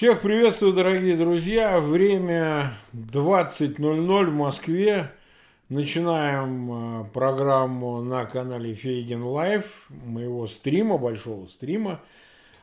Всех 0.00 0.22
приветствую, 0.22 0.72
дорогие 0.72 1.14
друзья. 1.14 1.78
Время 1.78 2.72
20.00 2.94 4.24
в 4.24 4.32
Москве. 4.32 5.10
Начинаем 5.68 7.02
э, 7.02 7.04
программу 7.12 8.00
на 8.00 8.24
канале 8.24 8.72
Фейгин 8.72 9.22
Live, 9.22 9.84
моего 9.90 10.46
стрима, 10.46 10.96
большого 10.96 11.48
стрима. 11.48 12.00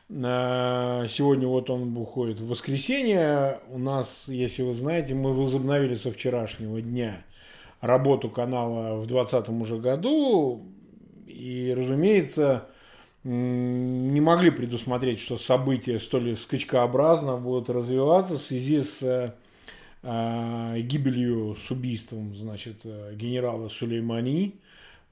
Э, 0.08 1.06
сегодня 1.08 1.46
вот 1.46 1.70
он 1.70 1.96
уходит 1.96 2.40
в 2.40 2.48
воскресенье. 2.48 3.60
У 3.70 3.78
нас, 3.78 4.26
если 4.26 4.64
вы 4.64 4.74
знаете, 4.74 5.14
мы 5.14 5.32
возобновили 5.32 5.94
со 5.94 6.10
вчерашнего 6.10 6.82
дня 6.82 7.22
работу 7.80 8.30
канала 8.30 8.96
в 8.96 9.06
2020 9.06 9.48
уже 9.62 9.78
году. 9.78 10.66
И, 11.28 11.72
разумеется, 11.78 12.66
не 13.24 14.20
могли 14.20 14.50
предусмотреть, 14.50 15.20
что 15.20 15.38
события 15.38 15.98
столь 15.98 16.36
скачкообразно 16.36 17.36
будут 17.36 17.68
развиваться 17.68 18.38
в 18.38 18.42
связи 18.42 18.82
с 18.82 19.34
э, 20.02 20.80
гибелью, 20.80 21.56
с 21.56 21.70
убийством, 21.70 22.34
значит, 22.36 22.76
э, 22.84 23.14
генерала 23.14 23.68
Сулеймани, 23.68 24.54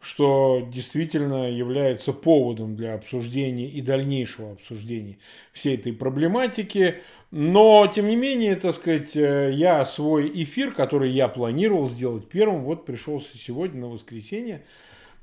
что 0.01 0.69
действительно 0.73 1.51
является 1.51 2.13
поводом 2.13 2.77
для 2.77 2.95
обсуждения 2.95 3.69
и 3.69 3.83
дальнейшего 3.83 4.53
обсуждения 4.53 5.19
всей 5.53 5.75
этой 5.75 5.93
проблематики. 5.93 7.03
Но, 7.33 7.91
тем 7.93 8.07
не 8.07 8.15
менее, 8.15 8.55
так 8.55 8.77
сказать, 8.77 9.17
э, 9.17 9.51
я 9.53 9.85
свой 9.85 10.31
эфир, 10.45 10.73
который 10.73 11.11
я 11.11 11.27
планировал 11.27 11.91
сделать 11.91 12.29
первым, 12.29 12.63
вот 12.63 12.87
пришелся 12.87 13.37
сегодня 13.37 13.81
на 13.81 13.89
воскресенье, 13.89 14.63
Э, 14.63 14.65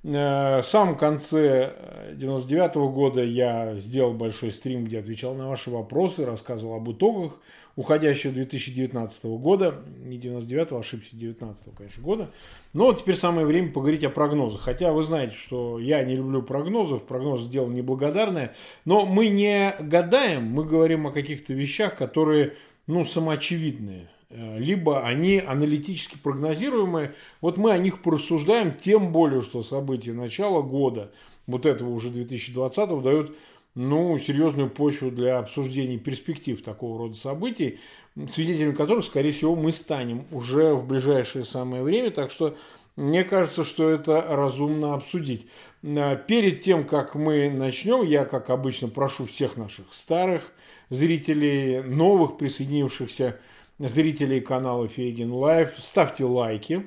в 0.03 0.66
самом 0.67 0.98
конце 0.98 1.73
99 2.13 2.75
-го 2.75 2.91
года 2.91 3.23
я 3.23 3.75
сделал 3.77 4.13
большой 4.13 4.52
стрим, 4.52 4.84
где 4.84 4.99
отвечал 4.99 5.34
на 5.34 5.48
ваши 5.48 5.71
вопросы, 5.71 6.26
рассказывал 6.26 6.76
об 6.76 6.91
итогах 6.91 7.40
уходящего 7.76 8.34
2019 8.34 9.37
года. 9.37 9.76
Не 10.04 10.18
99 10.18 10.74
ошибся, 10.74 11.15
19 11.15 11.74
конечно, 11.76 12.04
года. 12.04 12.31
Но 12.74 12.93
теперь 12.93 13.15
самое 13.15 13.48
время 13.48 13.71
поговорить 13.71 14.04
о 14.04 14.09
прогнозах. 14.09 14.62
Хотя 14.62 14.91
вы 14.91 15.04
знаете, 15.04 15.35
что 15.35 15.79
я 15.79 16.04
не 16.04 16.15
люблю 16.15 16.41
прогнозов, 16.41 17.04
прогнозы 17.04 17.49
дело 17.49 17.70
неблагодарное. 17.70 18.54
Но 18.85 19.05
мы 19.05 19.29
не 19.29 19.74
гадаем, 19.79 20.43
мы 20.43 20.65
говорим 20.65 21.07
о 21.07 21.12
каких-то 21.12 21.54
вещах, 21.54 21.96
которые 21.96 22.55
ну, 22.87 23.05
самоочевидные. 23.05 24.09
Э, 24.35 24.57
либо 24.57 25.05
они 25.05 25.37
аналитически 25.37 26.17
прогнозируемые. 26.17 27.13
Вот 27.39 27.57
мы 27.57 27.71
о 27.71 27.77
них 27.77 28.01
порассуждаем, 28.01 28.73
тем 28.73 29.12
более, 29.12 29.43
что 29.43 29.62
события 29.62 30.13
начала 30.13 30.62
года, 30.63 31.12
вот 31.45 31.67
этого 31.67 31.91
уже 31.91 32.09
2020 32.09 33.03
дают 33.03 33.37
ну, 33.75 34.17
серьезную 34.17 34.70
почву 34.70 35.12
для 35.12 35.37
обсуждения 35.37 35.98
перспектив 35.98 36.62
такого 36.63 36.98
рода 36.98 37.15
событий, 37.15 37.79
свидетелями 38.27 38.73
которых, 38.73 39.05
скорее 39.05 39.34
всего, 39.34 39.55
мы 39.55 39.71
станем 39.71 40.25
уже 40.31 40.73
в 40.73 40.87
ближайшее 40.87 41.45
самое 41.45 41.84
время. 41.84 42.09
Так 42.09 42.31
что 42.31 42.57
мне 42.95 43.23
кажется, 43.23 43.63
что 43.63 43.90
это 43.90 44.20
разумно 44.21 44.95
обсудить. 44.95 45.45
Э, 45.84 46.18
перед 46.27 46.62
тем, 46.62 46.85
как 46.85 47.13
мы 47.13 47.51
начнем, 47.51 48.03
я, 48.03 48.25
как 48.25 48.49
обычно, 48.49 48.87
прошу 48.87 49.27
всех 49.27 49.57
наших 49.57 49.93
старых 49.93 50.53
зрителей, 50.90 51.81
новых 51.84 52.37
присоединившихся 52.37 53.37
зрителей 53.79 54.41
канала 54.41 54.88
Фейгин 54.88 55.32
Live. 55.32 55.76
Ставьте 55.79 56.26
лайки. 56.26 56.85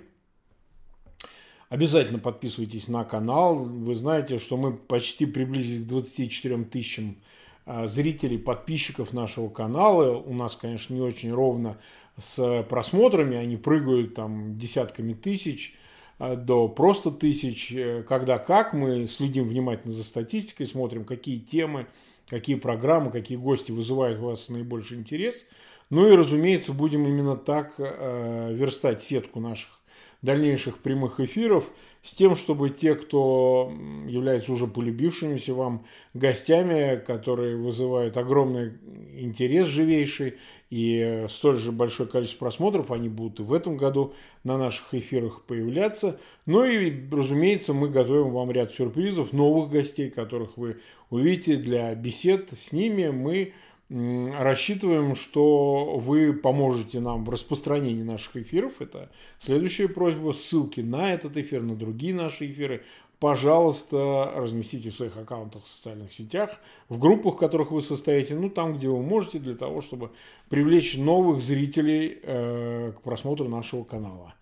Обязательно 1.68 2.20
подписывайтесь 2.20 2.88
на 2.88 3.04
канал. 3.04 3.64
Вы 3.64 3.96
знаете, 3.96 4.38
что 4.38 4.56
мы 4.56 4.72
почти 4.72 5.26
приблизились 5.26 5.84
к 5.84 5.88
24 5.88 6.64
тысячам 6.64 7.16
а, 7.64 7.88
зрителей, 7.88 8.38
подписчиков 8.38 9.12
нашего 9.12 9.48
канала. 9.48 10.16
У 10.16 10.32
нас, 10.32 10.54
конечно, 10.54 10.94
не 10.94 11.00
очень 11.00 11.32
ровно 11.32 11.78
с 12.20 12.64
просмотрами. 12.68 13.36
Они 13.36 13.56
прыгают 13.56 14.14
там 14.14 14.56
десятками 14.56 15.12
тысяч 15.12 15.74
а, 16.20 16.36
до 16.36 16.68
просто 16.68 17.10
тысяч. 17.10 17.74
Когда 18.08 18.38
как, 18.38 18.72
мы 18.72 19.08
следим 19.08 19.48
внимательно 19.48 19.92
за 19.92 20.04
статистикой, 20.04 20.68
смотрим, 20.68 21.04
какие 21.04 21.40
темы, 21.40 21.88
какие 22.28 22.54
программы, 22.54 23.10
какие 23.10 23.36
гости 23.36 23.72
вызывают 23.72 24.20
у 24.20 24.26
вас 24.26 24.48
наибольший 24.48 24.98
интерес– 24.98 25.46
ну 25.90 26.08
и, 26.08 26.16
разумеется, 26.16 26.72
будем 26.72 27.06
именно 27.06 27.36
так 27.36 27.74
э, 27.78 28.52
верстать 28.52 29.02
сетку 29.02 29.40
наших 29.40 29.76
дальнейших 30.22 30.78
прямых 30.78 31.20
эфиров 31.20 31.70
с 32.02 32.14
тем, 32.14 32.36
чтобы 32.36 32.70
те, 32.70 32.94
кто 32.94 33.72
является 34.06 34.52
уже 34.52 34.66
полюбившимися 34.66 35.54
вам 35.54 35.84
гостями, 36.14 37.02
которые 37.04 37.56
вызывают 37.56 38.16
огромный 38.16 38.72
интерес 39.18 39.66
живейший 39.66 40.34
и 40.70 41.26
столь 41.28 41.58
же 41.58 41.72
большое 41.72 42.08
количество 42.08 42.40
просмотров, 42.40 42.90
они 42.90 43.08
будут 43.08 43.40
и 43.40 43.42
в 43.42 43.52
этом 43.52 43.76
году 43.76 44.14
на 44.44 44.58
наших 44.58 44.94
эфирах 44.94 45.42
появляться. 45.42 46.20
Ну 46.44 46.64
и, 46.64 46.92
разумеется, 47.10 47.72
мы 47.72 47.88
готовим 47.88 48.30
вам 48.30 48.50
ряд 48.50 48.72
сюрпризов, 48.72 49.32
новых 49.32 49.70
гостей, 49.70 50.10
которых 50.10 50.56
вы 50.56 50.78
увидите 51.10 51.56
для 51.56 51.94
бесед 51.94 52.50
с 52.56 52.72
ними. 52.72 53.08
Мы 53.08 53.52
Рассчитываем, 53.88 55.14
что 55.14 55.96
вы 55.98 56.32
поможете 56.32 56.98
нам 56.98 57.24
в 57.24 57.30
распространении 57.30 58.02
наших 58.02 58.36
эфиров. 58.36 58.80
Это 58.80 59.10
следующая 59.38 59.88
просьба. 59.88 60.32
Ссылки 60.32 60.80
на 60.80 61.12
этот 61.12 61.36
эфир, 61.36 61.62
на 61.62 61.76
другие 61.76 62.12
наши 62.12 62.50
эфиры, 62.50 62.82
пожалуйста, 63.20 64.32
разместите 64.34 64.90
в 64.90 64.96
своих 64.96 65.16
аккаунтах 65.16 65.64
в 65.64 65.68
социальных 65.68 66.12
сетях, 66.12 66.60
в 66.88 66.98
группах, 66.98 67.34
в 67.34 67.38
которых 67.38 67.70
вы 67.70 67.80
состоите, 67.80 68.34
ну, 68.34 68.50
там, 68.50 68.74
где 68.74 68.88
вы 68.88 69.00
можете, 69.02 69.38
для 69.38 69.54
того, 69.54 69.80
чтобы 69.80 70.10
привлечь 70.48 70.96
новых 70.96 71.40
зрителей 71.40 72.18
э, 72.22 72.92
к 72.96 73.00
просмотру 73.02 73.48
нашего 73.48 73.84
канала. 73.84 74.34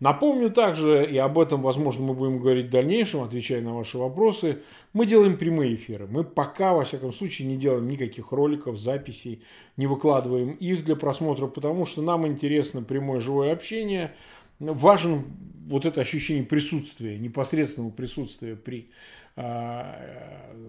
Напомню 0.00 0.50
также, 0.50 1.04
и 1.10 1.18
об 1.18 1.38
этом, 1.40 1.60
возможно, 1.60 2.04
мы 2.04 2.14
будем 2.14 2.38
говорить 2.38 2.66
в 2.66 2.70
дальнейшем, 2.70 3.22
отвечая 3.22 3.60
на 3.62 3.74
ваши 3.74 3.98
вопросы, 3.98 4.62
мы 4.92 5.06
делаем 5.06 5.36
прямые 5.36 5.74
эфиры. 5.74 6.06
Мы 6.06 6.22
пока, 6.22 6.72
во 6.72 6.84
всяком 6.84 7.12
случае, 7.12 7.48
не 7.48 7.56
делаем 7.56 7.88
никаких 7.88 8.30
роликов, 8.30 8.78
записей, 8.78 9.42
не 9.76 9.88
выкладываем 9.88 10.52
их 10.52 10.84
для 10.84 10.94
просмотра, 10.94 11.48
потому 11.48 11.84
что 11.84 12.02
нам 12.02 12.28
интересно 12.28 12.82
прямое 12.82 13.18
живое 13.18 13.52
общение. 13.52 14.14
Важен 14.60 15.24
вот 15.66 15.84
это 15.84 16.00
ощущение 16.00 16.44
присутствия, 16.44 17.18
непосредственного 17.18 17.90
присутствия 17.90 18.54
при 18.54 18.90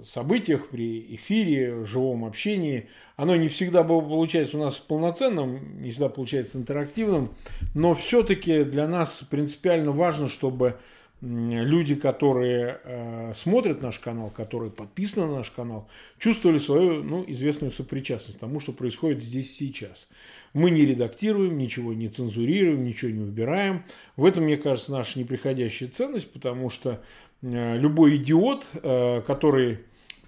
событиях, 0.03 0.69
при 0.69 1.15
эфире, 1.15 1.85
живом 1.85 2.25
общении. 2.25 2.87
Оно 3.15 3.35
не 3.35 3.47
всегда 3.47 3.83
получается 3.83 4.57
у 4.57 4.61
нас 4.61 4.77
полноценным, 4.77 5.81
не 5.81 5.91
всегда 5.91 6.09
получается 6.09 6.57
интерактивным, 6.57 7.33
но 7.73 7.93
все-таки 7.93 8.63
для 8.63 8.87
нас 8.87 9.23
принципиально 9.29 9.91
важно, 9.91 10.27
чтобы 10.27 10.77
люди, 11.21 11.95
которые 11.95 12.79
э, 12.81 13.33
смотрят 13.35 13.81
наш 13.81 13.99
канал, 13.99 14.29
которые 14.29 14.71
подписаны 14.71 15.27
на 15.27 15.37
наш 15.37 15.51
канал, 15.51 15.89
чувствовали 16.17 16.59
свою 16.59 17.03
ну, 17.03 17.25
известную 17.27 17.71
сопричастность 17.71 18.39
тому, 18.39 18.61
что 18.61 18.71
происходит 18.71 19.21
здесь 19.21 19.53
сейчас. 19.53 20.07
Мы 20.53 20.71
не 20.71 20.85
редактируем, 20.85 21.57
ничего 21.57 21.93
не 21.93 22.07
цензурируем, 22.07 22.85
ничего 22.85 23.11
не 23.11 23.21
убираем. 23.21 23.83
В 24.15 24.23
этом, 24.23 24.45
мне 24.45 24.55
кажется, 24.55 24.93
наша 24.93 25.19
неприходящая 25.19 25.89
ценность, 25.89 26.31
потому 26.31 26.69
что 26.69 27.01
Э, 27.01 27.28
любой 27.41 28.17
идиот, 28.17 28.67
э, 28.73 29.21
который 29.21 29.79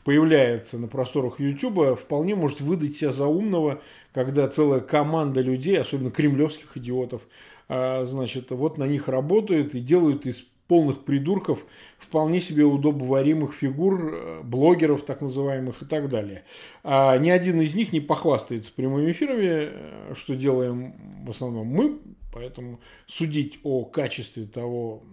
появляется 0.03 0.77
на 0.77 0.87
просторах 0.87 1.39
YouTube, 1.39 1.99
вполне 1.99 2.35
может 2.35 2.61
выдать 2.61 2.95
себя 2.95 3.11
за 3.11 3.27
умного, 3.27 3.81
когда 4.13 4.47
целая 4.47 4.79
команда 4.79 5.41
людей, 5.41 5.79
особенно 5.79 6.11
кремлевских 6.11 6.77
идиотов, 6.77 7.21
э, 7.69 8.05
значит, 8.05 8.51
вот 8.51 8.77
на 8.77 8.85
них 8.85 9.07
работают 9.07 9.75
и 9.75 9.79
делают 9.79 10.25
из 10.25 10.43
полных 10.67 11.03
придурков 11.03 11.65
вполне 11.99 12.39
себе 12.39 12.63
удобоваримых 12.63 13.53
фигур, 13.53 14.41
блогеров 14.43 15.03
так 15.03 15.21
называемых 15.21 15.81
и 15.81 15.85
так 15.85 16.07
далее. 16.07 16.43
А 16.83 17.17
ни 17.17 17.29
один 17.29 17.59
из 17.59 17.75
них 17.75 17.91
не 17.91 17.99
похвастается 17.99 18.71
прямыми 18.73 19.11
эфирами, 19.11 20.13
что 20.13 20.33
делаем 20.33 21.25
в 21.25 21.29
основном 21.29 21.67
мы, 21.67 21.99
поэтому 22.31 22.79
судить 23.05 23.59
о 23.63 23.83
качестве 23.83 24.45
того 24.45 25.03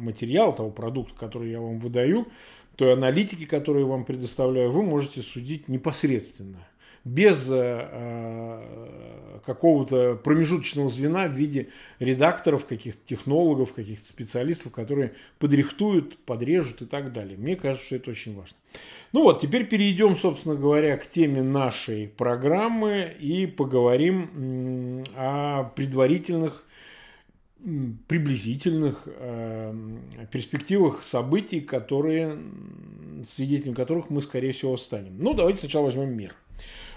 материал, 0.00 0.54
того 0.54 0.70
продукта, 0.70 1.14
который 1.18 1.50
я 1.50 1.60
вам 1.60 1.78
выдаю, 1.78 2.28
той 2.76 2.92
аналитики, 2.92 3.44
которую 3.44 3.86
я 3.86 3.90
вам 3.90 4.04
предоставляю, 4.04 4.70
вы 4.70 4.82
можете 4.82 5.20
судить 5.20 5.68
непосредственно, 5.68 6.58
без 7.04 7.50
э, 7.50 7.88
э, 7.90 9.40
какого-то 9.44 10.14
промежуточного 10.22 10.88
звена 10.90 11.26
в 11.26 11.32
виде 11.32 11.68
редакторов, 11.98 12.66
каких-то 12.66 13.00
технологов, 13.04 13.72
каких-то 13.72 14.06
специалистов, 14.06 14.72
которые 14.72 15.14
подрихтуют, 15.38 16.18
подрежут 16.18 16.82
и 16.82 16.86
так 16.86 17.12
далее. 17.12 17.36
Мне 17.36 17.56
кажется, 17.56 17.86
что 17.86 17.96
это 17.96 18.10
очень 18.10 18.36
важно. 18.36 18.56
Ну 19.12 19.22
вот, 19.22 19.40
теперь 19.40 19.66
перейдем, 19.66 20.16
собственно 20.16 20.54
говоря, 20.54 20.96
к 20.98 21.06
теме 21.06 21.42
нашей 21.42 22.08
программы 22.08 23.12
и 23.18 23.46
поговорим 23.46 25.02
о 25.16 25.64
предварительных 25.74 26.64
приблизительных 28.06 29.02
э, 29.06 29.74
перспективах 30.30 31.02
событий, 31.04 31.60
которые, 31.60 32.38
свидетелем 33.26 33.74
которых 33.74 34.10
мы, 34.10 34.22
скорее 34.22 34.52
всего, 34.52 34.76
станем. 34.76 35.16
Ну, 35.18 35.34
давайте 35.34 35.60
сначала 35.60 35.86
возьмем 35.86 36.16
мир. 36.16 36.34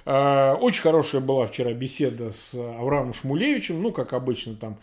Очень 0.05 0.81
хорошая 0.81 1.21
была 1.21 1.45
вчера 1.45 1.73
беседа 1.73 2.31
с 2.31 2.55
Авраамом 2.55 3.13
Шмулевичем, 3.13 3.81
ну, 3.81 3.91
как 3.91 4.13
обычно, 4.13 4.55
там 4.55 4.79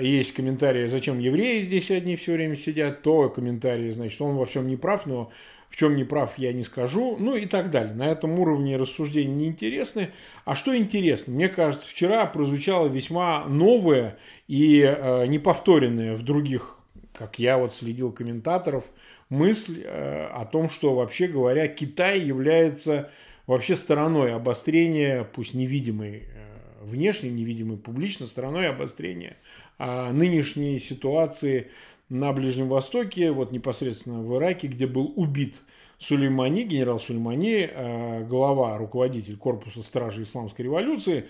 есть 0.00 0.32
комментарии, 0.32 0.88
зачем 0.88 1.18
евреи 1.18 1.60
здесь 1.60 1.90
одни 1.90 2.16
все 2.16 2.32
время 2.32 2.56
сидят, 2.56 3.02
то 3.02 3.28
комментарии, 3.28 3.90
значит, 3.90 4.18
он 4.22 4.36
во 4.36 4.46
всем 4.46 4.66
не 4.66 4.76
прав, 4.76 5.04
но 5.04 5.30
в 5.70 5.76
чем 5.76 5.96
не 5.96 6.04
прав, 6.04 6.38
я 6.38 6.52
не 6.52 6.64
скажу, 6.64 7.16
ну 7.18 7.36
и 7.36 7.46
так 7.46 7.70
далее. 7.70 7.94
На 7.94 8.06
этом 8.06 8.38
уровне 8.38 8.76
рассуждения 8.76 9.34
неинтересны. 9.34 10.10
А 10.44 10.54
что 10.54 10.76
интересно? 10.76 11.32
Мне 11.34 11.48
кажется, 11.48 11.88
вчера 11.88 12.26
прозвучало 12.26 12.88
весьма 12.88 13.44
новое 13.44 14.18
и 14.46 14.80
э, 14.80 15.26
неповторенное 15.26 16.16
в 16.16 16.22
других, 16.22 16.78
как 17.12 17.38
я 17.38 17.58
вот 17.58 17.74
следил 17.74 18.12
комментаторов, 18.12 18.84
мысль 19.28 19.82
э, 19.84 20.26
о 20.26 20.44
том, 20.46 20.70
что 20.70 20.94
вообще 20.94 21.28
говоря, 21.28 21.68
Китай 21.68 22.20
является 22.20 23.10
вообще 23.46 23.76
стороной 23.76 24.34
обострения, 24.34 25.24
пусть 25.24 25.54
невидимой 25.54 26.24
э, 26.26 26.84
внешне, 26.84 27.30
невидимой 27.30 27.76
публично, 27.76 28.26
стороной 28.26 28.68
обострения 28.68 29.36
э, 29.78 30.12
нынешней 30.12 30.78
ситуации 30.80 31.68
на 32.08 32.32
Ближнем 32.32 32.68
Востоке, 32.68 33.30
вот 33.32 33.52
непосредственно 33.52 34.22
в 34.22 34.36
Ираке, 34.36 34.68
где 34.68 34.86
был 34.86 35.12
убит 35.16 35.56
Сулеймани, 35.98 36.64
генерал 36.64 37.00
Сулеймани, 37.00 37.68
э, 37.70 38.24
глава, 38.24 38.78
руководитель 38.78 39.36
корпуса 39.36 39.82
стражи 39.82 40.22
исламской 40.22 40.64
революции. 40.64 41.24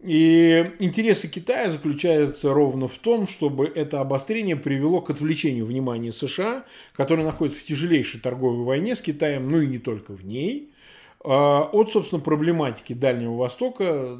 И 0.00 0.72
интересы 0.78 1.26
Китая 1.26 1.70
заключаются 1.70 2.52
ровно 2.52 2.86
в 2.86 2.98
том, 2.98 3.26
чтобы 3.26 3.66
это 3.66 4.00
обострение 4.00 4.54
привело 4.54 5.00
к 5.00 5.10
отвлечению 5.10 5.66
внимания 5.66 6.12
США, 6.12 6.64
который 6.94 7.24
находится 7.24 7.60
в 7.60 7.64
тяжелейшей 7.64 8.20
торговой 8.20 8.64
войне 8.64 8.94
с 8.94 9.02
Китаем, 9.02 9.50
ну 9.50 9.60
и 9.60 9.66
не 9.66 9.78
только 9.78 10.12
в 10.12 10.24
ней, 10.24 10.72
э, 11.24 11.28
от, 11.28 11.90
собственно, 11.90 12.20
проблематики 12.20 12.92
Дальнего 12.92 13.36
Востока, 13.36 14.18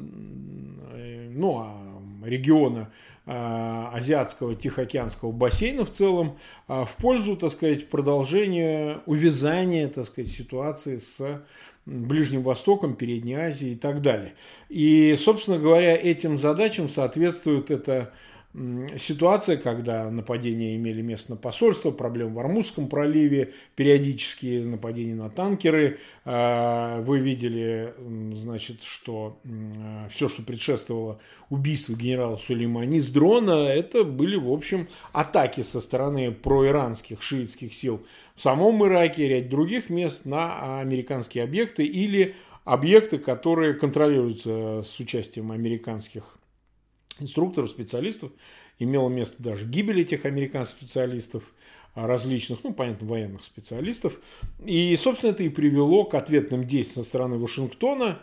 э, 0.91 1.29
ну, 1.33 1.59
а 1.59 1.88
региона 2.29 2.89
Э, 3.31 3.89
азиатского 3.93 4.55
Тихоокеанского 4.55 5.31
бассейна 5.31 5.85
в 5.85 5.91
целом 5.91 6.39
э, 6.67 6.83
в 6.83 6.95
пользу, 6.95 7.37
так 7.37 7.51
сказать, 7.51 7.87
продолжения, 7.87 9.01
увязания, 9.05 9.87
так 9.87 10.07
сказать, 10.07 10.31
ситуации 10.31 10.97
с 10.97 11.43
Ближним 11.85 12.41
Востоком, 12.41 12.95
Передней 12.95 13.35
Азией 13.35 13.73
и 13.73 13.75
так 13.75 14.01
далее. 14.01 14.33
И, 14.67 15.15
собственно 15.19 15.59
говоря, 15.59 15.95
этим 15.95 16.39
задачам 16.39 16.89
соответствует 16.89 17.69
это 17.69 18.11
ситуация, 18.97 19.57
когда 19.57 20.09
нападения 20.09 20.75
имели 20.75 21.01
место 21.03 21.31
на 21.31 21.37
посольство, 21.37 21.91
проблемы 21.91 22.33
в 22.33 22.39
Армузском 22.39 22.87
проливе, 22.89 23.53
периодические 23.75 24.65
нападения 24.65 25.13
на 25.13 25.29
танкеры. 25.29 25.99
А, 26.25 26.99
вы 27.01 27.19
видели, 27.19 27.93
значит, 28.33 28.81
что 28.83 29.39
все, 30.11 30.27
что 30.27 30.41
предшествовало 30.41 31.19
убийству 31.49 31.95
генерала 31.95 32.37
Сулеймани 32.37 32.99
с 32.99 33.09
дрона, 33.09 33.67
это 33.67 34.03
были, 34.03 34.35
в 34.35 34.51
общем, 34.51 34.87
атаки 35.13 35.61
со 35.61 35.79
стороны 35.79 36.31
проиранских 36.31 37.21
шиитских 37.21 37.73
сил 37.73 38.03
в 38.35 38.41
самом 38.41 38.83
Ираке 38.85 39.27
ряд 39.27 39.49
других 39.49 39.89
мест 39.89 40.25
на 40.25 40.79
американские 40.79 41.43
объекты 41.43 41.85
или 41.85 42.35
объекты, 42.63 43.17
которые 43.17 43.73
контролируются 43.73 44.81
с 44.83 44.97
участием 44.99 45.51
американских 45.51 46.38
инструкторов, 47.21 47.69
специалистов. 47.69 48.31
Имело 48.79 49.09
место 49.09 49.41
даже 49.43 49.65
гибель 49.65 50.01
этих 50.01 50.25
американских 50.25 50.77
специалистов 50.77 51.43
а, 51.95 52.07
различных, 52.07 52.59
ну, 52.63 52.73
понятно, 52.73 53.07
военных 53.07 53.43
специалистов. 53.43 54.19
И, 54.65 54.95
собственно, 54.95 55.31
это 55.31 55.43
и 55.43 55.49
привело 55.49 56.05
к 56.05 56.13
ответным 56.13 56.65
действиям 56.65 57.03
со 57.03 57.09
стороны 57.09 57.37
Вашингтона. 57.37 58.19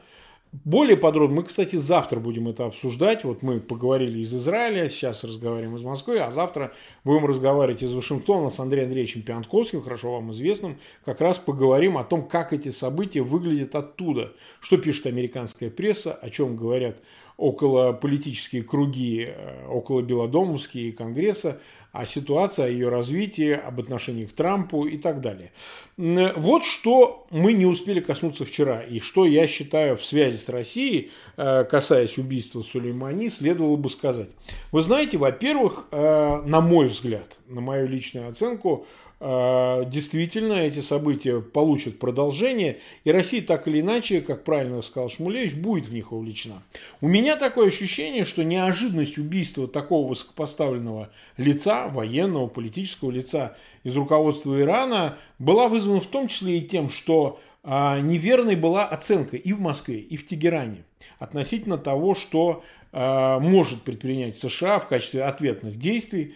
Более 0.65 0.97
подробно, 0.97 1.37
мы, 1.37 1.43
кстати, 1.43 1.77
завтра 1.77 2.21
будем 2.21 2.49
это 2.49 2.65
обсуждать. 2.65 3.25
Вот 3.25 3.43
мы 3.43 3.61
поговорили 3.61 4.21
из 4.21 4.33
Израиля, 4.35 4.89
сейчас 4.89 5.25
разговариваем 5.25 5.77
из 5.77 5.83
Москвы, 5.83 6.19
а 6.21 6.31
завтра 6.31 6.73
будем 7.05 7.27
разговаривать 7.27 7.83
из 7.83 7.93
Вашингтона 7.93 8.49
с 8.49 8.59
Андреем 8.59 8.87
Андреевичем 8.87 9.23
Пиантковским, 9.23 9.83
хорошо 9.83 10.13
вам 10.13 10.33
известным. 10.33 10.79
Как 11.05 11.21
раз 11.21 11.39
поговорим 11.39 11.99
о 11.99 12.05
том, 12.05 12.27
как 12.27 12.53
эти 12.53 12.71
события 12.71 13.23
выглядят 13.23 13.75
оттуда. 13.75 14.33
Что 14.61 14.79
пишет 14.79 15.07
американская 15.07 15.69
пресса, 15.69 16.15
о 16.15 16.31
чем 16.31 16.57
говорят 16.57 16.97
около 17.37 17.93
политические 17.93 18.63
круги, 18.63 19.29
э, 19.29 19.67
около 19.69 20.01
Белодомовские 20.03 20.89
и 20.89 20.93
Конгресса, 20.93 21.61
о 21.93 22.07
ситуации, 22.07 22.65
о 22.65 22.69
ее 22.69 22.89
развитии, 22.89 23.53
об 23.53 23.81
отношениях 23.81 24.31
к 24.31 24.35
Трампу 24.35 24.87
и 24.87 24.99
так 24.99 25.21
далее. 25.21 25.51
Вот 25.97 26.65
что 26.65 27.27
мы 27.31 27.55
не 27.55 27.65
успели 27.65 28.01
коснуться 28.01 28.45
вчера, 28.45 28.83
и 28.83 29.01
что 29.01 29.25
я 29.25 29.47
считаю 29.49 29.97
в 29.97 30.05
связи 30.05 30.37
с 30.37 30.49
Россией, 30.51 31.11
э, 31.37 31.65
касаясь 31.65 32.19
убийства 32.19 32.61
Сулеймани, 32.61 33.31
следовало 33.31 33.77
бы 33.77 33.89
сказать. 33.89 34.29
Вы 34.73 34.83
знаете, 34.83 35.17
во-первых, 35.17 35.87
э, 35.91 36.43
на 36.45 36.61
мой 36.61 36.89
взгляд, 36.89 37.39
на 37.49 37.63
мою 37.63 37.89
личную 37.89 38.29
оценку, 38.29 38.87
а, 38.87 38.87
действительно 39.19 40.55
эти 40.55 40.81
события 40.81 41.41
получат 41.41 41.99
продолжение, 41.99 42.81
и 43.05 43.11
Россия 43.11 43.41
так 43.41 43.67
или 43.67 43.81
иначе, 43.81 44.21
как 44.21 44.45
правильно 44.45 44.83
сказал 44.83 45.09
Шмулевич, 45.09 45.55
будет 45.55 45.87
в 45.87 45.95
них 45.95 46.13
вовлечена. 46.13 46.63
У 47.01 47.09
меня 47.09 47.37
такое 47.37 47.69
ощущение, 47.69 48.25
что 48.25 48.45
неожиданность 48.45 49.17
убийства 49.17 49.67
такого 49.67 50.09
высокопоставленного 50.09 51.11
лица, 51.39 51.89
военного, 51.89 52.47
политического 52.47 53.11
лица 53.11 53.57
из 53.85 53.97
руководства 53.97 54.61
Ирана 54.61 55.17
была 55.39 55.69
вызвана 55.69 56.01
в 56.01 56.07
том 56.07 56.29
числе 56.29 56.59
и 56.59 56.67
тем, 56.67 56.91
что 56.91 57.41
а, 57.63 58.01
неверной 58.01 58.55
была 58.55 58.85
оценка 58.85 59.37
и 59.37 59.53
в 59.53 59.61
Москве, 59.61 59.99
и 59.99 60.17
в 60.17 60.27
Тегеране 60.27 60.85
относительно 61.19 61.79
того, 61.79 62.15
что 62.15 62.63
а, 62.93 63.41
может 63.41 63.83
предпринять 63.83 64.39
США 64.39 64.79
в 64.79 64.89
качестве 64.89 65.25
ответных 65.25 65.77
действий 65.77 66.35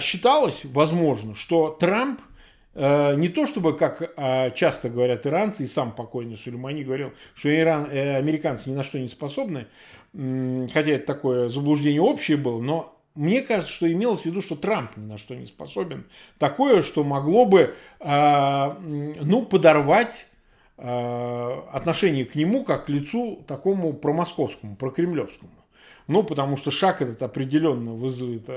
считалось, 0.00 0.62
возможно, 0.64 1.34
что 1.34 1.76
Трамп 1.78 2.20
э, 2.74 3.14
не 3.16 3.28
то 3.28 3.46
чтобы, 3.46 3.76
как 3.76 4.00
э, 4.16 4.50
часто 4.52 4.88
говорят 4.88 5.26
иранцы, 5.26 5.64
и 5.64 5.66
сам 5.66 5.92
покойный 5.92 6.38
Сулеймани 6.38 6.82
говорил, 6.82 7.12
что 7.34 7.54
Иран, 7.54 7.84
американцы 7.90 8.70
ни 8.70 8.74
на 8.74 8.82
что 8.82 8.98
не 8.98 9.08
способны, 9.08 9.66
хотя 10.12 10.90
это 10.90 11.06
такое 11.06 11.48
заблуждение 11.50 12.00
общее 12.00 12.36
было, 12.36 12.60
но 12.60 12.96
мне 13.14 13.42
кажется, 13.42 13.72
что 13.72 13.92
имелось 13.92 14.22
в 14.22 14.26
виду, 14.26 14.40
что 14.40 14.56
Трамп 14.56 14.96
ни 14.96 15.04
на 15.04 15.18
что 15.18 15.34
не 15.34 15.46
способен. 15.46 16.06
Такое, 16.38 16.82
что 16.82 17.04
могло 17.04 17.44
бы 17.44 17.74
ну, 18.00 19.46
подорвать 19.50 20.28
отношение 20.76 22.24
к 22.24 22.36
нему 22.36 22.64
как 22.64 22.86
к 22.86 22.88
лицу 22.88 23.44
такому 23.46 23.92
промосковскому, 23.92 24.76
прокремлевскому. 24.76 25.50
Ну, 26.06 26.22
потому 26.22 26.56
что 26.56 26.70
шаг 26.70 27.02
этот 27.02 27.22
определенно 27.22 27.92
вызовет 27.92 28.48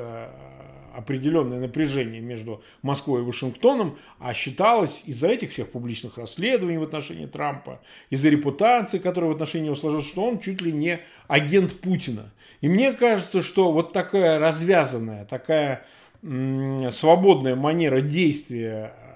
определенное 0.93 1.59
напряжение 1.59 2.21
между 2.21 2.63
Москвой 2.81 3.21
и 3.21 3.25
Вашингтоном, 3.25 3.97
а 4.19 4.33
считалось 4.33 5.01
из-за 5.05 5.27
этих 5.27 5.51
всех 5.51 5.71
публичных 5.71 6.17
расследований 6.17 6.77
в 6.77 6.83
отношении 6.83 7.25
Трампа, 7.25 7.81
из-за 8.09 8.29
репутации, 8.29 8.99
которая 8.99 9.31
в 9.31 9.33
отношении 9.33 9.65
него 9.65 9.75
сложилась, 9.75 10.07
что 10.07 10.25
он 10.25 10.39
чуть 10.39 10.61
ли 10.61 10.71
не 10.71 10.99
агент 11.27 11.79
Путина. 11.79 12.31
И 12.61 12.67
мне 12.67 12.93
кажется, 12.93 13.41
что 13.41 13.71
вот 13.71 13.93
такая 13.93 14.39
развязанная, 14.39 15.25
такая 15.25 15.85
свободная 16.21 17.55
манера 17.55 17.99
действия 17.99 18.93
э, 18.97 19.13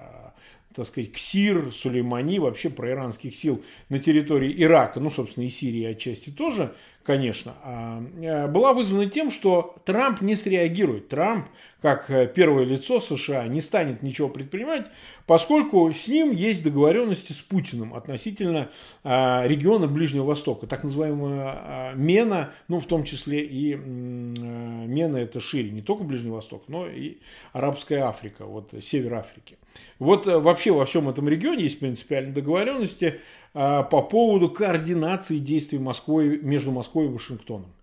так 0.77 0.85
сказать, 0.85 1.11
КСИР, 1.11 1.71
Сулеймани, 1.73 2.37
вообще 2.37 2.69
проиранских 2.69 3.35
сил 3.35 3.63
на 3.89 3.97
территории 3.97 4.53
Ирака, 4.61 4.99
ну, 4.99 5.09
собственно, 5.09 5.45
и 5.45 5.49
Сирии 5.49 5.83
отчасти 5.83 6.29
тоже, 6.29 6.75
конечно, 7.07 7.53
а, 7.63 8.03
э, 8.21 8.47
была 8.47 8.73
вызвана 8.73 9.09
тем, 9.09 9.31
что 9.31 9.75
Трамп 9.85 10.19
не 10.19 10.35
среагирует. 10.35 11.07
Трамп, 11.07 11.47
как 11.81 12.11
э, 12.11 12.27
первое 12.27 12.65
лицо 12.65 12.99
США, 12.99 13.47
не 13.47 13.61
станет 13.61 14.03
ничего 14.03 14.27
предпринимать, 14.27 14.87
поскольку 15.25 15.89
с 15.93 16.09
ним 16.09 16.31
есть 16.31 16.65
договоренности 16.65 17.31
с 17.31 17.41
Путиным 17.41 17.93
относительно 17.93 18.69
а, 19.05 19.47
региона 19.47 19.87
Ближнего 19.87 20.25
Востока, 20.25 20.67
так 20.67 20.83
называемая 20.83 21.93
Мена, 21.95 22.51
ну, 22.67 22.81
в 22.81 22.85
том 22.85 23.05
числе 23.05 23.41
и 23.41 23.73
Мена 23.75 25.15
это 25.15 25.39
шире, 25.39 25.71
не 25.71 25.81
только 25.81 26.03
Ближний 26.03 26.31
Восток, 26.31 26.65
но 26.67 26.87
и 26.87 27.19
Арабская 27.53 28.01
Африка, 28.01 28.45
вот 28.45 28.73
север 28.81 29.13
Африки. 29.13 29.57
Вот 29.99 30.27
э, 30.27 30.37
вообще 30.37 30.71
во 30.71 30.85
всем 30.85 31.09
этом 31.09 31.27
регионе 31.27 31.63
есть 31.63 31.79
принципиальные 31.79 32.33
договоренности. 32.33 33.19
А, 33.53 33.81
по 33.81 34.03
поводу 34.03 34.49
координации 34.49 35.39
действий 35.39 35.79
Москвы, 35.79 36.39
между 36.41 36.71
Москвой 36.71 37.05
и 37.05 37.09
Вашингтоном. 37.09 37.73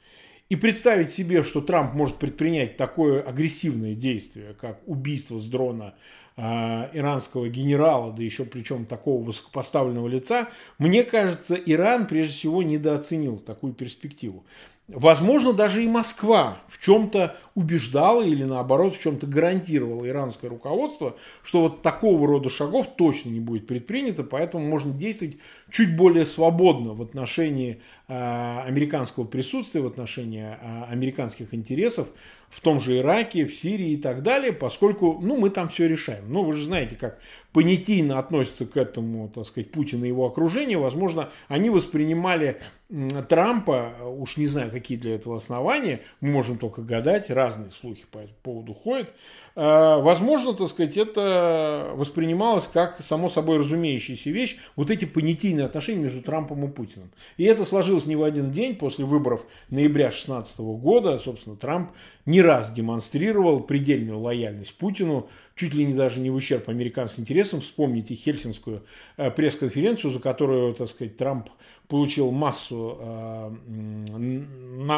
И 0.49 0.57
представить 0.57 1.11
себе, 1.11 1.43
что 1.43 1.61
Трамп 1.61 1.95
может 1.95 2.17
предпринять 2.17 2.77
такое 2.77 3.23
агрессивное 3.23 3.95
действие, 3.95 4.55
как 4.61 4.81
убийство 4.87 5.39
с 5.39 5.47
дрона 5.47 5.95
э, 6.37 6.43
иранского 6.93 7.49
генерала, 7.49 8.13
да 8.13 8.23
еще 8.23 8.45
причем 8.45 8.85
такого 8.85 9.25
высокопоставленного 9.25 10.07
лица, 10.07 10.49
мне 10.79 11.03
кажется, 11.03 11.55
Иран 11.57 12.07
прежде 12.07 12.35
всего 12.35 12.63
недооценил 12.63 13.39
такую 13.39 13.73
перспективу. 13.73 14.45
Возможно, 14.87 15.55
даже 15.55 15.83
и 15.83 15.89
Москва 15.89 16.59
в 16.69 16.79
чем-то 16.79 17.39
убеждала 17.55 18.23
или 18.23 18.45
наоборот 18.45 18.95
в 18.95 19.01
чем-то 19.01 19.27
гарантировала 19.27 20.07
иранское 20.07 20.51
руководство, 20.51 21.17
что 21.43 21.63
вот 21.63 21.81
такого 21.81 22.27
рода 22.29 22.51
шагов 22.51 22.89
точно 22.95 23.31
не 23.31 23.41
будет 23.41 23.67
предпринято, 23.67 24.25
поэтому 24.25 24.69
можно 24.69 24.93
действовать 24.93 25.39
чуть 25.71 25.97
более 25.97 26.27
свободно 26.27 26.93
в 26.93 27.01
отношении 27.01 27.81
американского 28.07 29.25
присутствия, 29.25 29.81
в 29.81 29.87
отношении 29.87 30.45
э, 30.45 30.85
американских 30.91 31.55
интересов 31.55 32.09
в 32.51 32.61
том 32.61 32.79
же 32.79 32.99
Ираке, 32.99 33.47
в 33.47 33.55
Сирии 33.55 33.93
и 33.93 33.97
так 33.97 34.23
далее, 34.23 34.53
поскольку 34.53 35.19
ну, 35.21 35.37
мы 35.37 35.51
там 35.51 35.69
все 35.69 35.89
решаем. 35.89 36.25
Ну, 36.29 36.45
вы 36.45 36.53
же 36.53 36.65
знаете, 36.65 36.95
как 36.95 37.19
понятийно 37.53 38.19
относятся 38.19 38.67
к 38.67 38.77
этому, 38.77 39.29
так 39.29 39.47
сказать, 39.47 39.73
Путин 39.73 40.05
и 40.05 40.09
его 40.09 40.27
окружение. 40.27 40.79
Возможно, 40.79 41.31
они 41.49 41.71
воспринимали 41.71 42.61
Трампа, 43.29 43.95
уж 44.05 44.37
не 44.37 44.47
знаю, 44.47 44.71
какие 44.71 44.97
для 44.97 45.17
этого 45.17 45.39
основания, 45.39 46.03
мы 46.21 46.31
можем 46.31 46.59
только 46.59 46.83
гадать, 46.83 47.31
разные 47.31 47.73
слухи 47.73 48.05
по 48.11 48.19
этому 48.19 48.37
поводу 48.43 48.75
ходят. 48.75 49.11
А, 49.57 49.99
возможно, 49.99 50.53
так 50.53 50.69
сказать, 50.69 50.97
это 50.97 51.93
воспринималось 51.95 52.69
как 52.73 53.01
само 53.01 53.29
собой 53.29 53.59
разумеющаяся 53.59 54.31
вещь, 54.31 54.57
вот 54.75 54.91
эти 54.91 55.05
понятийные 55.05 55.67
отношения 55.67 56.03
между 56.03 56.23
Трампом 56.23 56.65
и 56.65 56.69
Путиным. 56.69 57.11
И 57.37 57.45
это 57.45 57.65
сложилось 57.65 58.07
не 58.07 58.17
в 58.17 58.25
один 58.25 58.51
день 58.51 58.75
после 58.75 59.05
выборов 59.05 59.47
ноября 59.71 60.07
2016 60.07 60.59
года. 60.59 61.19
Собственно, 61.19 61.57
Трамп 61.57 61.93
не 62.27 62.43
раз 62.43 62.73
демонстрировал 62.73 63.61
предельную 63.61 64.19
лояльность 64.19 64.77
Путину, 64.77 65.29
чуть 65.55 65.75
ли 65.75 65.85
не 65.85 65.95
даже 65.95 66.21
не 66.21 66.31
в 66.31 66.35
ущерб 66.35 66.69
американским 66.69 67.23
интересам. 67.23 67.61
Вспомните 67.61 68.15
Хельсинскую 68.15 68.83
э, 69.17 69.31
пресс-конференцию, 69.31 70.11
за 70.11 70.19
которую, 70.19 70.75
так 70.75 70.89
сказать, 70.89 71.17
Трамп 71.17 71.49
получил 71.89 72.31
массу, 72.31 72.99
э, 73.01 73.51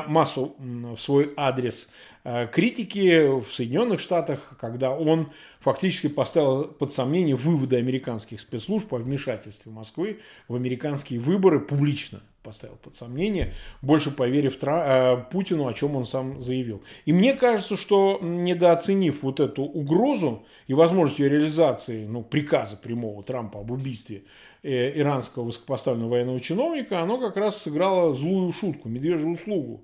массу 0.06 0.54
в 0.58 0.96
свой 0.98 1.32
адрес 1.36 1.88
э, 2.24 2.46
критики 2.46 3.40
в 3.40 3.52
Соединенных 3.52 4.00
Штатах, 4.00 4.56
когда 4.60 4.92
он 4.92 5.28
фактически 5.60 6.08
поставил 6.08 6.64
под 6.64 6.92
сомнение 6.92 7.36
выводы 7.36 7.76
американских 7.76 8.40
спецслужб 8.40 8.92
о 8.94 8.98
вмешательстве 8.98 9.72
Москвы 9.72 10.20
в 10.48 10.54
американские 10.54 11.18
выборы 11.18 11.60
публично 11.60 12.20
поставил 12.46 12.76
под 12.76 12.94
сомнение, 12.94 13.54
больше 13.82 14.12
поверив 14.12 14.56
Тра- 14.56 14.84
э, 14.86 15.30
Путину, 15.32 15.66
о 15.66 15.74
чем 15.74 15.96
он 15.96 16.06
сам 16.06 16.40
заявил. 16.40 16.80
И 17.04 17.12
мне 17.12 17.34
кажется, 17.34 17.76
что 17.76 18.20
недооценив 18.22 19.24
вот 19.24 19.40
эту 19.40 19.64
угрозу 19.64 20.46
и 20.68 20.74
возможность 20.74 21.18
ее 21.18 21.28
реализации, 21.28 22.06
ну, 22.06 22.22
приказа 22.22 22.76
прямого 22.76 23.24
Трампа 23.24 23.58
об 23.58 23.72
убийстве 23.72 24.22
иранского 24.62 25.44
высокопоставленного 25.44 26.10
военного 26.10 26.40
чиновника, 26.40 27.00
оно 27.00 27.18
как 27.18 27.36
раз 27.36 27.62
сыграло 27.62 28.12
злую 28.14 28.52
шутку, 28.52 28.88
медвежью 28.88 29.30
услугу. 29.30 29.82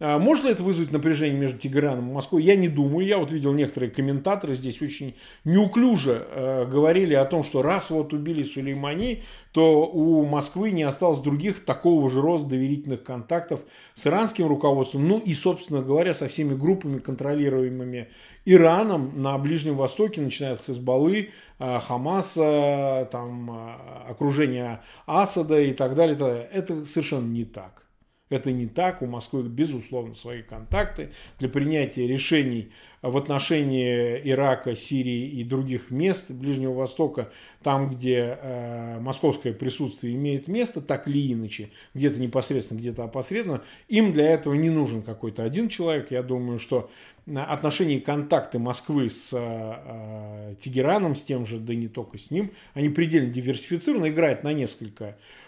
А 0.00 0.18
может 0.18 0.44
ли 0.44 0.52
это 0.52 0.62
вызвать 0.62 0.92
напряжение 0.92 1.38
между 1.38 1.58
Тегераном 1.58 2.10
и 2.10 2.12
Москвой? 2.12 2.44
Я 2.44 2.54
не 2.54 2.68
думаю. 2.68 3.04
Я 3.04 3.18
вот 3.18 3.32
видел 3.32 3.52
некоторые 3.52 3.90
комментаторы 3.90 4.54
здесь 4.54 4.80
очень 4.80 5.16
неуклюже 5.44 6.24
э, 6.30 6.66
говорили 6.66 7.14
о 7.14 7.24
том, 7.24 7.42
что 7.42 7.62
раз 7.62 7.90
вот 7.90 8.12
убили 8.12 8.44
Сулеймани, 8.44 9.24
то 9.50 9.86
у 9.86 10.24
Москвы 10.24 10.70
не 10.70 10.84
осталось 10.84 11.20
других 11.20 11.64
такого 11.64 12.08
же 12.10 12.20
роста 12.20 12.48
доверительных 12.48 13.02
контактов 13.02 13.60
с 13.96 14.06
иранским 14.06 14.46
руководством, 14.46 15.08
ну 15.08 15.18
и, 15.18 15.34
собственно 15.34 15.82
говоря, 15.82 16.14
со 16.14 16.28
всеми 16.28 16.54
группами, 16.54 16.98
контролируемыми 16.98 18.08
Ираном 18.44 19.20
на 19.20 19.36
Ближнем 19.36 19.76
Востоке, 19.76 20.20
начиная 20.20 20.52
от 20.52 20.64
Хезбаллы, 20.64 21.30
э, 21.58 21.80
Хамаса, 21.80 23.08
там, 23.10 23.50
э, 23.50 24.10
окружения 24.10 24.80
Асада 25.06 25.60
и 25.60 25.72
так 25.72 25.96
далее. 25.96 26.48
Это 26.52 26.86
совершенно 26.86 27.26
не 27.26 27.44
так. 27.44 27.87
Это 28.30 28.52
не 28.52 28.66
так. 28.66 29.02
У 29.02 29.06
Москвы, 29.06 29.42
безусловно, 29.42 30.14
свои 30.14 30.42
контакты 30.42 31.10
для 31.38 31.48
принятия 31.48 32.06
решений 32.06 32.70
в 33.00 33.16
отношении 33.16 34.20
Ирака, 34.24 34.74
Сирии 34.74 35.28
и 35.28 35.44
других 35.44 35.90
мест 35.90 36.32
Ближнего 36.32 36.72
Востока, 36.74 37.30
там, 37.62 37.90
где 37.90 38.38
э, 38.40 38.98
московское 39.00 39.52
присутствие 39.52 40.14
имеет 40.14 40.48
место, 40.48 40.80
так 40.80 41.06
или 41.06 41.32
иначе, 41.32 41.70
где-то 41.94 42.20
непосредственно, 42.20 42.80
где-то 42.80 43.04
опосредованно, 43.04 43.62
им 43.88 44.12
для 44.12 44.28
этого 44.30 44.54
не 44.54 44.70
нужен 44.70 45.02
какой-то 45.02 45.44
один 45.44 45.68
человек. 45.68 46.10
Я 46.10 46.22
думаю, 46.22 46.58
что 46.58 46.90
отношения 47.34 47.98
и 47.98 48.00
контакты 48.00 48.58
Москвы 48.58 49.10
с 49.10 49.30
э, 49.32 50.54
Тегераном, 50.58 51.14
с 51.14 51.22
тем 51.22 51.46
же, 51.46 51.58
да 51.58 51.74
не 51.74 51.88
только 51.88 52.18
с 52.18 52.32
ним, 52.32 52.50
они 52.74 52.88
предельно 52.88 53.30
диверсифицированы, 53.30 54.08
играют 54.08 54.42
на 54.42 54.52
несколько 54.52 55.16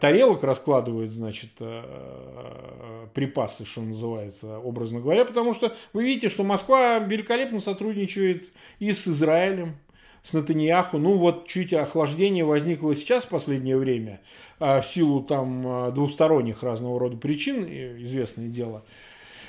тарелок 0.00 0.44
раскладывают, 0.44 1.10
значит, 1.10 1.50
э, 1.58 1.82
э, 1.84 3.06
припасы, 3.12 3.64
что 3.64 3.82
называется, 3.82 4.58
образно 4.58 5.00
говоря, 5.00 5.24
потому 5.24 5.52
что 5.52 5.76
вы 5.92 6.04
видите, 6.04 6.28
что 6.28 6.44
Москва 6.44 6.98
великолепно 7.00 7.60
сотрудничает 7.60 8.52
и 8.78 8.92
с 8.92 9.08
Израилем, 9.08 9.76
с 10.22 10.32
Натаньяху. 10.32 10.98
Ну 10.98 11.16
вот 11.16 11.48
чуть 11.48 11.72
охлаждение 11.72 12.44
возникло 12.44 12.94
сейчас 12.94 13.24
в 13.24 13.30
последнее 13.30 13.76
время 13.76 14.20
в 14.58 14.82
силу 14.82 15.22
там 15.22 15.92
двусторонних 15.94 16.62
разного 16.62 16.98
рода 17.00 17.16
причин, 17.16 17.64
известное 17.64 18.48
дело 18.48 18.84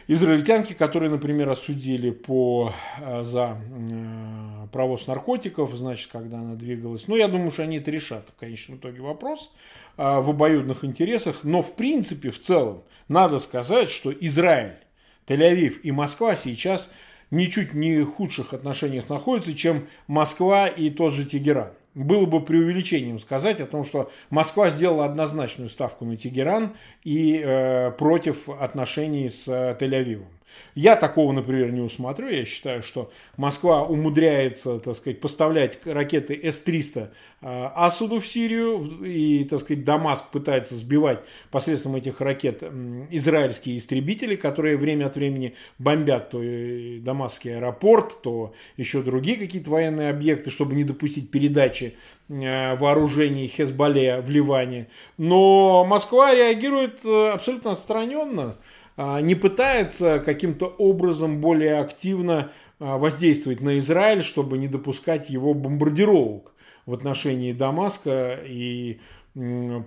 израильтянки, 0.09 0.73
которые, 0.73 1.11
например, 1.11 1.49
осудили 1.49 2.09
по, 2.09 2.73
э, 2.99 3.23
за 3.23 3.57
э, 3.61 4.67
провоз 4.71 5.05
наркотиков, 5.05 5.71
значит, 5.75 6.09
когда 6.11 6.39
она 6.39 6.55
двигалась. 6.55 7.07
Ну, 7.07 7.15
я 7.15 7.27
думаю, 7.27 7.51
что 7.51 7.61
они 7.61 7.77
это 7.77 7.91
решат 7.91 8.27
в 8.35 8.39
конечном 8.39 8.79
итоге 8.79 9.01
вопрос 9.01 9.53
э, 9.97 10.19
в 10.19 10.31
обоюдных 10.31 10.83
интересах. 10.83 11.43
Но, 11.43 11.61
в 11.61 11.75
принципе, 11.75 12.31
в 12.31 12.39
целом, 12.39 12.81
надо 13.07 13.37
сказать, 13.37 13.91
что 13.91 14.11
Израиль, 14.11 14.79
Тель-Авив 15.27 15.79
и 15.81 15.91
Москва 15.91 16.35
сейчас 16.35 16.89
ничуть 17.29 17.75
не 17.75 18.03
худших 18.03 18.55
отношениях 18.55 19.09
находятся, 19.09 19.53
чем 19.53 19.87
Москва 20.07 20.67
и 20.67 20.89
тот 20.89 21.13
же 21.13 21.23
Тегеран 21.23 21.69
было 22.03 22.25
бы 22.25 22.41
преувеличением 22.41 23.19
сказать 23.19 23.59
о 23.61 23.65
том, 23.65 23.83
что 23.83 24.11
Москва 24.29 24.69
сделала 24.69 25.05
однозначную 25.05 25.69
ставку 25.69 26.05
на 26.05 26.17
Тегеран 26.17 26.75
и 27.03 27.41
э, 27.43 27.91
против 27.91 28.49
отношений 28.49 29.29
с 29.29 29.47
э, 29.47 29.75
Тель-Авивом. 29.79 30.27
Я 30.75 30.95
такого, 30.95 31.31
например, 31.31 31.71
не 31.71 31.81
усмотрю. 31.81 32.29
Я 32.29 32.45
считаю, 32.45 32.81
что 32.81 33.11
Москва 33.37 33.83
умудряется, 33.83 34.79
так 34.79 34.95
сказать, 34.95 35.19
поставлять 35.19 35.79
ракеты 35.85 36.39
С-300 36.41 37.09
э, 37.41 37.69
Асуду 37.75 38.19
в 38.19 38.27
Сирию, 38.27 39.03
и, 39.03 39.43
так 39.43 39.61
сказать, 39.61 39.83
Дамаск 39.83 40.29
пытается 40.29 40.75
сбивать 40.75 41.19
посредством 41.51 41.95
этих 41.95 42.21
ракет 42.21 42.63
израильские 43.09 43.77
истребители, 43.77 44.35
которые 44.35 44.77
время 44.77 45.07
от 45.07 45.15
времени 45.15 45.55
бомбят 45.77 46.29
то 46.29 46.39
Дамасский 46.99 47.55
аэропорт, 47.55 48.21
то 48.21 48.53
еще 48.77 49.01
другие 49.01 49.37
какие-то 49.37 49.69
военные 49.69 50.09
объекты, 50.09 50.51
чтобы 50.51 50.75
не 50.75 50.83
допустить 50.83 51.31
передачи 51.31 51.95
э, 52.29 52.75
вооружений 52.75 53.47
Хезболле 53.47 54.21
в 54.21 54.29
Ливане. 54.29 54.87
Но 55.17 55.85
Москва 55.85 56.33
реагирует 56.33 56.99
э, 57.03 57.31
абсолютно 57.31 57.71
отстраненно. 57.71 58.57
А, 59.01 59.21
не 59.21 59.33
пытается 59.33 60.19
каким-то 60.19 60.65
образом 60.65 61.39
более 61.39 61.79
активно 61.79 62.51
а, 62.79 62.97
воздействовать 62.97 63.61
на 63.61 63.77
Израиль, 63.77 64.23
чтобы 64.23 64.57
не 64.57 64.67
допускать 64.67 65.29
его 65.29 65.53
бомбардировок 65.53 66.53
в 66.85 66.93
отношении 66.93 67.53
Дамаска 67.53 68.37
и 68.45 68.99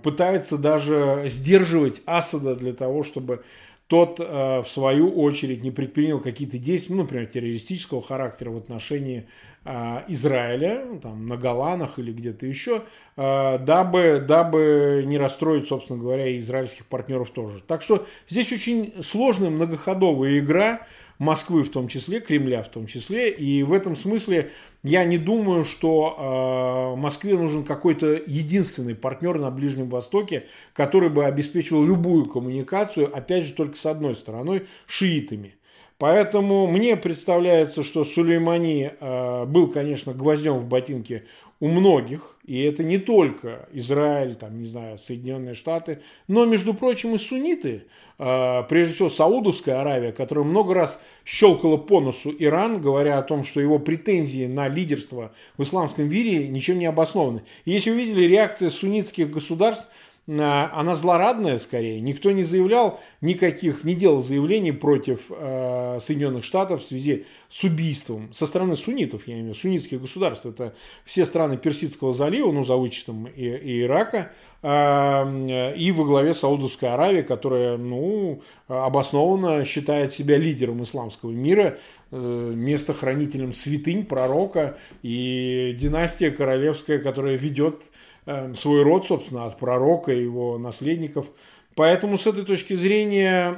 пытается 0.01 0.57
даже 0.57 1.25
сдерживать 1.27 2.01
Асада 2.07 2.55
для 2.55 2.73
того, 2.73 3.03
чтобы 3.03 3.43
тот, 3.85 4.19
а, 4.19 4.63
в 4.63 4.67
свою 4.67 5.11
очередь, 5.11 5.63
не 5.63 5.69
предпринял 5.69 6.19
какие-то 6.19 6.57
действия, 6.57 6.95
ну, 6.95 7.03
например, 7.03 7.27
террористического 7.27 8.01
характера 8.01 8.49
в 8.49 8.57
отношении 8.57 9.27
Израиля, 9.65 10.83
ну, 10.85 10.99
там, 10.99 11.27
на 11.27 11.37
Голанах 11.37 11.97
или 11.97 12.11
где-то 12.11 12.45
еще, 12.45 12.83
а, 13.15 13.57
дабы, 13.57 14.23
дабы 14.25 15.03
не 15.05 15.17
расстроить, 15.17 15.67
собственно 15.67 15.99
говоря, 15.99 16.27
и 16.27 16.39
израильских 16.39 16.85
партнеров 16.85 17.29
тоже. 17.29 17.61
Так 17.65 17.81
что 17.81 18.05
здесь 18.27 18.51
очень 18.51 18.93
сложная 19.01 19.49
многоходовая 19.49 20.39
игра 20.39 20.81
Москвы 21.19 21.63
в 21.63 21.69
том 21.69 21.87
числе, 21.87 22.19
Кремля 22.19 22.63
в 22.63 22.69
том 22.69 22.87
числе, 22.87 23.29
и 23.29 23.63
в 23.63 23.71
этом 23.71 23.95
смысле 23.95 24.51
я 24.83 25.05
не 25.05 25.17
думаю, 25.17 25.63
что 25.63 26.95
э, 26.95 26.99
Москве 26.99 27.37
нужен 27.37 27.63
какой-то 27.63 28.21
единственный 28.25 28.95
партнер 28.95 29.39
на 29.39 29.49
Ближнем 29.49 29.89
Востоке, 29.89 30.47
который 30.73 31.09
бы 31.09 31.23
обеспечивал 31.23 31.85
любую 31.85 32.25
коммуникацию, 32.25 33.15
опять 33.15 33.45
же, 33.45 33.53
только 33.53 33.77
с 33.77 33.85
одной 33.85 34.15
стороной, 34.17 34.65
шиитами. 34.87 35.55
Поэтому 36.03 36.67
мне 36.67 36.97
представляется, 36.97 37.81
что 37.81 38.03
Сулеймани 38.03 38.91
э, 38.99 39.45
был, 39.45 39.69
конечно, 39.69 40.13
гвоздем 40.13 40.57
в 40.57 40.65
ботинке 40.65 41.23
у 41.61 41.69
многих, 41.69 42.35
и 42.43 42.61
это 42.61 42.83
не 42.83 42.97
только 42.97 43.69
Израиль, 43.71 44.35
там, 44.35 44.59
не 44.59 44.65
знаю, 44.65 44.99
Соединенные 44.99 45.53
Штаты, 45.53 46.01
но, 46.27 46.43
между 46.43 46.73
прочим, 46.73 47.15
и 47.15 47.17
сунниты, 47.17 47.85
э, 48.19 48.63
прежде 48.67 48.95
всего 48.95 49.07
Саудовская 49.07 49.79
Аравия, 49.79 50.11
которая 50.11 50.43
много 50.43 50.73
раз 50.73 51.01
щелкала 51.23 51.77
по 51.77 52.01
носу 52.01 52.35
Иран, 52.37 52.81
говоря 52.81 53.17
о 53.17 53.23
том, 53.23 53.45
что 53.45 53.61
его 53.61 53.79
претензии 53.79 54.45
на 54.45 54.67
лидерство 54.67 55.31
в 55.57 55.63
исламском 55.63 56.09
мире 56.09 56.49
ничем 56.49 56.79
не 56.79 56.85
обоснованы. 56.85 57.43
И 57.63 57.71
если 57.71 57.91
увидели 57.91 58.25
реакции 58.25 58.67
суннитских 58.67 59.31
государств– 59.31 59.87
она 60.25 60.95
злорадная 60.95 61.57
скорее. 61.59 61.99
Никто 61.99 62.31
не 62.31 62.43
заявлял 62.43 63.01
никаких, 63.23 63.83
не 63.85 63.95
делал 63.95 64.21
заявлений 64.21 64.73
против 64.73 65.21
э, 65.29 65.97
Соединенных 66.01 66.43
Штатов 66.43 66.81
в 66.81 66.85
связи 66.85 67.25
с 67.49 67.63
убийством 67.63 68.33
со 68.33 68.45
стороны 68.45 68.75
суннитов, 68.75 69.27
я 69.27 69.35
имею 69.35 69.45
в 69.45 69.49
виду, 69.49 69.59
суннитских 69.59 70.01
государств. 70.01 70.45
Это 70.45 70.75
все 71.05 71.25
страны 71.25 71.57
Персидского 71.57 72.13
залива, 72.13 72.51
ну, 72.51 72.63
за 72.63 72.75
вычетом 72.75 73.27
и, 73.27 73.45
и 73.45 73.81
Ирака, 73.83 74.33
э, 74.61 75.73
и 75.77 75.91
во 75.93 76.03
главе 76.03 76.33
Саудовской 76.33 76.89
Аравии, 76.89 77.21
которая, 77.21 77.77
ну, 77.77 78.41
обоснованно 78.67 79.63
считает 79.63 80.11
себя 80.11 80.37
лидером 80.37 80.83
исламского 80.83 81.31
мира, 81.31 81.79
э, 82.11 82.17
местохранителем 82.17 83.53
святынь, 83.53 84.05
пророка 84.05 84.77
и 85.01 85.75
династия 85.79 86.29
королевская, 86.29 86.99
которая 86.99 87.37
ведет 87.37 87.83
Эм, 88.25 88.55
свой 88.55 88.83
род, 88.83 89.05
собственно, 89.05 89.45
от 89.45 89.59
пророка 89.59 90.13
и 90.13 90.23
его 90.23 90.57
наследников. 90.57 91.27
Поэтому 91.75 92.17
с 92.17 92.27
этой 92.27 92.45
точки 92.45 92.75
зрения 92.75 93.57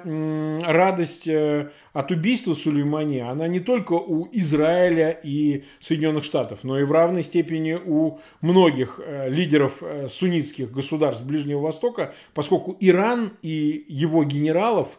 радость 0.66 1.28
э, 1.28 1.70
от 1.92 2.12
убийства 2.12 2.54
Сулеймани, 2.54 3.20
она 3.20 3.48
не 3.48 3.60
только 3.60 3.94
у 3.94 4.30
Израиля 4.32 5.10
и 5.12 5.66
Соединенных 5.82 6.24
Штатов, 6.24 6.60
но 6.64 6.80
и 6.80 6.84
в 6.84 6.92
равной 6.92 7.24
степени 7.24 7.74
у 7.74 8.20
многих 8.42 9.02
э, 9.04 9.30
лидеров 9.30 9.82
э, 9.82 10.08
суннитских 10.10 10.72
государств 10.72 11.26
Ближнего 11.26 11.60
Востока, 11.60 12.14
поскольку 12.34 12.78
Иран 12.80 13.34
и 13.42 13.86
его 13.88 14.24
генералов, 14.24 14.98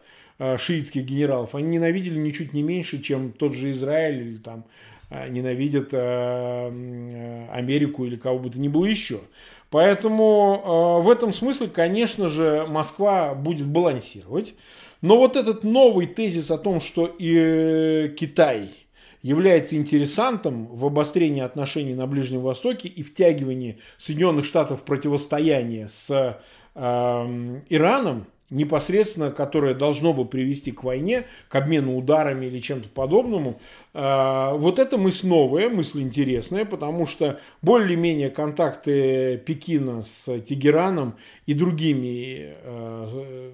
шиитских 0.59 1.07
генералов, 1.07 1.55
они 1.55 1.69
ненавидели 1.69 2.19
ничуть 2.19 2.53
не 2.53 2.63
меньше, 2.63 3.01
чем 3.01 3.33
тот 3.33 3.55
же 3.55 3.71
Израиль 3.73 4.21
или 4.21 4.37
там 4.37 4.67
ненавидят 5.31 5.95
Америку 7.55 8.05
или 8.05 8.17
кого 8.17 8.41
бы 8.41 8.51
то 8.51 8.61
ни 8.61 8.69
было 8.69 8.85
еще. 8.85 9.21
Поэтому 9.77 11.01
э, 11.03 11.03
в 11.05 11.11
этом 11.11 11.35
смысле, 11.35 11.69
конечно 11.69 12.31
же, 12.31 12.65
Москва 12.67 13.35
будет 13.35 13.67
балансировать. 13.67 14.55
Но 15.03 15.19
вот 15.19 15.37
этот 15.37 15.65
новый 15.65 16.07
тезис 16.07 16.51
о 16.51 16.57
том, 16.57 16.81
что 16.81 17.15
э, 17.19 18.09
Китай 18.19 18.71
является 19.21 19.77
интересантом 19.77 20.65
в 20.65 20.87
обострении 20.87 21.43
отношений 21.43 21.93
на 21.93 22.07
Ближнем 22.07 22.41
Востоке 22.41 22.89
и 22.89 23.03
втягивании 23.03 23.79
Соединенных 23.99 24.47
Штатов 24.47 24.81
в 24.81 24.85
противостояние 24.85 25.91
с 25.91 26.39
э, 26.75 27.61
Ираном, 27.69 28.29
непосредственно, 28.51 29.31
которое 29.31 29.75
должно 29.75 30.13
бы 30.13 30.25
привести 30.25 30.71
к 30.71 30.85
войне, 30.85 31.27
к 31.49 31.55
обмену 31.55 31.97
ударами 31.97 32.47
или 32.47 32.61
чем-то 32.61 32.89
подобному, 32.89 33.61
э, 33.93 34.51
вот 34.55 34.79
эта 34.79 34.99
мысль 34.99 35.27
новая, 35.27 35.69
мысль 35.69 36.01
интересная, 36.03 36.65
потому 36.65 37.07
что 37.07 37.41
более-менее 37.63 38.31
контакты 38.31 39.39
Пекина 39.45 40.03
с 40.03 40.41
Тегераном 40.41 41.17
и 41.47 41.55
другими, 41.55 42.55
э, 42.63 43.51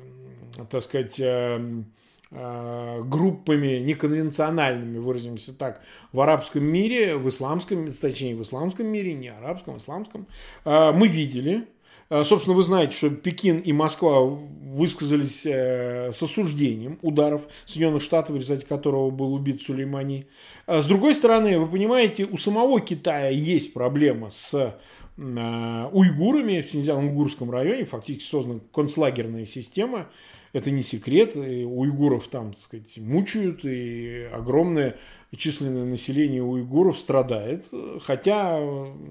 так 0.70 0.82
сказать, 0.82 1.18
э, 1.18 1.82
группами 2.30 3.78
неконвенциональными, 3.80 4.96
выразимся 4.96 5.52
так, 5.54 5.82
в 6.12 6.20
арабском 6.22 6.64
мире, 6.64 7.18
в 7.18 7.28
исламском, 7.28 7.92
точнее, 7.92 8.34
в 8.34 8.42
исламском 8.42 8.86
мире, 8.86 9.12
не 9.12 9.28
арабском, 9.28 9.76
исламском, 9.76 10.26
мы 10.64 11.08
видели, 11.08 11.56
а, 11.56 11.81
собственно, 12.24 12.54
вы 12.54 12.62
знаете, 12.62 12.92
что 12.94 13.10
Пекин 13.10 13.60
и 13.60 13.72
Москва 13.72 14.20
высказались 14.20 15.42
э, 15.44 16.12
с 16.12 16.22
осуждением 16.22 16.98
ударов 17.02 17.42
Соединенных 17.66 18.02
Штатов, 18.02 18.36
в 18.36 18.38
результате 18.38 18.66
которого 18.66 19.10
был 19.10 19.34
убит 19.34 19.62
Сулеймани. 19.62 20.26
А, 20.66 20.82
с 20.82 20.86
другой 20.86 21.14
стороны, 21.14 21.58
вы 21.58 21.66
понимаете, 21.66 22.24
у 22.24 22.36
самого 22.36 22.80
Китая 22.80 23.28
есть 23.28 23.72
проблема 23.72 24.30
с 24.30 24.54
э, 24.54 25.88
уйгурами 25.92 26.62
в 26.62 26.66
Синьцзян-Уйгурском 26.66 27.50
районе. 27.50 27.84
Фактически 27.84 28.30
создана 28.30 28.60
концлагерная 28.72 29.46
система. 29.46 30.08
Это 30.52 30.70
не 30.70 30.82
секрет. 30.82 31.36
И 31.36 31.64
уйгуров 31.64 32.28
там, 32.28 32.52
так 32.52 32.60
сказать, 32.62 32.98
мучают. 32.98 33.64
И 33.64 34.28
огромное 34.32 34.96
численное 35.36 35.84
население 35.84 36.42
уйгуров 36.42 36.98
страдает. 36.98 37.66
Хотя, 38.02 38.60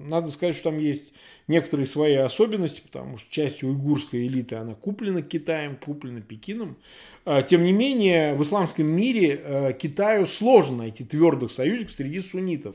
надо 0.04 0.28
сказать, 0.30 0.54
что 0.54 0.70
там 0.70 0.78
есть 0.78 1.12
некоторые 1.48 1.86
свои 1.86 2.14
особенности, 2.14 2.80
потому 2.80 3.18
что 3.18 3.30
часть 3.30 3.62
уйгурской 3.62 4.26
элиты, 4.26 4.56
она 4.56 4.74
куплена 4.74 5.22
Китаем, 5.22 5.76
куплена 5.76 6.20
Пекином. 6.20 6.76
А, 7.24 7.42
тем 7.42 7.64
не 7.64 7.72
менее, 7.72 8.34
в 8.34 8.42
исламском 8.42 8.86
мире 8.86 9.40
э, 9.42 9.72
Китаю 9.74 10.26
сложно 10.26 10.78
найти 10.78 11.04
твердых 11.04 11.52
союзников 11.52 11.94
среди 11.94 12.20
суннитов, 12.20 12.74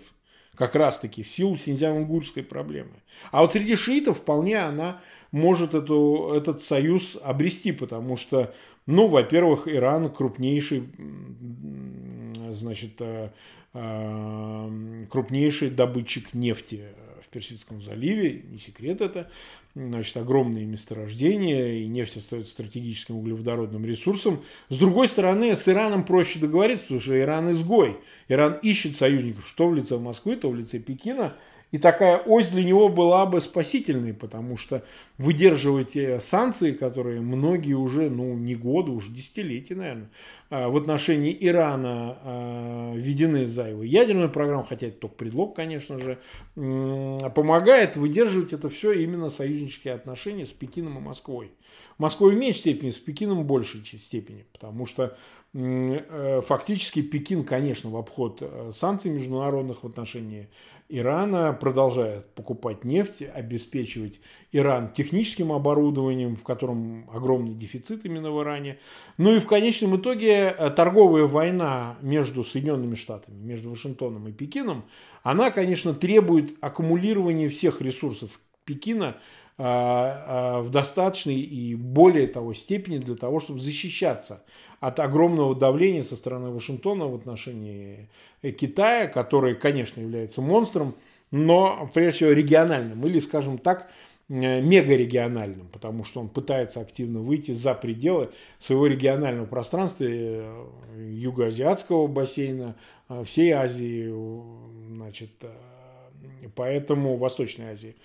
как 0.58 0.76
раз-таки 0.76 1.24
в 1.24 1.30
силу 1.30 1.56
синьцзян-уйгурской 1.56 2.44
проблемы. 2.44 2.92
А 3.32 3.42
вот 3.42 3.52
среди 3.54 3.76
шиитов 3.76 4.20
вполне 4.20 4.58
она 4.60 5.00
может 5.32 5.76
эту, 5.76 6.34
этот 6.36 6.62
союз 6.62 7.18
обрести, 7.24 7.72
потому 7.72 8.18
что, 8.18 8.54
ну, 8.86 9.08
во-первых, 9.08 9.68
Иран 9.68 10.10
крупнейший, 10.12 10.90
значит, 12.52 12.94
э, 13.00 13.30
э, 13.74 15.06
крупнейший 15.10 15.70
добытчик 15.70 16.34
нефти 16.34 16.86
в 17.28 17.34
Персидском 17.34 17.82
заливе, 17.82 18.44
не 18.50 18.58
секрет 18.58 19.02
это, 19.02 19.30
значит, 19.76 20.16
огромные 20.18 20.66
месторождения, 20.66 21.80
и 21.80 21.88
нефть 21.88 22.18
остается 22.18 22.52
стратегическим 22.52 23.18
углеводородным 23.18 23.86
ресурсом. 23.86 24.44
С 24.70 24.78
другой 24.78 25.10
стороны, 25.10 25.56
с 25.56 25.68
Ираном 25.68 26.06
проще 26.06 26.40
договориться, 26.40 26.84
потому 26.84 27.02
что 27.02 27.20
Иран 27.20 27.52
изгой. 27.52 27.98
Иран 28.30 28.60
ищет 28.62 28.96
союзников, 28.96 29.48
что 29.48 29.68
в 29.68 29.76
лице 29.76 29.98
Москвы, 29.98 30.36
то 30.36 30.50
в 30.50 30.56
лице 30.56 30.80
Пекина– 30.80 31.36
и 31.72 31.78
такая 31.78 32.18
ось 32.18 32.48
для 32.48 32.64
него 32.64 32.88
была 32.88 33.26
бы 33.26 33.42
спасительной, 33.42 34.14
потому 34.14 34.58
что 34.58 34.84
выдерживать 35.18 35.98
санкции, 36.24 36.72
которые 36.72 37.20
многие 37.20 37.74
уже, 37.74 38.10
ну, 38.10 38.34
не 38.36 38.56
годы, 38.56 38.92
уже 38.92 39.12
десятилетия, 39.12 39.76
наверное, 39.76 40.10
а, 40.50 40.70
в 40.70 40.78
отношении 40.78 41.36
Ирана 41.40 42.18
а, 42.24 42.94
введены 42.96 43.38
его 43.38 43.84
ядерную 43.84 44.30
программу, 44.30 44.64
хотя 44.64 44.88
это 44.88 45.00
только 45.00 45.16
предлог, 45.16 45.56
конечно 45.56 46.00
же, 46.00 46.20
помогает 46.56 47.98
выдерживать 47.98 48.54
это 48.54 48.70
все 48.70 48.94
именно 48.94 49.30
союзнические 49.30 49.94
отношения 49.94 50.46
с 50.46 50.52
Пекином 50.52 50.98
и 50.98 51.02
Москвой. 51.02 51.52
Москвой 51.98 52.36
в 52.36 52.38
меньшей 52.38 52.60
степени, 52.60 52.92
с 52.92 52.98
Пекином 52.98 53.44
в 53.44 53.46
большей 53.46 53.84
степени, 53.84 54.46
потому 54.54 54.86
что 54.86 55.18
э, 55.54 56.42
фактически 56.46 57.02
Пекин, 57.02 57.44
конечно, 57.44 57.90
в 57.90 57.98
обход 57.98 58.38
э, 58.42 58.70
санкций 58.72 59.10
международных 59.10 59.84
в 59.84 59.88
отношении 59.88 60.48
Ирана 60.90 61.52
продолжает 61.52 62.34
покупать 62.34 62.86
нефть, 62.86 63.22
обеспечивать 63.22 64.22
Иран 64.52 64.94
техническим 64.94 65.52
оборудованием, 65.52 66.36
в 66.36 66.44
котором 66.44 67.10
огромный 67.12 67.54
дефицит 67.54 68.06
именно 68.06 68.32
в 68.32 68.42
Иране. 68.42 68.80
Ну 69.18 69.36
и 69.36 69.40
в 69.40 69.48
конечном 69.48 69.98
итоге 69.98 70.56
э, 70.58 70.70
торговая 70.70 71.24
война 71.24 71.98
между 72.02 72.44
Соединенными 72.44 72.96
Штатами, 72.96 73.38
между 73.38 73.70
Вашингтоном 73.70 74.30
и 74.30 74.32
Пекином, 74.32 74.86
она, 75.24 75.52
конечно, 75.52 75.94
требует 75.94 76.56
аккумулирования 76.62 77.50
всех 77.50 77.82
ресурсов 77.82 78.40
Пекина 78.64 79.18
в 79.58 80.68
достаточной 80.70 81.40
и 81.40 81.74
более 81.74 82.28
того 82.28 82.54
степени 82.54 83.00
для 83.00 83.16
того, 83.16 83.40
чтобы 83.40 83.60
защищаться 83.60 84.44
от 84.80 85.00
огромного 85.00 85.56
давления 85.56 86.04
со 86.04 86.16
стороны 86.16 86.50
Вашингтона 86.50 87.08
в 87.08 87.16
отношении 87.16 88.10
э, 88.42 88.52
Китая, 88.52 89.08
который, 89.08 89.56
конечно, 89.56 90.00
является 90.00 90.42
монстром, 90.42 90.96
но 91.32 91.90
прежде 91.94 92.18
всего 92.18 92.32
региональным 92.32 93.06
или, 93.08 93.20
скажем 93.20 93.58
так, 93.58 93.90
э, 94.30 94.62
мегарегиональным, 94.62 95.68
потому 95.72 96.04
что 96.04 96.22
он 96.22 96.30
пытается 96.30 96.80
активно 96.80 97.20
выйти 97.20 97.52
за 97.52 97.74
пределы 97.74 98.30
своего 98.60 98.86
регионального 98.88 99.46
пространства 99.46 100.06
э, 100.08 100.66
юго-азиатского 100.96 102.08
бассейна, 102.08 102.76
всей 103.26 103.52
Азии, 103.52 104.14
значит, 104.90 105.32
поэтому 106.56 107.16
Восточной 107.18 107.72
Азии. 107.72 107.96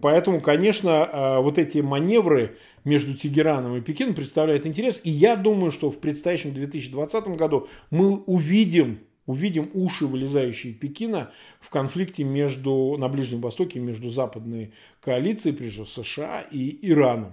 Поэтому, 0.00 0.40
конечно, 0.40 1.38
вот 1.40 1.58
эти 1.58 1.78
маневры 1.78 2.56
между 2.84 3.14
Тегераном 3.14 3.76
и 3.76 3.80
Пекином 3.80 4.14
представляет 4.14 4.66
интерес. 4.66 5.00
И 5.04 5.10
я 5.10 5.36
думаю, 5.36 5.70
что 5.70 5.90
в 5.90 6.00
предстоящем 6.00 6.54
2020 6.54 7.28
году 7.28 7.68
мы 7.90 8.16
увидим 8.16 9.00
увидим 9.24 9.70
уши, 9.72 10.04
вылезающие 10.06 10.72
Пекина 10.72 11.30
в 11.60 11.70
конфликте 11.70 12.24
между, 12.24 12.96
на 12.98 13.08
Ближнем 13.08 13.40
Востоке 13.40 13.78
между 13.78 14.10
западной 14.10 14.72
коалицией, 15.00 15.54
прежде 15.54 15.84
всего 15.84 16.04
США 16.04 16.40
и 16.40 16.76
Ираном. 16.82 17.32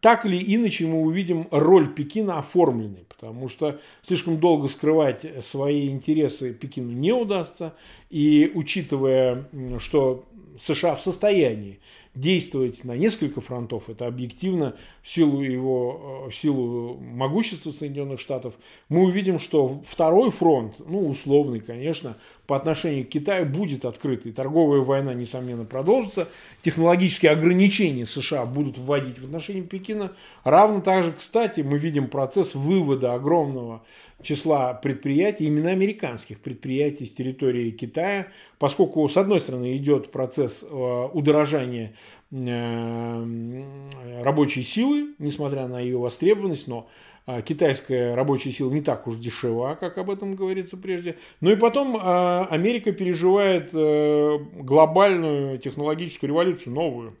Так 0.00 0.26
или 0.26 0.42
иначе 0.54 0.86
мы 0.86 1.00
увидим 1.00 1.48
роль 1.50 1.92
Пекина 1.92 2.38
оформленной, 2.38 3.04
потому 3.08 3.48
что 3.48 3.80
слишком 4.02 4.38
долго 4.38 4.68
скрывать 4.68 5.26
свои 5.44 5.88
интересы 5.88 6.52
Пекину 6.54 6.92
не 6.92 7.12
удастся. 7.12 7.74
И 8.10 8.50
учитывая, 8.54 9.48
что 9.78 10.24
США 10.56 10.94
в 10.94 11.02
состоянии 11.02 11.80
действовать 12.14 12.84
на 12.84 12.96
несколько 12.96 13.40
фронтов, 13.40 13.88
это 13.88 14.06
объективно 14.06 14.74
в 15.02 15.08
силу 15.08 15.40
его, 15.40 16.28
в 16.30 16.34
силу 16.34 16.96
могущества 16.98 17.70
Соединенных 17.70 18.18
Штатов, 18.18 18.54
мы 18.88 19.04
увидим, 19.04 19.38
что 19.38 19.80
второй 19.86 20.30
фронт, 20.30 20.74
ну, 20.78 21.08
условный, 21.08 21.60
конечно, 21.60 22.16
по 22.48 22.56
отношению 22.56 23.04
к 23.04 23.10
Китаю 23.10 23.44
будет 23.44 23.84
открыт, 23.84 24.24
и 24.24 24.32
торговая 24.32 24.80
война, 24.80 25.12
несомненно, 25.12 25.66
продолжится, 25.66 26.28
технологические 26.62 27.30
ограничения 27.30 28.06
США 28.06 28.46
будут 28.46 28.78
вводить 28.78 29.18
в 29.18 29.24
отношении 29.24 29.60
Пекина, 29.60 30.12
равно 30.44 30.80
также, 30.80 31.12
кстати, 31.12 31.60
мы 31.60 31.76
видим 31.78 32.08
процесс 32.08 32.54
вывода 32.54 33.12
огромного 33.12 33.82
числа 34.22 34.72
предприятий, 34.72 35.44
именно 35.44 35.68
американских 35.70 36.40
предприятий 36.40 37.04
с 37.04 37.12
территории 37.12 37.70
Китая, 37.70 38.28
поскольку, 38.58 39.06
с 39.10 39.18
одной 39.18 39.40
стороны, 39.40 39.76
идет 39.76 40.10
процесс 40.10 40.64
э, 40.64 41.08
удорожания 41.12 41.92
э, 42.30 44.22
рабочей 44.22 44.62
силы, 44.62 45.14
несмотря 45.18 45.68
на 45.68 45.80
ее 45.80 45.98
востребованность, 45.98 46.66
но 46.66 46.88
э, 46.88 47.07
китайская 47.44 48.14
рабочая 48.14 48.52
сила 48.52 48.70
не 48.70 48.80
так 48.80 49.06
уж 49.06 49.16
дешева, 49.16 49.76
как 49.78 49.98
об 49.98 50.10
этом 50.10 50.34
говорится 50.34 50.76
прежде. 50.76 51.16
Ну 51.40 51.50
и 51.50 51.56
потом 51.56 51.98
Америка 52.00 52.92
переживает 52.92 53.70
глобальную 53.72 55.58
технологическую 55.58 56.28
революцию, 56.28 56.74
новую 56.74 57.16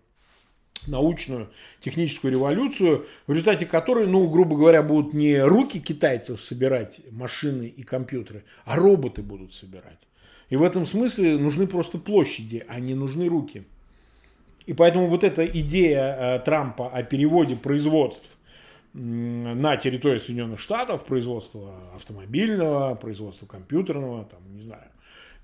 научную 0.86 1.50
техническую 1.80 2.32
революцию, 2.32 3.06
в 3.26 3.32
результате 3.32 3.66
которой, 3.66 4.06
ну, 4.06 4.26
грубо 4.28 4.56
говоря, 4.56 4.82
будут 4.82 5.14
не 5.14 5.38
руки 5.40 5.80
китайцев 5.80 6.42
собирать 6.42 7.00
машины 7.10 7.64
и 7.64 7.82
компьютеры, 7.82 8.44
а 8.64 8.76
роботы 8.76 9.22
будут 9.22 9.54
собирать. 9.54 9.98
И 10.50 10.56
в 10.56 10.62
этом 10.62 10.86
смысле 10.86 11.36
нужны 11.36 11.66
просто 11.66 11.98
площади, 11.98 12.64
а 12.68 12.80
не 12.80 12.94
нужны 12.94 13.28
руки. 13.28 13.64
И 14.66 14.72
поэтому 14.72 15.08
вот 15.08 15.24
эта 15.24 15.44
идея 15.44 16.16
э, 16.18 16.38
Трампа 16.40 16.88
о 16.88 17.02
переводе 17.02 17.56
производств 17.56 18.37
на 18.92 19.76
территорию 19.76 20.20
Соединенных 20.20 20.60
Штатов, 20.60 21.04
производства 21.04 21.74
автомобильного, 21.94 22.94
производства 22.94 23.46
компьютерного, 23.46 24.24
там, 24.24 24.40
не 24.54 24.60
знаю, 24.60 24.90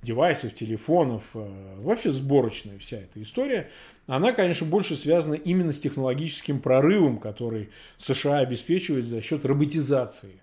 девайсов, 0.04 0.54
телефонов, 0.54 1.22
э, 1.34 1.76
вообще 1.80 2.12
сборочная 2.12 2.78
вся 2.78 2.98
эта 2.98 3.20
история, 3.22 3.70
она, 4.06 4.32
конечно, 4.32 4.66
больше 4.66 4.96
связана 4.96 5.34
именно 5.34 5.72
с 5.72 5.78
технологическим 5.78 6.60
прорывом, 6.60 7.18
который 7.18 7.70
США 7.96 8.38
обеспечивает 8.38 9.06
за 9.06 9.22
счет 9.22 9.44
роботизации 9.44 10.42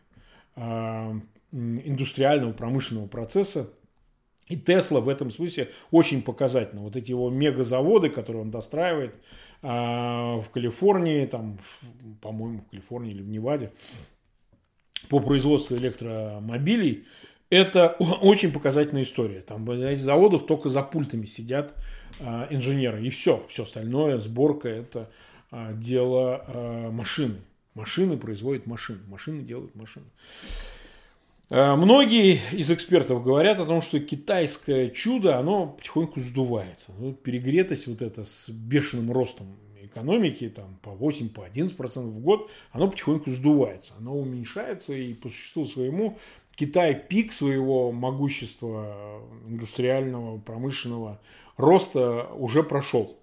э, 0.56 1.14
индустриального 1.52 2.54
промышленного 2.54 3.08
процесса. 3.08 3.70
И 4.48 4.58
Тесла 4.58 5.00
в 5.00 5.08
этом 5.08 5.32
смысле 5.32 5.70
очень 5.92 6.22
показательна. 6.22 6.82
Вот 6.82 6.96
эти 6.96 7.12
его 7.12 7.30
мегазаводы, 7.30 8.10
которые 8.10 8.42
он 8.42 8.52
достраивает 8.52 9.16
в 9.62 10.46
Калифорнии, 10.54 11.26
там, 11.26 11.60
по-моему, 12.22 12.60
в 12.62 12.70
Калифорнии 12.72 13.12
или 13.12 13.22
в 13.22 13.30
Неваде, 13.30 13.72
по 15.10 15.20
производству 15.20 15.78
электромобилей– 15.78 17.06
это 17.52 17.90
очень 18.00 18.52
показательная 18.54 19.04
история. 19.04 19.42
Там 19.42 19.70
этих 19.70 20.02
заводах 20.02 20.48
только 20.48 20.70
за 20.70 20.82
пультами 20.82 21.26
сидят 21.26 21.76
э, 22.20 22.48
инженеры. 22.50 23.06
И 23.06 23.10
все. 23.10 23.46
Все 23.50 23.64
остальное, 23.64 24.20
сборка, 24.20 24.70
это 24.70 25.12
э, 25.52 25.74
дело 25.76 26.90
машины. 26.92 27.42
Машины 27.74 28.18
производят 28.18 28.66
машины. 28.68 29.00
Машины 29.08 29.44
делают 29.44 29.76
машины. 29.76 30.06
Э, 31.52 31.76
многие 31.76 32.40
из 32.54 32.72
экспертов 32.72 33.22
говорят 33.22 33.60
о 33.60 33.66
том, 33.66 33.82
что 33.82 34.00
китайское 34.00 34.88
чудо, 34.90 35.38
оно 35.38 35.68
потихоньку 35.68 36.22
сдувается. 36.22 36.94
Ну, 36.98 37.12
перегретость 37.12 37.88
вот 37.88 38.02
это 38.02 38.24
с 38.24 38.50
бешеным 38.50 39.12
ростом 39.12 39.58
экономики, 39.82 40.48
там, 40.48 40.80
по 40.82 40.92
8, 40.92 41.28
по 41.28 41.42
11% 41.42 42.04
в 42.04 42.20
год, 42.22 42.50
оно 42.72 42.90
потихоньку 42.90 43.30
сдувается. 43.32 43.94
Оно 44.00 44.18
уменьшается 44.18 44.94
и 44.94 45.14
по 45.14 45.28
существу 45.28 45.66
своему 45.66 46.18
Китай 46.56 46.96
пик 46.96 47.34
своего 47.34 47.92
могущества 47.92 49.22
индустриального, 49.46 50.38
промышленного 50.38 51.20
роста 51.58 52.30
уже 52.34 52.64
прошел. 52.64 53.21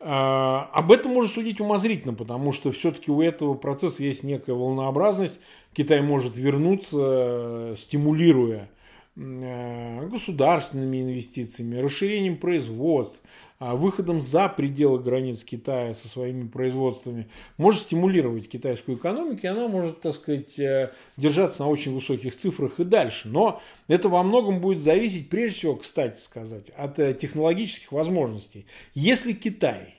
А, 0.00 0.70
об 0.72 0.92
этом 0.92 1.12
можно 1.12 1.30
судить 1.30 1.60
умозрительно, 1.60 2.14
потому 2.14 2.52
что 2.52 2.72
все-таки 2.72 3.10
у 3.10 3.20
этого 3.20 3.54
процесса 3.54 4.02
есть 4.02 4.24
некая 4.24 4.54
волнообразность. 4.54 5.40
Китай 5.74 6.00
может 6.00 6.36
вернуться, 6.36 7.74
стимулируя 7.76 8.62
Э, 8.62 8.79
государственными 9.20 11.02
инвестициями, 11.02 11.76
расширением 11.76 12.38
производств, 12.38 13.20
а 13.58 13.76
выходом 13.76 14.22
за 14.22 14.48
пределы 14.48 14.98
границ 14.98 15.44
Китая 15.44 15.92
со 15.92 16.08
своими 16.08 16.48
производствами, 16.48 17.28
может 17.58 17.82
стимулировать 17.82 18.48
китайскую 18.48 18.96
экономику, 18.96 19.40
и 19.42 19.46
она 19.46 19.68
может, 19.68 20.00
так 20.00 20.14
сказать, 20.14 20.58
э, 20.58 20.92
держаться 21.18 21.62
на 21.62 21.68
очень 21.68 21.92
высоких 21.92 22.34
цифрах 22.34 22.80
и 22.80 22.84
дальше. 22.84 23.28
Но 23.28 23.60
это 23.86 24.08
во 24.08 24.22
многом 24.22 24.62
будет 24.62 24.80
зависеть, 24.80 25.28
прежде 25.28 25.58
всего, 25.58 25.76
кстати 25.76 26.18
сказать, 26.18 26.70
от 26.70 26.98
э, 26.98 27.12
технологических 27.12 27.92
возможностей. 27.92 28.64
Если 28.94 29.34
Китай 29.34 29.96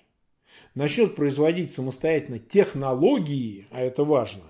начнет 0.73 1.15
производить 1.15 1.71
самостоятельно 1.71 2.39
технологии, 2.39 3.67
а 3.69 3.81
это 3.81 4.03
важно, 4.03 4.41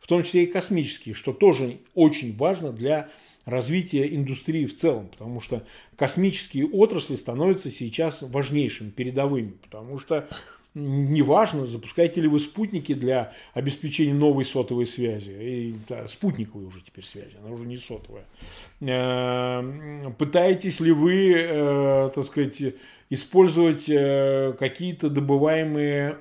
в 0.00 0.08
том 0.08 0.24
числе 0.24 0.42
и 0.42 0.46
космические, 0.46 1.14
что 1.14 1.32
тоже 1.32 1.78
очень 1.94 2.36
важно 2.36 2.72
для 2.72 3.10
развития 3.46 4.14
индустрии 4.14 4.66
в 4.66 4.76
целом, 4.76 5.06
потому 5.06 5.40
что 5.40 5.64
космические 5.96 6.66
отрасли 6.66 7.16
становятся 7.16 7.70
сейчас 7.70 8.20
важнейшими, 8.20 8.90
передовыми, 8.90 9.52
потому 9.62 9.98
что 9.98 10.28
неважно, 10.76 11.64
запускаете 11.64 12.20
ли 12.20 12.28
вы 12.28 12.38
спутники 12.38 12.92
для 12.92 13.32
обеспечения 13.54 14.12
новой 14.12 14.44
сотовой 14.44 14.86
связи, 14.86 15.30
и, 15.30 15.74
да, 15.88 16.06
спутниковой 16.06 16.66
уже 16.66 16.82
теперь 16.82 17.04
связи, 17.04 17.32
она 17.42 17.54
уже 17.54 17.64
не 17.64 17.78
сотовая. 17.78 18.24
Э, 18.80 20.10
пытаетесь 20.18 20.80
ли 20.80 20.92
вы, 20.92 21.32
э, 21.34 22.10
так 22.14 22.24
сказать, 22.24 22.62
использовать 23.08 23.88
э, 23.88 24.52
какие-то 24.58 25.08
добываемые 25.08 26.18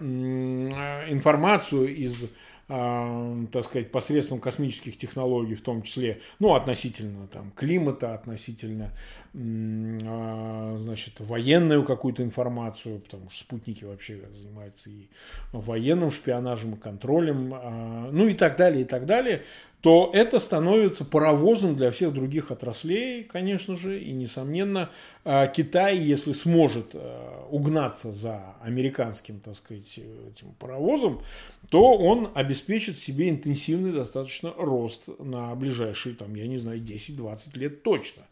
информацию 1.10 1.94
из 1.94 2.26
так 2.68 3.64
сказать, 3.64 3.92
посредством 3.92 4.40
космических 4.40 4.98
технологий 4.98 5.54
в 5.54 5.62
том 5.62 5.84
числе, 5.84 6.22
ну, 6.40 6.56
относительно 6.56 7.28
там 7.28 7.52
климата, 7.52 8.14
относительно, 8.16 8.92
значит, 9.36 11.20
военную 11.20 11.84
какую-то 11.84 12.24
информацию, 12.24 13.00
потому 13.00 13.30
что 13.30 13.44
спутники 13.44 13.84
вообще 13.84 14.22
занимаются 14.34 14.90
и 14.90 15.10
военным 15.52 16.12
шпионажем, 16.12 16.76
и 16.76 16.78
контролем, 16.78 17.54
э, 17.54 18.12
ну 18.12 18.28
и 18.28 18.34
так 18.34 18.56
далее, 18.56 18.84
и 18.84 18.86
так 18.86 19.06
далее 19.06 19.44
то 19.86 20.10
это 20.16 20.40
становится 20.40 21.06
паровозом 21.06 21.76
для 21.76 21.92
всех 21.92 22.12
других 22.12 22.50
отраслей, 22.50 23.24
конечно 23.24 23.76
же, 23.76 24.02
и, 24.02 24.14
несомненно, 24.14 24.90
а, 25.24 25.46
Китай, 25.46 26.00
если 26.00 26.34
сможет 26.34 26.96
а, 26.96 27.48
угнаться 27.52 28.12
за 28.12 28.56
американским, 28.64 29.40
так 29.40 29.56
сказать, 29.56 30.00
этим 30.00 30.54
паровозом, 30.58 31.22
то 31.70 31.96
он 31.98 32.32
обеспечит 32.34 32.98
себе 32.98 33.30
интенсивный 33.30 33.92
достаточно 33.92 34.52
рост 34.58 35.08
на 35.20 35.54
ближайшие, 35.54 36.16
там, 36.16 36.34
я 36.34 36.48
не 36.48 36.58
знаю, 36.58 36.82
10-20 36.82 37.56
лет 37.60 37.84
точно. 37.84 38.24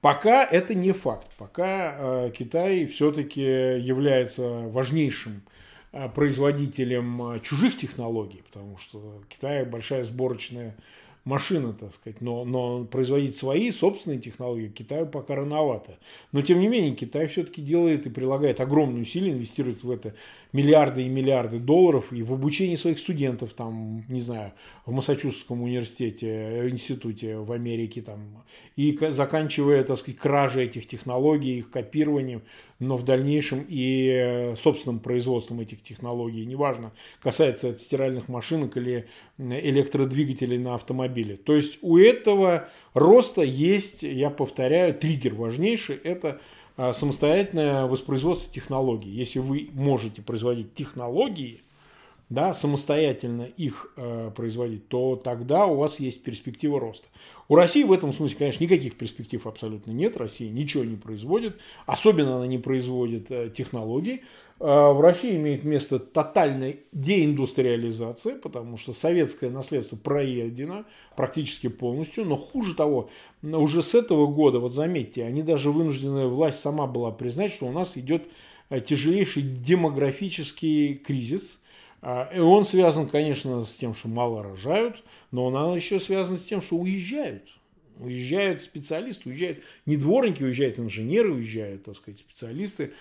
Пока 0.00 0.44
это 0.44 0.74
не 0.74 0.92
факт. 0.92 1.28
Пока 1.38 1.96
а, 1.98 2.30
Китай 2.30 2.86
все-таки 2.86 3.42
является 3.42 4.48
важнейшим 4.48 5.42
Э, 5.90 6.08
производителем 6.08 7.22
э, 7.22 7.40
чужих 7.40 7.78
технологий, 7.78 8.42
потому 8.46 8.76
что 8.76 9.22
Китай 9.30 9.64
большая 9.64 10.04
сборочная 10.04 10.76
машина, 11.24 11.72
так 11.72 11.94
сказать, 11.94 12.20
но, 12.20 12.44
но 12.44 12.84
производить 12.84 13.34
свои 13.34 13.70
собственные 13.70 14.20
технологии 14.20 14.68
Китаю 14.68 15.06
пока 15.06 15.34
рановато. 15.34 15.98
Но, 16.30 16.42
тем 16.42 16.60
не 16.60 16.68
менее, 16.68 16.94
Китай 16.94 17.26
все-таки 17.26 17.62
делает 17.62 18.06
и 18.06 18.10
прилагает 18.10 18.60
огромные 18.60 19.02
усилия, 19.02 19.32
инвестирует 19.32 19.82
в 19.82 19.90
это 19.90 20.14
миллиарды 20.52 21.02
и 21.02 21.08
миллиарды 21.08 21.58
долларов 21.58 22.12
и 22.12 22.22
в 22.22 22.32
обучение 22.32 22.76
своих 22.76 22.98
студентов, 22.98 23.52
там, 23.52 24.04
не 24.08 24.20
знаю, 24.20 24.52
в 24.86 24.92
Массачусетском 24.92 25.62
университете, 25.62 26.68
институте 26.68 27.36
в 27.36 27.52
Америке, 27.52 28.00
там, 28.02 28.44
и 28.76 28.98
заканчивая, 29.10 29.84
так 29.84 29.98
сказать, 29.98 30.18
кражей 30.18 30.64
этих 30.64 30.86
технологий, 30.86 31.58
их 31.58 31.70
копированием, 31.70 32.42
но 32.78 32.96
в 32.96 33.04
дальнейшем 33.04 33.66
и 33.68 34.08
э, 34.08 34.56
собственным 34.56 35.00
производством 35.00 35.60
этих 35.60 35.82
технологий, 35.82 36.46
неважно, 36.46 36.92
касается 37.20 37.68
это 37.68 37.80
стиральных 37.80 38.28
машинок 38.28 38.76
или 38.76 39.08
электродвигателей 39.38 40.58
на 40.58 40.74
автомобиле. 40.74 41.36
То 41.36 41.54
есть 41.54 41.78
у 41.82 41.98
этого 41.98 42.68
роста 42.94 43.42
есть, 43.42 44.02
я 44.02 44.30
повторяю, 44.30 44.94
триггер 44.94 45.34
важнейший, 45.34 45.96
это 45.96 46.40
самостоятельное 46.92 47.86
воспроизводство 47.86 48.52
технологий. 48.52 49.10
Если 49.10 49.38
вы 49.40 49.68
можете 49.72 50.22
производить 50.22 50.74
технологии, 50.74 51.62
да, 52.30 52.52
самостоятельно 52.52 53.42
их 53.42 53.90
э, 53.96 54.30
производить, 54.36 54.88
то 54.88 55.16
тогда 55.16 55.64
у 55.66 55.76
вас 55.76 55.98
есть 55.98 56.22
перспектива 56.22 56.78
роста. 56.78 57.06
У 57.48 57.54
России 57.54 57.84
в 57.84 57.92
этом 57.92 58.12
смысле, 58.12 58.36
конечно, 58.36 58.62
никаких 58.62 58.96
перспектив 58.96 59.46
абсолютно 59.46 59.92
нет. 59.92 60.18
Россия 60.18 60.50
ничего 60.50 60.84
не 60.84 60.96
производит, 60.96 61.58
особенно 61.86 62.36
она 62.36 62.46
не 62.46 62.58
производит 62.58 63.30
э, 63.30 63.48
технологий. 63.48 64.24
Э, 64.60 64.92
в 64.92 65.00
России 65.00 65.36
имеет 65.36 65.64
место 65.64 65.98
тотальная 65.98 66.76
деиндустриализация, 66.92 68.36
потому 68.36 68.76
что 68.76 68.92
советское 68.92 69.48
наследство 69.48 69.96
проедено 69.96 70.84
практически 71.16 71.68
полностью. 71.68 72.26
Но 72.26 72.36
хуже 72.36 72.74
того, 72.74 73.08
уже 73.42 73.82
с 73.82 73.94
этого 73.94 74.26
года, 74.26 74.58
вот 74.58 74.74
заметьте, 74.74 75.24
они 75.24 75.42
даже 75.42 75.70
вынуждены, 75.70 76.26
власть 76.26 76.60
сама 76.60 76.86
была 76.86 77.10
признать, 77.10 77.52
что 77.52 77.64
у 77.64 77.72
нас 77.72 77.96
идет 77.96 78.26
э, 78.68 78.82
тяжелейший 78.82 79.42
демографический 79.42 80.94
кризис– 80.96 81.58
и 82.02 82.38
он 82.38 82.64
связан, 82.64 83.08
конечно, 83.08 83.64
с 83.64 83.76
тем, 83.76 83.94
что 83.94 84.08
мало 84.08 84.42
рожают, 84.42 85.02
но 85.30 85.46
он 85.46 85.74
еще 85.76 85.98
связан 85.98 86.36
с 86.38 86.44
тем, 86.44 86.60
что 86.60 86.76
уезжают. 86.76 87.44
Уезжают 87.98 88.62
специалисты, 88.62 89.28
уезжают 89.28 89.58
не 89.84 89.96
дворники, 89.96 90.44
уезжают 90.44 90.78
инженеры, 90.78 91.32
уезжают, 91.32 91.84
так 91.84 91.96
сказать, 91.96 92.20
специалисты, 92.20 92.92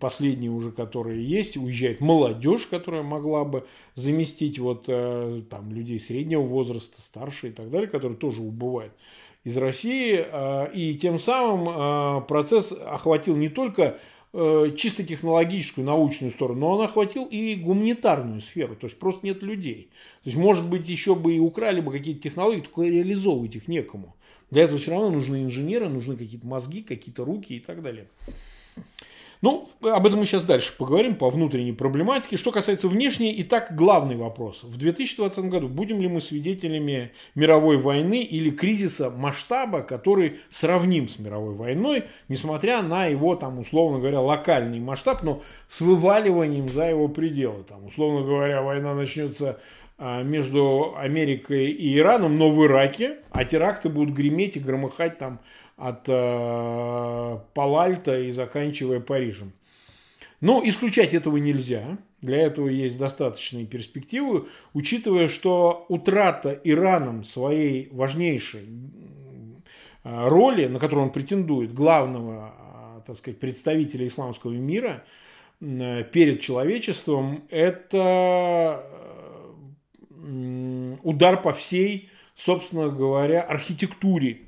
последние 0.00 0.50
уже, 0.50 0.72
которые 0.72 1.24
есть, 1.24 1.56
уезжает 1.56 2.00
молодежь, 2.00 2.66
которая 2.66 3.02
могла 3.02 3.44
бы 3.44 3.66
заместить 3.94 4.58
вот 4.58 4.84
э, 4.88 5.42
там 5.48 5.72
людей 5.72 6.00
среднего 6.00 6.42
возраста, 6.42 7.00
старше 7.00 7.48
и 7.48 7.52
так 7.52 7.70
далее, 7.70 7.88
которые 7.88 8.18
тоже 8.18 8.42
убывают 8.42 8.92
из 9.44 9.56
России. 9.56 10.24
А, 10.30 10.66
и 10.66 10.96
тем 10.96 11.18
самым 11.18 11.68
а, 11.68 12.20
процесс 12.22 12.72
охватил 12.72 13.36
не 13.36 13.48
только 13.48 13.98
Э, 14.34 14.72
чисто 14.74 15.04
технологическую, 15.04 15.84
научную 15.84 16.30
сторону, 16.32 16.60
но 16.60 16.70
он 16.72 16.80
охватил 16.82 17.26
и 17.26 17.54
гуманитарную 17.54 18.40
сферу, 18.40 18.74
то 18.74 18.86
есть 18.86 18.98
просто 18.98 19.26
нет 19.26 19.42
людей. 19.42 19.90
То 20.24 20.30
есть, 20.30 20.38
может 20.38 20.66
быть, 20.70 20.88
еще 20.88 21.14
бы 21.14 21.34
и 21.34 21.38
украли 21.38 21.82
бы 21.82 21.92
какие-то 21.92 22.22
технологии, 22.22 22.62
только 22.62 22.82
реализовывать 22.82 23.56
их 23.56 23.68
некому. 23.68 24.16
Для 24.50 24.62
этого 24.62 24.78
все 24.78 24.92
равно 24.92 25.10
нужны 25.10 25.42
инженеры, 25.42 25.90
нужны 25.90 26.16
какие-то 26.16 26.46
мозги, 26.46 26.82
какие-то 26.82 27.26
руки 27.26 27.56
и 27.56 27.60
так 27.60 27.82
далее. 27.82 28.08
Ну, 29.42 29.68
об 29.82 30.06
этом 30.06 30.20
мы 30.20 30.24
сейчас 30.24 30.44
дальше 30.44 30.72
поговорим 30.78 31.16
по 31.16 31.28
внутренней 31.28 31.72
проблематике. 31.72 32.36
Что 32.36 32.52
касается 32.52 32.86
внешней, 32.86 33.32
и 33.32 33.42
так 33.42 33.74
главный 33.74 34.14
вопрос. 34.14 34.62
В 34.62 34.76
2020 34.78 35.46
году 35.46 35.66
будем 35.66 36.00
ли 36.00 36.06
мы 36.06 36.20
свидетелями 36.20 37.10
мировой 37.34 37.76
войны 37.76 38.22
или 38.22 38.50
кризиса 38.50 39.10
масштаба, 39.10 39.82
который 39.82 40.38
сравним 40.48 41.08
с 41.08 41.18
мировой 41.18 41.56
войной, 41.56 42.04
несмотря 42.28 42.82
на 42.82 43.06
его, 43.06 43.34
там, 43.34 43.58
условно 43.58 43.98
говоря, 43.98 44.20
локальный 44.20 44.78
масштаб, 44.78 45.24
но 45.24 45.42
с 45.66 45.80
вываливанием 45.80 46.68
за 46.68 46.84
его 46.84 47.08
пределы. 47.08 47.64
Там, 47.64 47.86
условно 47.86 48.24
говоря, 48.24 48.62
война 48.62 48.94
начнется 48.94 49.58
а, 49.98 50.22
между 50.22 50.94
Америкой 50.96 51.70
и 51.70 51.96
Ираном, 51.96 52.38
но 52.38 52.50
в 52.50 52.64
Ираке, 52.64 53.18
а 53.30 53.44
теракты 53.44 53.88
будут 53.88 54.14
греметь 54.14 54.56
и 54.56 54.60
громыхать 54.60 55.18
там 55.18 55.40
от 55.76 56.04
э, 56.08 57.38
Палальта 57.54 58.18
и 58.18 58.32
заканчивая 58.32 59.00
Парижем. 59.00 59.52
Но 60.40 60.60
исключать 60.64 61.14
этого 61.14 61.36
нельзя. 61.36 61.98
Для 62.20 62.38
этого 62.38 62.68
есть 62.68 62.98
достаточные 62.98 63.66
перспективы, 63.66 64.46
учитывая, 64.74 65.28
что 65.28 65.86
утрата 65.88 66.52
Ираном 66.64 67.24
своей 67.24 67.88
важнейшей 67.90 68.68
э, 70.04 70.28
роли, 70.28 70.66
на 70.66 70.78
которую 70.78 71.06
он 71.06 71.12
претендует, 71.12 71.72
главного 71.72 72.54
э, 72.98 73.00
так 73.06 73.16
сказать, 73.16 73.40
представителя 73.40 74.06
исламского 74.06 74.52
мира 74.52 75.04
э, 75.60 76.04
перед 76.04 76.40
человечеством, 76.40 77.44
это 77.50 78.86
удар 81.02 81.42
по 81.42 81.52
всей, 81.52 82.08
собственно 82.36 82.88
говоря, 82.88 83.42
архитектуре 83.42 84.42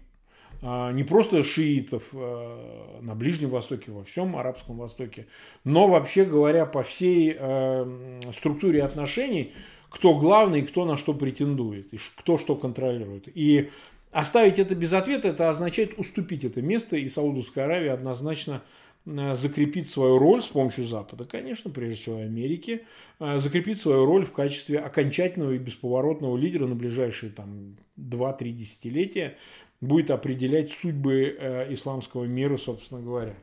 не 0.64 1.04
просто 1.04 1.44
шиитов 1.44 2.04
а, 2.14 3.00
на 3.02 3.14
Ближнем 3.14 3.50
Востоке, 3.50 3.92
во 3.92 4.02
всем 4.04 4.34
Арабском 4.34 4.78
Востоке, 4.78 5.26
но 5.62 5.88
вообще 5.88 6.24
говоря 6.24 6.64
по 6.64 6.82
всей 6.82 7.36
а, 7.38 7.86
структуре 8.32 8.82
отношений, 8.82 9.52
кто 9.90 10.18
главный, 10.18 10.62
кто 10.62 10.86
на 10.86 10.96
что 10.96 11.12
претендует, 11.12 11.92
и 11.92 11.98
кто 12.16 12.38
что 12.38 12.56
контролирует. 12.56 13.28
И 13.34 13.70
оставить 14.10 14.58
это 14.58 14.74
без 14.74 14.94
ответа, 14.94 15.28
это 15.28 15.50
означает 15.50 15.98
уступить 15.98 16.44
это 16.44 16.62
место, 16.62 16.96
и 16.96 17.10
Саудовская 17.10 17.66
Аравия 17.66 17.92
однозначно 17.92 18.62
закрепить 19.04 19.90
свою 19.90 20.18
роль 20.18 20.42
с 20.42 20.46
помощью 20.46 20.84
Запада, 20.84 21.26
конечно, 21.26 21.70
прежде 21.70 21.96
всего 21.96 22.20
Америки, 22.20 22.86
закрепить 23.20 23.78
свою 23.78 24.06
роль 24.06 24.24
в 24.24 24.32
качестве 24.32 24.78
окончательного 24.78 25.52
и 25.52 25.58
бесповоротного 25.58 26.38
лидера 26.38 26.66
на 26.66 26.74
ближайшие 26.74 27.30
там, 27.30 27.76
2-3 27.98 28.50
десятилетия 28.52 29.36
будет 29.80 30.10
определять 30.10 30.72
судьбы 30.72 31.36
э, 31.38 31.74
исламского 31.74 32.24
мира, 32.24 32.56
собственно 32.56 33.00
говоря. 33.00 33.34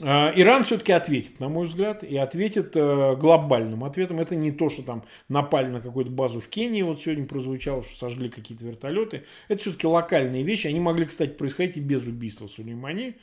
Э, 0.00 0.32
Иран 0.34 0.64
все-таки 0.64 0.92
ответит, 0.92 1.40
на 1.40 1.48
мой 1.48 1.66
взгляд, 1.66 2.04
и 2.04 2.16
ответит 2.16 2.76
э, 2.76 3.16
глобальным 3.16 3.84
ответом. 3.84 4.20
Это 4.20 4.36
не 4.36 4.52
то, 4.52 4.70
что 4.70 4.82
там 4.82 5.04
напали 5.28 5.68
на 5.68 5.80
какую-то 5.80 6.10
базу 6.10 6.40
в 6.40 6.48
Кении, 6.48 6.82
вот 6.82 7.00
сегодня 7.00 7.26
прозвучало, 7.26 7.82
что 7.82 7.96
сожгли 7.96 8.28
какие-то 8.28 8.64
вертолеты. 8.64 9.24
Это 9.48 9.60
все-таки 9.60 9.86
локальные 9.86 10.42
вещи. 10.42 10.66
Они 10.66 10.80
могли, 10.80 11.06
кстати, 11.06 11.30
происходить 11.30 11.76
и 11.76 11.80
без 11.80 12.06
убийства 12.06 12.46
Сулеймани. 12.46 13.16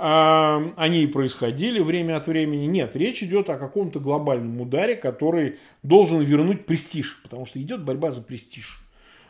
Они 0.00 1.02
и 1.02 1.08
происходили 1.08 1.80
время 1.80 2.18
от 2.18 2.28
времени. 2.28 2.66
Нет, 2.66 2.94
речь 2.94 3.20
идет 3.24 3.50
о 3.50 3.58
каком-то 3.58 3.98
глобальном 3.98 4.60
ударе, 4.60 4.94
который 4.94 5.56
должен 5.82 6.22
вернуть 6.22 6.66
престиж, 6.66 7.20
потому 7.24 7.46
что 7.46 7.60
идет 7.60 7.82
борьба 7.82 8.12
за 8.12 8.22
престиж 8.22 8.80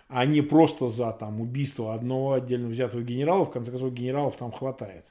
а 0.08 0.24
не 0.24 0.40
просто 0.40 0.88
за 0.88 1.12
там, 1.12 1.40
убийство 1.40 1.94
одного 1.94 2.32
отдельно 2.32 2.68
взятого 2.68 3.02
генерала. 3.02 3.44
В 3.44 3.50
конце 3.50 3.70
концов, 3.70 3.92
генералов 3.92 4.36
там 4.36 4.50
хватает. 4.52 5.04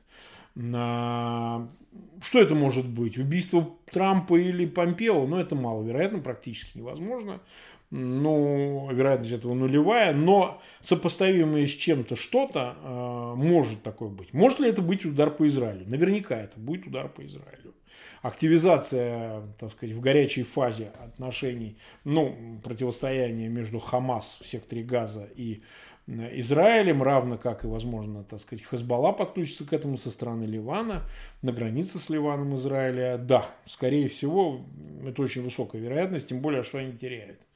Что 0.56 2.42
это 2.42 2.56
может 2.56 2.88
быть? 2.88 3.18
Убийство 3.18 3.70
Трампа 3.92 4.36
или 4.40 4.66
Помпео? 4.66 5.28
Ну, 5.28 5.38
это 5.38 5.56
маловероятно, 5.56 6.20
практически 6.20 6.80
невозможно. 6.80 7.42
Ну, 7.90 8.90
вероятность 8.92 9.32
этого 9.32 9.54
нулевая, 9.54 10.14
но 10.14 10.60
сопоставимое 10.82 11.68
с 11.68 11.72
чем-то 11.72 12.18
что-то 12.18 12.76
э, 12.84 13.34
может 13.38 13.82
такое 13.82 14.10
быть. 14.10 14.34
Может 14.34 14.60
ли 14.60 14.68
это 14.68 14.82
быть 14.82 15.06
удар 15.06 15.32
по 15.32 15.48
Израилю? 15.48 15.86
Наверняка 15.88 16.36
это 16.36 16.60
будет 16.60 16.86
удар 16.86 17.08
по 17.08 17.26
Израилю 17.26 17.74
активизация, 18.22 19.42
так 19.60 19.72
сказать, 19.72 19.96
в 19.96 20.00
горячей 20.00 20.44
фазе 20.44 20.92
отношений, 21.04 21.78
ну, 22.04 22.60
противостояния 22.64 23.48
между 23.48 23.80
Хамас 23.80 24.38
в 24.42 24.48
секторе 24.48 24.84
Газа 24.84 25.28
и 25.36 25.62
э, 26.08 26.40
Израилем, 26.40 27.02
равно 27.02 27.38
как 27.38 27.64
и, 27.64 27.68
возможно, 27.68 28.24
так 28.24 28.40
сказать, 28.40 28.66
Хезбалла 28.66 29.12
подключится 29.12 29.66
к 29.66 29.74
этому 29.74 29.98
со 29.98 30.10
стороны 30.10 30.44
Ливана, 30.44 31.04
на 31.42 31.52
границе 31.52 32.00
с 32.00 32.10
Ливаном 32.10 32.56
Израиля. 32.56 33.18
Да, 33.18 33.46
скорее 33.66 34.08
всего, 34.08 34.66
это 35.06 35.22
очень 35.22 35.44
высокая 35.44 35.82
вероятность, 35.82 36.30
тем 36.30 36.42
более, 36.42 36.64
что 36.64 36.80
они 36.80 36.94
теряют. 36.94 37.47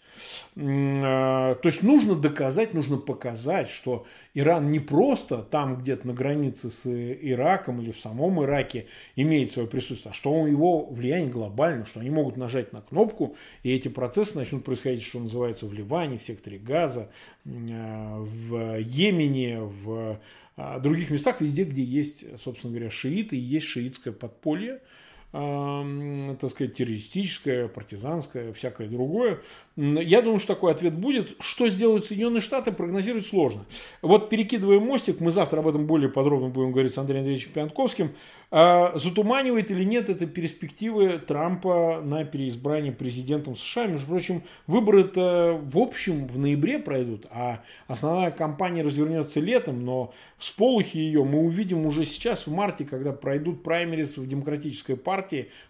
А, 0.57 1.55
то 1.55 1.67
есть 1.67 1.83
нужно 1.83 2.15
доказать, 2.15 2.73
нужно 2.73 2.97
показать, 2.97 3.69
что 3.69 4.05
Иран 4.33 4.71
не 4.71 4.79
просто 4.79 5.43
там 5.43 5.77
где-то 5.77 6.07
на 6.07 6.13
границе 6.13 6.69
с 6.69 6.85
Ираком 6.85 7.81
или 7.81 7.91
в 7.91 7.99
самом 7.99 8.43
Ираке 8.43 8.87
имеет 9.15 9.51
свое 9.51 9.67
присутствие, 9.67 10.11
а 10.11 10.13
что 10.13 10.45
его 10.47 10.85
влияние 10.85 11.31
глобально, 11.31 11.85
что 11.85 11.99
они 11.99 12.09
могут 12.09 12.37
нажать 12.37 12.73
на 12.73 12.81
кнопку, 12.81 13.35
и 13.63 13.71
эти 13.71 13.87
процессы 13.87 14.37
начнут 14.37 14.63
происходить, 14.63 15.03
что 15.03 15.19
называется, 15.19 15.65
в 15.65 15.73
Ливане, 15.73 16.17
в 16.17 16.23
секторе 16.23 16.57
Газа, 16.57 17.09
а, 17.45 18.19
в 18.19 18.79
Йемене, 18.79 19.61
в 19.61 20.19
а, 20.57 20.79
других 20.79 21.09
местах, 21.09 21.41
везде, 21.41 21.63
где 21.63 21.83
есть, 21.83 22.25
собственно 22.39 22.73
говоря, 22.73 22.89
шииты 22.89 23.35
и 23.35 23.39
есть 23.39 23.67
шиитское 23.67 24.13
подполье, 24.13 24.79
так 25.31 26.51
сказать, 26.51 26.75
террористическое, 26.75 27.69
партизанское, 27.69 28.51
всякое 28.51 28.87
другое. 28.87 29.39
Я 29.77 30.21
думаю, 30.21 30.39
что 30.39 30.53
такой 30.53 30.73
ответ 30.73 30.93
будет. 30.93 31.37
Что 31.39 31.69
сделают 31.69 32.03
Соединенные 32.03 32.41
Штаты, 32.41 32.73
прогнозировать 32.73 33.25
сложно. 33.25 33.65
Вот 34.01 34.29
перекидывая 34.29 34.81
мостик, 34.81 35.21
мы 35.21 35.31
завтра 35.31 35.59
об 35.59 35.67
этом 35.69 35.87
более 35.87 36.09
подробно 36.09 36.49
будем 36.49 36.73
говорить 36.73 36.93
с 36.93 36.97
Андреем 36.97 37.21
Андреевичем 37.21 37.53
Пьянковским. 37.53 38.11
А, 38.51 38.91
затуманивает 38.99 39.71
или 39.71 39.85
нет 39.85 40.09
это 40.09 40.25
перспективы 40.25 41.17
Трампа 41.19 42.01
на 42.03 42.25
переизбрание 42.25 42.91
президентом 42.91 43.55
США? 43.55 43.87
Между 43.87 44.07
прочим, 44.07 44.43
выборы-то 44.67 45.57
в 45.63 45.77
общем 45.77 46.27
в 46.27 46.37
ноябре 46.37 46.77
пройдут, 46.77 47.27
а 47.31 47.63
основная 47.87 48.31
кампания 48.31 48.83
развернется 48.83 49.39
летом, 49.39 49.85
но 49.85 50.13
всполохи 50.37 50.97
ее 50.99 51.23
мы 51.23 51.39
увидим 51.39 51.85
уже 51.85 52.03
сейчас, 52.03 52.45
в 52.45 52.51
марте, 52.51 52.83
когда 52.83 53.13
пройдут 53.13 53.63
праймерис 53.63 54.17
в 54.17 54.27
демократической 54.27 54.97
партии. 54.97 55.20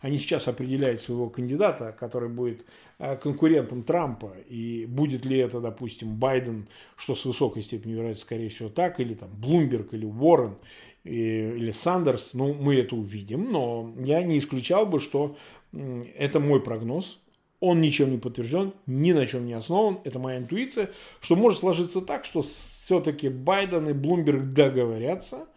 Они 0.02 0.18
сейчас 0.18 0.48
определяют 0.48 1.02
своего 1.02 1.30
кандидата, 1.30 1.96
который 1.98 2.30
будет 2.30 2.66
Э, 3.04 3.16
конкурентом 3.16 3.82
Трампа, 3.82 4.32
и 4.48 4.86
будет 4.86 5.26
ли 5.26 5.40
это, 5.40 5.60
допустим, 5.60 6.18
Байден, 6.18 6.68
что 6.96 7.16
с 7.16 7.26
высокой 7.26 7.64
степенью 7.64 7.98
вероятности, 7.98 8.26
скорее 8.26 8.50
всего, 8.50 8.70
так, 8.70 9.00
или 9.00 9.16
там 9.16 9.32
Блумберг, 9.34 9.96
или 9.96 10.06
Уоррен, 10.06 10.58
или 11.04 11.72
Сандерс, 11.72 12.36
ну, 12.36 12.54
мы 12.54 12.76
это 12.76 12.96
увидим, 12.96 13.52
но 13.52 13.92
я 13.98 14.22
не 14.22 14.38
исключал 14.38 14.86
бы, 14.86 15.00
что 15.00 15.36
это 15.74 16.40
мой 16.40 16.62
прогноз, 16.62 17.20
он 17.60 17.82
ничем 17.82 18.12
не 18.12 18.20
подтвержден, 18.20 18.72
ни 18.86 19.14
на 19.14 19.26
чем 19.26 19.48
не 19.48 19.54
основан. 19.54 19.98
Это 20.04 20.20
моя 20.20 20.38
интуиция, 20.38 20.92
что 21.22 21.36
может 21.36 21.62
сложиться 21.62 22.02
так, 22.02 22.24
что 22.24 22.44
все-таки 22.44 23.30
Байден 23.30 23.90
и 23.90 23.94
Блумберг 23.94 24.54
договорятся, 24.54 25.48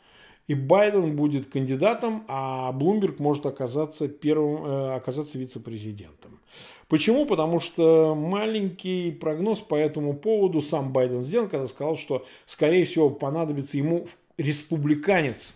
и 0.46 0.54
Байден 0.54 1.16
будет 1.16 1.46
кандидатом, 1.50 2.24
а 2.28 2.70
Блумберг 2.72 3.18
может 3.18 3.46
оказаться 3.46 4.08
первым, 4.08 4.64
э, 4.64 4.94
оказаться 4.96 5.38
вице-президентом. 5.38 6.38
Почему? 6.88 7.24
Потому 7.24 7.60
что 7.60 8.14
маленький 8.14 9.10
прогноз 9.10 9.60
по 9.60 9.74
этому 9.74 10.14
поводу 10.14 10.60
сам 10.60 10.92
Байден 10.92 11.22
сделал, 11.22 11.48
когда 11.48 11.66
сказал, 11.66 11.96
что, 11.96 12.26
скорее 12.46 12.84
всего, 12.84 13.08
понадобится 13.08 13.78
ему 13.78 14.06
республиканец 14.36 15.54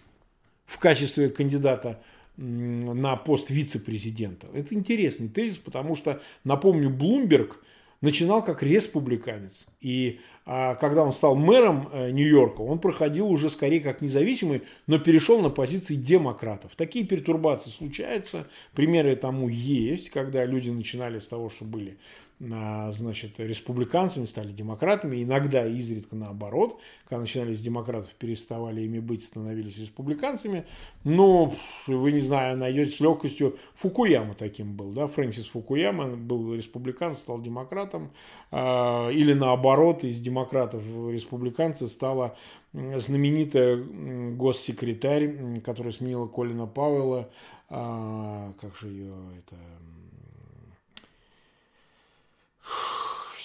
в 0.64 0.78
качестве 0.78 1.28
кандидата 1.28 2.00
на 2.36 3.16
пост 3.16 3.50
вице-президента. 3.50 4.46
Это 4.54 4.74
интересный 4.74 5.28
тезис, 5.28 5.58
потому 5.58 5.96
что, 5.96 6.22
напомню, 6.44 6.88
Блумберг 6.88 7.60
начинал 8.00 8.44
как 8.44 8.62
республиканец. 8.62 9.66
И 9.80 10.20
а, 10.46 10.74
когда 10.76 11.04
он 11.04 11.12
стал 11.12 11.34
мэром 11.34 11.88
э, 11.92 12.10
Нью-Йорка, 12.10 12.60
он 12.60 12.78
проходил 12.78 13.28
уже 13.28 13.50
скорее 13.50 13.80
как 13.80 14.00
независимый, 14.00 14.62
но 14.86 14.98
перешел 14.98 15.40
на 15.40 15.50
позиции 15.50 15.94
демократов. 15.94 16.72
Такие 16.76 17.04
пертурбации 17.04 17.70
случаются. 17.70 18.46
Примеры 18.74 19.16
тому 19.16 19.48
есть, 19.48 20.10
когда 20.10 20.44
люди 20.44 20.70
начинали 20.70 21.18
с 21.18 21.28
того, 21.28 21.50
что 21.50 21.64
были 21.64 21.98
значит, 22.40 23.38
республиканцами, 23.38 24.24
стали 24.24 24.52
демократами, 24.52 25.22
иногда 25.22 25.66
изредка 25.66 26.14
наоборот, 26.14 26.80
когда 27.08 27.22
начинали 27.22 27.52
с 27.54 27.60
демократов, 27.60 28.14
переставали 28.14 28.82
ими 28.82 29.00
быть, 29.00 29.24
становились 29.24 29.78
республиканцами, 29.78 30.64
но 31.02 31.52
вы, 31.88 32.12
не 32.12 32.20
знаю, 32.20 32.56
найдете 32.56 32.92
с 32.92 33.00
легкостью, 33.00 33.56
Фукуяма 33.74 34.34
таким 34.34 34.74
был, 34.74 34.92
да, 34.92 35.08
Фрэнсис 35.08 35.48
Фукуяма 35.48 36.16
был 36.16 36.54
республиканцем, 36.54 37.20
стал 37.20 37.40
демократом, 37.40 38.12
а, 38.52 39.08
или 39.10 39.32
наоборот, 39.32 40.04
из 40.04 40.20
демократов 40.20 40.82
республиканцы 41.10 41.88
стала 41.88 42.36
знаменитая 42.72 43.76
госсекретарь, 43.76 45.60
которая 45.60 45.92
сменила 45.92 46.28
Колина 46.28 46.66
Пауэлла, 46.66 47.28
а, 47.68 48.52
как 48.60 48.76
же 48.76 48.88
ее, 48.88 49.14
это, 49.38 49.56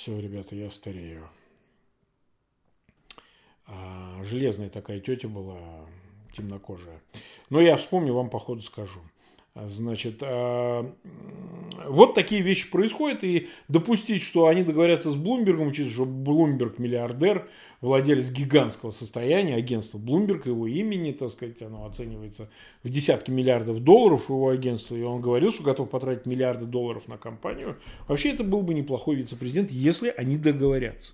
все, 0.04 0.20
ребята, 0.20 0.54
я 0.54 0.70
старею. 0.70 1.30
А, 3.66 4.22
железная 4.26 4.70
такая 4.70 5.00
тетя 5.00 5.30
была, 5.30 5.58
темнокожая. 6.34 7.02
Но 7.50 7.62
я 7.62 7.78
вспомню, 7.78 8.14
вам 8.14 8.30
по 8.30 8.38
ходу 8.38 8.62
скажу. 8.62 9.00
Значит, 9.56 10.18
а, 10.22 10.94
вот 11.88 12.16
такие 12.16 12.42
вещи 12.42 12.70
происходят, 12.70 13.24
и 13.24 13.48
допустить, 13.70 14.22
что 14.22 14.48
они 14.48 14.64
договорятся 14.64 15.10
с 15.10 15.16
Блумбергом, 15.16 15.68
учитывая, 15.70 15.94
что 15.94 16.06
Блумберг 16.06 16.80
миллиардер, 16.80 17.50
владелец 17.84 18.32
гигантского 18.32 18.92
состояния, 18.92 19.56
агентство 19.56 19.98
Блумберг, 19.98 20.46
его 20.46 20.68
имени, 20.68 21.12
так 21.12 21.32
сказать, 21.32 21.62
оно 21.62 21.86
оценивается 21.86 22.50
в 22.82 22.90
десятки 22.90 23.30
миллиардов 23.30 23.84
долларов 23.84 24.30
его 24.30 24.50
агентство, 24.50 24.96
и 24.96 25.02
он 25.02 25.22
говорил, 25.22 25.52
что 25.52 25.64
готов 25.64 25.90
потратить 25.90 26.26
миллиарды 26.26 26.66
долларов 26.66 27.08
на 27.10 27.18
компанию. 27.18 27.78
Вообще 28.08 28.30
это 28.30 28.44
был 28.46 28.62
бы 28.62 28.74
неплохой 28.74 29.18
вице-президент, 29.18 29.70
если 29.70 30.14
они 30.16 30.38
договорятся. 30.38 31.14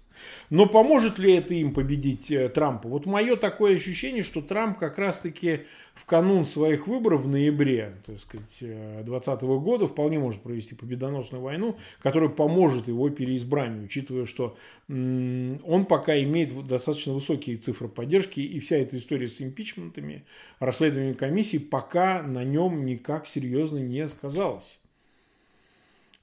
Но 0.49 0.65
поможет 0.65 1.19
ли 1.19 1.33
это 1.33 1.53
им 1.53 1.73
победить 1.73 2.31
э, 2.31 2.49
Трампа? 2.49 2.89
Вот 2.89 3.05
мое 3.05 3.35
такое 3.35 3.75
ощущение, 3.75 4.23
что 4.23 4.41
Трамп 4.41 4.77
как 4.77 4.97
раз-таки 4.97 5.61
в 5.93 6.05
канун 6.05 6.45
своих 6.45 6.87
выборов 6.87 7.21
в 7.21 7.27
ноябре 7.27 7.95
так 8.05 8.19
сказать, 8.19 8.57
2020 8.59 9.43
э, 9.43 9.45
года 9.45 9.87
вполне 9.87 10.19
может 10.19 10.41
провести 10.41 10.75
победоносную 10.75 11.41
войну, 11.41 11.77
которая 12.01 12.29
поможет 12.29 12.87
его 12.87 13.09
переизбранию, 13.09 13.85
учитывая, 13.85 14.25
что 14.25 14.57
он 14.87 15.85
пока 15.87 16.19
имеет 16.21 16.51
достаточно 16.61 17.13
высокие 17.13 17.57
цифры 17.57 17.87
поддержки, 17.87 18.39
и 18.39 18.59
вся 18.59 18.77
эта 18.77 18.97
история 18.97 19.27
с 19.27 19.41
импичментами, 19.41 20.25
расследованием 20.59 21.15
комиссии 21.15 21.57
пока 21.57 22.23
на 22.23 22.43
нем 22.43 22.85
никак 22.85 23.27
серьезно 23.27 23.77
не 23.77 24.07
сказалась. 24.07 24.79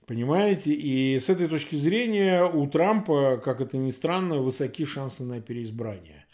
Понимаете? 0.07 0.72
И 0.72 1.18
с 1.18 1.29
этой 1.29 1.49
точки 1.49 1.75
зрения 1.75 2.44
у 2.44 2.66
Трампа, 2.68 3.38
как 3.38 3.61
это 3.61 3.77
ни 3.77 3.90
странно, 3.90 4.38
высоки 4.38 4.85
шансы 4.85 5.25
на 5.25 5.40
переизбрание. 5.40 6.27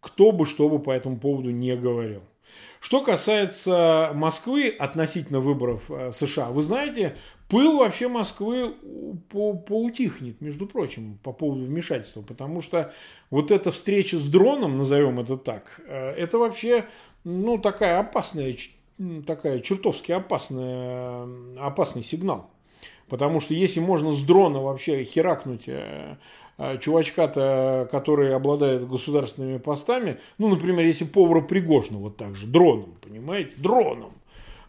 Кто 0.00 0.32
бы 0.32 0.44
что 0.44 0.68
бы 0.68 0.80
по 0.80 0.90
этому 0.90 1.18
поводу 1.18 1.50
не 1.50 1.76
говорил. 1.76 2.22
Что 2.80 3.00
касается 3.02 4.10
Москвы 4.12 4.68
относительно 4.68 5.38
выборов 5.38 5.88
э, 5.88 6.10
США, 6.12 6.50
вы 6.50 6.64
знаете, 6.64 7.16
пыл 7.52 7.76
вообще 7.76 8.08
Москвы 8.08 8.74
по 9.28 9.52
поутихнет, 9.52 10.40
между 10.40 10.66
прочим, 10.66 11.18
по 11.22 11.32
поводу 11.32 11.66
вмешательства, 11.66 12.22
потому 12.22 12.62
что 12.62 12.94
вот 13.28 13.50
эта 13.50 13.70
встреча 13.70 14.16
с 14.16 14.26
дроном, 14.26 14.76
назовем 14.76 15.20
это 15.20 15.36
так, 15.36 15.82
э, 15.86 16.12
это 16.12 16.38
вообще 16.38 16.86
ну, 17.24 17.58
такая 17.58 17.98
опасная, 17.98 18.56
такая 19.26 19.60
чертовски 19.60 20.12
опасная, 20.12 21.28
опасный 21.58 22.02
сигнал. 22.02 22.48
Потому 23.10 23.40
что 23.40 23.52
если 23.52 23.80
можно 23.80 24.14
с 24.14 24.22
дрона 24.22 24.62
вообще 24.62 25.04
херакнуть 25.04 25.64
э, 25.66 26.16
э, 26.56 26.78
чувачка-то, 26.78 27.86
который 27.90 28.34
обладает 28.34 28.88
государственными 28.88 29.58
постами, 29.58 30.18
ну, 30.38 30.48
например, 30.48 30.86
если 30.86 31.04
повара 31.04 31.42
Пригожина 31.42 31.98
вот 31.98 32.16
так 32.16 32.34
же, 32.34 32.46
дроном, 32.46 32.94
понимаете, 33.02 33.52
дроном. 33.58 34.14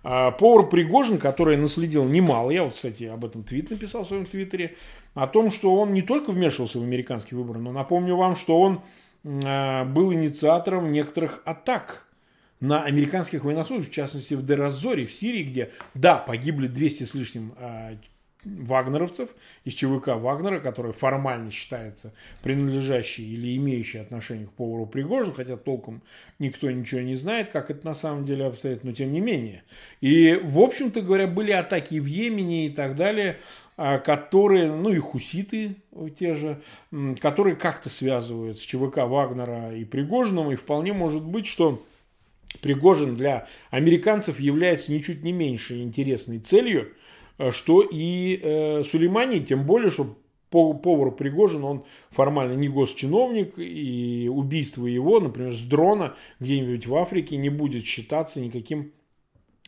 А 0.03 0.31
повар 0.31 0.67
Пригожин, 0.67 1.17
который 1.17 1.55
наследил 1.55 2.03
немало, 2.05 2.51
я 2.51 2.65
вот, 2.65 2.75
кстати, 2.75 3.05
об 3.05 3.23
этом 3.23 3.43
твит 3.43 3.69
написал 3.69 4.03
в 4.03 4.07
своем 4.07 4.25
твиттере, 4.25 4.75
о 5.13 5.27
том, 5.27 5.49
что 5.49 5.75
он 5.75 5.93
не 5.93 6.01
только 6.01 6.31
вмешивался 6.31 6.79
в 6.79 6.83
американские 6.83 7.37
выборы, 7.37 7.59
но 7.59 7.71
напомню 7.71 8.15
вам, 8.15 8.35
что 8.35 8.59
он 8.59 8.81
э, 9.23 9.85
был 9.85 10.11
инициатором 10.11 10.91
некоторых 10.91 11.41
атак 11.45 12.05
на 12.59 12.83
американских 12.83 13.43
военнослужащих, 13.43 13.91
в 13.91 13.95
частности 13.95 14.33
в 14.33 14.45
Деразоре, 14.45 15.05
в 15.05 15.13
Сирии, 15.13 15.43
где, 15.43 15.71
да, 15.93 16.17
погибли 16.17 16.67
200 16.67 17.03
с 17.03 17.13
лишним 17.13 17.53
вагнеровцев 18.45 19.29
из 19.63 19.73
ЧВК 19.73 20.09
Вагнера, 20.15 20.59
который 20.59 20.93
формально 20.93 21.51
считается 21.51 22.13
принадлежащий 22.41 23.25
или 23.25 23.55
имеющий 23.57 23.99
отношение 23.99 24.47
к 24.47 24.51
повару 24.51 24.85
Пригожину, 24.85 25.33
хотя 25.33 25.57
толком 25.57 26.01
никто 26.39 26.69
ничего 26.69 27.01
не 27.01 27.15
знает, 27.15 27.49
как 27.49 27.69
это 27.69 27.85
на 27.85 27.93
самом 27.93 28.25
деле 28.25 28.45
обстоит, 28.45 28.83
но 28.83 28.91
тем 28.91 29.11
не 29.11 29.21
менее. 29.21 29.63
И, 30.01 30.39
в 30.43 30.59
общем-то 30.59 31.01
говоря, 31.01 31.27
были 31.27 31.51
атаки 31.51 31.99
в 31.99 32.05
Йемене 32.05 32.67
и 32.67 32.69
так 32.69 32.95
далее, 32.95 33.37
а, 33.75 33.97
которые, 33.99 34.71
ну 34.71 34.89
и 34.89 34.99
хуситы 34.99 35.77
те 36.17 36.35
же, 36.35 36.61
которые 37.19 37.55
как-то 37.55 37.89
связывают 37.89 38.57
с 38.57 38.61
ЧВК 38.61 38.97
Вагнера 38.97 39.75
и 39.75 39.83
Пригожиным, 39.83 40.51
и 40.51 40.55
вполне 40.55 40.93
может 40.93 41.23
быть, 41.23 41.47
что 41.47 41.83
Пригожин 42.61 43.15
для 43.15 43.47
американцев 43.71 44.39
является 44.39 44.91
ничуть 44.91 45.23
не 45.23 45.31
меньше 45.31 45.81
интересной 45.81 46.37
целью, 46.37 46.91
Э, 46.91 47.02
что 47.51 47.81
и 47.81 48.39
э, 48.41 48.83
Сулеймани, 48.83 49.41
тем 49.41 49.65
более, 49.65 49.89
что 49.89 50.17
повар 50.49 51.11
Пригожин, 51.11 51.63
он 51.63 51.85
формально 52.11 52.53
не 52.53 52.69
госчиновник, 52.69 53.53
и 53.57 54.29
убийство 54.31 54.85
его, 54.85 55.19
например, 55.19 55.53
с 55.53 55.61
дрона 55.61 56.15
где-нибудь 56.39 56.85
в 56.85 56.95
Африке 56.95 57.37
не 57.37 57.49
будет 57.49 57.85
считаться 57.85 58.39
никаким 58.39 58.91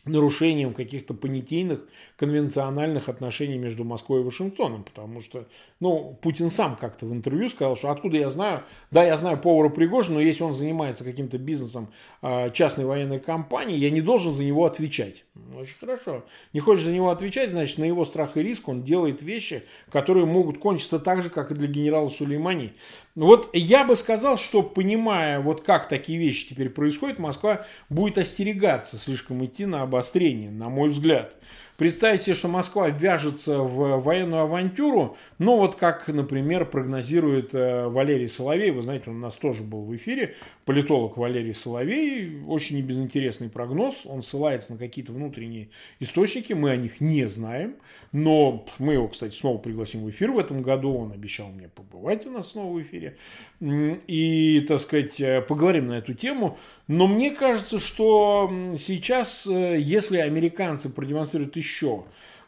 нарушением 0.06 0.72
каких-то 0.72 1.14
понятийных, 1.14 1.80
конвенциональных 2.16 3.08
отношений 3.08 3.58
между 3.58 3.84
Москвой 3.84 4.20
и 4.20 4.24
Вашингтоном, 4.24 4.84
потому 4.84 5.20
что, 5.20 5.46
ну, 5.80 6.18
Путин 6.22 6.50
сам 6.50 6.76
как-то 6.76 7.06
в 7.06 7.12
интервью 7.12 7.48
сказал, 7.48 7.76
что 7.76 7.90
откуда 7.90 8.16
я 8.16 8.30
знаю, 8.30 8.62
да, 8.90 9.04
я 9.04 9.16
знаю 9.16 9.38
повара 9.38 9.68
Пригожина, 9.68 10.16
но 10.16 10.20
если 10.20 10.44
он 10.44 10.54
занимается 10.54 11.04
каким-то 11.04 11.38
бизнесом 11.38 11.88
э, 12.22 12.50
частной 12.52 12.84
военной 12.84 13.20
компании, 13.20 13.76
я 13.76 13.90
не 13.90 14.00
должен 14.00 14.32
за 14.32 14.44
него 14.44 14.64
отвечать. 14.64 15.24
Ну, 15.34 15.58
очень 15.58 15.76
хорошо. 15.78 16.24
Не 16.52 16.60
хочешь 16.60 16.84
за 16.84 16.92
него 16.92 17.10
отвечать, 17.10 17.50
значит, 17.50 17.78
на 17.78 17.84
его 17.84 18.04
страх 18.04 18.36
и 18.36 18.42
риск 18.42 18.68
он 18.68 18.82
делает 18.82 19.22
вещи, 19.22 19.64
которые 19.90 20.26
могут 20.26 20.58
кончиться 20.58 20.98
так 20.98 21.22
же, 21.22 21.30
как 21.30 21.50
и 21.50 21.54
для 21.54 21.68
генерала 21.68 22.08
Сулеймани. 22.08 22.72
Вот 23.14 23.48
я 23.54 23.84
бы 23.84 23.96
сказал, 23.96 24.38
что 24.38 24.62
понимая, 24.62 25.40
вот 25.40 25.62
как 25.62 25.88
такие 25.88 26.18
вещи 26.18 26.48
теперь 26.50 26.68
происходят, 26.68 27.18
Москва 27.18 27.66
будет 27.88 28.18
остерегаться 28.18 28.98
слишком 28.98 29.44
идти 29.44 29.66
на 29.66 29.82
обострение, 29.96 30.50
на 30.50 30.68
мой 30.68 30.90
взгляд. 30.90 31.34
Представить 31.78 32.22
себе, 32.22 32.34
что 32.34 32.48
Москва 32.48 32.88
вяжется 32.88 33.58
в 33.58 34.00
военную 34.00 34.42
авантюру, 34.42 35.16
ну 35.38 35.58
вот 35.58 35.76
как, 35.76 36.08
например, 36.08 36.64
прогнозирует 36.64 37.50
э, 37.52 37.88
Валерий 37.88 38.28
Соловей, 38.28 38.70
вы 38.70 38.82
знаете, 38.82 39.10
он 39.10 39.16
у 39.16 39.20
нас 39.20 39.36
тоже 39.36 39.62
был 39.62 39.84
в 39.84 39.94
эфире, 39.94 40.36
политолог 40.64 41.18
Валерий 41.18 41.54
Соловей, 41.54 42.40
очень 42.46 42.80
безинтересный 42.80 43.50
прогноз, 43.50 44.06
он 44.06 44.22
ссылается 44.22 44.72
на 44.72 44.78
какие-то 44.78 45.12
внутренние 45.12 45.68
источники, 46.00 46.54
мы 46.54 46.70
о 46.70 46.76
них 46.76 47.02
не 47.02 47.26
знаем, 47.26 47.76
но 48.16 48.64
мы 48.78 48.94
его, 48.94 49.08
кстати, 49.08 49.34
снова 49.34 49.58
пригласим 49.58 50.02
в 50.02 50.08
эфир 50.08 50.32
в 50.32 50.38
этом 50.38 50.62
году, 50.62 50.96
он 50.96 51.12
обещал 51.12 51.48
мне 51.48 51.68
побывать 51.68 52.24
у 52.24 52.30
нас 52.30 52.52
снова 52.52 52.72
в 52.72 52.80
эфире, 52.80 53.18
и, 53.60 54.64
так 54.66 54.80
сказать, 54.80 55.20
э, 55.20 55.42
поговорим 55.42 55.88
на 55.88 55.98
эту 55.98 56.14
тему, 56.14 56.58
но 56.88 57.06
мне 57.06 57.30
кажется, 57.32 57.78
что 57.78 58.50
сейчас, 58.78 59.46
э, 59.46 59.76
если 59.78 60.16
американцы 60.16 60.88
продемонстрируют 60.88 61.56
еще 61.56 62.04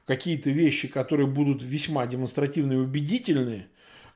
какие-то 0.07 0.49
вещи, 0.49 0.88
которые 0.88 1.26
будут 1.26 1.62
весьма 1.62 2.07
демонстративные 2.07 2.78
и 2.78 2.82
убедительные 2.82 3.66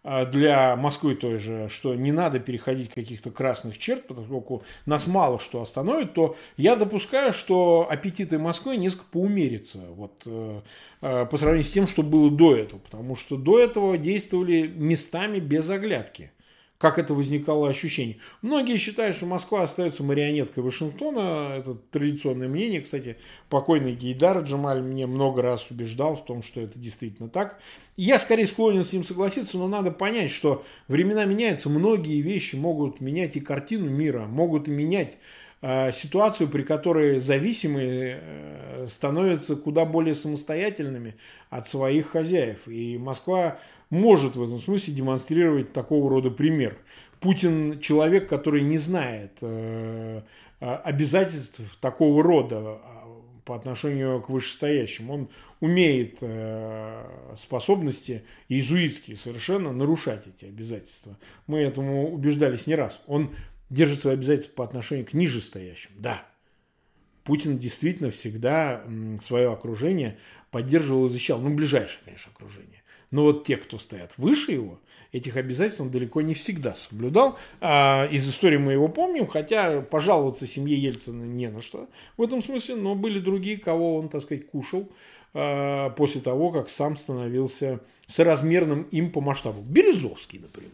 для 0.05 0.75
Москвы 0.75 1.15
той 1.15 1.39
же, 1.39 1.69
что 1.69 1.95
не 1.95 2.11
надо 2.11 2.41
переходить 2.41 2.91
каких-то 2.93 3.31
красных 3.31 3.79
черт, 3.79 4.07
поскольку 4.09 4.65
нас 4.85 5.07
мало 5.07 5.39
что 5.39 5.63
остановит, 5.63 6.15
то 6.15 6.37
я 6.57 6.75
допускаю, 6.75 7.33
что 7.33 7.87
аппетиты 7.89 8.39
Москвы 8.39 8.77
несколько 8.77 9.05
поумерятся 9.13 9.79
вот, 9.91 10.23
э, 10.27 10.61
э, 11.03 11.27
по 11.27 11.37
сравнению 11.37 11.69
с 11.69 11.73
тем, 11.73 11.87
что 11.87 12.03
было 12.03 12.31
до 12.31 12.57
этого. 12.57 12.81
Потому 12.81 13.15
что 13.15 13.37
до 13.37 13.61
этого 13.61 13.97
действовали 13.97 14.67
местами 14.67 15.39
без 15.39 15.71
оглядки 15.71 16.33
как 16.83 16.99
это 16.99 17.15
возникало 17.15 17.69
ощущение. 17.69 18.17
Многие 18.43 18.77
считают, 18.77 19.15
что 19.15 19.25
Москва 19.25 19.63
остается 19.63 20.03
марионеткой 20.03 20.65
Вашингтона. 20.65 21.55
Это 21.57 21.75
традиционное 21.93 22.49
мнение. 22.49 22.81
Кстати, 22.81 23.19
покойный 23.49 23.95
Гейдар 23.95 24.41
Джамаль 24.41 24.83
мне 24.83 25.07
много 25.07 25.43
раз 25.43 25.71
убеждал 25.71 26.17
в 26.17 26.25
том, 26.25 26.43
что 26.43 26.61
это 26.61 26.81
действительно 26.81 27.29
так. 27.29 27.61
Я 27.97 28.19
скорее 28.19 28.49
склонен 28.49 28.83
с 28.83 28.93
ним 28.93 29.05
согласиться, 29.05 29.59
но 29.59 29.69
надо 29.69 29.93
понять, 29.93 30.33
что 30.33 30.65
времена 30.89 31.25
меняются. 31.25 31.71
Многие 31.71 32.21
вещи 32.21 32.57
могут 32.57 33.01
менять 33.01 33.37
и 33.37 33.41
картину 33.41 33.89
мира, 33.89 34.23
могут 34.27 34.67
менять 34.67 35.19
э, 35.61 35.93
ситуацию, 35.93 36.49
при 36.49 36.65
которой 36.65 37.21
зависимые 37.21 38.19
э, 38.21 38.87
становятся 38.91 39.55
куда 39.55 39.85
более 39.85 40.17
самостоятельными 40.17 41.15
от 41.49 41.65
своих 41.65 42.09
хозяев. 42.09 42.67
И 42.67 42.99
Москва 42.99 43.61
может 43.93 44.37
в 44.37 44.43
этом 44.43 44.59
смысле 44.59 44.95
демонстрировать 44.95 45.75
такого 45.75 46.09
рода 46.09 46.31
пример. 46.31 46.79
Путин 47.21 47.79
человек, 47.79 48.27
который 48.27 48.63
не 48.63 48.79
знает 48.79 49.33
э, 49.43 50.23
обязательств 50.61 51.61
такого 51.79 52.23
рода 52.23 52.57
а, 52.59 53.23
по 53.45 53.55
отношению 53.55 54.23
к 54.23 54.31
вышестоящим. 54.31 55.11
Он 55.11 55.29
умеет 55.61 56.19
э, 56.23 57.05
способности 57.37 58.25
иезуитские 58.49 59.19
совершенно 59.19 59.73
нарушать 59.73 60.27
эти 60.27 60.47
обязательства. 60.47 61.19
Мы 61.47 61.59
этому 61.59 62.11
убеждались 62.13 62.67
не 62.67 62.75
раз. 62.75 63.03
Он 63.07 63.35
держит 63.69 64.01
свои 64.01 64.15
обязательства 64.15 64.55
по 64.55 64.65
отношению 64.65 65.05
к 65.05 65.13
нижестоящим. 65.13 65.91
Да, 65.99 66.25
Путин 67.25 67.59
действительно 67.59 68.11
всегда 68.11 68.85
свое 69.21 69.53
окружение 69.53 70.17
поддерживал 70.51 71.05
и 71.05 71.09
защищал. 71.09 71.41
Ну, 71.41 71.55
ближайшее, 71.55 72.01
конечно, 72.07 72.33
окружение. 72.35 72.82
Но 73.13 73.25
вот 73.25 73.45
те, 73.45 73.57
кто 73.57 73.79
стоят 73.79 74.15
выше 74.17 74.53
его, 74.53 74.81
этих 75.13 75.37
обязательств 75.37 75.81
он 75.81 75.91
далеко 75.91 76.23
не 76.23 76.35
всегда 76.35 76.75
соблюдал. 76.75 77.39
А 77.61 78.09
из 78.11 78.29
истории 78.29 78.57
мы 78.57 78.73
его 78.73 78.89
помним, 78.89 79.29
хотя 79.29 79.83
пожаловаться 79.83 80.47
семье 80.47 80.77
Ельцина 80.77 81.23
не 81.23 81.49
на 81.49 81.61
что 81.61 81.89
в 82.17 82.23
этом 82.23 82.43
смысле, 82.43 82.77
но 82.77 82.97
были 82.97 83.21
другие, 83.21 83.59
кого 83.59 83.97
он, 83.97 84.09
так 84.09 84.23
сказать, 84.23 84.47
кушал 84.49 84.91
а, 85.35 85.91
после 85.91 86.23
того, 86.23 86.51
как 86.51 86.69
сам 86.69 86.97
становился 86.97 87.81
соразмерным 88.07 88.85
им 88.85 89.13
по 89.13 89.21
масштабу. 89.21 89.63
Березовский, 89.63 90.39
например. 90.39 90.73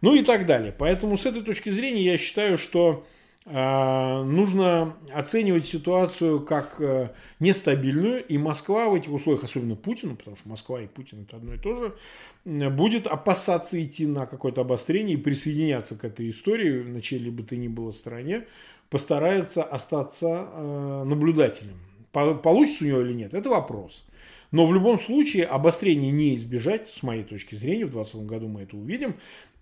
Ну 0.00 0.14
и 0.14 0.24
так 0.24 0.46
далее. 0.46 0.74
Поэтому 0.76 1.16
с 1.16 1.26
этой 1.26 1.42
точки 1.42 1.70
зрения 1.70 2.02
я 2.02 2.18
считаю, 2.18 2.58
что 2.58 3.06
нужно 3.44 4.96
оценивать 5.12 5.66
ситуацию 5.66 6.40
как 6.40 6.80
э, 6.80 7.10
нестабильную, 7.40 8.24
и 8.24 8.38
Москва 8.38 8.88
в 8.88 8.94
этих 8.94 9.10
условиях, 9.10 9.42
особенно 9.42 9.74
Путину, 9.74 10.14
потому 10.14 10.36
что 10.36 10.48
Москва 10.48 10.80
и 10.80 10.86
Путин 10.86 11.22
это 11.22 11.38
одно 11.38 11.54
и 11.54 11.58
то 11.58 11.74
же, 11.74 12.70
будет 12.70 13.08
опасаться 13.08 13.82
идти 13.82 14.06
на 14.06 14.26
какое-то 14.26 14.60
обострение 14.60 15.16
и 15.16 15.20
присоединяться 15.20 15.96
к 15.96 16.04
этой 16.04 16.30
истории 16.30 16.82
на 16.82 17.02
чьей-либо 17.02 17.42
то 17.42 17.56
ни 17.56 17.66
было 17.66 17.90
стороне, 17.90 18.46
постарается 18.90 19.64
остаться 19.64 20.48
э, 20.52 21.04
наблюдателем. 21.04 21.78
Получится 22.12 22.84
у 22.84 22.86
него 22.86 23.00
или 23.00 23.14
нет, 23.14 23.34
это 23.34 23.48
вопрос. 23.48 24.04
Но 24.52 24.66
в 24.66 24.74
любом 24.74 24.98
случае 24.98 25.46
обострение 25.46 26.12
не 26.12 26.36
избежать, 26.36 26.90
с 26.90 27.02
моей 27.02 27.24
точки 27.24 27.54
зрения, 27.54 27.86
в 27.86 27.90
2020 27.90 28.26
году 28.26 28.48
мы 28.48 28.62
это 28.62 28.76
увидим. 28.76 29.16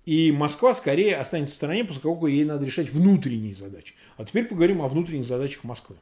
И 0.05 0.33
Москва 0.33 0.75
скорее 0.75 1.17
останется 1.17 1.55
в 1.55 1.57
стороне, 1.57 1.85
поскольку 1.85 2.27
ей 2.27 2.45
надо 2.45 2.65
решать 2.65 2.91
внутренние 2.91 3.55
задачи. 3.55 3.95
А 4.17 4.25
теперь 4.25 4.47
поговорим 4.47 4.83
о 4.83 4.89
внутренних 4.89 5.27
задачах 5.27 5.65
Москвы. 5.65 5.97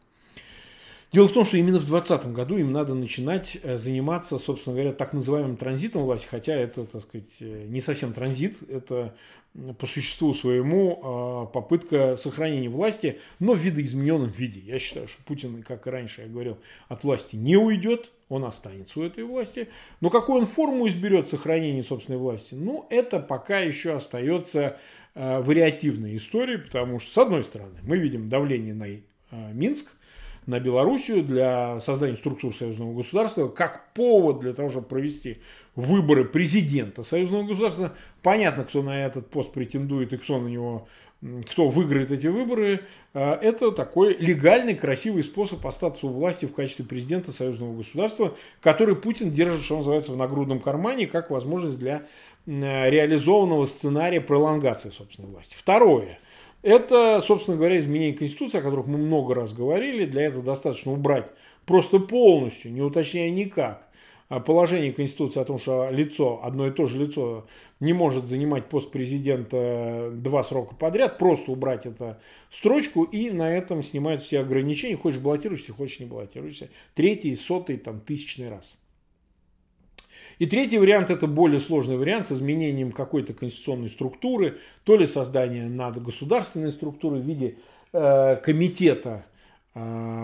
Дело 1.11 1.27
в 1.27 1.33
том, 1.33 1.47
что 1.47 1.57
именно 1.57 1.79
в 1.79 1.87
2020 1.87 2.33
году 2.33 2.59
им 2.59 2.71
надо 2.71 2.95
начинать 2.95 3.57
э, 3.63 3.79
заниматься, 3.79 4.39
собственно 4.39 4.77
говоря, 4.77 4.93
так 4.93 5.15
называемым 5.15 5.57
транзитом 5.57 6.03
власти, 6.03 6.27
хотя 6.27 6.55
это, 6.55 6.85
так 6.85 7.03
сказать, 7.03 7.37
э, 7.41 7.65
не 7.67 7.81
совсем 7.81 8.13
транзит, 8.13 8.59
это 8.69 9.15
по 9.79 9.87
существу 9.87 10.35
своему 10.35 11.01
а, 11.03 11.47
попытка 11.47 12.17
сохранения 12.17 12.69
власти, 12.69 13.19
но 13.39 13.55
в 13.55 13.59
видоизмененном 13.59 14.31
виде. 14.31 14.61
Я 14.61 14.79
считаю, 14.79 15.09
что 15.09 15.23
Путин, 15.25 15.63
как 15.63 15.87
и 15.87 15.91
раньше 15.91 16.23
я 16.23 16.29
говорил, 16.29 16.59
от 16.89 17.03
власти 17.03 17.35
не 17.35 17.57
уйдет, 17.57 18.11
он 18.29 18.45
останется 18.45 19.01
у 19.01 19.03
этой 19.03 19.25
власти. 19.25 19.69
Но 20.01 20.11
какую 20.11 20.41
он 20.41 20.47
форму 20.47 20.87
изберет 20.87 21.29
сохранения 21.29 21.83
собственной 21.83 22.19
власти, 22.19 22.55
ну, 22.55 22.87
это 22.91 23.19
пока 23.19 23.59
еще 23.59 23.95
остается 23.95 24.77
э, 25.15 25.41
вариативной 25.41 26.17
историей, 26.19 26.59
потому 26.59 27.01
что, 27.01 27.11
с 27.11 27.19
одной 27.19 27.43
стороны, 27.43 27.79
мы 27.83 27.97
видим 27.97 28.29
давление 28.29 28.75
на 28.75 28.87
Минск, 29.53 29.91
на 30.49 30.61
Белоруссию 30.61 31.23
для 31.23 31.79
создания 31.81 32.17
структур 32.17 32.55
союзного 32.55 32.95
государства 32.95 33.49
как 33.49 33.93
повод 33.93 34.41
для 34.41 34.55
того, 34.55 34.71
чтобы 34.71 34.87
провести 34.87 35.39
выборы 35.77 36.25
президента 36.25 37.03
союзного 37.03 37.45
государства. 37.45 37.93
Понятно, 38.23 38.65
кто 38.65 38.83
на 38.83 39.05
этот 39.05 39.29
пост 39.29 39.53
претендует 39.53 40.15
и 40.15 40.17
кто 40.17 40.41
на 40.41 40.49
него 40.49 40.89
кто 41.51 41.69
выиграет 41.69 42.13
эти 42.13 42.29
выборы, 42.29 42.83
э, 43.13 43.33
это 43.43 43.73
такой 43.73 44.17
легальный, 44.19 44.77
красивый 44.77 45.25
способ 45.25 45.67
остаться 45.67 46.07
у 46.07 46.11
власти 46.11 46.47
в 46.47 46.55
качестве 46.55 46.85
президента 46.85 47.33
союзного 47.33 47.77
государства, 47.77 48.37
который 48.61 48.95
Путин 48.95 49.33
держит, 49.33 49.65
что 49.65 49.79
называется, 49.79 50.13
в 50.13 50.17
нагрудном 50.17 50.61
кармане, 50.61 51.09
как 51.09 51.31
возможность 51.31 51.79
для 51.79 52.03
реализованного 52.47 53.67
сценария 53.67 54.21
пролонгации 54.23 54.91
собственной 54.91 55.29
власти. 55.29 55.57
Второе. 55.59 56.19
Это, 56.63 57.21
собственно 57.23 57.57
говоря, 57.57 57.79
изменение 57.79 58.17
Конституции, 58.17 58.59
о 58.59 58.63
которых 58.63 58.87
мы 58.87 58.99
много 58.99 59.35
раз 59.35 59.53
говорили. 59.53 60.07
Для 60.07 60.23
этого 60.23 60.43
достаточно 60.43 60.93
убрать 60.93 61.31
просто 61.67 62.01
полностью, 62.01 62.73
не 62.73 62.83
уточняя 62.83 63.31
никак, 63.31 63.89
а 64.29 64.41
положение 64.41 64.93
Конституции 64.93 65.41
о 65.41 65.45
том, 65.45 65.59
что 65.59 65.89
лицо, 65.91 66.41
одно 66.43 66.67
и 66.67 66.71
то 66.71 66.87
же 66.87 66.99
лицо 66.99 67.47
не 67.79 67.93
может 67.93 68.27
занимать 68.27 68.69
пост 68.69 68.91
президента 68.91 70.11
два 70.13 70.43
срока 70.43 70.75
подряд, 70.75 71.19
просто 71.19 71.53
убрать 71.53 71.87
эту 71.87 72.17
строчку 72.51 73.05
и 73.05 73.31
на 73.31 73.51
этом 73.51 73.83
снимают 73.83 74.23
все 74.23 74.41
ограничения. 74.41 74.97
Хочешь 74.97 75.21
баллотируешься, 75.21 75.73
хочешь 75.73 76.01
не 76.01 76.07
баллотируешься. 76.07 76.69
Третий, 76.95 77.37
сотый, 77.37 77.77
там, 77.77 78.01
тысячный 78.01 78.51
раз. 78.51 78.79
И 80.39 80.47
третий 80.47 80.79
вариант– 80.79 81.11
это 81.11 81.27
более 81.27 81.61
сложный 81.61 81.97
вариант 81.97 82.27
с 82.27 82.33
изменением 82.33 82.93
какой-то 82.93 83.35
конституционной 83.35 83.91
структуры, 83.91 84.59
то 84.85 84.97
ли 84.97 85.07
создание 85.07 85.69
надгосударственной 85.69 86.71
структуры 86.71 87.19
в 87.19 87.25
виде 87.25 87.57
э, 87.93 88.37
комитета 88.37 89.25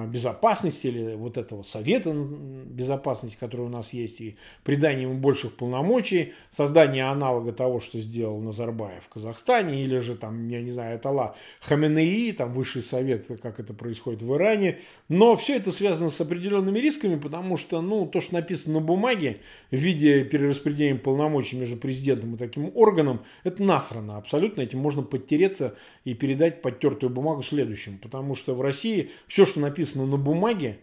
безопасности 0.09 0.87
или 0.87 1.15
вот 1.15 1.37
этого 1.37 1.63
совета 1.63 2.13
безопасности, 2.13 3.37
который 3.39 3.67
у 3.67 3.69
нас 3.69 3.93
есть, 3.93 4.21
и 4.21 4.37
придание 4.63 5.03
ему 5.03 5.15
больших 5.15 5.55
полномочий, 5.55 6.33
создание 6.51 7.05
аналога 7.05 7.53
того, 7.53 7.81
что 7.81 7.99
сделал 7.99 8.41
Назарбаев 8.41 9.05
в 9.05 9.09
Казахстане, 9.09 9.85
или 9.85 9.99
же 9.99 10.15
там, 10.15 10.49
я 10.49 10.63
не 10.63 10.71
знаю, 10.71 10.99
Этала 10.99 11.37
Хаменеи, 11.61 12.33
там 12.33 12.53
высший 12.55 12.83
совет, 12.83 13.27
как 13.43 13.61
это 13.61 13.75
происходит 13.75 14.23
в 14.23 14.35
Иране. 14.35 14.79
Но 15.09 15.37
все 15.37 15.57
это 15.57 15.73
связано 15.73 16.11
с 16.11 16.21
определенными 16.21 16.79
рисками, 16.79 17.17
потому 17.17 17.57
что, 17.57 17.81
ну, 17.81 18.07
то, 18.07 18.21
что 18.21 18.35
написано 18.35 18.81
на 18.81 18.81
бумаге 18.81 19.41
в 19.71 19.77
виде 19.77 20.25
перераспределения 20.25 20.99
полномочий 20.99 21.57
между 21.57 21.77
президентом 21.77 22.35
и 22.35 22.39
таким 22.39 22.71
органом, 22.75 23.23
это 23.45 23.63
насрано 23.63 24.17
абсолютно. 24.17 24.63
Этим 24.63 24.79
можно 24.79 25.03
подтереться 25.03 25.75
и 26.05 26.15
передать 26.15 26.63
подтертую 26.63 27.11
бумагу 27.11 27.43
следующему, 27.43 27.99
потому 27.99 28.35
что 28.35 28.55
в 28.55 28.61
России 28.61 29.11
все 29.27 29.44
что 29.47 29.61
написано 29.61 30.07
на 30.07 30.17
бумаге, 30.17 30.79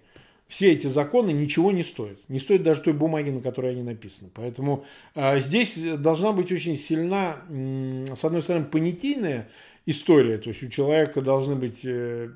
все 0.48 0.74
эти 0.74 0.88
законы 0.88 1.32
ничего 1.32 1.72
не 1.72 1.82
стоят. 1.82 2.18
Не 2.28 2.38
стоит 2.38 2.62
даже 2.62 2.82
той 2.82 2.92
бумаги, 2.92 3.30
на 3.30 3.40
которой 3.40 3.72
они 3.72 3.84
написаны. 3.84 4.30
Поэтому 4.34 4.84
э, 5.16 5.40
здесь 5.40 5.78
должна 5.78 6.34
быть 6.34 6.52
очень 6.52 6.76
сильна, 6.76 7.38
э, 7.50 8.06
с 8.16 8.26
одной 8.26 8.42
стороны, 8.42 8.66
понятийная 8.66 9.48
история. 9.86 10.38
То 10.38 10.50
есть 10.50 10.62
у 10.64 10.68
человека 10.68 11.22
должны 11.22 11.56
быть 11.56 11.82
э, 11.84 12.30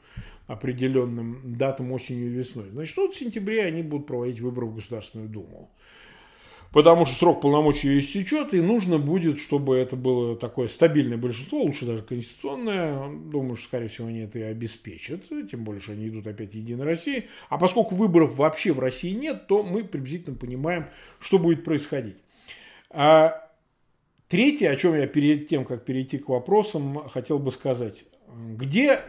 определенным 0.47 1.55
датам 1.55 1.91
осенью 1.91 2.27
и 2.27 2.31
весной. 2.31 2.69
Значит, 2.71 2.97
вот 2.97 3.13
в 3.13 3.17
сентябре 3.17 3.63
они 3.63 3.83
будут 3.83 4.07
проводить 4.07 4.39
выборы 4.39 4.67
в 4.67 4.75
Государственную 4.75 5.29
Думу 5.29 5.69
потому 6.71 7.05
что 7.05 7.15
срок 7.15 7.41
полномочий 7.41 7.99
истечет, 7.99 8.53
и 8.53 8.61
нужно 8.61 8.97
будет, 8.97 9.39
чтобы 9.39 9.75
это 9.75 9.95
было 9.95 10.35
такое 10.35 10.67
стабильное 10.67 11.17
большинство, 11.17 11.61
лучше 11.61 11.85
даже 11.85 12.01
конституционное. 12.03 13.09
Думаю, 13.09 13.55
что, 13.55 13.67
скорее 13.67 13.87
всего, 13.89 14.07
они 14.07 14.19
это 14.19 14.39
и 14.39 14.43
обеспечат, 14.43 15.23
тем 15.49 15.63
более, 15.63 15.81
что 15.81 15.91
они 15.91 16.07
идут 16.07 16.27
опять 16.27 16.53
Единой 16.53 16.85
России. 16.85 17.27
А 17.49 17.57
поскольку 17.57 17.95
выборов 17.95 18.35
вообще 18.35 18.73
в 18.73 18.79
России 18.79 19.11
нет, 19.11 19.47
то 19.47 19.63
мы 19.63 19.83
приблизительно 19.83 20.35
понимаем, 20.35 20.85
что 21.19 21.37
будет 21.37 21.63
происходить. 21.63 22.17
А 22.89 23.49
третье, 24.27 24.69
о 24.69 24.75
чем 24.75 24.95
я 24.95 25.07
перед 25.07 25.47
тем, 25.47 25.65
как 25.65 25.85
перейти 25.85 26.17
к 26.17 26.29
вопросам, 26.29 27.07
хотел 27.09 27.39
бы 27.39 27.51
сказать. 27.51 28.05
Где, 28.55 29.01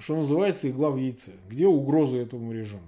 что 0.00 0.16
называется, 0.16 0.68
игла 0.68 0.90
в 0.90 0.98
яйце? 0.98 1.32
Где 1.48 1.66
угроза 1.66 2.18
этому 2.18 2.52
режиму? 2.52 2.82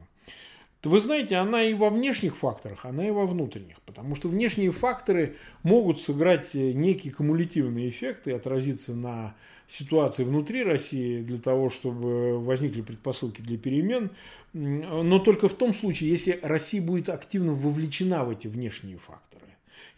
Вы 0.84 1.00
знаете, 1.00 1.36
она 1.36 1.64
и 1.64 1.74
во 1.74 1.90
внешних 1.90 2.36
факторах, 2.36 2.84
она 2.84 3.06
и 3.06 3.10
во 3.10 3.26
внутренних. 3.26 3.80
Потому 3.82 4.14
что 4.14 4.28
внешние 4.28 4.70
факторы 4.70 5.36
могут 5.62 6.00
сыграть 6.00 6.54
э, 6.54 6.72
некий 6.72 7.10
кумулятивный 7.10 7.88
эффект 7.88 8.28
и 8.28 8.32
отразиться 8.32 8.94
на 8.94 9.34
ситуации 9.66 10.24
внутри 10.24 10.62
России 10.62 11.20
для 11.20 11.38
того, 11.38 11.68
чтобы 11.68 12.38
возникли 12.38 12.80
предпосылки 12.80 13.40
для 13.40 13.58
перемен. 13.58 14.10
Но 14.54 15.18
только 15.18 15.48
в 15.48 15.54
том 15.54 15.74
случае, 15.74 16.10
если 16.10 16.38
Россия 16.42 16.80
будет 16.80 17.08
активно 17.08 17.52
вовлечена 17.52 18.24
в 18.24 18.30
эти 18.30 18.46
внешние 18.46 18.96
факторы. 18.96 19.27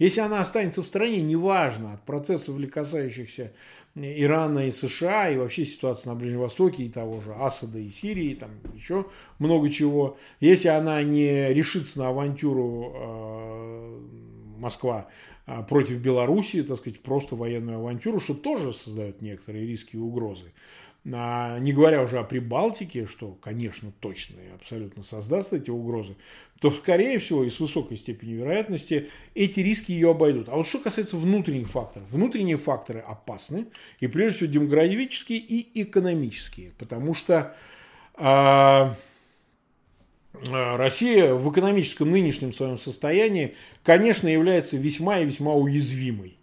Если 0.00 0.20
она 0.20 0.40
останется 0.40 0.82
в 0.82 0.86
стране, 0.86 1.20
неважно, 1.20 1.92
от 1.92 2.06
процессов, 2.06 2.56
касающихся 2.70 3.52
Ирана 3.94 4.66
и 4.66 4.70
США, 4.70 5.28
и 5.28 5.36
вообще 5.36 5.66
ситуации 5.66 6.08
на 6.08 6.14
Ближнем 6.14 6.40
Востоке, 6.40 6.84
и 6.84 6.88
того 6.88 7.20
же 7.20 7.34
Асада 7.34 7.78
и 7.78 7.90
Сирии, 7.90 8.30
и 8.30 8.34
там 8.34 8.50
еще 8.74 9.04
много 9.38 9.68
чего. 9.68 10.16
Если 10.40 10.68
она 10.68 11.02
не 11.02 11.52
решится 11.52 11.98
на 11.98 12.08
авантюру 12.08 12.94
э, 12.94 14.00
Москва 14.56 15.06
э, 15.46 15.62
против 15.68 15.98
Белоруссии, 15.98 16.62
так 16.62 16.78
сказать, 16.78 17.00
просто 17.00 17.36
военную 17.36 17.76
авантюру, 17.76 18.20
что 18.20 18.32
тоже 18.32 18.72
создает 18.72 19.20
некоторые 19.20 19.66
риски 19.66 19.96
и 19.96 19.98
угрозы, 19.98 20.54
не 21.04 21.72
говоря 21.72 22.02
уже 22.02 22.18
о 22.18 22.24
Прибалтике, 22.24 23.06
что, 23.06 23.32
конечно, 23.40 23.90
точно 24.00 24.36
и 24.40 24.54
абсолютно 24.54 25.02
создаст 25.02 25.52
эти 25.52 25.70
угрозы, 25.70 26.14
то, 26.60 26.70
скорее 26.70 27.18
всего, 27.18 27.42
и 27.42 27.48
с 27.48 27.58
высокой 27.58 27.96
степенью 27.96 28.40
вероятности 28.40 29.08
эти 29.34 29.60
риски 29.60 29.92
ее 29.92 30.10
обойдут. 30.10 30.50
А 30.50 30.56
вот 30.56 30.66
что 30.66 30.78
касается 30.78 31.16
внутренних 31.16 31.68
факторов. 31.68 32.06
Внутренние 32.10 32.58
факторы 32.58 33.00
опасны, 33.00 33.66
и 34.00 34.06
прежде 34.08 34.36
всего 34.36 34.50
демографические 34.50 35.38
и 35.38 35.82
экономические, 35.82 36.72
потому 36.78 37.14
что 37.14 37.56
а, 38.14 38.94
Россия 40.44 41.34
в 41.34 41.50
экономическом 41.50 42.10
нынешнем 42.10 42.52
своем 42.52 42.78
состоянии, 42.78 43.54
конечно, 43.82 44.28
является 44.28 44.76
весьма 44.76 45.20
и 45.20 45.24
весьма 45.24 45.54
уязвимой, 45.54 46.36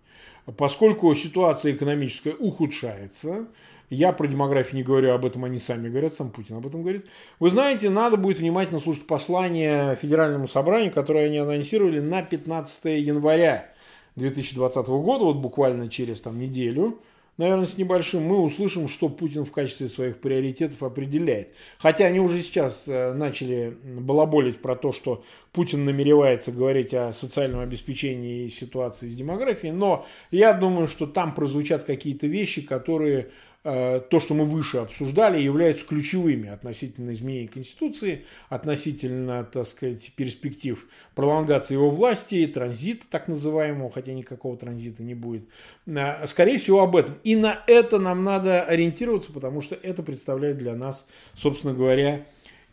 поскольку 0.58 1.14
ситуация 1.16 1.74
экономическая 1.74 2.34
ухудшается, 2.34 3.48
я 3.90 4.12
про 4.12 4.28
демографию 4.28 4.78
не 4.78 4.84
говорю, 4.84 5.14
об 5.14 5.26
этом 5.26 5.46
они 5.46 5.58
сами 5.58 5.90
говорят, 5.90 6.14
сам 6.14 6.30
Путин 6.30 6.58
об 6.58 6.68
этом 6.68 6.82
говорит. 6.82 7.06
Вы 7.40 7.50
знаете, 7.50 7.90
надо 7.90 8.18
будет 8.18 8.40
внимательно 8.40 8.80
слушать 8.80 9.08
послание 9.08 9.96
Федеральному 9.96 10.48
собранию, 10.48 10.92
которое 10.92 11.28
они 11.28 11.38
анонсировали 11.38 12.00
на 12.00 12.22
15 12.22 12.86
января 12.86 13.70
2020 14.16 14.88
года, 14.88 15.26
вот 15.26 15.38
буквально 15.38 15.90
через 15.90 16.22
там, 16.22 16.40
неделю 16.40 17.00
наверное, 17.38 17.66
с 17.66 17.78
небольшим, 17.78 18.24
мы 18.24 18.42
услышим, 18.42 18.88
что 18.88 19.10
Путин 19.10 19.46
в 19.46 19.52
качестве 19.52 19.90
своих 19.90 20.20
приоритетов 20.20 20.84
определяет. 20.84 21.54
Хотя 21.78 22.06
они 22.06 22.20
уже 22.20 22.42
сейчас 22.42 22.88
э, 22.88 23.14
начали 23.14 23.78
балаболить 23.84 24.60
про 24.60 24.76
то, 24.76 24.92
что 24.92 25.24
Путин 25.52 25.86
намеревается 25.86 26.52
говорить 26.52 26.94
о 26.94 27.14
социальном 27.14 27.62
обеспечении 27.62 28.46
и 28.46 28.50
ситуации 28.50 29.08
с 29.08 29.16
демографией, 29.16 29.74
но 29.74 30.06
я 30.32 30.54
думаю, 30.54 30.88
что 30.88 31.06
там 31.06 31.34
прозвучат 31.34 31.84
какие-то 31.84 32.28
вещи, 32.28 32.62
которые 32.62 33.30
то, 33.64 34.20
что 34.22 34.34
мы 34.34 34.46
выше 34.46 34.78
обсуждали, 34.78 35.42
являются 35.42 35.86
ключевыми 35.86 36.48
относительно 36.48 37.12
изменения 37.12 37.50
Конституции, 37.50 38.26
относительно, 38.48 39.44
так 39.44 39.68
сказать, 39.68 40.14
перспектив 40.16 40.88
пролонгации 41.16 41.74
его 41.74 41.90
власти, 41.90 42.48
транзита 42.48 43.06
так 43.10 43.28
называемого, 43.28 43.92
хотя 43.92 44.14
никакого 44.14 44.56
транзита 44.58 45.04
не 45.04 45.16
будет. 45.16 45.50
Э, 45.86 46.26
скорее 46.28 46.58
всего, 46.60 46.82
об 46.82 46.96
этом. 46.96 47.18
И 47.24 47.36
на 47.36 47.62
это 47.68 48.00
нам 48.00 48.24
надо 48.24 48.64
ориентироваться, 48.64 49.34
потому 49.34 49.62
что 49.62 49.76
это 49.76 50.04
представляет 50.04 50.58
для 50.58 50.76
нас, 50.76 51.08
собственно 51.36 51.74
говоря, 51.74 52.26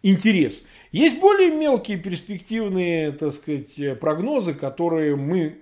интерес. 0.03 0.62
Есть 0.93 1.18
более 1.18 1.51
мелкие 1.51 1.99
перспективные, 1.99 3.11
так 3.12 3.32
сказать, 3.32 3.99
прогнозы, 3.99 4.55
которые 4.55 5.16
мы 5.16 5.59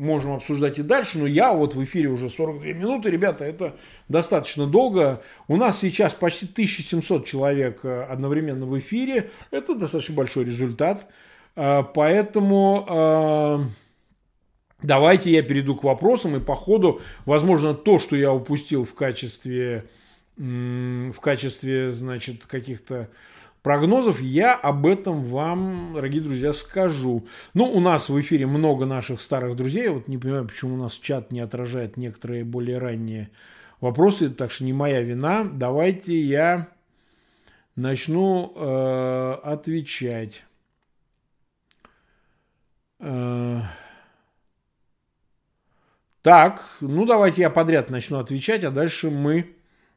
можем 0.00 0.32
обсуждать 0.32 0.78
и 0.78 0.82
дальше, 0.82 1.18
но 1.18 1.26
я 1.26 1.52
вот 1.52 1.74
в 1.74 1.84
эфире 1.84 2.08
уже 2.08 2.30
42 2.30 2.64
минуты, 2.72 3.10
ребята, 3.10 3.44
это 3.44 3.76
достаточно 4.08 4.66
долго. 4.66 5.22
У 5.46 5.56
нас 5.56 5.78
сейчас 5.78 6.14
почти 6.14 6.46
1700 6.46 7.26
человек 7.26 7.84
э, 7.84 8.02
одновременно 8.04 8.66
в 8.66 8.78
эфире, 8.78 9.30
это 9.50 9.74
достаточно 9.74 10.14
большой 10.14 10.44
результат, 10.44 11.06
э, 11.54 11.82
поэтому 11.94 12.86
э, 12.88 13.58
давайте 14.82 15.30
я 15.30 15.42
перейду 15.42 15.76
к 15.76 15.84
вопросам. 15.84 16.36
И 16.36 16.40
по 16.40 16.54
ходу, 16.54 17.00
возможно, 17.26 17.74
то, 17.74 17.98
что 17.98 18.16
я 18.16 18.32
упустил 18.32 18.84
в 18.84 18.94
качестве, 18.94 19.84
в 20.36 21.20
качестве, 21.20 21.90
значит, 21.90 22.46
каких-то 22.46 23.10
прогнозов, 23.62 24.20
я 24.20 24.54
об 24.54 24.86
этом 24.86 25.24
вам, 25.24 25.92
дорогие 25.94 26.22
друзья, 26.22 26.52
скажу. 26.52 27.26
Ну, 27.54 27.64
у 27.64 27.80
нас 27.80 28.08
в 28.08 28.20
эфире 28.20 28.46
много 28.46 28.86
наших 28.86 29.20
старых 29.20 29.56
друзей. 29.56 29.88
Вот 29.88 30.08
не 30.08 30.18
понимаю, 30.18 30.46
почему 30.46 30.74
у 30.74 30.78
нас 30.78 30.94
чат 30.94 31.32
не 31.32 31.40
отражает 31.40 31.96
некоторые 31.96 32.44
более 32.44 32.78
ранние 32.78 33.30
вопросы, 33.80 34.30
так 34.30 34.50
что 34.50 34.64
не 34.64 34.72
моя 34.72 35.02
вина. 35.02 35.44
Давайте 35.44 36.20
я 36.20 36.68
начну 37.76 38.52
э, 38.54 39.32
отвечать. 39.42 40.44
Э, 42.98 43.60
так, 46.22 46.76
ну 46.80 47.06
давайте 47.06 47.42
я 47.42 47.50
подряд 47.50 47.88
начну 47.88 48.18
отвечать, 48.18 48.62
а 48.64 48.70
дальше 48.70 49.10
мы 49.10 49.54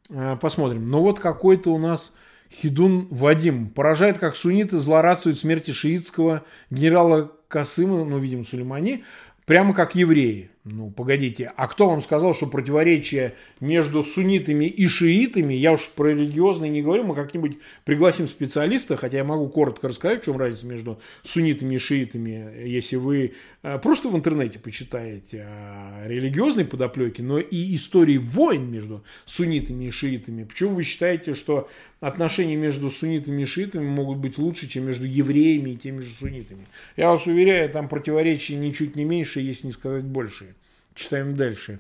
э, 0.10 0.38
посмотрим. 0.38 0.90
Ну 0.90 1.02
вот 1.02 1.20
какой-то 1.20 1.74
у 1.74 1.78
нас 1.78 2.14
Хидун 2.54 3.08
Вадим. 3.10 3.70
Поражает, 3.70 4.18
как 4.20 4.36
сунниты 4.36 4.78
злорадствуют 4.78 5.40
смерти 5.40 5.72
шиитского 5.72 6.44
генерала 6.70 7.32
Касыма, 7.48 8.06
ну, 8.06 8.20
видимо, 8.20 8.44
Сулеймани, 8.44 9.04
прямо 9.46 9.74
как 9.74 9.96
евреи. 9.96 10.50
Ну, 10.66 10.90
погодите, 10.92 11.52
а 11.58 11.68
кто 11.68 11.90
вам 11.90 12.02
сказал, 12.02 12.34
что 12.34 12.48
противоречие 12.48 13.34
между 13.60 14.02
суннитами 14.02 14.64
и 14.64 14.88
шиитами, 14.88 15.54
я 15.54 15.74
уж 15.74 15.90
про 15.90 16.12
религиозные 16.12 16.72
не 16.72 16.82
говорю, 16.82 17.04
мы 17.04 17.16
как-нибудь 17.16 17.58
пригласим 17.84 18.30
специалиста, 18.30 18.96
хотя 18.96 19.18
я 19.18 19.24
могу 19.26 19.50
коротко 19.50 19.90
рассказать, 19.90 20.22
в 20.22 20.26
чем 20.26 20.38
разница 20.38 20.66
между 20.68 21.02
суннитами 21.24 21.76
и 21.76 21.80
шиитами, 21.80 22.66
если 22.66 22.96
вы 22.96 23.34
э, 23.62 23.78
просто 23.78 24.08
в 24.08 24.16
интернете 24.16 24.58
почитаете 24.58 25.42
о 25.42 26.08
религиозной 26.08 26.64
подоплеке, 26.64 27.24
но 27.24 27.40
и 27.40 27.76
истории 27.76 28.18
войн 28.18 28.72
между 28.72 29.04
суннитами 29.26 29.84
и 29.84 29.92
шиитами. 29.92 30.46
Почему 30.46 30.76
вы 30.76 30.84
считаете, 30.84 31.34
что 31.34 31.70
отношения 32.00 32.56
между 32.56 32.90
суннитами 32.90 33.42
и 33.42 33.46
шиитами 33.46 33.86
могут 33.86 34.20
быть 34.20 34.38
лучше, 34.38 34.70
чем 34.70 34.86
между 34.86 35.06
евреями 35.06 35.72
и 35.72 35.76
теми 35.76 36.00
же 36.00 36.14
суннитами? 36.14 36.66
Я 36.96 37.10
вас 37.10 37.28
уверяю, 37.28 37.70
там 37.70 37.90
противоречия 37.90 38.56
ничуть 38.56 38.96
не 38.96 39.04
меньше, 39.04 39.42
если 39.42 39.68
не 39.68 39.74
сказать 39.74 40.06
больше. 40.06 40.53
Читаем 40.96 41.36
дальше. 41.36 41.80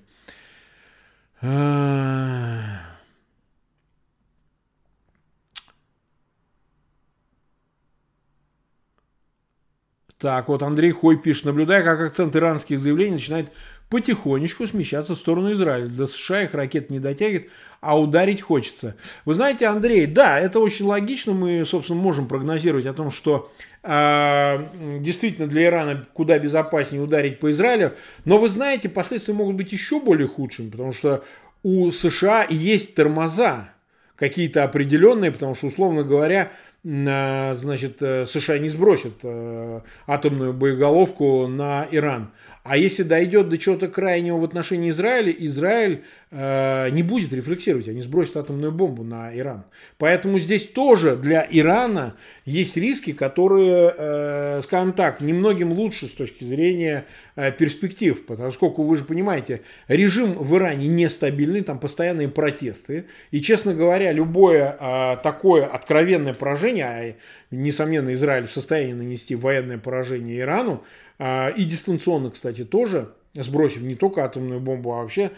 Так, 10.23 10.47
вот 10.47 10.63
Андрей 10.63 10.91
Хой 10.91 11.17
пишет, 11.17 11.43
наблюдая, 11.43 11.83
как 11.83 11.99
акцент 11.99 12.33
иранских 12.37 12.79
заявлений 12.79 13.15
начинает 13.15 13.51
потихонечку 13.93 14.65
смещаться 14.65 15.13
в 15.15 15.19
сторону 15.19 15.51
Израиля. 15.51 15.85
До 15.85 16.07
США 16.07 16.41
их 16.41 16.55
ракет 16.55 16.89
не 16.89 16.97
дотягивает, 16.99 17.51
а 17.79 17.99
ударить 17.99 18.41
хочется. 18.41 18.95
Вы 19.23 19.35
знаете, 19.35 19.67
Андрей, 19.67 20.07
да, 20.07 20.39
это 20.39 20.59
очень 20.59 20.85
логично. 20.85 21.33
Мы, 21.33 21.63
собственно, 21.63 22.01
можем 22.01 22.27
прогнозировать 22.27 22.87
о 22.87 22.93
том, 22.93 23.11
что 23.11 23.51
э, 23.83 24.97
действительно 24.99 25.45
для 25.45 25.65
Ирана 25.65 26.07
куда 26.13 26.39
безопаснее 26.39 27.03
ударить 27.03 27.39
по 27.39 27.51
Израилю. 27.51 27.93
Но 28.25 28.39
вы 28.39 28.49
знаете, 28.49 28.89
последствия 28.89 29.35
могут 29.35 29.57
быть 29.57 29.71
еще 29.71 29.99
более 29.99 30.27
худшими, 30.27 30.71
потому 30.71 30.91
что 30.91 31.23
у 31.61 31.91
США 31.91 32.47
есть 32.49 32.95
тормоза 32.95 33.69
какие-то 34.15 34.63
определенные, 34.63 35.31
потому 35.31 35.53
что, 35.53 35.67
условно 35.67 36.01
говоря, 36.03 36.51
значит, 36.83 38.01
э, 38.01 38.25
США 38.25 38.57
не 38.57 38.69
сбросят 38.69 39.13
э, 39.23 39.81
атомную 40.07 40.53
боеголовку 40.53 41.47
на 41.47 41.87
Иран. 41.91 42.31
А 42.63 42.77
если 42.77 43.03
дойдет 43.03 43.49
до 43.49 43.57
чего-то 43.57 43.89
крайнего 43.89 44.37
в 44.37 44.43
отношении 44.45 44.89
Израиля, 44.89 45.35
Израиль 45.37 46.05
э, 46.31 46.89
не 46.91 47.03
будет 47.03 47.33
рефлексировать, 47.33 47.89
они 47.89 48.01
сбросят 48.01 48.37
атомную 48.37 48.71
бомбу 48.71 49.03
на 49.03 49.37
Иран. 49.37 49.65
Поэтому 49.97 50.39
здесь 50.39 50.65
тоже 50.67 51.17
для 51.17 51.45
Ирана 51.49 52.15
есть 52.45 52.77
риски, 52.77 53.11
которые, 53.11 53.93
э, 53.97 54.61
скажем 54.63 54.93
так, 54.93 55.19
немногим 55.19 55.73
лучше 55.73 56.07
с 56.07 56.13
точки 56.13 56.45
зрения 56.45 57.05
э, 57.35 57.51
перспектив. 57.51 58.25
Поскольку 58.25 58.83
вы 58.83 58.95
же 58.95 59.03
понимаете, 59.03 59.63
режим 59.89 60.33
в 60.33 60.55
Иране 60.55 60.87
нестабильный, 60.87 61.63
там 61.63 61.79
постоянные 61.79 62.29
протесты. 62.29 63.07
И, 63.31 63.41
честно 63.41 63.73
говоря, 63.73 64.13
любое 64.13 64.77
э, 64.79 65.17
такое 65.21 65.65
откровенное 65.65 66.33
поражение, 66.33 66.85
а 66.85 67.15
несомненно, 67.51 68.13
Израиль 68.13 68.47
в 68.47 68.53
состоянии 68.53 68.93
нанести 68.93 69.35
военное 69.35 69.77
поражение 69.77 70.39
Ирану, 70.39 70.81
и 71.19 71.63
дистанционно, 71.63 72.31
кстати, 72.31 72.65
тоже, 72.65 73.13
сбросив 73.33 73.81
не 73.81 73.95
только 73.95 74.23
атомную 74.23 74.59
бомбу, 74.59 74.93
а 74.93 75.01
вообще, 75.01 75.31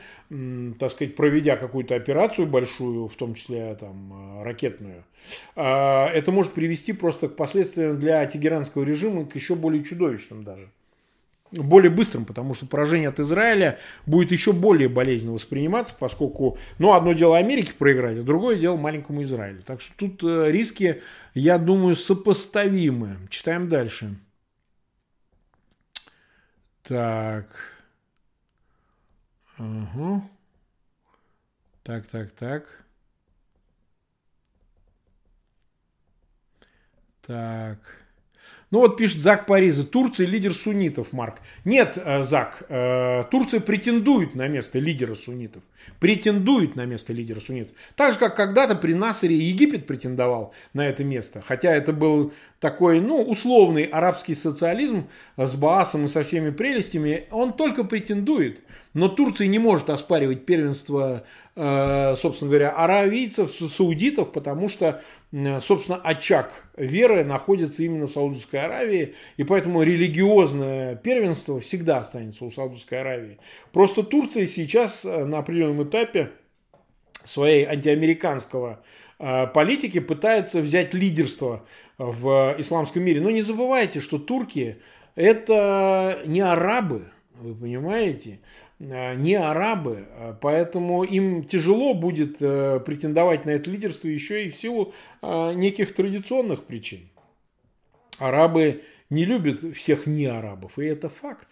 так 0.80 0.92
сказать, 0.92 1.16
проведя 1.16 1.56
какую-то 1.56 1.96
операцию 1.96 2.48
большую, 2.48 3.08
в 3.08 3.16
том 3.16 3.36
числе 3.36 3.76
там, 3.80 4.12
а, 4.14 4.44
ракетную, 4.44 5.04
а, 5.56 6.10
это 6.10 6.32
может 6.32 6.54
привести 6.54 6.94
просто 6.94 7.30
к 7.30 7.36
последствиям 7.36 8.00
для 8.00 8.26
тегеранского 8.26 8.84
режима, 8.84 9.26
к 9.26 9.36
еще 9.36 9.56
более 9.56 9.84
чудовищным 9.84 10.44
даже 10.44 10.68
более 11.52 11.92
быстрым, 11.92 12.26
потому 12.26 12.54
что 12.54 12.66
поражение 12.66 13.08
от 13.08 13.20
Израиля 13.20 13.80
будет 14.06 14.32
еще 14.32 14.52
более 14.52 14.90
болезненно 14.90 15.34
восприниматься, 15.34 15.96
поскольку, 15.98 16.58
ну, 16.80 16.94
одно 16.94 17.14
дело 17.14 17.38
Америке 17.38 17.72
проиграть, 17.78 18.18
а 18.18 18.24
другое 18.24 18.58
дело 18.58 18.76
маленькому 18.76 19.24
Израилю. 19.24 19.62
Так 19.66 19.80
что 19.80 19.94
тут 19.96 20.22
э, 20.24 20.52
риски, 20.52 21.02
я 21.34 21.58
думаю, 21.58 21.96
сопоставимы. 21.96 23.18
Читаем 23.30 23.70
дальше. 23.70 24.16
Так. 26.88 27.46
Угу. 29.60 30.22
Так, 31.84 32.08
так, 32.08 32.32
так. 32.32 32.84
Так. 37.22 38.05
Ну 38.72 38.80
вот 38.80 38.98
пишет 38.98 39.20
Зак 39.22 39.46
Париза, 39.46 39.84
Турция 39.84 40.26
лидер 40.26 40.54
суннитов, 40.54 41.14
Марк. 41.14 41.36
Нет, 41.66 41.98
э, 42.04 42.24
Зак, 42.24 42.64
э, 42.68 43.24
Турция 43.30 43.60
претендует 43.60 44.36
на 44.36 44.48
место 44.48 44.80
лидера 44.80 45.14
суннитов. 45.16 45.62
Претендует 46.00 46.76
на 46.76 46.86
место 46.86 47.14
лидера 47.14 47.40
суннитов. 47.40 47.76
Так 47.96 48.14
же, 48.14 48.20
как 48.20 48.36
когда-то 48.36 48.76
при 48.76 48.94
Насаре 48.94 49.36
Египет 49.36 49.86
претендовал 49.86 50.54
на 50.74 50.88
это 50.88 51.04
место. 51.04 51.42
Хотя 51.42 51.76
это 51.76 51.94
был 51.94 52.34
такой, 52.60 53.00
ну, 53.00 53.22
условный 53.22 53.84
арабский 53.84 54.34
социализм 54.34 55.08
с 55.38 55.54
Баасом 55.54 56.06
и 56.06 56.08
со 56.08 56.24
всеми 56.24 56.50
прелестями. 56.50 57.26
Он 57.30 57.54
только 57.54 57.84
претендует. 57.84 58.62
Но 58.96 59.10
Турция 59.10 59.48
не 59.48 59.60
может 59.60 59.90
оспаривать 59.90 60.46
первенство, 60.46 61.26
э, 61.56 62.16
собственно 62.18 62.50
говоря, 62.50 62.72
аравийцев, 62.72 63.52
саудитов, 63.52 64.32
потому 64.32 64.70
что 64.70 65.04
собственно, 65.62 65.98
очаг 65.98 66.52
веры 66.78 67.24
находится 67.24 67.84
именно 67.84 68.08
в 68.08 68.12
Саудовской 68.12 68.62
Аравии, 68.62 69.16
и 69.38 69.44
поэтому 69.44 69.84
религиозное 69.84 70.96
первенство 70.96 71.60
всегда 71.60 72.00
останется 72.00 72.46
у 72.46 72.52
Саудовской 72.52 73.02
Аравии. 73.02 73.38
Просто 73.74 74.04
Турция 74.04 74.46
сейчас 74.46 75.04
э, 75.04 75.26
на 75.26 75.40
определенном 75.40 75.84
этапе 75.84 76.32
своей 77.26 77.66
антиамериканского 77.66 78.84
э, 79.20 79.48
политики 79.48 80.00
пытается 80.00 80.62
взять 80.62 80.94
лидерство 80.94 81.66
в 81.98 82.56
исламском 82.58 83.04
мире. 83.04 83.20
Но 83.20 83.30
не 83.30 83.42
забывайте, 83.42 84.00
что 84.00 84.20
турки 84.20 84.78
это 85.16 86.22
не 86.26 86.42
арабы, 86.42 87.10
вы 87.34 87.56
понимаете? 87.56 88.40
Э, 88.80 89.16
не 89.16 89.36
арабы, 89.36 90.06
э, 90.10 90.34
поэтому 90.42 91.04
им 91.04 91.46
тяжело 91.46 91.94
будет 91.94 92.38
э, 92.42 92.80
претендовать 92.86 93.46
на 93.46 93.52
это 93.52 93.70
лидерство 93.70 94.08
еще 94.08 94.46
и 94.46 94.50
в 94.50 94.58
силу 94.58 94.94
неких 95.22 95.94
традиционных 95.94 96.66
причин. 96.66 97.10
Арабы 98.18 98.84
не 99.10 99.26
любят 99.26 99.62
всех 99.76 100.08
не 100.08 100.26
арабов, 100.26 100.78
и 100.78 100.86
это 100.86 101.10
факт. 101.10 101.48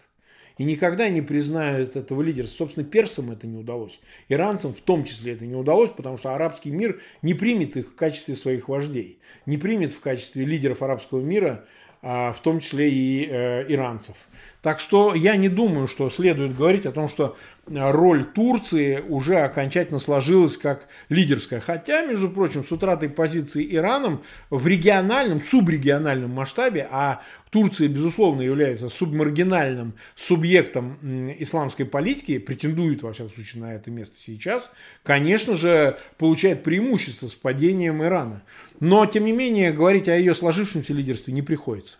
И 0.56 0.64
никогда 0.64 1.08
не 1.08 1.20
признают 1.20 1.96
этого 1.96 2.22
лидерства. 2.22 2.58
Собственно, 2.58 2.86
персам 2.86 3.32
это 3.32 3.46
не 3.48 3.56
удалось. 3.56 4.00
Иранцам 4.28 4.72
в 4.72 4.80
том 4.80 5.04
числе 5.04 5.32
это 5.32 5.44
не 5.46 5.56
удалось, 5.56 5.90
потому 5.90 6.16
что 6.16 6.34
арабский 6.34 6.70
мир 6.70 7.00
не 7.22 7.34
примет 7.34 7.76
их 7.76 7.90
в 7.90 7.94
качестве 7.96 8.36
своих 8.36 8.68
вождей. 8.68 9.18
Не 9.46 9.58
примет 9.58 9.92
в 9.92 9.98
качестве 9.98 10.44
лидеров 10.44 10.80
арабского 10.82 11.20
мира 11.20 11.66
в 12.04 12.36
том 12.42 12.60
числе 12.60 12.90
и 12.90 13.26
э, 13.26 13.64
иранцев. 13.72 14.14
Так 14.60 14.80
что 14.80 15.14
я 15.14 15.36
не 15.36 15.50
думаю, 15.50 15.86
что 15.86 16.08
следует 16.08 16.56
говорить 16.56 16.86
о 16.86 16.92
том, 16.92 17.06
что 17.06 17.36
роль 17.66 18.24
Турции 18.24 18.98
уже 19.06 19.40
окончательно 19.40 19.98
сложилась 19.98 20.56
как 20.56 20.88
лидерская. 21.10 21.60
Хотя, 21.60 22.00
между 22.06 22.30
прочим, 22.30 22.64
с 22.64 22.72
утратой 22.72 23.10
позиции 23.10 23.66
Ираном 23.74 24.22
в 24.48 24.66
региональном, 24.66 25.42
субрегиональном 25.42 26.30
масштабе, 26.30 26.88
а 26.90 27.20
Турция, 27.50 27.88
безусловно, 27.88 28.40
является 28.40 28.88
субмаргинальным 28.88 29.94
субъектом 30.16 30.98
исламской 31.38 31.84
политики, 31.84 32.38
претендует, 32.38 33.02
во 33.02 33.12
всяком 33.12 33.32
случае, 33.32 33.62
на 33.62 33.74
это 33.74 33.90
место 33.90 34.16
сейчас, 34.16 34.70
конечно 35.02 35.56
же, 35.56 35.98
получает 36.16 36.62
преимущество 36.62 37.28
с 37.28 37.34
падением 37.34 38.02
Ирана. 38.02 38.42
Но, 38.80 39.06
тем 39.06 39.24
не 39.24 39.32
менее, 39.32 39.72
говорить 39.72 40.08
о 40.08 40.16
ее 40.16 40.34
сложившемся 40.34 40.92
лидерстве 40.92 41.32
не 41.32 41.42
приходится. 41.42 41.98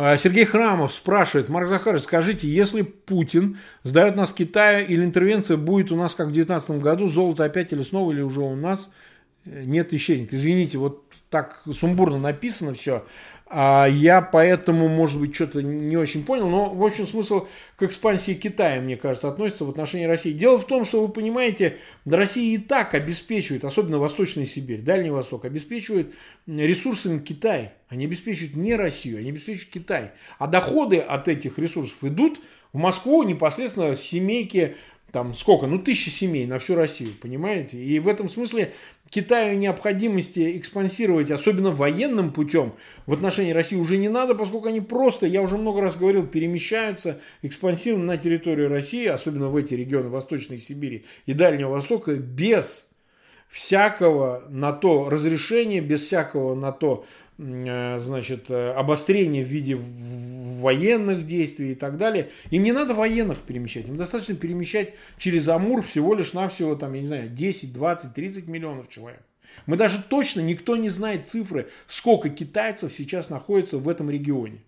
А, 0.00 0.16
Сергей 0.16 0.44
Храмов 0.44 0.92
спрашивает, 0.92 1.48
Марк 1.48 1.68
Захарович, 1.68 2.04
скажите, 2.04 2.48
если 2.48 2.82
Путин 2.82 3.58
сдает 3.82 4.14
нас 4.14 4.32
Китаю 4.32 4.86
или 4.86 5.02
интервенция 5.02 5.56
будет 5.56 5.90
у 5.90 5.96
нас 5.96 6.14
как 6.14 6.28
в 6.28 6.32
2019 6.32 6.82
году, 6.82 7.08
золото 7.08 7.44
опять 7.44 7.72
или 7.72 7.82
снова, 7.82 8.12
или 8.12 8.20
уже 8.20 8.40
у 8.40 8.54
нас 8.54 8.92
э, 9.44 9.64
нет 9.64 9.92
исчезнет? 9.92 10.32
Извините, 10.32 10.78
вот 10.78 11.02
так 11.30 11.64
сумбурно 11.74 12.18
написано 12.18 12.74
все. 12.74 13.04
А 13.50 13.86
я 13.86 14.20
поэтому, 14.20 14.88
может 14.88 15.18
быть, 15.18 15.34
что-то 15.34 15.62
не 15.62 15.96
очень 15.96 16.24
понял. 16.24 16.48
Но, 16.48 16.68
в 16.68 16.84
общем, 16.84 17.06
смысл 17.06 17.46
к 17.76 17.82
экспансии 17.82 18.34
Китая, 18.34 18.80
мне 18.80 18.96
кажется, 18.96 19.28
относится 19.28 19.64
в 19.64 19.70
отношении 19.70 20.04
России. 20.04 20.32
Дело 20.32 20.58
в 20.58 20.66
том, 20.66 20.84
что 20.84 21.00
вы 21.00 21.08
понимаете, 21.10 21.78
Россия 22.04 22.54
и 22.54 22.58
так 22.58 22.94
обеспечивает, 22.94 23.64
особенно 23.64 23.98
Восточная 23.98 24.44
Сибирь, 24.44 24.82
Дальний 24.82 25.10
Восток, 25.10 25.46
обеспечивает 25.46 26.14
ресурсами 26.46 27.20
Китай. 27.20 27.72
Они 27.88 28.04
обеспечивают 28.04 28.54
не 28.54 28.74
Россию, 28.76 29.18
они 29.18 29.30
обеспечивают 29.30 29.72
Китай. 29.72 30.10
А 30.38 30.46
доходы 30.46 30.98
от 30.98 31.28
этих 31.28 31.58
ресурсов 31.58 31.96
идут 32.02 32.40
в 32.74 32.78
Москву 32.78 33.22
непосредственно 33.22 33.96
семейки 33.96 34.76
там 35.10 35.32
сколько, 35.32 35.66
ну 35.66 35.78
тысячи 35.78 36.10
семей 36.10 36.44
на 36.44 36.58
всю 36.58 36.74
Россию, 36.74 37.12
понимаете? 37.20 37.78
И 37.78 37.98
в 37.98 38.08
этом 38.08 38.28
смысле 38.28 38.74
Китаю 39.10 39.56
необходимости 39.58 40.58
экспансировать, 40.58 41.30
особенно 41.30 41.70
военным 41.70 42.32
путем, 42.32 42.74
в 43.06 43.12
отношении 43.12 43.52
России 43.52 43.76
уже 43.76 43.96
не 43.96 44.08
надо, 44.08 44.34
поскольку 44.34 44.68
они 44.68 44.80
просто, 44.80 45.26
я 45.26 45.40
уже 45.40 45.56
много 45.56 45.80
раз 45.80 45.96
говорил, 45.96 46.26
перемещаются, 46.26 47.20
экспансивно 47.42 48.04
на 48.04 48.18
территорию 48.18 48.68
России, 48.68 49.06
особенно 49.06 49.48
в 49.48 49.56
эти 49.56 49.74
регионы 49.74 50.08
Восточной 50.08 50.58
Сибири 50.58 51.06
и 51.24 51.32
Дальнего 51.32 51.70
Востока, 51.70 52.16
без 52.16 52.86
всякого 53.48 54.44
на 54.50 54.72
то 54.72 55.08
разрешения, 55.08 55.80
без 55.80 56.02
всякого 56.02 56.54
на 56.54 56.70
то 56.70 57.06
значит, 57.38 58.50
э, 58.50 58.70
обострение 58.72 59.44
в 59.44 59.48
виде 59.48 59.76
военных 59.76 61.24
действий 61.24 61.72
и 61.72 61.74
так 61.76 61.96
далее. 61.96 62.30
Им 62.50 62.64
не 62.64 62.72
надо 62.72 62.94
военных 62.94 63.38
перемещать, 63.42 63.86
им 63.86 63.96
достаточно 63.96 64.34
перемещать 64.34 64.94
через 65.18 65.46
Амур 65.48 65.82
всего 65.82 66.14
лишь 66.14 66.32
навсего, 66.32 66.74
там, 66.74 66.94
я 66.94 67.00
не 67.00 67.06
знаю, 67.06 67.28
10, 67.28 67.72
20, 67.72 68.12
30 68.12 68.48
миллионов 68.48 68.88
человек. 68.88 69.22
Мы 69.66 69.76
даже 69.76 70.02
точно, 70.02 70.40
никто 70.40 70.76
не 70.76 70.90
знает 70.90 71.28
цифры, 71.28 71.68
сколько 71.86 72.28
китайцев 72.28 72.92
сейчас 72.92 73.30
находится 73.30 73.78
в 73.78 73.88
этом 73.88 74.10
регионе. 74.10 74.58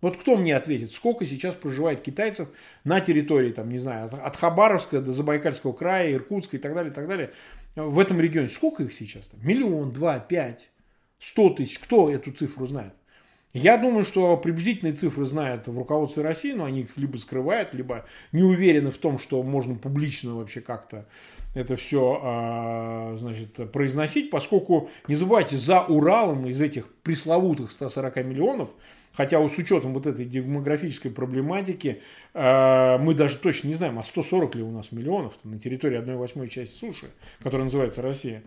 Вот 0.00 0.18
кто 0.18 0.36
мне 0.36 0.54
ответит, 0.54 0.92
сколько 0.92 1.24
сейчас 1.24 1.54
проживает 1.54 2.02
китайцев 2.02 2.48
на 2.84 3.00
территории, 3.00 3.50
там, 3.50 3.70
не 3.70 3.78
знаю, 3.78 4.10
от 4.12 4.36
Хабаровска 4.36 5.00
до 5.00 5.12
Забайкальского 5.12 5.72
края, 5.72 6.12
Иркутска 6.12 6.56
и 6.56 6.60
так 6.60 6.74
далее, 6.74 6.92
и 6.92 6.94
так 6.94 7.08
далее, 7.08 7.30
в 7.76 7.98
этом 7.98 8.20
регионе. 8.20 8.48
Сколько 8.48 8.82
их 8.82 8.92
сейчас 8.92 9.28
там? 9.28 9.40
Миллион, 9.42 9.92
два, 9.92 10.18
пять, 10.18 10.68
сто 11.18 11.50
тысяч. 11.50 11.78
Кто 11.78 12.10
эту 12.10 12.32
цифру 12.32 12.66
знает? 12.66 12.92
Я 13.58 13.78
думаю, 13.78 14.04
что 14.04 14.36
приблизительные 14.36 14.92
цифры 14.92 15.24
знают 15.24 15.66
в 15.66 15.78
руководстве 15.78 16.22
России, 16.22 16.52
но 16.52 16.66
они 16.66 16.80
их 16.80 16.98
либо 16.98 17.16
скрывают, 17.16 17.72
либо 17.72 18.04
не 18.30 18.42
уверены 18.42 18.90
в 18.90 18.98
том, 18.98 19.18
что 19.18 19.42
можно 19.42 19.76
публично 19.76 20.34
вообще 20.34 20.60
как-то 20.60 21.06
это 21.54 21.74
все 21.76 22.20
а, 22.22 23.16
значит, 23.18 23.72
произносить, 23.72 24.28
поскольку, 24.30 24.90
не 25.08 25.14
забывайте, 25.14 25.56
за 25.56 25.80
Уралом 25.80 26.46
из 26.46 26.60
этих 26.60 26.92
пресловутых 26.96 27.70
140 27.70 28.16
миллионов, 28.26 28.68
хотя 29.14 29.40
с 29.48 29.56
учетом 29.56 29.94
вот 29.94 30.06
этой 30.06 30.26
демографической 30.26 31.10
проблематики, 31.10 32.02
а, 32.34 32.98
мы 32.98 33.14
даже 33.14 33.38
точно 33.38 33.68
не 33.68 33.74
знаем, 33.74 33.98
а 33.98 34.02
140 34.02 34.54
ли 34.54 34.62
у 34.62 34.70
нас 34.70 34.92
миллионов 34.92 35.32
на 35.44 35.58
территории 35.58 35.96
1 35.96 36.18
восьмой 36.18 36.50
части 36.50 36.76
суши, 36.76 37.06
которая 37.38 37.64
называется 37.64 38.02
Россия, 38.02 38.42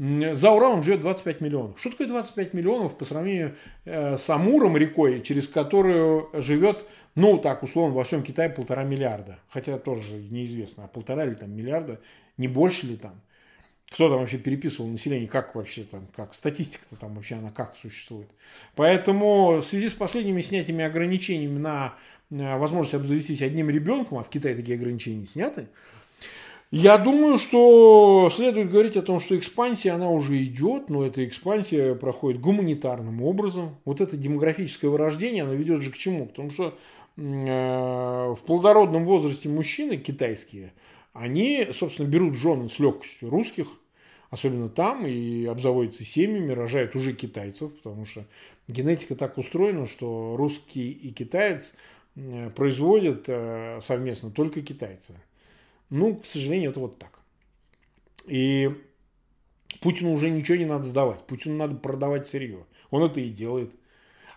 за 0.00 0.50
Уралом 0.50 0.82
живет 0.82 1.02
25 1.02 1.42
миллионов. 1.42 1.78
Что 1.78 1.90
такое 1.90 2.06
25 2.06 2.54
миллионов 2.54 2.96
по 2.96 3.04
сравнению 3.04 3.54
э, 3.84 4.16
с 4.16 4.30
Амуром 4.30 4.78
рекой, 4.78 5.20
через 5.20 5.46
которую 5.46 6.30
живет, 6.32 6.86
ну 7.14 7.36
так 7.36 7.62
условно, 7.62 7.94
во 7.94 8.04
всем 8.04 8.22
Китае 8.22 8.48
полтора 8.48 8.82
миллиарда. 8.84 9.38
Хотя 9.50 9.76
тоже 9.78 10.14
неизвестно, 10.14 10.84
а 10.84 10.88
полтора 10.88 11.26
или 11.26 11.34
там 11.34 11.54
миллиарда, 11.54 12.00
не 12.38 12.48
больше 12.48 12.86
ли 12.86 12.96
там. 12.96 13.20
Кто 13.90 14.08
там 14.08 14.20
вообще 14.20 14.38
переписывал 14.38 14.88
население, 14.88 15.28
как 15.28 15.54
вообще 15.54 15.84
там, 15.84 16.06
как 16.16 16.34
статистика-то 16.34 16.96
там 16.96 17.14
вообще 17.16 17.34
она 17.34 17.50
как 17.50 17.76
существует. 17.76 18.30
Поэтому 18.76 19.56
в 19.56 19.64
связи 19.64 19.90
с 19.90 19.92
последними 19.92 20.40
снятиями 20.40 20.82
ограничений 20.82 21.48
на 21.48 21.94
возможность 22.30 22.94
обзавестись 22.94 23.42
одним 23.42 23.68
ребенком, 23.68 24.16
а 24.16 24.22
в 24.22 24.30
Китае 24.30 24.54
такие 24.54 24.78
ограничения 24.78 25.26
сняты, 25.26 25.68
я 26.70 26.98
думаю, 26.98 27.40
что 27.40 28.30
следует 28.32 28.70
говорить 28.70 28.96
о 28.96 29.02
том, 29.02 29.18
что 29.18 29.36
экспансия, 29.36 29.90
она 29.90 30.08
уже 30.08 30.40
идет, 30.44 30.88
но 30.88 31.04
эта 31.04 31.26
экспансия 31.26 31.96
проходит 31.96 32.40
гуманитарным 32.40 33.22
образом. 33.22 33.76
Вот 33.84 34.00
это 34.00 34.16
демографическое 34.16 34.88
вырождение, 34.88 35.42
оно 35.42 35.54
ведет 35.54 35.80
же 35.80 35.90
к 35.90 35.98
чему? 35.98 36.26
К 36.26 36.34
тому, 36.34 36.50
что 36.50 36.78
э, 37.16 37.20
в 37.20 38.38
плодородном 38.46 39.04
возрасте 39.04 39.48
мужчины 39.48 39.96
китайские, 39.96 40.72
они, 41.12 41.66
собственно, 41.72 42.06
берут 42.06 42.36
жены 42.36 42.70
с 42.70 42.78
легкостью 42.78 43.30
русских, 43.30 43.66
особенно 44.30 44.68
там, 44.68 45.04
и 45.06 45.46
обзаводятся 45.46 46.04
семьями, 46.04 46.52
рожают 46.52 46.94
уже 46.94 47.14
китайцев, 47.14 47.72
потому 47.82 48.06
что 48.06 48.24
генетика 48.68 49.16
так 49.16 49.38
устроена, 49.38 49.86
что 49.86 50.36
русский 50.36 50.92
и 50.92 51.10
китаец 51.10 51.74
э, 52.14 52.48
производят 52.50 53.24
э, 53.26 53.80
совместно 53.82 54.30
только 54.30 54.62
китайцы. 54.62 55.16
Ну, 55.90 56.16
к 56.16 56.26
сожалению, 56.26 56.70
это 56.70 56.80
вот 56.80 56.98
так. 56.98 57.20
И 58.26 58.70
Путину 59.80 60.12
уже 60.12 60.30
ничего 60.30 60.56
не 60.56 60.64
надо 60.64 60.84
сдавать. 60.84 61.26
Путину 61.26 61.56
надо 61.56 61.76
продавать 61.76 62.26
сырье. 62.26 62.64
Он 62.90 63.02
это 63.02 63.20
и 63.20 63.28
делает. 63.28 63.72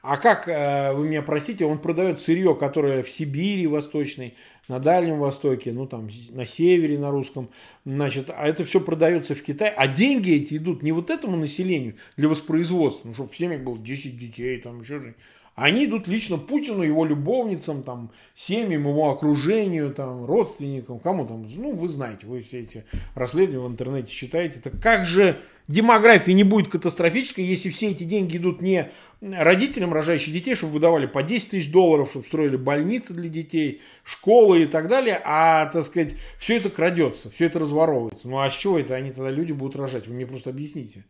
А 0.01 0.18
как, 0.18 0.49
э, 0.49 0.91
вы 0.93 1.08
меня 1.08 1.22
простите, 1.22 1.66
он 1.66 1.80
продает 1.80 2.20
сырье, 2.20 2.56
которое 2.56 3.04
в 3.04 3.10
Сибири 3.10 3.68
Восточной, 3.68 4.36
на 4.68 4.80
Дальнем 4.80 5.20
Востоке, 5.20 5.72
ну 5.74 5.88
там 5.88 6.10
на 6.32 6.45
севере, 6.45 6.97
на 6.97 7.12
русском, 7.12 7.49
значит, 7.86 8.30
а 8.30 8.47
это 8.47 8.64
все 8.64 8.80
продается 8.80 9.36
в 9.36 9.43
Китае, 9.43 9.72
а 9.76 9.88
деньги 9.88 10.32
эти 10.34 10.56
идут 10.56 10.84
не 10.84 10.91
вот 10.91 11.10
этому 11.10 11.38
населению 11.38 11.95
для 12.16 12.30
воспроизводства, 12.30 13.10
ну, 13.10 13.14
чтобы 13.14 13.30
в 13.30 13.38
семьях 13.38 13.64
было 13.64 13.78
10 13.78 14.18
детей, 14.18 14.60
там 14.60 14.82
еще 14.82 14.99
же, 14.99 15.16
они 15.56 15.86
идут 15.86 16.08
лично 16.08 16.38
Путину, 16.38 16.82
его 16.82 17.06
любовницам, 17.06 17.84
там, 17.84 18.12
семьям, 18.36 18.88
его 18.88 19.12
окружению, 19.12 19.93
там, 19.93 20.26
родственникам, 20.26 20.99
кому 20.99 21.28
там, 21.28 21.47
ну, 21.56 21.74
вы 21.74 21.88
знаете, 21.88 22.26
вы 22.26 22.41
все 22.41 22.62
эти 22.62 22.86
расследования 23.14 23.68
в 23.68 23.72
интернете 23.72 24.12
читаете. 24.12 24.60
Так 24.60 24.82
как 24.82 25.06
же 25.06 25.38
демография 25.68 26.34
не 26.34 26.43
будет 26.43 26.70
катастрофической, 26.70 27.45
если 27.45 27.70
все 27.70 27.91
эти 27.91 28.04
деньги 28.04 28.38
идут 28.38 28.64
не 28.64 28.91
родителям 29.22 29.93
рожающих 29.93 30.34
детей, 30.34 30.56
чтобы 30.56 30.74
выдавали 30.74 31.06
по 31.06 31.22
10 31.22 31.51
тысяч 31.51 31.72
долларов, 31.72 32.10
чтобы 32.10 32.26
строили 32.26 32.58
больницы 32.58 33.14
для 33.14 33.30
детей, 33.30 33.82
школы 34.04 34.64
и 34.64 34.66
так 34.66 34.88
далее, 34.88 35.22
а, 35.24 35.68
так 35.68 35.84
сказать, 35.84 36.16
все 36.39 36.58
это 36.58 36.72
крадется, 36.72 37.30
все 37.30 37.45
это 37.45 37.60
разворовывается. 37.60 38.28
Ну, 38.28 38.39
а 38.39 38.49
с 38.49 38.56
чего 38.56 38.80
это 38.80 38.95
они 38.95 39.12
тогда 39.12 39.30
люди 39.30 39.51
будут 39.51 39.76
рожать? 39.76 40.08
Вы 40.08 40.16
мне 40.16 40.26
просто 40.26 40.49
объясните. 40.49 41.06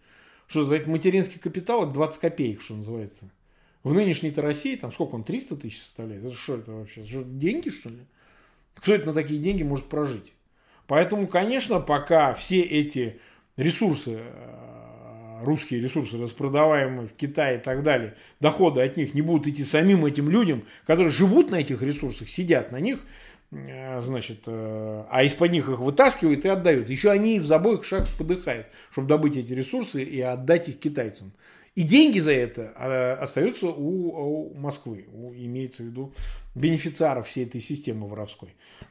Что 0.48 0.66
за 0.66 0.76
этот 0.76 0.90
материнский 0.90 1.40
капитал, 1.40 1.84
это 1.84 1.94
20 1.94 2.20
копеек, 2.20 2.62
что 2.62 2.76
называется. 2.76 3.30
В 3.84 3.94
нынешней-то 3.94 4.42
России, 4.42 4.76
там 4.78 4.92
сколько 4.92 5.16
он, 5.16 5.24
300 5.24 5.58
тысяч 5.58 5.82
составляет? 5.82 6.24
Это 6.24 6.36
что 6.36 6.56
это 6.56 6.72
вообще? 6.72 7.04
Что, 7.04 7.24
деньги, 7.24 7.70
что 7.70 7.90
ли? 7.90 8.00
Кто 8.76 8.94
это 8.94 9.08
на 9.08 9.14
такие 9.14 9.40
деньги 9.40 9.64
может 9.64 9.86
прожить? 9.88 10.34
Поэтому, 10.88 11.28
конечно, 11.28 11.80
пока 11.80 12.34
все 12.34 12.62
эти 12.62 13.20
ресурсы, 13.58 14.20
э, 14.20 15.44
русские 15.44 15.82
ресурсы, 15.82 16.18
распродаваемые 16.18 17.08
в 17.08 17.14
Китае 17.14 17.58
и 17.58 17.62
так 17.62 17.84
далее, 17.84 18.16
доходы 18.40 18.82
от 18.82 18.96
них 18.96 19.14
не 19.14 19.22
будут 19.22 19.48
идти 19.48 19.64
самим 19.64 20.06
этим 20.06 20.30
людям, 20.30 20.64
которые 20.86 21.10
живут 21.10 21.52
на 21.52 21.56
этих 21.58 21.82
ресурсах, 21.82 22.30
сидят 22.30 22.72
на 22.72 22.80
них, 22.80 23.06
э, 23.52 24.02
значит, 24.02 24.40
э, 24.46 25.04
а 25.10 25.24
из-под 25.24 25.52
них 25.52 25.70
их 25.70 25.80
вытаскивают 25.80 26.46
и 26.46 26.48
отдают. 26.48 26.90
Еще 26.90 27.12
они 27.12 27.40
в 27.40 27.52
обоих 27.52 27.84
шагах 27.84 28.10
подыхают, 28.18 28.68
чтобы 28.92 29.08
добыть 29.08 29.36
эти 29.36 29.52
ресурсы 29.52 30.04
и 30.04 30.22
отдать 30.22 30.70
их 30.70 30.80
китайцам. 30.80 31.34
И 31.76 31.82
деньги 31.82 32.20
за 32.20 32.34
это 32.34 32.72
а, 32.76 33.18
остаются 33.20 33.68
у, 33.68 34.52
у 34.52 34.54
Москвы, 34.56 35.06
у, 35.12 35.34
имеется 35.34 35.82
в 35.82 35.88
виду 35.88 36.14
бенефициаров 36.54 37.28
всей 37.28 37.46
этой 37.46 37.62
системы 37.62 38.08
воровской. 38.08 38.50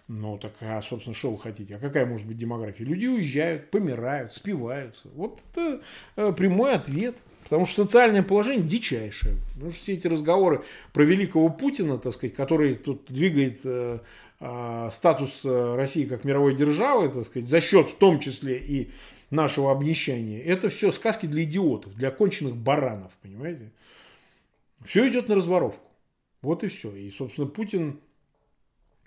Ну, 0.09 0.37
так, 0.37 0.53
а, 0.61 0.83
собственно, 0.83 1.15
что 1.15 1.31
вы 1.31 1.39
хотите? 1.39 1.77
А 1.77 1.79
какая 1.79 2.07
может 2.07 2.27
быть 2.27 2.39
демография? 2.39 2.85
Люди 2.85 3.07
уезжают, 3.07 3.71
помирают, 3.71 4.35
спиваются. 4.35 5.09
Вот 5.15 5.41
это 5.53 5.81
э, 6.17 6.33
прямой 6.33 6.75
ответ. 6.75 7.17
Потому 7.45 7.67
что 7.67 7.85
социальное 7.85 8.23
положение 8.23 8.67
дичайшее. 8.67 9.37
Потому 9.55 9.73
что 9.73 9.83
все 9.83 9.93
эти 9.93 10.07
разговоры 10.07 10.63
про 10.95 11.05
великого 11.05 11.51
Путина, 11.51 11.99
так 11.99 12.15
сказать, 12.15 12.35
который 12.35 12.77
тут 12.77 13.05
двигает 13.09 13.61
э, 13.65 13.99
э, 14.41 14.89
статус 14.91 15.43
э, 15.45 15.75
России 15.77 16.05
как 16.05 16.25
мировой 16.25 16.57
державы, 16.57 17.11
так 17.11 17.27
сказать, 17.27 17.49
за 17.49 17.61
счет 17.61 17.91
в 17.91 17.97
том 17.97 18.21
числе 18.21 18.57
и 18.57 18.91
нашего 19.33 19.73
обнищания, 19.73 20.41
это 20.41 20.69
все 20.69 20.93
сказки 20.93 21.27
для 21.27 21.43
идиотов, 21.43 21.95
для 21.95 22.11
конченных 22.11 22.57
баранов, 22.57 23.13
понимаете? 23.23 23.71
Все 24.85 25.09
идет 25.09 25.29
на 25.29 25.37
разворовку. 25.37 25.89
Вот 26.43 26.65
и 26.65 26.69
все. 26.69 26.95
И, 26.95 27.11
собственно, 27.11 27.47
Путин 27.47 28.01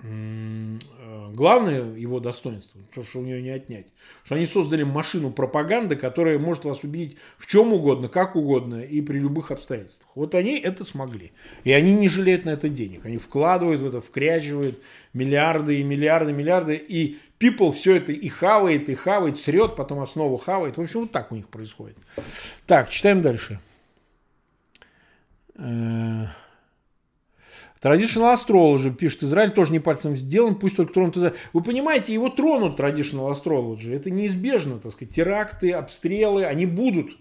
Э, 0.03 1.31
главное 1.33 1.95
его 1.95 2.19
достоинство, 2.19 2.81
то, 2.93 3.03
что 3.03 3.19
у 3.19 3.23
нее 3.23 3.41
не 3.41 3.49
отнять, 3.49 3.87
что 4.25 4.35
они 4.35 4.45
создали 4.45 4.83
машину 4.83 5.31
пропаганды, 5.31 5.95
которая 5.95 6.37
может 6.37 6.65
вас 6.65 6.83
убедить 6.83 7.17
в 7.37 7.47
чем 7.47 7.71
угодно, 7.73 8.09
как 8.09 8.35
угодно 8.35 8.81
и 8.81 9.01
при 9.01 9.17
любых 9.17 9.51
обстоятельствах. 9.51 10.09
Вот 10.13 10.35
они 10.35 10.59
это 10.59 10.83
смогли. 10.83 11.31
И 11.63 11.71
они 11.71 11.93
не 11.93 12.09
жалеют 12.09 12.43
на 12.43 12.49
это 12.49 12.67
денег. 12.67 13.05
Они 13.05 13.17
вкладывают 13.17 13.81
в 13.81 13.85
это, 13.85 14.01
вкрячивают 14.01 14.79
миллиарды 15.13 15.79
и 15.79 15.83
миллиарды, 15.83 16.33
миллиарды. 16.33 16.75
И 16.75 17.17
people 17.39 17.71
все 17.71 17.95
это 17.95 18.11
и 18.11 18.27
хавает, 18.29 18.89
и 18.89 18.95
хавает, 18.95 19.37
срет, 19.37 19.75
потом 19.75 20.05
снова 20.07 20.37
хавает. 20.37 20.77
В 20.77 20.81
общем, 20.81 21.01
вот 21.01 21.11
так 21.11 21.31
у 21.31 21.35
них 21.35 21.47
происходит. 21.47 21.97
Так, 22.65 22.89
читаем 22.89 23.21
дальше. 23.21 23.59
Э, 25.55 26.25
Traditional 27.81 28.33
Astrology 28.33 28.91
пишет, 28.91 29.23
Израиль 29.23 29.51
тоже 29.51 29.71
не 29.71 29.79
пальцем 29.79 30.15
сделан, 30.15 30.55
пусть 30.55 30.75
только 30.75 30.93
тронут 30.93 31.17
Израиль. 31.17 31.35
Вы 31.53 31.61
понимаете, 31.61 32.13
его 32.13 32.29
тронут 32.29 32.79
Traditional 32.79 33.31
Astrology. 33.31 33.95
Это 33.95 34.09
неизбежно, 34.09 34.79
так 34.79 34.93
сказать. 34.93 35.13
Теракты, 35.13 35.71
обстрелы, 35.71 36.45
они 36.45 36.65
будут. 36.65 37.15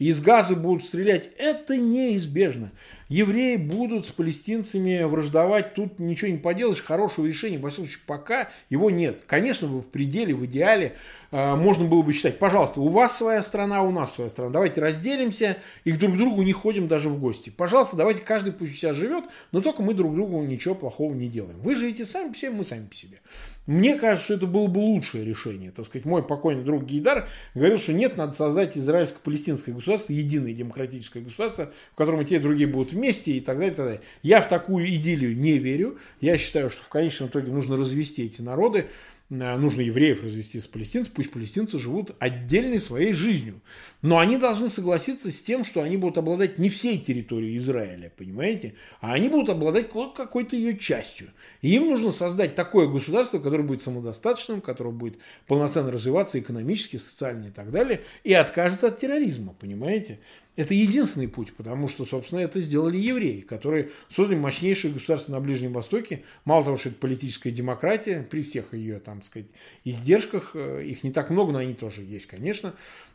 Из 0.00 0.20
газа 0.20 0.56
будут 0.56 0.82
стрелять. 0.82 1.30
Это 1.38 1.76
неизбежно 1.76 2.72
евреи 3.10 3.56
будут 3.56 4.06
с 4.06 4.10
палестинцами 4.10 5.02
враждовать, 5.02 5.74
тут 5.74 5.98
ничего 5.98 6.30
не 6.30 6.38
поделаешь, 6.38 6.82
хорошего 6.82 7.26
решения, 7.26 7.58
во 7.58 7.68
всяком 7.68 7.86
случае, 7.86 8.04
пока 8.06 8.48
его 8.70 8.88
нет. 8.88 9.22
Конечно, 9.26 9.66
в 9.66 9.82
пределе, 9.82 10.32
в 10.32 10.46
идеале 10.46 10.96
э, 11.32 11.54
можно 11.56 11.84
было 11.84 12.02
бы 12.02 12.12
считать, 12.12 12.38
пожалуйста, 12.38 12.80
у 12.80 12.88
вас 12.88 13.18
своя 13.18 13.42
страна, 13.42 13.82
у 13.82 13.90
нас 13.90 14.14
своя 14.14 14.30
страна, 14.30 14.50
давайте 14.50 14.80
разделимся 14.80 15.58
и 15.84 15.92
друг 15.92 16.14
к 16.14 16.16
другу 16.16 16.42
не 16.42 16.52
ходим 16.52 16.86
даже 16.86 17.10
в 17.10 17.18
гости. 17.20 17.50
Пожалуйста, 17.50 17.96
давайте 17.96 18.22
каждый 18.22 18.52
пусть 18.52 18.74
у 18.74 18.76
себя 18.76 18.94
живет, 18.94 19.24
но 19.50 19.60
только 19.60 19.82
мы 19.82 19.92
друг 19.92 20.14
другу 20.14 20.40
ничего 20.42 20.76
плохого 20.76 21.12
не 21.12 21.28
делаем. 21.28 21.58
Вы 21.60 21.74
живете 21.74 22.04
сами 22.04 22.30
по 22.30 22.38
себе, 22.38 22.50
мы 22.50 22.64
сами 22.64 22.86
по 22.86 22.94
себе. 22.94 23.18
Мне 23.66 23.96
кажется, 23.96 24.24
что 24.24 24.34
это 24.34 24.46
было 24.46 24.66
бы 24.66 24.78
лучшее 24.78 25.24
решение. 25.24 25.70
Так 25.70 25.84
сказать, 25.84 26.04
мой 26.04 26.22
покойный 26.22 26.64
друг 26.64 26.84
Гейдар 26.84 27.28
говорил, 27.54 27.78
что 27.78 27.92
нет, 27.92 28.16
надо 28.16 28.32
создать 28.32 28.76
израильско-палестинское 28.76 29.74
государство, 29.74 30.12
единое 30.12 30.52
демократическое 30.52 31.20
государство, 31.20 31.70
в 31.92 31.94
котором 31.94 32.22
и 32.22 32.24
те, 32.24 32.36
и 32.36 32.38
другие 32.40 32.68
будут 32.68 32.92
вместе 32.92 33.32
и 33.32 33.40
так 33.40 33.58
далее, 33.58 33.72
и 33.72 33.76
так 33.76 33.86
далее. 33.86 34.00
Я 34.22 34.40
в 34.40 34.48
такую 34.48 34.88
идиллию 34.88 35.36
не 35.36 35.58
верю. 35.58 35.98
Я 36.20 36.38
считаю, 36.38 36.70
что 36.70 36.82
в 36.82 36.88
конечном 36.88 37.28
итоге 37.28 37.52
нужно 37.52 37.76
развести 37.76 38.24
эти 38.24 38.42
народы. 38.42 38.86
Нужно 39.30 39.82
евреев 39.82 40.24
развести 40.24 40.60
с 40.60 40.66
палестинцами, 40.66 41.14
пусть 41.14 41.30
палестинцы 41.30 41.78
живут 41.78 42.10
отдельной 42.18 42.80
своей 42.80 43.12
жизнью. 43.12 43.60
Но 44.02 44.18
они 44.18 44.36
должны 44.36 44.68
согласиться 44.68 45.30
с 45.30 45.40
тем, 45.40 45.64
что 45.64 45.82
они 45.82 45.96
будут 45.96 46.18
обладать 46.18 46.58
не 46.58 46.68
всей 46.68 46.98
территорией 46.98 47.56
Израиля, 47.58 48.12
понимаете, 48.16 48.74
а 49.00 49.12
они 49.14 49.28
будут 49.28 49.50
обладать 49.50 49.88
какой-то 49.88 50.56
ее 50.56 50.76
частью. 50.76 51.28
И 51.62 51.72
им 51.74 51.88
нужно 51.88 52.10
создать 52.10 52.56
такое 52.56 52.88
государство, 52.88 53.38
которое 53.38 53.62
будет 53.62 53.82
самодостаточным, 53.82 54.60
которое 54.60 54.90
будет 54.90 55.18
полноценно 55.46 55.92
развиваться 55.92 56.40
экономически, 56.40 56.96
социально 56.96 57.46
и 57.46 57.50
так 57.50 57.70
далее, 57.70 58.02
и 58.24 58.34
откажется 58.34 58.88
от 58.88 58.98
терроризма, 58.98 59.54
понимаете. 59.58 60.18
Это 60.56 60.74
единственный 60.74 61.28
путь, 61.28 61.54
потому 61.54 61.88
что, 61.88 62.04
собственно, 62.04 62.40
это 62.40 62.60
сделали 62.60 62.98
евреи, 62.98 63.40
которые 63.40 63.90
создали 64.08 64.38
мощнейшее 64.38 64.92
государство 64.92 65.32
на 65.32 65.40
Ближнем 65.40 65.72
Востоке. 65.72 66.24
Мало 66.44 66.64
того, 66.64 66.76
что 66.76 66.88
это 66.88 66.98
политическая 66.98 67.50
демократия, 67.50 68.26
при 68.28 68.42
всех 68.42 68.74
ее, 68.74 68.98
там, 68.98 69.22
сказать, 69.22 69.48
издержках, 69.84 70.50
э, 70.54 70.84
их 70.84 71.04
не 71.04 71.12
так 71.12 71.30
много, 71.30 71.52
но 71.52 71.60
они 71.60 71.74
тоже 71.74 72.02
есть, 72.02 72.26
конечно, 72.26 72.74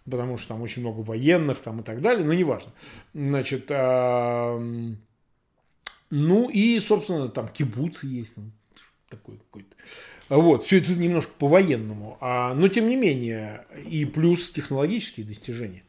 потому 0.10 0.38
что 0.38 0.50
там 0.50 0.62
очень 0.62 0.82
много 0.82 1.02
военных 1.02 1.60
там 1.60 1.82
и 1.82 1.84
так 1.84 2.02
далее, 2.02 2.26
но 2.26 2.34
неважно. 2.34 2.72
Значит, 3.14 3.66
а, 3.70 4.58
ну 6.10 6.50
и, 6.50 6.80
собственно, 6.80 7.28
там 7.28 7.50
кибуцы 7.50 8.08
есть, 8.08 8.36
такой 9.10 9.38
какой-то. 9.38 9.76
Вот, 10.30 10.64
все 10.64 10.80
это 10.80 10.94
немножко 10.94 11.32
по-военному. 11.38 12.18
А, 12.22 12.54
но, 12.54 12.68
тем 12.70 12.90
не 12.90 12.96
менее, 12.96 13.66
и 13.86 14.06
плюс 14.06 14.52
технологические 14.52 15.26
достижения 15.26 15.84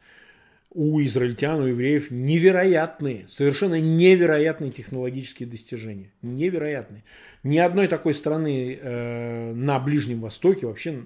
у 0.77 1.01
израильтян, 1.01 1.59
у 1.59 1.65
евреев 1.65 2.11
невероятные, 2.11 3.25
совершенно 3.27 3.81
невероятные 3.81 4.69
технологические 4.69 5.49
достижения. 5.49 6.11
Невероятные. 6.21 7.03
Ни 7.41 7.57
одной 7.57 7.87
такой 7.87 8.13
страны 8.13 8.77
э, 8.79 9.53
на 9.53 9.79
Ближнем 9.79 10.21
Востоке 10.21 10.67
вообще, 10.67 11.01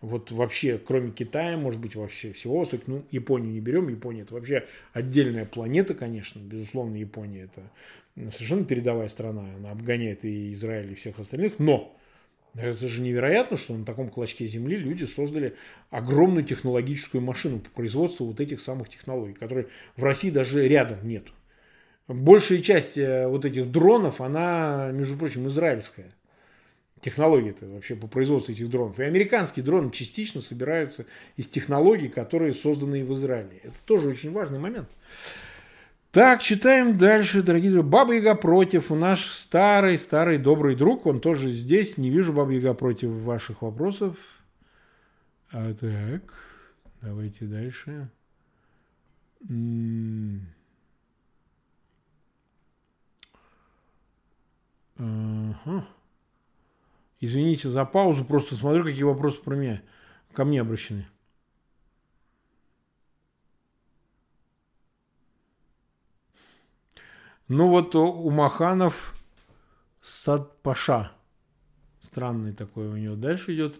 вот 0.00 0.30
вообще, 0.32 0.80
кроме 0.82 1.10
Китая, 1.10 1.58
может 1.58 1.82
быть, 1.82 1.96
вообще 1.96 2.32
всего 2.32 2.60
Востока, 2.60 2.84
ну, 2.86 3.04
Японию 3.10 3.52
не 3.52 3.60
берем, 3.60 3.90
Япония 3.90 4.22
это 4.22 4.32
вообще 4.32 4.64
отдельная 4.94 5.44
планета, 5.44 5.92
конечно, 5.92 6.40
безусловно, 6.40 6.96
Япония 6.96 7.42
это 7.42 8.30
совершенно 8.32 8.64
передовая 8.64 9.08
страна, 9.08 9.44
она 9.54 9.70
обгоняет 9.70 10.24
и 10.24 10.54
Израиль, 10.54 10.92
и 10.92 10.94
всех 10.94 11.18
остальных, 11.18 11.58
но 11.58 11.94
это 12.54 12.88
же 12.88 13.00
невероятно, 13.00 13.56
что 13.56 13.74
на 13.74 13.84
таком 13.84 14.08
клочке 14.08 14.46
земли 14.46 14.76
люди 14.76 15.04
создали 15.04 15.54
огромную 15.90 16.44
технологическую 16.44 17.22
машину 17.22 17.60
по 17.60 17.70
производству 17.70 18.26
вот 18.26 18.40
этих 18.40 18.60
самых 18.60 18.88
технологий, 18.88 19.34
которые 19.34 19.68
в 19.96 20.02
России 20.02 20.30
даже 20.30 20.66
рядом 20.66 21.06
нет. 21.06 21.26
Большая 22.08 22.58
часть 22.58 22.98
э, 22.98 23.28
вот 23.28 23.44
этих 23.44 23.70
дронов, 23.70 24.20
она, 24.20 24.90
между 24.92 25.16
прочим, 25.16 25.46
израильская. 25.46 26.10
Технология-то 27.00 27.66
вообще 27.66 27.94
по 27.94 28.08
производству 28.08 28.52
этих 28.52 28.68
дронов. 28.68 28.98
И 28.98 29.04
американские 29.04 29.64
дроны 29.64 29.90
частично 29.92 30.40
собираются 30.40 31.06
из 31.36 31.46
технологий, 31.46 32.08
которые 32.08 32.52
созданы 32.52 33.04
в 33.04 33.12
Израиле. 33.14 33.60
Это 33.62 33.76
тоже 33.84 34.08
очень 34.08 34.32
важный 34.32 34.58
момент. 34.58 34.88
Так, 36.12 36.42
читаем 36.42 36.98
дальше, 36.98 37.40
дорогие 37.40 37.70
друзья. 37.70 37.88
Баба 37.88 38.14
Яга 38.14 38.34
против. 38.34 38.90
Наш 38.90 39.26
старый, 39.26 39.96
старый 39.96 40.38
добрый 40.38 40.74
друг. 40.74 41.06
Он 41.06 41.20
тоже 41.20 41.52
здесь. 41.52 41.98
Не 41.98 42.10
вижу 42.10 42.32
Баба 42.32 42.50
Яга 42.50 42.74
против 42.74 43.10
ваших 43.10 43.62
вопросов. 43.62 44.16
А, 45.52 45.72
так, 45.72 46.34
давайте 47.00 47.44
дальше. 47.44 48.10
Ага. 54.98 55.86
Извините 57.20 57.70
за 57.70 57.84
паузу, 57.84 58.24
просто 58.24 58.56
смотрю, 58.56 58.82
какие 58.82 59.04
вопросы 59.04 59.40
про 59.40 59.54
меня, 59.54 59.80
ко 60.32 60.44
мне 60.44 60.60
обращены. 60.60 61.06
Ну 67.50 67.66
вот 67.66 67.96
у 67.96 68.30
Маханов 68.30 69.12
Садпаша. 70.00 71.10
Странный 72.00 72.52
такой 72.52 72.86
у 72.86 72.96
него. 72.96 73.16
Дальше 73.16 73.56
идет. 73.56 73.74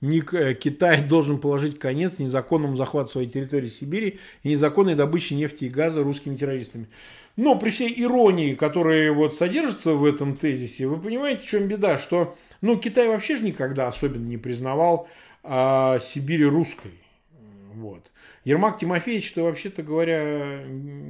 Э, 0.00 0.54
Китай 0.54 1.02
должен 1.02 1.40
положить 1.40 1.80
конец 1.80 2.20
незаконному 2.20 2.76
захвату 2.76 3.10
своей 3.10 3.28
территории 3.28 3.68
Сибири 3.68 4.20
и 4.44 4.50
незаконной 4.50 4.94
добыче 4.94 5.34
нефти 5.34 5.64
и 5.64 5.68
газа 5.68 6.04
русскими 6.04 6.36
террористами. 6.36 6.86
Но 7.34 7.58
при 7.58 7.70
всей 7.70 7.92
иронии, 8.00 8.54
которая 8.54 9.10
вот 9.10 9.34
содержится 9.34 9.94
в 9.94 10.04
этом 10.04 10.36
тезисе, 10.36 10.86
вы 10.86 10.96
понимаете, 10.96 11.42
в 11.42 11.46
чем 11.46 11.66
беда? 11.66 11.98
Что 11.98 12.36
ну, 12.60 12.78
Китай 12.78 13.08
вообще 13.08 13.38
же 13.38 13.42
никогда 13.42 13.88
особенно 13.88 14.24
не 14.24 14.36
признавал 14.36 15.08
а, 15.42 15.98
Сибири 15.98 16.44
русской. 16.44 16.92
Вот. 17.74 18.12
Ермак 18.46 18.78
Тимофеевич-то, 18.78 19.42
вообще-то 19.42 19.82
говоря, 19.82 20.60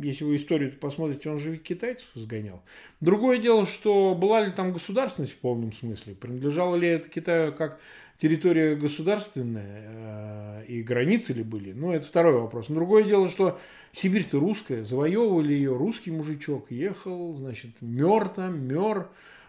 если 0.02 0.24
вы 0.24 0.36
историю 0.36 0.72
посмотрите, 0.72 1.28
он 1.28 1.38
же 1.38 1.50
ведь 1.50 1.64
китайцев 1.64 2.08
сгонял. 2.14 2.62
Другое 3.02 3.36
дело, 3.36 3.66
что 3.66 4.14
была 4.14 4.40
ли 4.40 4.50
там 4.50 4.72
государственность 4.72 5.34
в 5.34 5.36
полном 5.36 5.74
смысле, 5.74 6.14
принадлежала 6.14 6.76
ли 6.76 6.88
это 6.88 7.10
Китаю 7.10 7.52
как 7.52 7.78
территория 8.16 8.74
государственная 8.74 10.62
э, 10.62 10.64
и 10.66 10.82
границы 10.82 11.34
ли 11.34 11.42
были, 11.42 11.74
ну, 11.74 11.92
это 11.92 12.06
второй 12.06 12.40
вопрос. 12.40 12.68
Другое 12.68 13.02
дело, 13.02 13.28
что 13.28 13.60
Сибирь-то 13.92 14.40
русская, 14.40 14.82
завоевывали 14.82 15.52
ее 15.52 15.76
русский 15.76 16.12
мужичок, 16.12 16.70
ехал, 16.70 17.36
значит, 17.36 17.72
мер 17.82 18.30
там, 18.30 18.66
мер, 18.66 19.08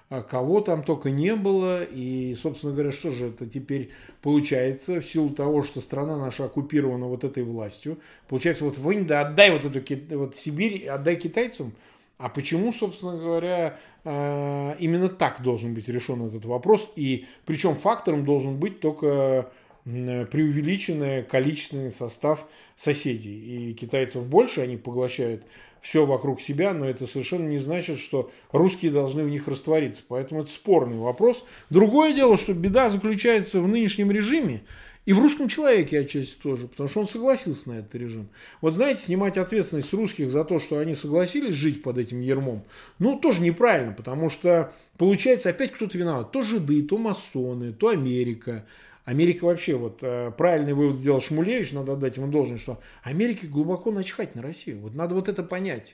кого 0.09 0.61
там 0.61 0.83
только 0.83 1.11
не 1.11 1.35
было. 1.35 1.83
И, 1.83 2.35
собственно 2.35 2.73
говоря, 2.73 2.91
что 2.91 3.11
же 3.11 3.27
это 3.27 3.45
теперь 3.45 3.89
получается 4.21 5.01
в 5.01 5.05
силу 5.05 5.29
того, 5.29 5.63
что 5.63 5.81
страна 5.81 6.17
наша 6.17 6.45
оккупирована 6.45 7.07
вот 7.07 7.23
этой 7.23 7.43
властью. 7.43 7.97
Получается, 8.27 8.63
вот 8.63 8.77
вы 8.77 9.01
да 9.01 9.21
отдай 9.21 9.51
вот 9.51 9.65
эту 9.65 10.17
вот 10.17 10.35
Сибирь, 10.35 10.87
отдай 10.87 11.15
китайцам. 11.15 11.73
А 12.17 12.29
почему, 12.29 12.73
собственно 12.73 13.15
говоря, 13.15 13.79
а, 14.03 14.75
именно 14.79 15.07
так 15.07 15.41
должен 15.43 15.73
быть 15.73 15.87
решен 15.87 16.25
этот 16.25 16.45
вопрос? 16.45 16.91
И 16.95 17.27
причем 17.45 17.75
фактором 17.75 18.25
должен 18.25 18.57
быть 18.57 18.79
только 18.79 19.51
преувеличенный 19.83 21.23
количественный 21.23 21.91
состав 21.91 22.45
соседей. 22.75 23.69
И 23.69 23.73
китайцев 23.73 24.25
больше, 24.25 24.61
они 24.61 24.75
поглощают 24.75 25.43
все 25.81 26.05
вокруг 26.05 26.41
себя, 26.41 26.73
но 26.73 26.85
это 26.85 27.07
совершенно 27.07 27.47
не 27.47 27.57
значит, 27.57 27.99
что 27.99 28.31
русские 28.51 28.91
должны 28.91 29.23
в 29.23 29.29
них 29.29 29.47
раствориться. 29.47 30.03
Поэтому 30.07 30.41
это 30.41 30.51
спорный 30.51 30.97
вопрос. 30.97 31.45
Другое 31.69 32.13
дело, 32.13 32.37
что 32.37 32.53
беда 32.53 32.89
заключается 32.89 33.61
в 33.61 33.67
нынешнем 33.67 34.11
режиме, 34.11 34.63
и 35.07 35.13
в 35.13 35.19
русском 35.19 35.47
человеке 35.47 35.99
отчасти 35.99 36.35
тоже, 36.35 36.67
потому 36.67 36.89
что 36.89 36.99
он 36.99 37.07
согласился 37.07 37.69
на 37.69 37.79
этот 37.79 37.95
режим. 37.95 38.27
Вот 38.59 38.73
знаете, 38.73 39.03
снимать 39.03 39.37
ответственность 39.37 39.93
русских 39.93 40.29
за 40.31 40.43
то, 40.43 40.59
что 40.59 40.79
они 40.79 40.95
согласились 40.95 41.55
жить 41.55 41.81
под 41.81 41.97
этим 41.97 42.19
ермом, 42.19 42.65
ну, 42.99 43.17
тоже 43.17 43.41
неправильно, 43.41 43.93
потому 43.93 44.29
что, 44.29 44.73
получается, 44.97 45.51
опять 45.51 45.71
кто-то 45.71 45.97
виноват. 45.97 46.33
То 46.33 46.41
жиды, 46.41 46.83
то 46.83 46.97
масоны, 46.97 47.71
то 47.71 47.87
Америка, 47.87 48.65
Америка 49.07 49.45
вообще, 49.45 49.77
вот 49.77 49.99
э, 50.01 50.33
правильный 50.37 50.73
вывод 50.73 50.97
сделал 50.97 51.21
Шмулевич, 51.21 51.71
надо 51.71 51.93
отдать 51.93 52.17
ему 52.17 52.27
должное, 52.27 52.57
что 52.57 52.81
Америке 53.03 53.47
глубоко 53.47 53.89
начхать 53.89 54.35
на 54.35 54.41
Россию. 54.41 54.81
Вот 54.81 54.95
надо 54.95 55.15
вот 55.15 55.29
это 55.29 55.43
понять. 55.43 55.93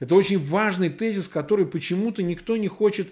Это 0.00 0.16
очень 0.16 0.44
важный 0.44 0.90
тезис, 0.90 1.28
который 1.28 1.66
почему-то 1.66 2.20
никто 2.24 2.56
не 2.56 2.66
хочет 2.66 3.06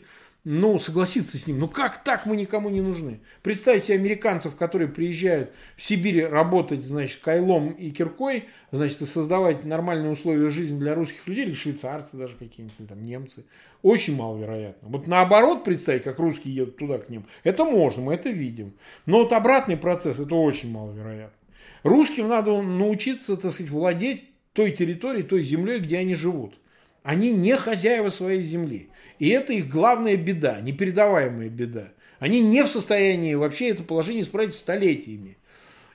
ну, 0.45 0.79
согласиться 0.79 1.39
с 1.39 1.47
ним. 1.47 1.59
Ну, 1.59 1.69
как 1.69 2.03
так 2.03 2.25
мы 2.25 2.35
никому 2.35 2.71
не 2.71 2.81
нужны? 2.81 3.21
Представьте 3.43 3.95
американцев, 3.95 4.57
которые 4.57 4.89
приезжают 4.89 5.51
в 5.77 5.83
Сибирь 5.83 6.25
работать, 6.25 6.83
значит, 6.83 7.21
кайлом 7.21 7.73
и 7.73 7.91
киркой, 7.91 8.49
значит, 8.73 9.03
и 9.03 9.05
создавать 9.05 9.65
нормальные 9.65 10.13
условия 10.13 10.49
жизни 10.49 10.79
для 10.79 10.95
русских 10.95 11.27
людей, 11.27 11.45
или 11.45 11.53
швейцарцы 11.53 12.17
даже 12.17 12.37
какие-нибудь, 12.37 12.89
там, 12.89 13.03
немцы. 13.03 13.45
Очень 13.83 14.17
маловероятно. 14.17 14.89
Вот 14.89 15.07
наоборот 15.07 15.63
представить, 15.63 16.05
как 16.05 16.19
русские 16.19 16.55
едут 16.55 16.77
туда 16.79 16.99
к 16.99 17.11
ним, 17.11 17.27
это 17.45 17.65
можно, 17.65 18.03
мы 18.03 18.15
это 18.15 18.31
видим. 18.31 18.73
Но 19.05 19.19
вот 19.19 19.33
обратный 19.33 19.77
процесс, 19.77 20.19
это 20.19 20.35
очень 20.35 20.71
маловероятно. 20.71 21.37
Русским 21.83 22.29
надо 22.29 22.61
научиться, 22.63 23.37
так 23.37 23.53
сказать, 23.53 23.71
владеть 23.71 24.25
той 24.55 24.73
территорией, 24.73 25.23
той 25.23 25.43
землей, 25.43 25.81
где 25.81 25.99
они 25.99 26.15
живут. 26.15 26.55
Они 27.03 27.33
не 27.33 27.57
хозяева 27.57 28.11
своей 28.11 28.43
земли. 28.43 28.91
И 29.19 29.29
это 29.29 29.53
их 29.53 29.69
главная 29.69 30.17
беда, 30.17 30.61
непередаваемая 30.61 31.49
беда. 31.49 31.89
Они 32.19 32.41
не 32.41 32.63
в 32.63 32.69
состоянии 32.69 33.35
вообще 33.35 33.71
это 33.71 33.83
положение 33.83 34.23
исправить 34.23 34.55
столетиями. 34.55 35.39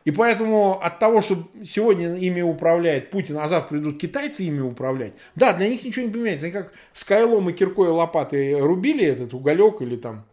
И 0.03 0.12
поэтому 0.12 0.80
от 0.82 0.99
того, 0.99 1.22
что 1.22 1.49
сегодня 1.64 2.16
ими 2.16 2.41
управляет 2.41 3.10
Путин, 3.10 3.38
а 3.38 3.47
завтра 3.47 3.70
придут 3.70 3.99
китайцы 3.99 4.43
ими 4.43 4.62
управлять, 4.62 5.14
да, 5.36 5.53
для 5.53 5.68
них 5.68 5.84
ничего 5.84 6.06
не 6.06 6.12
поменяется. 6.12 6.45
Они 6.45 6.53
как 6.53 6.74
с 6.93 7.03
кайлом 7.03 7.49
и 7.49 7.53
киркой 7.53 7.88
и 7.88 7.91
лопатой 7.91 8.60
рубили 8.60 9.03
этот 9.03 9.34
уголек 9.34 9.82
или 9.82 9.95
там 9.95 10.26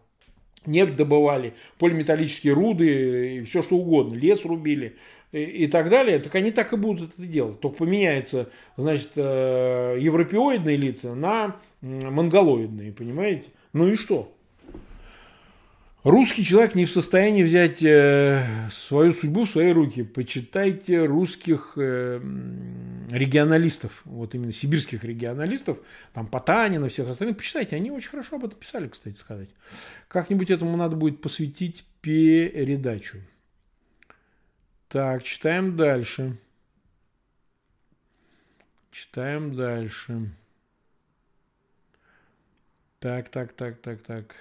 нефть 0.67 0.97
добывали, 0.97 1.55
полиметаллические 1.79 2.53
руды 2.53 3.37
и 3.37 3.43
все 3.43 3.63
что 3.63 3.77
угодно, 3.77 4.15
лес 4.15 4.45
рубили 4.45 4.97
и, 5.33 5.67
так 5.67 5.89
далее, 5.89 6.19
так 6.19 6.35
они 6.35 6.51
так 6.51 6.73
и 6.73 6.77
будут 6.77 7.15
это 7.15 7.27
делать. 7.27 7.59
Только 7.61 7.79
поменяются, 7.79 8.51
значит, 8.77 9.13
э, 9.17 9.97
европеоидные 9.99 10.77
лица 10.77 11.15
на 11.15 11.57
монголоидные, 11.81 12.93
понимаете? 12.93 13.49
Ну 13.73 13.89
и 13.89 13.97
что? 13.97 14.33
Русский 16.05 16.45
человек 16.45 16.75
не 16.75 16.85
в 16.85 16.91
состоянии 16.91 17.45
взять 17.45 17.83
э, 17.83 18.45
свою 18.73 19.13
судьбу 19.13 19.45
в 19.45 19.51
свои 19.51 19.73
руки. 19.73 20.03
Почитайте 20.03 21.05
русских 21.05 21.75
э, 21.77 22.21
регионалистов, 23.11 24.03
вот 24.05 24.35
именно 24.35 24.53
сибирских 24.53 25.05
регионалистов, 25.05 25.79
там 26.13 26.27
Потанина, 26.27 26.89
всех 26.89 27.09
остальных, 27.09 27.37
почитайте, 27.37 27.77
они 27.77 27.93
очень 27.93 28.11
хорошо 28.11 28.37
об 28.37 28.45
этом 28.45 28.59
писали, 28.59 28.89
кстати 28.89 29.15
сказать. 29.15 29.49
Как-нибудь 30.09 30.51
этому 30.51 30.77
надо 30.77 30.97
будет 30.97 31.21
посвятить 31.21 31.85
передачу. 32.01 33.19
Так, 34.93 35.23
читаем 35.23 35.75
дальше. 35.75 36.37
Читаем 38.91 39.55
дальше. 39.55 40.31
Так, 42.99 43.31
так, 43.31 43.55
так, 43.55 43.81
так, 43.81 44.03
так. 44.03 44.35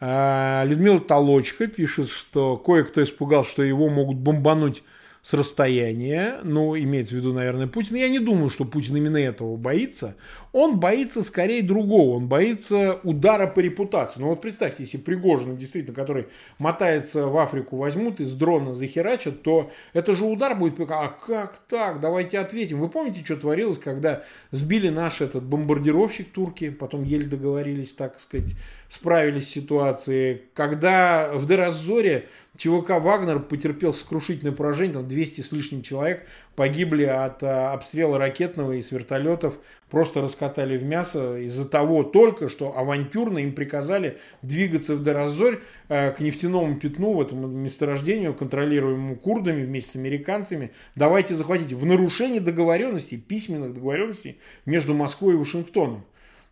А, 0.00 0.64
Людмила 0.64 0.98
Толочка 0.98 1.66
пишет, 1.66 2.08
что 2.08 2.56
кое-кто 2.56 3.02
испугался, 3.02 3.50
что 3.50 3.62
его 3.62 3.90
могут 3.90 4.16
бомбануть 4.16 4.82
с 5.20 5.34
расстояния, 5.34 6.40
ну, 6.44 6.74
имеется 6.74 7.14
в 7.14 7.18
виду, 7.18 7.34
наверное, 7.34 7.66
Путин. 7.66 7.96
Я 7.96 8.08
не 8.08 8.20
думаю, 8.20 8.48
что 8.48 8.64
Путин 8.64 8.96
именно 8.96 9.18
этого 9.18 9.58
боится. 9.58 10.16
Он 10.52 10.80
боится 10.80 11.22
скорее 11.22 11.62
другого, 11.62 12.16
он 12.16 12.26
боится 12.26 13.00
удара 13.02 13.46
по 13.46 13.60
репутации. 13.60 14.20
Ну 14.20 14.28
вот 14.28 14.40
представьте, 14.40 14.84
если 14.84 14.98
Пригожин, 14.98 15.56
действительно, 15.56 15.94
который 15.94 16.28
мотается 16.58 17.26
в 17.26 17.36
Африку, 17.36 17.76
возьмут 17.76 18.20
и 18.20 18.24
с 18.24 18.32
дрона 18.32 18.74
захерачат, 18.74 19.42
то 19.42 19.70
это 19.92 20.12
же 20.12 20.24
удар 20.24 20.54
будет, 20.54 20.80
а 20.80 21.08
как 21.08 21.58
так, 21.68 22.00
давайте 22.00 22.38
ответим. 22.38 22.80
Вы 22.80 22.88
помните, 22.88 23.22
что 23.24 23.36
творилось, 23.36 23.78
когда 23.78 24.22
сбили 24.50 24.88
наш 24.88 25.20
этот 25.20 25.44
бомбардировщик 25.44 26.32
турки, 26.32 26.70
потом 26.70 27.04
еле 27.04 27.26
договорились, 27.26 27.92
так 27.92 28.18
сказать, 28.18 28.54
справились 28.88 29.48
с 29.48 29.50
ситуацией, 29.50 30.42
когда 30.54 31.30
в 31.34 31.46
Деразоре 31.46 32.28
ЧВК 32.56 32.98
«Вагнер» 33.00 33.38
потерпел 33.38 33.94
сокрушительное 33.94 34.52
поражение, 34.52 34.94
там 34.94 35.06
200 35.06 35.42
с 35.42 35.52
лишним 35.52 35.82
человек 35.82 36.26
погибли 36.56 37.04
от 37.04 37.40
а, 37.44 37.72
обстрела 37.72 38.18
ракетного 38.18 38.72
и 38.72 38.82
с 38.82 38.90
вертолетов, 38.90 39.54
просто 39.90 40.20
раскатали 40.38 40.78
в 40.78 40.84
мясо 40.84 41.36
из-за 41.38 41.68
того 41.68 42.04
только, 42.04 42.48
что 42.48 42.76
авантюрно 42.76 43.38
им 43.38 43.52
приказали 43.52 44.18
двигаться 44.42 44.94
в 44.94 45.02
Деразорь 45.02 45.60
а, 45.88 46.12
к 46.12 46.20
нефтяному 46.20 46.76
пятну, 46.76 47.14
в 47.14 47.20
этом 47.20 47.56
месторождению, 47.56 48.34
контролируемому 48.34 49.16
курдами 49.16 49.64
вместе 49.64 49.92
с 49.92 49.96
американцами. 49.96 50.70
Давайте 50.94 51.34
захватить 51.34 51.72
в 51.72 51.84
нарушении 51.84 52.38
договоренностей, 52.38 53.16
письменных 53.16 53.74
договоренностей 53.74 54.38
между 54.64 54.94
Москвой 54.94 55.34
и 55.34 55.36
Вашингтоном. 55.36 56.04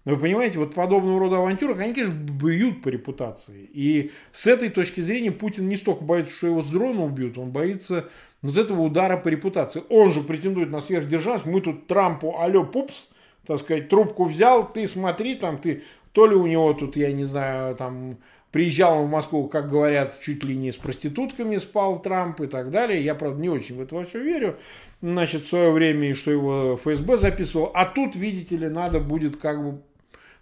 Вы 0.04 0.16
понимаете, 0.18 0.60
вот 0.60 0.72
подобного 0.72 1.18
рода 1.18 1.38
авантюры, 1.38 1.74
они, 1.74 1.92
конечно, 1.92 2.12
бьют 2.12 2.80
по 2.82 2.88
репутации. 2.88 3.68
И 3.72 4.12
с 4.30 4.46
этой 4.46 4.68
точки 4.68 5.00
зрения 5.00 5.32
Путин 5.32 5.68
не 5.68 5.76
столько 5.76 6.04
боится, 6.04 6.32
что 6.32 6.46
его 6.46 6.62
с 6.62 6.70
дрона 6.70 7.04
убьют, 7.04 7.38
он 7.38 7.50
боится 7.50 8.08
вот 8.40 8.56
этого 8.56 8.82
удара 8.82 9.16
по 9.16 9.28
репутации. 9.28 9.82
Он 9.88 10.12
же 10.12 10.20
претендует 10.20 10.70
на 10.70 10.80
сверхдержавность. 10.80 11.46
Мы 11.46 11.60
тут 11.60 11.88
Трампу, 11.88 12.36
алло, 12.38 12.62
пупс, 12.62 13.08
так 13.46 13.60
сказать, 13.60 13.88
трубку 13.88 14.24
взял, 14.24 14.70
ты 14.70 14.86
смотри, 14.88 15.36
там 15.36 15.58
ты, 15.58 15.82
то 16.12 16.26
ли 16.26 16.34
у 16.34 16.46
него 16.46 16.72
тут, 16.74 16.96
я 16.96 17.12
не 17.12 17.24
знаю, 17.24 17.76
там, 17.76 18.18
приезжал 18.50 19.00
он 19.00 19.06
в 19.06 19.10
Москву, 19.10 19.48
как 19.48 19.68
говорят, 19.68 20.18
чуть 20.20 20.42
ли 20.42 20.56
не 20.56 20.72
с 20.72 20.76
проститутками 20.76 21.56
спал 21.58 22.00
Трамп 22.00 22.40
и 22.40 22.46
так 22.46 22.70
далее. 22.70 23.04
Я, 23.04 23.14
правда, 23.14 23.40
не 23.40 23.48
очень 23.48 23.76
в 23.76 23.80
это 23.80 24.02
все 24.04 24.22
верю. 24.22 24.56
Значит, 25.02 25.42
в 25.42 25.48
свое 25.48 25.70
время, 25.70 26.14
что 26.14 26.30
его 26.30 26.76
ФСБ 26.76 27.18
записывал. 27.18 27.70
А 27.74 27.84
тут, 27.84 28.16
видите 28.16 28.56
ли, 28.56 28.68
надо 28.68 28.98
будет 28.98 29.36
как 29.36 29.62
бы 29.62 29.82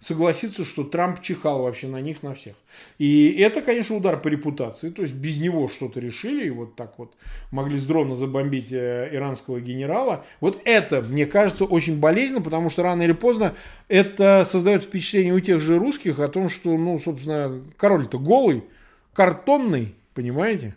согласиться, 0.05 0.63
что 0.63 0.83
Трамп 0.83 1.19
чихал 1.19 1.63
вообще 1.63 1.87
на 1.87 1.99
них, 1.99 2.21
на 2.21 2.35
всех. 2.35 2.55
И 2.99 3.39
это, 3.39 3.63
конечно, 3.63 3.95
удар 3.95 4.21
по 4.21 4.27
репутации. 4.27 4.91
То 4.91 5.01
есть 5.01 5.15
без 5.15 5.41
него 5.41 5.67
что-то 5.67 5.99
решили, 5.99 6.45
и 6.45 6.51
вот 6.51 6.75
так 6.75 6.99
вот 6.99 7.15
могли 7.49 7.79
с 7.79 7.87
дрона 7.87 8.13
забомбить 8.13 8.71
э, 8.71 9.09
иранского 9.11 9.59
генерала. 9.59 10.23
Вот 10.41 10.61
это, 10.63 11.01
мне 11.01 11.25
кажется, 11.25 11.65
очень 11.65 11.99
болезненно, 11.99 12.43
потому 12.43 12.69
что 12.69 12.83
рано 12.83 13.01
или 13.01 13.13
поздно 13.13 13.55
это 13.87 14.45
создает 14.45 14.83
впечатление 14.83 15.33
у 15.33 15.39
тех 15.39 15.59
же 15.59 15.79
русских 15.79 16.19
о 16.19 16.27
том, 16.27 16.49
что, 16.49 16.77
ну, 16.77 16.99
собственно, 16.99 17.63
король-то 17.75 18.19
голый, 18.19 18.63
картонный, 19.11 19.95
понимаете? 20.13 20.75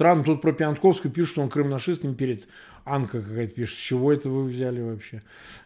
Странно, 0.00 0.24
тут 0.24 0.40
про 0.40 0.52
Пиантковскую 0.52 1.12
пишут, 1.12 1.32
что 1.32 1.42
он 1.42 1.50
крымнашист, 1.50 2.06
имперец. 2.06 2.48
Анка 2.86 3.20
какая-то 3.20 3.54
пишет, 3.54 3.76
с 3.76 3.82
чего 3.82 4.10
это 4.10 4.30
вы 4.30 4.44
взяли 4.44 4.80
вообще? 4.80 5.22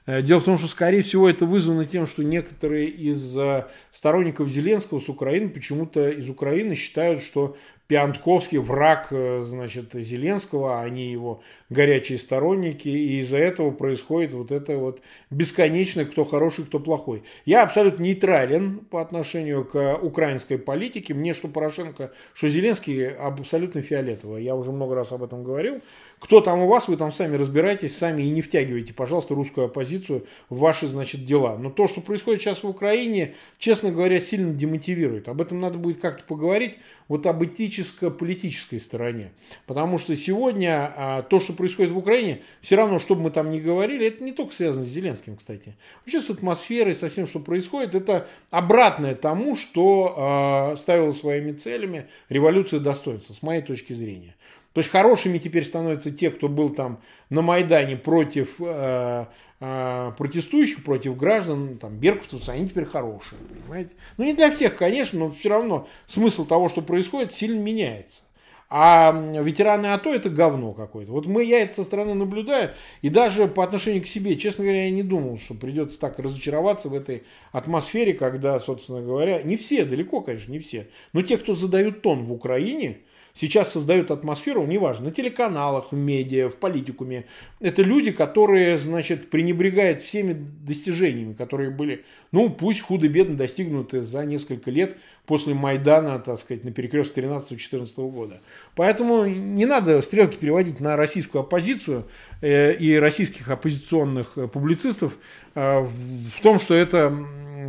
Э, 0.06 0.22
дело 0.22 0.40
в 0.40 0.44
том, 0.44 0.58
что, 0.58 0.66
скорее 0.66 1.02
всего, 1.02 1.30
это 1.30 1.46
вызвано 1.46 1.84
тем, 1.84 2.08
что 2.08 2.24
некоторые 2.24 2.88
из 2.88 3.38
э, 3.38 3.68
сторонников 3.92 4.48
Зеленского 4.48 4.98
с 4.98 5.08
Украины 5.08 5.50
почему-то 5.50 6.10
из 6.10 6.28
Украины 6.28 6.74
считают, 6.74 7.22
что 7.22 7.56
Пиантковский 7.86 8.58
враг, 8.58 9.08
э, 9.10 9.40
значит, 9.42 9.92
Зеленского, 9.92 10.80
а 10.80 10.82
они 10.82 11.10
его 11.10 11.42
горячие 11.68 12.18
сторонники, 12.18 12.88
и 12.88 13.20
из-за 13.20 13.38
этого 13.38 13.72
происходит 13.72 14.32
вот 14.32 14.50
это 14.50 14.78
вот 14.78 15.00
бесконечное, 15.30 16.06
кто 16.06 16.24
хороший, 16.24 16.64
кто 16.64 16.78
плохой. 16.78 17.24
Я 17.44 17.62
абсолютно 17.62 18.02
нейтрален 18.02 18.78
по 18.78 19.02
отношению 19.02 19.64
к 19.64 19.96
украинской 19.96 20.56
политике. 20.56 21.12
Мне 21.12 21.34
что 21.34 21.48
Порошенко, 21.48 22.12
что 22.32 22.48
Зеленский 22.48 23.08
абсолютно 23.08 23.82
фиолетово. 23.82 24.38
Я 24.38 24.54
уже 24.54 24.72
много 24.72 24.94
раз 24.94 25.12
об 25.12 25.22
этом 25.22 25.44
говорил. 25.44 25.82
Кто 26.24 26.40
там 26.40 26.60
у 26.60 26.66
вас, 26.66 26.88
вы 26.88 26.96
там 26.96 27.12
сами 27.12 27.36
разбирайтесь, 27.36 27.98
сами 27.98 28.22
и 28.22 28.30
не 28.30 28.40
втягивайте, 28.40 28.94
пожалуйста, 28.94 29.34
русскую 29.34 29.66
оппозицию 29.66 30.24
в 30.48 30.56
ваши, 30.56 30.86
значит, 30.86 31.26
дела. 31.26 31.58
Но 31.58 31.68
то, 31.68 31.86
что 31.86 32.00
происходит 32.00 32.40
сейчас 32.40 32.62
в 32.62 32.66
Украине, 32.66 33.34
честно 33.58 33.90
говоря, 33.90 34.18
сильно 34.22 34.54
демотивирует. 34.54 35.28
Об 35.28 35.42
этом 35.42 35.60
надо 35.60 35.76
будет 35.76 36.00
как-то 36.00 36.24
поговорить, 36.24 36.78
вот 37.08 37.26
об 37.26 37.44
этическо-политической 37.44 38.80
стороне. 38.80 39.32
Потому 39.66 39.98
что 39.98 40.16
сегодня 40.16 40.94
а, 40.96 41.22
то, 41.22 41.40
что 41.40 41.52
происходит 41.52 41.92
в 41.92 41.98
Украине, 41.98 42.40
все 42.62 42.76
равно, 42.76 42.98
что 42.98 43.16
бы 43.16 43.24
мы 43.24 43.30
там 43.30 43.50
ни 43.50 43.60
говорили, 43.60 44.06
это 44.06 44.24
не 44.24 44.32
только 44.32 44.54
связано 44.54 44.86
с 44.86 44.88
Зеленским, 44.88 45.36
кстати. 45.36 45.76
Вообще 46.06 46.22
с 46.22 46.30
атмосферой, 46.30 46.94
со 46.94 47.10
всем, 47.10 47.26
что 47.26 47.38
происходит, 47.38 47.94
это 47.94 48.28
обратное 48.50 49.14
тому, 49.14 49.56
что 49.56 50.14
а, 50.16 50.76
ставила 50.78 51.12
своими 51.12 51.52
целями 51.52 52.06
революция 52.30 52.80
достоинства, 52.80 53.34
с 53.34 53.42
моей 53.42 53.60
точки 53.60 53.92
зрения. 53.92 54.34
То 54.74 54.80
есть 54.80 54.90
хорошими 54.90 55.38
теперь 55.38 55.64
становятся 55.64 56.10
те, 56.10 56.30
кто 56.30 56.48
был 56.48 56.68
там 56.68 57.00
на 57.30 57.42
Майдане 57.42 57.96
против 57.96 58.56
э, 58.58 59.26
э, 59.60 60.12
протестующих, 60.18 60.82
против 60.82 61.16
граждан, 61.16 61.78
там, 61.78 61.96
беркутовцев, 61.96 62.48
они 62.48 62.68
теперь 62.68 62.84
хорошие, 62.84 63.38
понимаете? 63.38 63.94
Ну, 64.16 64.24
не 64.24 64.34
для 64.34 64.50
всех, 64.50 64.76
конечно, 64.76 65.20
но 65.20 65.30
все 65.30 65.48
равно 65.48 65.86
смысл 66.08 66.44
того, 66.44 66.68
что 66.68 66.82
происходит, 66.82 67.32
сильно 67.32 67.60
меняется. 67.60 68.22
А 68.68 69.12
ветераны 69.12 69.86
АТО 69.92 70.12
это 70.12 70.28
говно 70.28 70.72
какое-то. 70.72 71.12
Вот 71.12 71.26
мы, 71.26 71.44
я 71.44 71.60
это 71.60 71.74
со 71.74 71.84
стороны 71.84 72.14
наблюдаю, 72.14 72.72
и 73.00 73.10
даже 73.10 73.46
по 73.46 73.62
отношению 73.62 74.02
к 74.02 74.08
себе, 74.08 74.34
честно 74.34 74.64
говоря, 74.64 74.86
я 74.86 74.90
не 74.90 75.04
думал, 75.04 75.38
что 75.38 75.54
придется 75.54 76.00
так 76.00 76.18
разочароваться 76.18 76.88
в 76.88 76.94
этой 76.94 77.22
атмосфере, 77.52 78.14
когда, 78.14 78.58
собственно 78.58 79.02
говоря, 79.02 79.40
не 79.44 79.56
все, 79.56 79.84
далеко, 79.84 80.20
конечно, 80.22 80.50
не 80.50 80.58
все, 80.58 80.88
но 81.12 81.22
те, 81.22 81.38
кто 81.38 81.54
задают 81.54 82.02
тон 82.02 82.24
в 82.24 82.32
Украине, 82.32 82.98
сейчас 83.34 83.72
создают 83.72 84.10
атмосферу, 84.10 84.64
неважно, 84.64 85.06
на 85.06 85.10
телеканалах, 85.10 85.90
в 85.90 85.96
медиа, 85.96 86.48
в 86.48 86.56
политикуме. 86.56 87.26
Это 87.60 87.82
люди, 87.82 88.12
которые, 88.12 88.78
значит, 88.78 89.28
пренебрегают 89.30 90.00
всеми 90.00 90.32
достижениями, 90.32 91.34
которые 91.34 91.70
были, 91.70 92.04
ну, 92.30 92.48
пусть 92.48 92.80
худо-бедно 92.80 93.36
достигнуты 93.36 94.02
за 94.02 94.24
несколько 94.24 94.70
лет 94.70 94.96
после 95.26 95.54
Майдана, 95.54 96.18
так 96.20 96.38
сказать, 96.38 96.64
на 96.64 96.70
перекрестке 96.70 97.22
13-14 97.22 98.10
года. 98.10 98.40
Поэтому 98.76 99.24
не 99.26 99.66
надо 99.66 100.00
стрелки 100.02 100.36
переводить 100.36 100.80
на 100.80 100.96
российскую 100.96 101.42
оппозицию 101.42 102.06
э, 102.40 102.74
и 102.74 102.94
российских 102.94 103.48
оппозиционных 103.48 104.38
э, 104.38 104.46
публицистов 104.46 105.16
э, 105.54 105.80
в 105.80 106.40
том, 106.42 106.60
что 106.60 106.74
это 106.74 107.10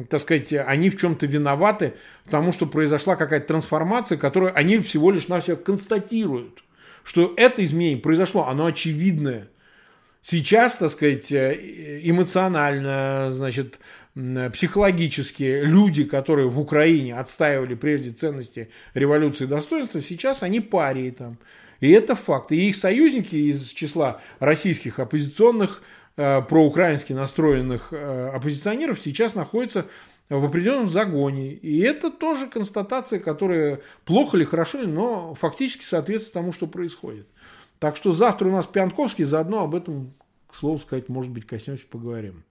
так 0.10 0.22
сказать, 0.22 0.54
они 0.54 0.90
в 0.90 0.98
чем-то 1.00 1.26
виноваты, 1.26 1.94
потому 2.26 2.52
что 2.52 2.66
произошла 2.66 3.16
какая-то 3.16 3.48
трансформация, 3.48 4.18
которую 4.18 4.58
они 4.58 4.80
всего 4.80 5.12
лишь 5.12 5.28
на 5.28 5.40
все 5.40 5.56
констатируют. 5.56 6.64
Что 7.04 7.34
это 7.38 7.64
изменение 7.64 8.00
произошло, 8.00 8.48
оно 8.48 8.66
очевидное. 8.66 9.48
Сейчас, 10.22 10.78
так 10.78 10.90
сказать, 10.90 11.32
эмоционально, 11.32 13.28
значит, 13.30 13.80
психологически 14.16 15.62
люди, 15.64 16.04
которые 16.04 16.50
в 16.50 16.60
Украине 16.60 17.16
отстаивали 17.16 17.76
прежде 17.76 18.10
ценности 18.12 18.70
революции 18.94 19.46
достоинства, 19.46 20.02
сейчас 20.02 20.42
они 20.42 20.62
парии 20.62 21.12
там. 21.12 21.38
И 21.82 21.92
это 21.92 22.16
факт. 22.16 22.52
И 22.52 22.70
их 22.70 22.76
союзники 22.76 23.36
из 23.36 23.70
числа 23.70 24.22
российских 24.40 24.98
оппозиционных 24.98 25.84
Э, 26.18 26.42
проукраински 26.42 27.12
настроенных 27.12 27.90
э, 27.92 28.30
оппозиционеров 28.34 29.02
сейчас 29.02 29.36
находится 29.36 29.86
в 30.30 30.46
определенном 30.46 30.88
загоне. 30.88 31.52
И 31.52 31.82
это 31.82 32.10
тоже 32.10 32.48
констатация, 32.48 33.20
которая 33.20 33.82
плохо 34.06 34.38
или 34.38 34.46
хорошо, 34.46 34.80
но 34.84 35.36
фактически 35.36 35.84
соответствует 35.84 36.34
тому, 36.34 36.54
что 36.54 36.68
происходит. 36.68 37.28
Так 37.80 37.98
что 37.98 38.14
завтра 38.14 38.48
у 38.48 38.52
нас 38.52 38.66
Пьянковский, 38.66 39.26
заодно 39.26 39.64
об 39.64 39.76
этом, 39.76 40.14
к 40.50 40.56
слову 40.56 40.80
сказать, 40.80 41.10
может 41.10 41.34
быть, 41.34 41.46
коснемся, 41.46 41.86
поговорим. 41.86 42.46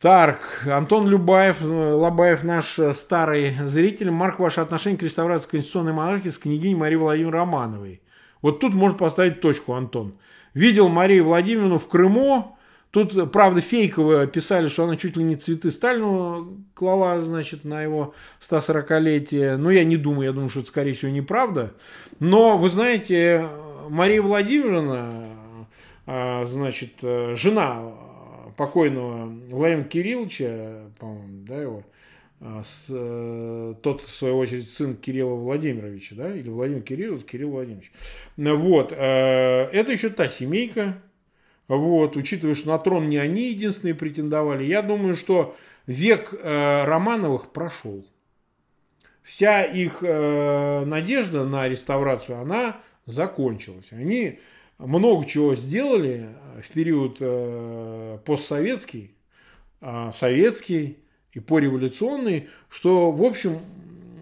Так, 0.00 0.66
Антон 0.66 1.06
Любаев, 1.06 1.60
Лобаев, 1.60 2.42
наш 2.42 2.80
старый 2.94 3.54
зритель. 3.66 4.10
Марк, 4.10 4.38
ваше 4.38 4.62
отношение 4.62 4.98
к 4.98 5.02
реставрации 5.02 5.48
конституционной 5.50 5.92
монархии 5.92 6.30
с 6.30 6.38
княгиней 6.38 6.74
Марии 6.74 6.96
Владимировной 6.96 7.38
Романовой. 7.38 8.02
Вот 8.40 8.60
тут 8.60 8.72
можно 8.72 8.96
поставить 8.98 9.42
точку, 9.42 9.74
Антон. 9.74 10.14
Видел 10.54 10.88
Марию 10.88 11.24
Владимировну 11.24 11.78
в 11.78 11.88
Крыму. 11.88 12.56
Тут, 12.90 13.32
правда, 13.32 13.60
фейково 13.60 14.28
писали, 14.28 14.68
что 14.68 14.84
она 14.84 14.96
чуть 14.96 15.16
ли 15.16 15.24
не 15.24 15.34
цветы 15.34 15.72
Сталину 15.72 16.64
клала, 16.74 17.20
значит, 17.22 17.64
на 17.64 17.82
его 17.82 18.14
140-летие. 18.40 19.56
Но 19.56 19.72
я 19.72 19.84
не 19.84 19.96
думаю, 19.96 20.26
я 20.26 20.32
думаю, 20.32 20.48
что 20.48 20.60
это, 20.60 20.68
скорее 20.68 20.92
всего, 20.92 21.10
неправда. 21.10 21.74
Но, 22.20 22.56
вы 22.56 22.68
знаете, 22.68 23.48
Мария 23.88 24.22
Владимировна, 24.22 25.28
а, 26.06 26.46
значит, 26.46 26.92
жена 27.02 27.82
покойного 28.56 29.26
Владимира 29.50 29.88
Кирилловича, 29.88 30.84
по-моему, 31.00 31.44
да, 31.48 31.60
его, 31.60 31.82
с, 32.44 32.86
э, 32.90 33.74
тот, 33.82 34.02
в 34.02 34.10
свою 34.10 34.36
очередь, 34.36 34.70
сын 34.70 34.96
Кирилла 34.96 35.34
Владимировича, 35.34 36.14
да, 36.14 36.34
или 36.34 36.50
Владимир 36.50 36.82
Кириллович, 36.82 37.24
Кирилл 37.24 37.52
Владимирович. 37.52 37.90
Вот, 38.36 38.92
э, 38.92 38.96
это 38.96 39.92
еще 39.92 40.10
та 40.10 40.28
семейка, 40.28 41.02
вот, 41.68 42.16
учитывая, 42.16 42.54
что 42.54 42.68
на 42.68 42.78
трон 42.78 43.08
не 43.08 43.16
они 43.16 43.48
единственные 43.48 43.94
претендовали, 43.94 44.64
я 44.64 44.82
думаю, 44.82 45.16
что 45.16 45.56
век 45.86 46.34
э, 46.34 46.84
Романовых 46.84 47.50
прошел. 47.50 48.06
Вся 49.22 49.62
их 49.62 50.02
надежда 50.02 51.46
на 51.46 51.66
реставрацию, 51.66 52.40
она 52.40 52.76
закончилась. 53.06 53.88
Они 53.90 54.38
много 54.76 55.24
чего 55.24 55.54
сделали 55.54 56.28
в 56.62 56.70
период 56.74 58.22
постсоветский, 58.26 59.14
а, 59.80 60.12
советский, 60.12 61.03
и 61.34 61.40
пореволюционные, 61.40 62.48
что, 62.70 63.10
в 63.10 63.22
общем, 63.22 63.58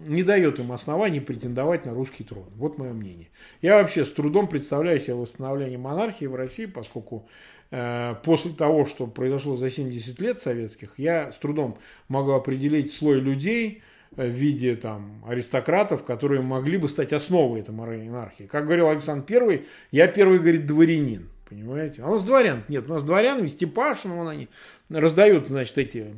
не 0.05 0.23
дает 0.23 0.59
им 0.59 0.71
оснований 0.71 1.19
претендовать 1.19 1.85
на 1.85 1.93
русский 1.93 2.23
трон. 2.23 2.45
Вот 2.55 2.77
мое 2.77 2.93
мнение. 2.93 3.29
Я 3.61 3.77
вообще 3.77 4.05
с 4.05 4.11
трудом 4.11 4.47
представляю 4.47 4.99
себе 4.99 5.15
восстановление 5.15 5.77
монархии 5.77 6.25
в 6.25 6.35
России, 6.35 6.65
поскольку 6.65 7.27
э, 7.71 8.15
после 8.23 8.51
того, 8.51 8.85
что 8.85 9.07
произошло 9.07 9.55
за 9.55 9.69
70 9.69 10.19
лет 10.19 10.41
советских, 10.41 10.95
я 10.97 11.31
с 11.31 11.37
трудом 11.37 11.77
могу 12.09 12.31
определить 12.31 12.93
слой 12.93 13.19
людей 13.19 13.81
э, 14.17 14.27
в 14.27 14.33
виде 14.33 14.75
там, 14.75 15.23
аристократов, 15.25 16.03
которые 16.03 16.41
могли 16.41 16.77
бы 16.77 16.89
стать 16.89 17.13
основой 17.13 17.61
этой 17.61 17.73
монархии. 17.73 18.43
Как 18.43 18.65
говорил 18.65 18.89
Александр 18.89 19.25
Первый, 19.25 19.67
я 19.91 20.07
первый, 20.07 20.39
говорит, 20.39 20.65
дворянин. 20.65 21.29
Понимаете? 21.47 22.01
А 22.01 22.09
у 22.09 22.13
нас 22.13 22.23
дворян 22.23 22.63
нет. 22.67 22.89
У 22.89 22.93
нас 22.93 23.03
дворян, 23.03 23.47
Степашин, 23.47 24.13
вон 24.13 24.27
они 24.27 24.49
раздают, 24.89 25.47
значит, 25.49 25.77
эти 25.77 26.15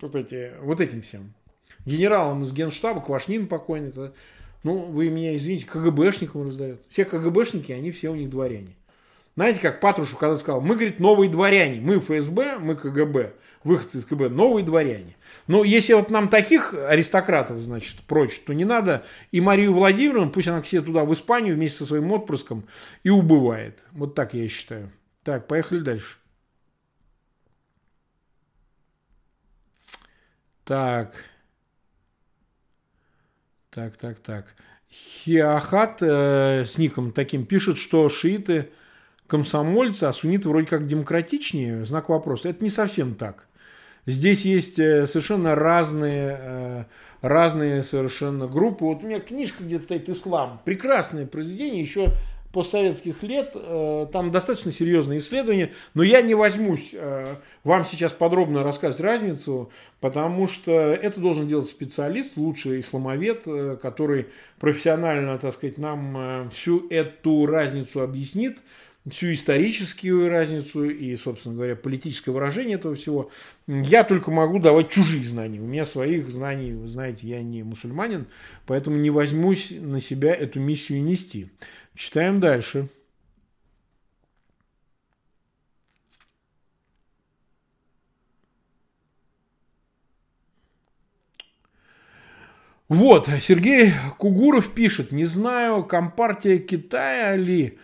вот, 0.00 0.14
эти, 0.14 0.52
вот 0.60 0.80
этим 0.80 1.02
всем. 1.02 1.34
Генералам 1.84 2.44
из 2.44 2.52
генштаба, 2.52 3.00
Квашнин 3.00 3.46
покойный. 3.46 3.90
-то, 3.90 4.12
ну, 4.62 4.76
вы 4.76 5.08
меня 5.08 5.36
извините, 5.36 5.66
КГБшникам 5.66 6.46
раздают. 6.46 6.80
Все 6.90 7.04
КГБшники, 7.04 7.72
они 7.72 7.90
все 7.90 8.10
у 8.10 8.14
них 8.14 8.30
дворяне. 8.30 8.76
Знаете, 9.36 9.60
как 9.60 9.80
Патрушев 9.80 10.18
когда 10.18 10.34
сказал, 10.34 10.60
мы, 10.60 10.74
говорит, 10.74 10.98
новые 10.98 11.30
дворяне. 11.30 11.80
Мы 11.80 12.00
ФСБ, 12.00 12.58
мы 12.58 12.74
КГБ, 12.74 13.34
выходцы 13.62 13.98
из 13.98 14.04
КГБ, 14.04 14.30
новые 14.30 14.64
дворяне. 14.64 15.14
Но 15.46 15.62
если 15.62 15.92
вот 15.92 16.10
нам 16.10 16.28
таких 16.28 16.74
аристократов, 16.74 17.60
значит, 17.60 17.98
прочь, 18.08 18.40
то 18.40 18.52
не 18.52 18.64
надо 18.64 19.04
и 19.30 19.40
Марию 19.40 19.74
Владимировну, 19.74 20.30
пусть 20.30 20.48
она 20.48 20.60
к 20.60 20.66
себе 20.66 20.82
туда 20.82 21.04
в 21.04 21.12
Испанию 21.12 21.54
вместе 21.54 21.78
со 21.78 21.84
своим 21.84 22.10
отпрыском 22.10 22.64
и 23.04 23.10
убывает. 23.10 23.78
Вот 23.92 24.16
так 24.16 24.34
я 24.34 24.48
считаю. 24.48 24.90
Так, 25.22 25.46
поехали 25.46 25.78
дальше. 25.78 26.16
Так. 30.68 31.14
Так, 33.70 33.96
так, 33.96 34.18
так. 34.18 34.54
Хиахат 34.90 36.02
э, 36.02 36.66
с 36.66 36.76
ником 36.76 37.12
таким 37.12 37.46
пишет, 37.46 37.78
что 37.78 38.10
шииты 38.10 38.68
комсомольцы, 39.26 40.04
а 40.04 40.12
сунниты 40.12 40.50
вроде 40.50 40.66
как 40.66 40.86
демократичнее. 40.86 41.86
Знак 41.86 42.10
вопроса. 42.10 42.50
Это 42.50 42.62
не 42.62 42.68
совсем 42.68 43.14
так. 43.14 43.46
Здесь 44.04 44.44
есть 44.44 44.78
э, 44.78 45.06
совершенно 45.06 45.54
разные, 45.54 46.36
э, 46.38 46.84
разные 47.22 47.82
совершенно 47.82 48.46
группы. 48.46 48.84
Вот 48.84 49.02
у 49.02 49.06
меня 49.06 49.20
книжка 49.20 49.64
где 49.64 49.78
стоит 49.78 50.10
«Ислам». 50.10 50.60
Прекрасное 50.66 51.24
произведение, 51.24 51.80
еще 51.80 52.12
постсоветских 52.52 53.22
лет. 53.22 53.52
Э, 53.54 54.06
там 54.12 54.30
достаточно 54.30 54.72
серьезные 54.72 55.18
исследования, 55.18 55.72
но 55.94 56.02
я 56.02 56.22
не 56.22 56.34
возьмусь 56.34 56.90
э, 56.92 57.36
вам 57.64 57.84
сейчас 57.84 58.12
подробно 58.12 58.62
рассказать 58.62 59.00
разницу, 59.00 59.70
потому 60.00 60.48
что 60.48 60.72
это 60.72 61.20
должен 61.20 61.46
делать 61.46 61.66
специалист, 61.66 62.36
лучший 62.36 62.80
исламовед, 62.80 63.42
э, 63.46 63.76
который 63.80 64.28
профессионально, 64.58 65.38
так 65.38 65.54
сказать, 65.54 65.78
нам 65.78 66.50
всю 66.50 66.88
эту 66.88 67.46
разницу 67.46 68.00
объяснит 68.00 68.58
всю 69.10 69.32
историческую 69.32 70.28
разницу 70.28 70.84
и, 70.84 71.16
собственно 71.16 71.54
говоря, 71.54 71.76
политическое 71.76 72.30
выражение 72.30 72.76
этого 72.76 72.94
всего. 72.94 73.30
Я 73.66 74.04
только 74.04 74.30
могу 74.30 74.58
давать 74.58 74.90
чужие 74.90 75.24
знания. 75.24 75.60
У 75.60 75.66
меня 75.66 75.84
своих 75.84 76.30
знаний, 76.30 76.72
вы 76.72 76.88
знаете, 76.88 77.26
я 77.26 77.42
не 77.42 77.62
мусульманин, 77.62 78.26
поэтому 78.66 78.96
не 78.96 79.10
возьмусь 79.10 79.70
на 79.70 80.00
себя 80.00 80.34
эту 80.34 80.60
миссию 80.60 81.02
нести. 81.02 81.50
Читаем 81.98 82.38
дальше. 82.38 82.88
Вот, 92.88 93.28
Сергей 93.40 93.92
Кугуров 94.16 94.72
пишет, 94.72 95.10
не 95.10 95.24
знаю, 95.24 95.82
компартия 95.82 96.58
Китая 96.58 97.34
ли 97.34 97.80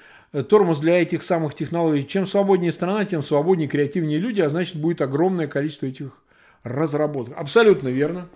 тормоз 0.48 0.78
для 0.78 1.02
этих 1.02 1.24
самых 1.24 1.56
технологий. 1.56 2.06
Чем 2.06 2.28
свободнее 2.28 2.70
страна, 2.70 3.04
тем 3.04 3.20
свободнее 3.20 3.68
креативнее 3.68 4.18
люди, 4.18 4.40
а 4.40 4.48
значит 4.48 4.76
будет 4.76 5.02
огромное 5.02 5.48
количество 5.48 5.86
этих 5.86 6.22
разработок. 6.62 7.36
Абсолютно 7.36 7.88
верно. 7.88 8.28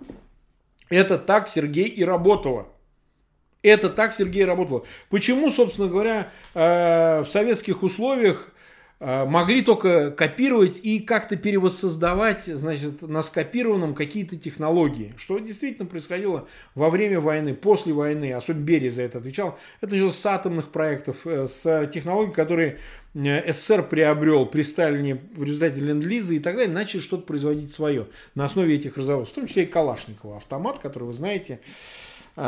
Это 0.89 1.19
так, 1.19 1.49
Сергей, 1.49 1.87
и 1.87 2.03
работало. 2.03 2.67
Это 3.63 3.91
так 3.91 4.15
Сергей 4.15 4.45
работал. 4.45 4.87
Почему, 5.11 5.51
собственно 5.51 5.89
говоря, 5.89 6.31
э, 6.55 7.23
в 7.23 7.27
советских 7.29 7.83
условиях 7.83 8.53
э, 9.01 9.25
могли 9.25 9.63
только 9.63 10.13
копировать 10.13 10.79
и 10.85 11.01
как-то 11.01 11.35
перевоссоздавать, 11.35 12.45
значит, 12.45 13.03
на 13.03 13.21
скопированном 13.23 13.97
какие-то 13.97 14.37
технологии. 14.37 15.13
Что 15.17 15.41
действительно 15.41 15.87
происходило 15.87 16.47
во 16.77 16.89
время 16.89 17.21
войны, 17.21 17.53
после 17.53 17.93
войны, 17.93 18.33
особенно 18.33 18.63
Берия 18.63 18.93
за 18.93 19.03
это 19.03 19.19
отвечал. 19.19 19.59
Это 19.81 19.97
же 19.97 20.13
с 20.13 20.25
атомных 20.25 20.69
проектов, 20.69 21.27
э, 21.27 21.49
с 21.49 21.91
технологий, 21.93 22.33
которые 22.33 22.79
СССР 23.15 23.89
приобрел 23.89 24.47
при 24.47 24.63
Сталине 24.63 25.21
в 25.35 25.43
результате 25.43 25.81
ленд-лиза 25.81 26.35
и 26.35 26.39
так 26.39 26.55
далее, 26.55 26.73
начали 26.73 27.01
что-то 27.01 27.25
производить 27.25 27.73
свое 27.73 28.07
на 28.37 28.45
основе 28.45 28.77
этих 28.77 28.97
разработок, 28.97 29.33
в 29.33 29.35
том 29.35 29.47
числе 29.49 29.65
и 29.65 29.67
Калашникова 29.67 30.37
автомат, 30.37 30.79
который 30.79 31.05
вы 31.05 31.15
знаете, 31.15 31.59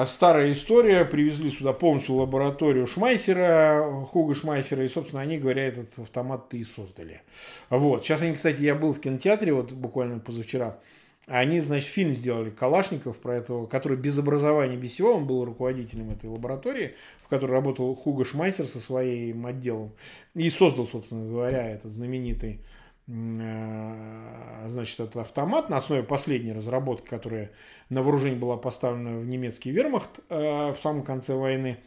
старая 0.06 0.52
история, 0.52 1.04
привезли 1.04 1.50
сюда 1.50 1.72
полностью 1.72 2.14
лабораторию 2.14 2.86
Шмайсера, 2.86 4.06
Хуга 4.10 4.34
Шмайсера, 4.34 4.84
и, 4.84 4.88
собственно, 4.88 5.22
они, 5.22 5.38
говоря, 5.38 5.64
этот 5.64 5.98
автомат 5.98 6.52
и 6.54 6.62
создали. 6.62 7.22
Вот. 7.70 8.04
Сейчас 8.04 8.22
они, 8.22 8.34
кстати, 8.34 8.62
я 8.62 8.74
был 8.74 8.92
в 8.92 9.00
кинотеатре, 9.00 9.52
вот 9.52 9.72
буквально 9.72 10.20
позавчера, 10.20 10.78
они, 11.26 11.60
значит, 11.60 11.88
фильм 11.88 12.14
сделали 12.14 12.50
Калашников 12.50 13.16
про 13.18 13.36
этого, 13.36 13.66
который 13.66 13.96
без 13.96 14.18
образования, 14.18 14.76
без 14.76 14.92
всего, 14.92 15.14
он 15.14 15.26
был 15.26 15.44
руководителем 15.44 16.10
этой 16.10 16.30
лаборатории, 16.30 16.94
в 17.24 17.28
которой 17.28 17.52
работал 17.52 17.94
Хуга 17.94 18.24
Шмайсер 18.24 18.66
со 18.66 18.78
своим 18.78 19.46
отделом, 19.46 19.92
и 20.34 20.50
создал, 20.50 20.86
собственно 20.86 21.28
говоря, 21.28 21.68
этот 21.68 21.92
знаменитый 21.92 22.60
значит, 23.06 25.00
это 25.00 25.20
автомат 25.20 25.68
на 25.68 25.78
основе 25.78 26.02
последней 26.02 26.52
разработки, 26.52 27.08
которая 27.08 27.50
на 27.88 28.02
вооружение 28.02 28.38
была 28.38 28.56
поставлена 28.56 29.18
в 29.18 29.26
немецкий 29.26 29.70
вермахт 29.70 30.10
э, 30.28 30.72
в 30.72 30.76
самом 30.80 31.02
конце 31.02 31.34
войны. 31.34 31.78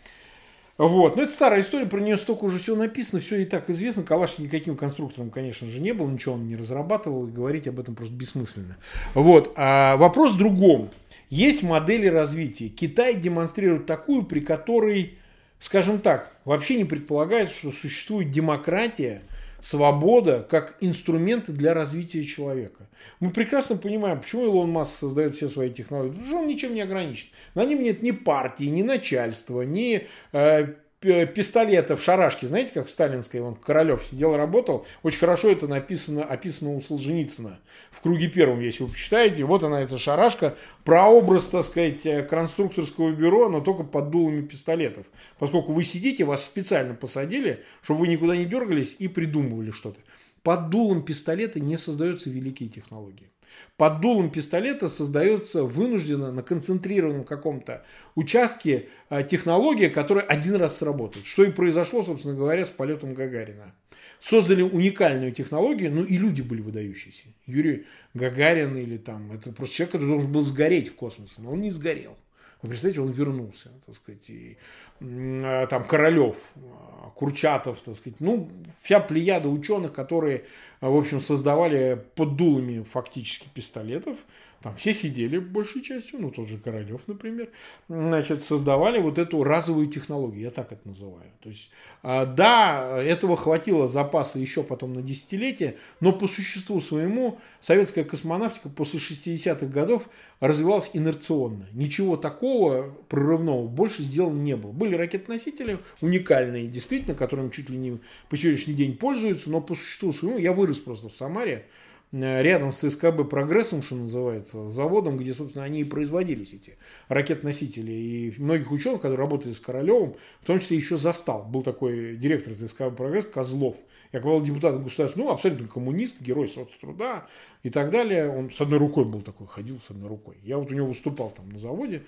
Вот. 0.78 1.16
Но 1.16 1.24
это 1.24 1.32
старая 1.32 1.61
история, 1.61 1.86
про 1.86 1.99
нее 1.99 2.18
столько 2.18 2.45
уже 2.45 2.59
всего 2.59 2.76
написано, 2.76 3.22
все 3.22 3.38
и 3.41 3.45
так 3.45 3.70
известно. 3.70 4.03
Калаш 4.03 4.38
никаким 4.39 4.76
конструктором, 4.76 5.30
конечно 5.30 5.68
же, 5.68 5.80
не 5.80 5.93
был, 5.93 6.07
ничего 6.07 6.36
он 6.36 6.45
не 6.45 6.55
разрабатывал, 6.55 7.28
и 7.28 7.32
говорить 7.32 7.68
об 7.68 7.80
этом 7.80 7.95
просто 7.95 8.16
бессмысленно. 8.16 8.78
Вот. 9.14 9.53
А 9.55 9.95
вопрос 9.97 10.34
в 10.34 10.38
другом. 10.38 10.89
Есть 11.29 11.63
модели 11.63 12.08
развития. 12.08 12.70
Китай 12.70 13.16
демонстрирует 13.16 13.86
такую, 13.86 14.24
при 14.24 14.39
которой, 14.39 15.17
скажем 15.59 16.00
так, 16.00 16.36
вообще 16.43 16.75
не 16.75 16.86
предполагает, 16.86 17.50
что 17.50 17.71
существует 17.71 18.32
демократия– 18.32 19.21
свобода 19.63 20.45
как 20.49 20.75
инструменты 20.81 21.53
для 21.53 21.73
развития 21.73 22.25
человека. 22.25 22.89
Мы 23.21 23.31
прекрасно 23.31 23.77
понимаем, 23.77 24.19
почему 24.19 24.43
Илон 24.43 24.69
Маск 24.69 24.95
создает 24.97 25.35
все 25.37 25.47
свои 25.47 25.71
технологии. 25.71 26.09
Потому 26.09 26.27
что 26.27 26.37
он 26.39 26.47
ничем 26.47 26.75
не 26.75 26.81
ограничен. 26.81 27.29
На 27.55 27.63
нем 27.63 27.81
нет 27.81 28.03
ни 28.03 28.11
партии, 28.11 28.65
ни 28.65 28.83
начальства, 28.83 29.61
ни 29.61 30.05
э, 30.33 30.73
пистолетов, 31.04 32.01
шарашки, 32.01 32.46
знаете, 32.46 32.71
как 32.74 32.88
в 32.88 32.92
сталинской, 32.92 33.42
он 33.42 33.55
Королев 33.55 34.05
сидел, 34.05 34.36
работал, 34.36 34.86
очень 35.04 35.20
хорошо 35.20 35.50
это 35.50 35.67
написано, 35.67 36.24
описано 36.24 36.75
у 36.75 36.82
Солженицына 36.82 37.59
в 37.92 38.01
круге 38.01 38.28
первом, 38.28 38.59
если 38.59 38.84
вы 38.84 38.89
почитаете, 38.89 39.43
вот 39.43 39.63
она 39.63 39.82
эта 39.82 39.97
шарашка, 39.97 40.55
прообраз, 40.84 41.50
так 41.50 41.66
сказать, 41.66 42.05
э, 42.05 42.24
конструкторского 42.24 43.12
бюро, 43.12 43.50
но 43.50 43.62
только 43.62 43.84
под 43.84 44.09
дулами 44.09 44.42
пистолетов, 44.42 45.05
поскольку 45.39 45.74
вы 45.74 45.84
сидите, 45.84 46.24
вас 46.24 46.43
специально 46.43 46.93
посадили, 46.93 47.63
чтобы 47.82 48.01
вы 48.01 48.08
никуда 48.08 48.36
не 48.36 48.46
дергались 48.46 48.96
и 48.97 49.08
придумывали 49.08 49.71
что-то. 49.71 50.00
Под 50.42 50.70
дулом 50.70 51.04
пистолета 51.04 51.59
не 51.59 51.78
создаются 51.78 52.30
великие 52.30 52.70
технологии. 52.70 53.33
Под 53.78 54.01
дулом 54.01 54.30
пистолета 54.30 54.88
создается 54.89 55.63
вынужденно 55.63 56.32
на 56.32 56.43
концентрированном 56.43 57.24
каком-то 57.24 57.84
участке 58.16 58.89
а, 59.09 59.24
технология, 59.24 59.89
которая 59.89 60.24
один 60.25 60.55
раз 60.55 60.78
сработает. 60.78 61.25
Что 61.25 61.43
и 61.43 61.51
произошло, 61.51 62.04
собственно 62.04 62.36
говоря, 62.36 62.66
с 62.66 62.70
полетом 62.70 63.13
Гагарина. 63.13 63.74
Создали 64.21 64.62
уникальную 64.62 65.32
технологию, 65.34 65.92
ну 65.92 66.04
и 66.04 66.17
люди 66.17 66.42
были 66.42 66.62
выдающиеся. 66.62 67.25
Юрий 67.46 67.86
Гагарин 68.13 68.78
или 68.78 68.97
там, 68.97 69.32
это 69.32 69.51
просто 69.51 69.75
человек, 69.75 69.92
который 69.92 70.08
должен 70.08 70.32
был 70.32 70.42
сгореть 70.42 70.89
в 70.89 70.96
космосе, 70.96 71.42
но 71.42 71.51
он 71.51 71.62
не 71.62 71.71
сгорел. 71.71 72.16
Вы 72.63 72.69
представляете, 72.69 73.01
он 73.01 73.11
вернулся, 73.11 73.69
так 73.85 73.93
сказать, 73.93 74.29
и 74.29 74.57
а, 75.01 75.67
там 75.67 75.85
Королев, 75.85 76.37
а, 76.55 77.11
Курчатов, 77.13 77.81
так 77.81 77.93
сказать, 77.95 78.21
ну, 78.21 78.49
вся 78.81 79.01
плеяда 79.01 79.49
ученых, 79.49 79.91
которые, 79.91 80.45
а, 80.79 80.89
в 80.89 80.95
общем, 80.95 81.19
создавали 81.19 82.01
под 82.15 82.37
дулами 82.37 82.83
фактически 82.83 83.49
пистолетов, 83.53 84.17
там 84.63 84.75
все 84.75 84.93
сидели 84.93 85.39
большей 85.39 85.81
частью, 85.81 86.21
ну 86.21 86.31
тот 86.31 86.47
же 86.47 86.57
Королев, 86.57 87.01
например, 87.07 87.49
значит, 87.89 88.45
создавали 88.45 88.97
вот 88.97 89.17
эту 89.17 89.43
разовую 89.43 89.87
технологию, 89.87 90.43
я 90.43 90.51
так 90.51 90.71
это 90.71 90.87
называю. 90.87 91.29
То 91.41 91.49
есть, 91.49 91.71
а, 92.01 92.25
да, 92.25 93.03
этого 93.03 93.35
хватило 93.35 93.87
запаса 93.87 94.39
еще 94.39 94.63
потом 94.63 94.93
на 94.93 95.01
десятилетия, 95.01 95.75
но 95.99 96.13
по 96.13 96.29
существу 96.29 96.79
своему 96.79 97.41
советская 97.59 98.05
космонавтика 98.05 98.69
после 98.69 98.99
60-х 98.99 99.65
годов 99.65 100.03
развивалась 100.39 100.91
инерционно. 100.93 101.67
Ничего 101.73 102.15
такого 102.15 102.95
прорывного 103.09 103.67
больше 103.67 104.01
сделано 104.03 104.39
не 104.39 104.55
было. 104.55 104.71
Были 104.71 104.95
ракетоносители 104.95 105.79
уникальные, 105.99 106.67
действительно, 106.67 107.15
которыми 107.15 107.49
чуть 107.49 107.69
ли 107.69 107.75
не 107.75 107.99
по 108.29 108.37
сегодняшний 108.37 108.75
день 108.75 108.95
пользуются, 108.95 109.49
но 109.49 109.59
по 109.59 109.75
существу 109.75 110.13
своему, 110.13 110.37
я 110.37 110.53
вырос 110.53 110.79
просто 110.79 111.09
в 111.09 111.15
Самаре, 111.15 111.65
рядом 112.13 112.71
с 112.71 112.87
СКБ 112.87 113.27
«Прогрессом», 113.29 113.81
что 113.81 113.95
называется, 113.95 114.67
с 114.67 114.71
заводом, 114.71 115.17
где, 115.17 115.33
собственно, 115.33 115.65
они 115.65 115.81
и 115.81 115.83
производились, 115.83 116.53
эти 116.53 116.77
ракет-носители. 117.07 117.91
И 117.91 118.33
многих 118.37 118.71
ученых, 118.71 119.01
которые 119.01 119.17
работали 119.17 119.53
с 119.53 119.59
Королевым, 119.59 120.15
в 120.41 120.45
том 120.45 120.59
числе 120.59 120.77
еще 120.77 120.97
застал. 120.97 121.43
Был 121.43 121.63
такой 121.63 122.15
директор 122.15 122.53
СКБ 122.53 122.95
«Прогресс» 122.95 123.25
Козлов. 123.25 123.77
Я 124.11 124.19
говорил 124.19 124.43
депутат 124.43 124.81
государства, 124.83 125.19
ну, 125.19 125.31
абсолютно 125.31 125.67
коммунист, 125.67 126.21
герой 126.21 126.47
соцтруда 126.47 127.27
и 127.63 127.71
так 127.71 127.89
далее. 127.89 128.29
Он 128.29 128.51
с 128.51 128.61
одной 128.61 128.77
рукой 128.77 129.05
был 129.05 129.21
такой, 129.21 129.47
ходил 129.47 129.81
с 129.81 129.89
одной 129.89 130.07
рукой. 130.07 130.37
Я 130.43 130.59
вот 130.59 130.69
у 130.69 130.75
него 130.75 130.87
выступал 130.87 131.31
там 131.31 131.49
на 131.49 131.57
заводе. 131.57 132.03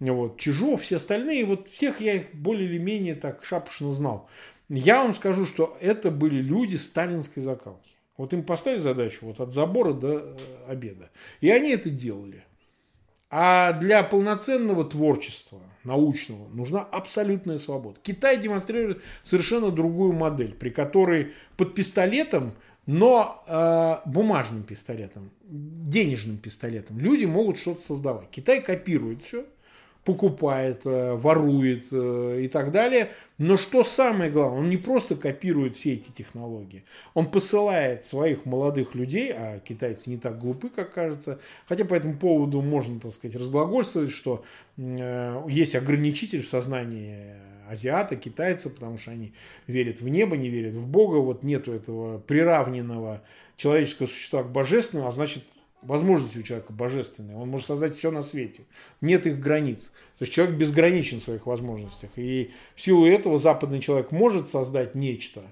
Вот, 0.00 0.36
Чижов, 0.36 0.82
все 0.82 0.96
остальные, 0.96 1.46
вот 1.46 1.68
всех 1.68 2.00
я 2.00 2.14
их 2.14 2.34
более 2.34 2.68
или 2.68 2.78
менее 2.78 3.14
так 3.14 3.44
шапошно 3.44 3.92
знал. 3.92 4.28
Я 4.68 5.04
вам 5.04 5.14
скажу, 5.14 5.46
что 5.46 5.76
это 5.80 6.10
были 6.10 6.42
люди 6.42 6.74
сталинской 6.74 7.40
закалки. 7.40 7.93
Вот 8.16 8.32
им 8.32 8.44
поставили 8.44 8.80
задачу 8.80 9.26
вот 9.26 9.40
от 9.40 9.52
забора 9.52 9.92
до 9.92 10.12
э, 10.12 10.36
обеда. 10.68 11.10
И 11.40 11.50
они 11.50 11.70
это 11.70 11.90
делали. 11.90 12.44
А 13.30 13.72
для 13.72 14.04
полноценного 14.04 14.84
творчества 14.84 15.60
научного 15.82 16.48
нужна 16.50 16.82
абсолютная 16.82 17.58
свобода. 17.58 17.98
Китай 18.00 18.36
демонстрирует 18.36 19.02
совершенно 19.24 19.72
другую 19.72 20.12
модель, 20.12 20.54
при 20.54 20.70
которой 20.70 21.32
под 21.56 21.74
пистолетом, 21.74 22.52
но 22.86 23.42
э, 23.48 24.08
бумажным 24.08 24.62
пистолетом, 24.62 25.30
денежным 25.42 26.36
пистолетом 26.36 27.00
люди 27.00 27.24
могут 27.24 27.58
что-то 27.58 27.82
создавать. 27.82 28.30
Китай 28.30 28.60
копирует 28.60 29.24
все, 29.24 29.46
покупает, 30.04 30.82
э, 30.84 31.14
ворует 31.14 31.86
э, 31.90 32.42
и 32.42 32.48
так 32.48 32.70
далее. 32.70 33.10
Но 33.38 33.56
что 33.56 33.84
самое 33.84 34.30
главное, 34.30 34.60
он 34.60 34.70
не 34.70 34.76
просто 34.76 35.16
копирует 35.16 35.76
все 35.76 35.94
эти 35.94 36.10
технологии, 36.10 36.84
он 37.14 37.30
посылает 37.30 38.04
своих 38.04 38.44
молодых 38.44 38.94
людей, 38.94 39.32
а 39.32 39.58
китайцы 39.60 40.10
не 40.10 40.18
так 40.18 40.38
глупы, 40.38 40.68
как 40.68 40.92
кажется, 40.92 41.40
хотя 41.66 41.84
по 41.84 41.94
этому 41.94 42.16
поводу 42.16 42.60
можно, 42.60 43.00
так 43.00 43.12
сказать, 43.12 43.36
разглагольствовать, 43.36 44.12
что 44.12 44.44
э, 44.76 45.42
есть 45.48 45.74
ограничитель 45.74 46.42
в 46.42 46.48
сознании 46.48 47.34
азиата, 47.68 48.16
китайца, 48.16 48.68
потому 48.68 48.98
что 48.98 49.10
они 49.10 49.32
верят 49.66 50.00
в 50.00 50.08
небо, 50.08 50.36
не 50.36 50.50
верят 50.50 50.74
в 50.74 50.86
Бога, 50.86 51.16
вот 51.16 51.42
нету 51.42 51.72
этого 51.72 52.18
приравненного 52.18 53.22
человеческого 53.56 54.06
существа 54.06 54.42
к 54.42 54.52
божественному, 54.52 55.08
а 55.08 55.12
значит 55.12 55.44
возможности 55.84 56.38
у 56.38 56.42
человека 56.42 56.72
божественные. 56.72 57.36
Он 57.36 57.48
может 57.48 57.66
создать 57.66 57.96
все 57.96 58.10
на 58.10 58.22
свете. 58.22 58.64
Нет 59.00 59.26
их 59.26 59.38
границ. 59.38 59.92
То 60.18 60.22
есть 60.22 60.32
человек 60.32 60.56
безграничен 60.56 61.20
в 61.20 61.24
своих 61.24 61.46
возможностях. 61.46 62.10
И 62.16 62.50
в 62.74 62.80
силу 62.80 63.06
этого 63.06 63.38
западный 63.38 63.80
человек 63.80 64.10
может 64.12 64.48
создать 64.48 64.94
нечто 64.94 65.42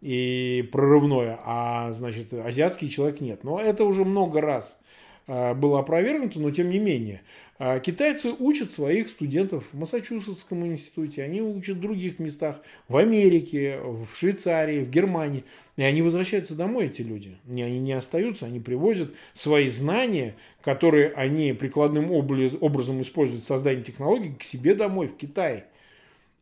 и 0.00 0.68
прорывное, 0.72 1.38
а 1.44 1.92
значит 1.92 2.32
азиатский 2.32 2.88
человек 2.88 3.20
нет. 3.20 3.44
Но 3.44 3.60
это 3.60 3.84
уже 3.84 4.04
много 4.04 4.40
раз 4.40 4.78
а, 5.26 5.54
было 5.54 5.80
опровергнуто, 5.80 6.40
но 6.40 6.50
тем 6.50 6.70
не 6.70 6.78
менее. 6.78 7.22
А, 7.64 7.78
китайцы 7.78 8.32
учат 8.36 8.72
своих 8.72 9.08
студентов 9.08 9.62
в 9.70 9.78
Массачусетском 9.78 10.66
институте, 10.66 11.22
они 11.22 11.40
учат 11.40 11.76
в 11.76 11.80
других 11.80 12.18
местах, 12.18 12.60
в 12.88 12.96
Америке, 12.96 13.78
в 13.80 14.08
Швейцарии, 14.16 14.80
в 14.80 14.90
Германии. 14.90 15.44
И 15.76 15.84
они 15.84 16.02
возвращаются 16.02 16.56
домой, 16.56 16.86
эти 16.86 17.02
люди. 17.02 17.36
Они 17.46 17.78
не 17.78 17.92
остаются, 17.92 18.46
они 18.46 18.58
привозят 18.58 19.12
свои 19.32 19.68
знания, 19.68 20.34
которые 20.60 21.12
они 21.12 21.52
прикладным 21.52 22.10
образом 22.10 23.00
используют 23.00 23.42
в 23.42 23.46
создании 23.46 23.84
технологий, 23.84 24.34
к 24.34 24.42
себе 24.42 24.74
домой, 24.74 25.06
в 25.06 25.16
Китай. 25.16 25.66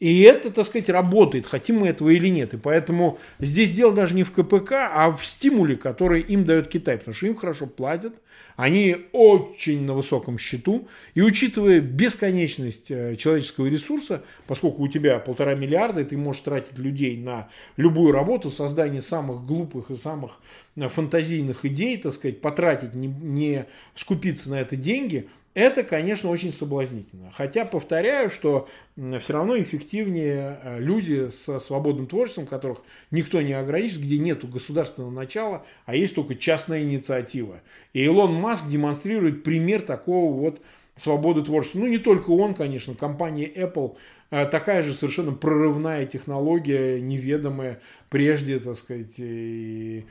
И 0.00 0.22
это, 0.22 0.50
так 0.50 0.64
сказать, 0.64 0.88
работает, 0.88 1.46
хотим 1.46 1.80
мы 1.80 1.88
этого 1.88 2.08
или 2.08 2.28
нет. 2.28 2.54
И 2.54 2.56
поэтому 2.56 3.18
здесь 3.38 3.72
дело 3.72 3.92
даже 3.92 4.14
не 4.14 4.22
в 4.22 4.32
КПК, 4.32 4.90
а 4.90 5.12
в 5.14 5.24
стимуле, 5.26 5.76
который 5.76 6.22
им 6.22 6.46
дает 6.46 6.68
Китай. 6.68 6.96
Потому 6.96 7.14
что 7.14 7.26
им 7.26 7.36
хорошо 7.36 7.66
платят, 7.66 8.14
они 8.56 8.96
очень 9.12 9.82
на 9.84 9.92
высоком 9.92 10.38
счету. 10.38 10.88
И 11.12 11.20
учитывая 11.20 11.80
бесконечность 11.80 12.90
э, 12.90 13.16
человеческого 13.16 13.66
ресурса, 13.66 14.24
поскольку 14.46 14.84
у 14.84 14.88
тебя 14.88 15.18
полтора 15.18 15.54
миллиарда, 15.54 16.00
и 16.00 16.04
ты 16.04 16.16
можешь 16.16 16.42
тратить 16.42 16.78
людей 16.78 17.18
на 17.18 17.50
любую 17.76 18.12
работу, 18.12 18.50
создание 18.50 19.02
самых 19.02 19.44
глупых 19.44 19.90
и 19.90 19.96
самых 19.96 20.40
э, 20.76 20.88
фантазийных 20.88 21.66
идей, 21.66 21.98
так 21.98 22.14
сказать, 22.14 22.40
потратить, 22.40 22.94
не, 22.94 23.08
не 23.08 23.66
скупиться 23.94 24.48
на 24.48 24.60
это 24.60 24.76
деньги– 24.76 25.28
это, 25.54 25.82
конечно, 25.82 26.30
очень 26.30 26.52
соблазнительно. 26.52 27.30
Хотя 27.32 27.64
повторяю, 27.64 28.30
что 28.30 28.68
все 28.96 29.32
равно 29.32 29.58
эффективнее 29.58 30.60
э, 30.62 30.78
люди 30.78 31.28
с 31.28 31.58
свободным 31.58 32.06
творчеством, 32.06 32.46
которых 32.46 32.82
никто 33.10 33.40
не 33.40 33.52
ограничит, 33.52 34.00
где 34.00 34.18
нет 34.18 34.48
государственного 34.48 35.10
начала, 35.10 35.64
а 35.86 35.96
есть 35.96 36.14
только 36.14 36.36
частная 36.36 36.82
инициатива. 36.82 37.60
И 37.92 38.04
Илон 38.04 38.32
Маск 38.34 38.68
демонстрирует 38.68 39.42
пример 39.42 39.82
такого 39.82 40.32
вот 40.32 40.60
свободы 40.94 41.42
творчества. 41.42 41.80
Ну, 41.80 41.86
не 41.88 41.98
только 41.98 42.30
он, 42.30 42.54
конечно, 42.54 42.94
компания 42.94 43.50
Apple 43.52 43.96
э, 44.30 44.46
такая 44.46 44.82
же 44.82 44.94
совершенно 44.94 45.32
прорывная 45.32 46.06
технология, 46.06 47.00
неведомая 47.00 47.80
прежде, 48.08 48.60
так 48.60 48.76
сказать, 48.76 49.14
и 49.18 50.04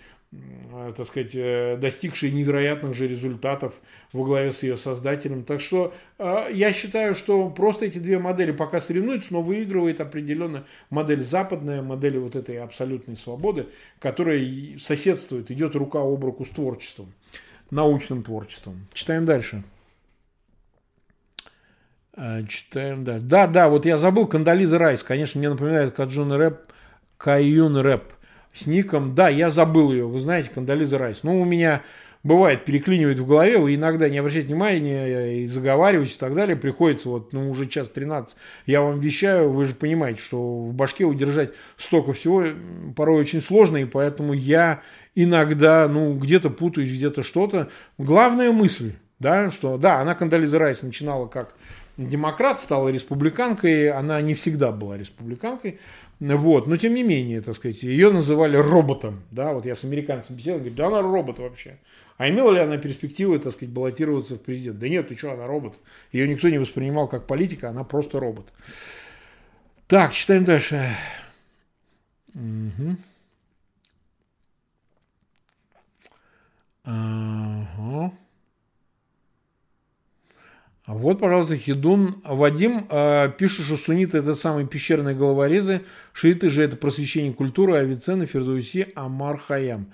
так 0.95 1.07
сказать, 1.07 1.31
э, 1.33 1.77
достигшие 1.77 2.31
невероятных 2.31 2.93
же 2.93 3.07
результатов 3.07 3.73
во 4.13 4.23
главе 4.23 4.51
с 4.51 4.61
ее 4.61 4.77
создателем. 4.77 5.43
Так 5.43 5.59
что 5.59 5.93
э, 6.19 6.47
я 6.51 6.71
считаю, 6.71 7.15
что 7.15 7.49
просто 7.49 7.85
эти 7.85 7.97
две 7.97 8.19
модели 8.19 8.51
пока 8.51 8.79
соревнуются, 8.79 9.33
но 9.33 9.41
выигрывает 9.41 10.01
определенно 10.01 10.65
модель 10.91 11.23
западная, 11.23 11.81
модель 11.81 12.19
вот 12.19 12.35
этой 12.35 12.59
абсолютной 12.59 13.15
свободы, 13.15 13.67
которая 13.99 14.39
соседствует, 14.79 15.49
идет 15.49 15.75
рука 15.75 15.99
об 15.99 16.23
руку 16.23 16.45
с 16.45 16.49
творчеством, 16.49 17.11
научным 17.71 18.21
творчеством. 18.21 18.87
Читаем 18.93 19.25
дальше. 19.25 19.63
Читаем 22.47 23.03
дальше. 23.03 23.25
Да, 23.25 23.47
да, 23.47 23.69
вот 23.69 23.85
я 23.85 23.97
забыл 23.97 24.27
Кандализа 24.27 24.77
Райс. 24.77 25.01
Конечно, 25.01 25.39
мне 25.39 25.49
напоминает 25.49 25.95
Каджун 25.95 26.33
Рэп, 26.33 26.71
Каюн 27.17 27.77
Рэп 27.77 28.13
с 28.53 28.67
ником. 28.67 29.15
Да, 29.15 29.29
я 29.29 29.49
забыл 29.49 29.91
ее, 29.91 30.07
вы 30.07 30.19
знаете, 30.19 30.49
Кандализа 30.49 30.97
Райс. 30.97 31.23
Ну, 31.23 31.41
у 31.41 31.45
меня 31.45 31.83
бывает, 32.23 32.65
переклинивает 32.65 33.19
в 33.19 33.25
голове, 33.25 33.57
вы 33.57 33.75
иногда 33.75 34.09
не 34.09 34.17
обращайте 34.17 34.47
внимания 34.47 35.43
и 35.43 35.47
заговариваете 35.47 36.15
и 36.15 36.17
так 36.17 36.33
далее, 36.33 36.55
приходится 36.55 37.09
вот, 37.09 37.31
ну, 37.33 37.49
уже 37.49 37.67
час 37.67 37.89
13, 37.89 38.35
я 38.65 38.81
вам 38.81 38.99
вещаю, 38.99 39.51
вы 39.51 39.65
же 39.65 39.73
понимаете, 39.73 40.21
что 40.21 40.65
в 40.65 40.73
башке 40.73 41.05
удержать 41.05 41.51
столько 41.77 42.13
всего 42.13 42.45
порой 42.95 43.21
очень 43.21 43.41
сложно, 43.41 43.77
и 43.77 43.85
поэтому 43.85 44.33
я 44.33 44.81
иногда, 45.15 45.87
ну, 45.87 46.13
где-то 46.15 46.49
путаюсь, 46.49 46.91
где-то 46.91 47.23
что-то. 47.23 47.69
Главная 47.97 48.51
мысль, 48.51 48.93
да, 49.19 49.49
что, 49.49 49.77
да, 49.77 49.99
она 49.99 50.13
Кандализа 50.15 50.59
Райс 50.59 50.83
начинала 50.83 51.27
как 51.27 51.55
демократ, 52.07 52.59
стала 52.59 52.89
республиканкой. 52.89 53.91
Она 53.91 54.21
не 54.21 54.33
всегда 54.33 54.71
была 54.71 54.97
республиканкой. 54.97 55.79
Вот. 56.19 56.67
Но 56.67 56.77
тем 56.77 56.93
не 56.93 57.03
менее, 57.03 57.41
так 57.41 57.55
сказать, 57.55 57.83
ее 57.83 58.11
называли 58.11 58.57
роботом. 58.57 59.23
Да, 59.31 59.53
вот 59.53 59.65
я 59.65 59.75
с 59.75 59.83
американцем 59.83 60.35
беседовал, 60.35 60.59
говорит, 60.59 60.77
да 60.77 60.87
она 60.87 61.01
робот 61.01 61.39
вообще. 61.39 61.77
А 62.17 62.29
имела 62.29 62.51
ли 62.51 62.59
она 62.59 62.77
перспективы, 62.77 63.39
так 63.39 63.53
сказать, 63.53 63.73
баллотироваться 63.73 64.35
в 64.35 64.41
президент? 64.41 64.79
Да 64.79 64.89
нет, 64.89 65.07
ты 65.07 65.17
что, 65.17 65.31
она 65.31 65.47
робот. 65.47 65.75
Ее 66.11 66.27
никто 66.27 66.49
не 66.49 66.57
воспринимал 66.57 67.07
как 67.07 67.27
политика, 67.27 67.69
она 67.69 67.83
просто 67.83 68.19
робот. 68.19 68.47
Так, 69.87 70.13
читаем 70.13 70.43
дальше. 70.43 70.85
Угу. 72.35 72.97
Ага. 76.83 78.11
Вот, 80.89 81.19
пожалуйста, 81.19 81.55
Хидун. 81.55 82.19
Вадим 82.25 82.87
э, 82.89 83.31
пишет, 83.37 83.65
что 83.65 83.77
сунниты 83.77 84.17
это 84.17 84.33
самые 84.33 84.65
пещерные 84.65 85.13
головорезы, 85.13 85.83
шииты 86.13 86.49
же 86.49 86.63
это 86.63 86.77
просвещение 86.77 87.31
культуры, 87.31 87.75
Авиценна, 87.75 88.25
Фердуси, 88.25 88.87
Амар 88.95 89.37
Хаям. 89.37 89.91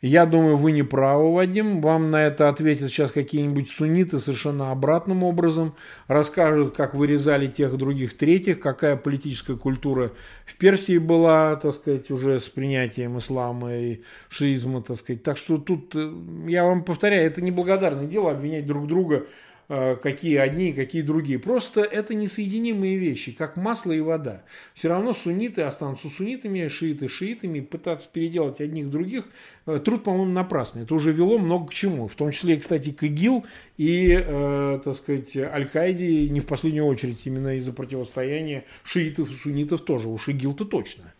Я 0.00 0.24
думаю, 0.24 0.56
вы 0.56 0.72
не 0.72 0.82
правы, 0.82 1.34
Вадим. 1.34 1.82
Вам 1.82 2.10
на 2.10 2.24
это 2.24 2.48
ответят 2.48 2.88
сейчас 2.88 3.10
какие-нибудь 3.10 3.68
сунниты 3.68 4.20
совершенно 4.20 4.70
обратным 4.70 5.22
образом. 5.22 5.74
Расскажут, 6.06 6.74
как 6.74 6.94
вырезали 6.94 7.46
тех, 7.48 7.76
других, 7.76 8.16
третьих, 8.16 8.58
какая 8.58 8.96
политическая 8.96 9.56
культура 9.56 10.12
в 10.46 10.56
Персии 10.56 10.96
была, 10.96 11.56
так 11.56 11.74
сказать, 11.74 12.10
уже 12.10 12.40
с 12.40 12.48
принятием 12.48 13.18
ислама 13.18 13.74
и 13.74 14.00
шиизма, 14.30 14.80
так 14.80 14.96
сказать. 14.96 15.22
Так 15.22 15.36
что 15.36 15.58
тут, 15.58 15.94
э, 15.94 16.10
я 16.46 16.64
вам 16.64 16.84
повторяю, 16.84 17.26
это 17.26 17.42
неблагодарное 17.42 18.06
дело 18.06 18.30
обвинять 18.30 18.66
друг 18.66 18.86
друга 18.86 19.26
какие 19.68 20.36
одни, 20.36 20.72
какие 20.72 21.02
другие. 21.02 21.38
Просто 21.38 21.82
это 21.82 22.14
несоединимые 22.14 22.96
вещи, 22.96 23.32
как 23.32 23.56
масло 23.56 23.92
и 23.92 24.00
вода. 24.00 24.42
Все 24.74 24.88
равно 24.88 25.12
сунниты 25.12 25.62
останутся 25.62 26.08
суннитами, 26.08 26.68
шииты 26.68 27.08
шиитами. 27.08 27.60
Пытаться 27.60 28.08
переделать 28.10 28.60
одних 28.60 28.88
других, 28.90 29.28
э, 29.66 29.78
труд, 29.78 30.04
по-моему, 30.04 30.32
напрасный. 30.32 30.82
Это 30.82 30.94
уже 30.94 31.12
вело 31.12 31.38
много 31.38 31.68
к 31.68 31.74
чему. 31.74 32.08
В 32.08 32.14
том 32.14 32.30
числе, 32.30 32.56
кстати, 32.56 32.90
к 32.90 33.02
ИГИЛ 33.02 33.44
и, 33.76 34.18
э, 34.18 34.80
так 34.82 34.94
сказать, 34.94 35.36
Аль-Каиде 35.36 36.28
не 36.30 36.40
в 36.40 36.46
последнюю 36.46 36.86
очередь 36.86 37.20
именно 37.24 37.56
из-за 37.58 37.72
противостояния 37.72 38.64
шиитов 38.84 39.30
и 39.30 39.34
суннитов 39.34 39.82
тоже. 39.82 40.08
Уж 40.08 40.28
ИГИЛ-то 40.28 40.64
точно. 40.64 41.12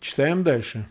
Читаем 0.00 0.42
дальше. 0.42 0.86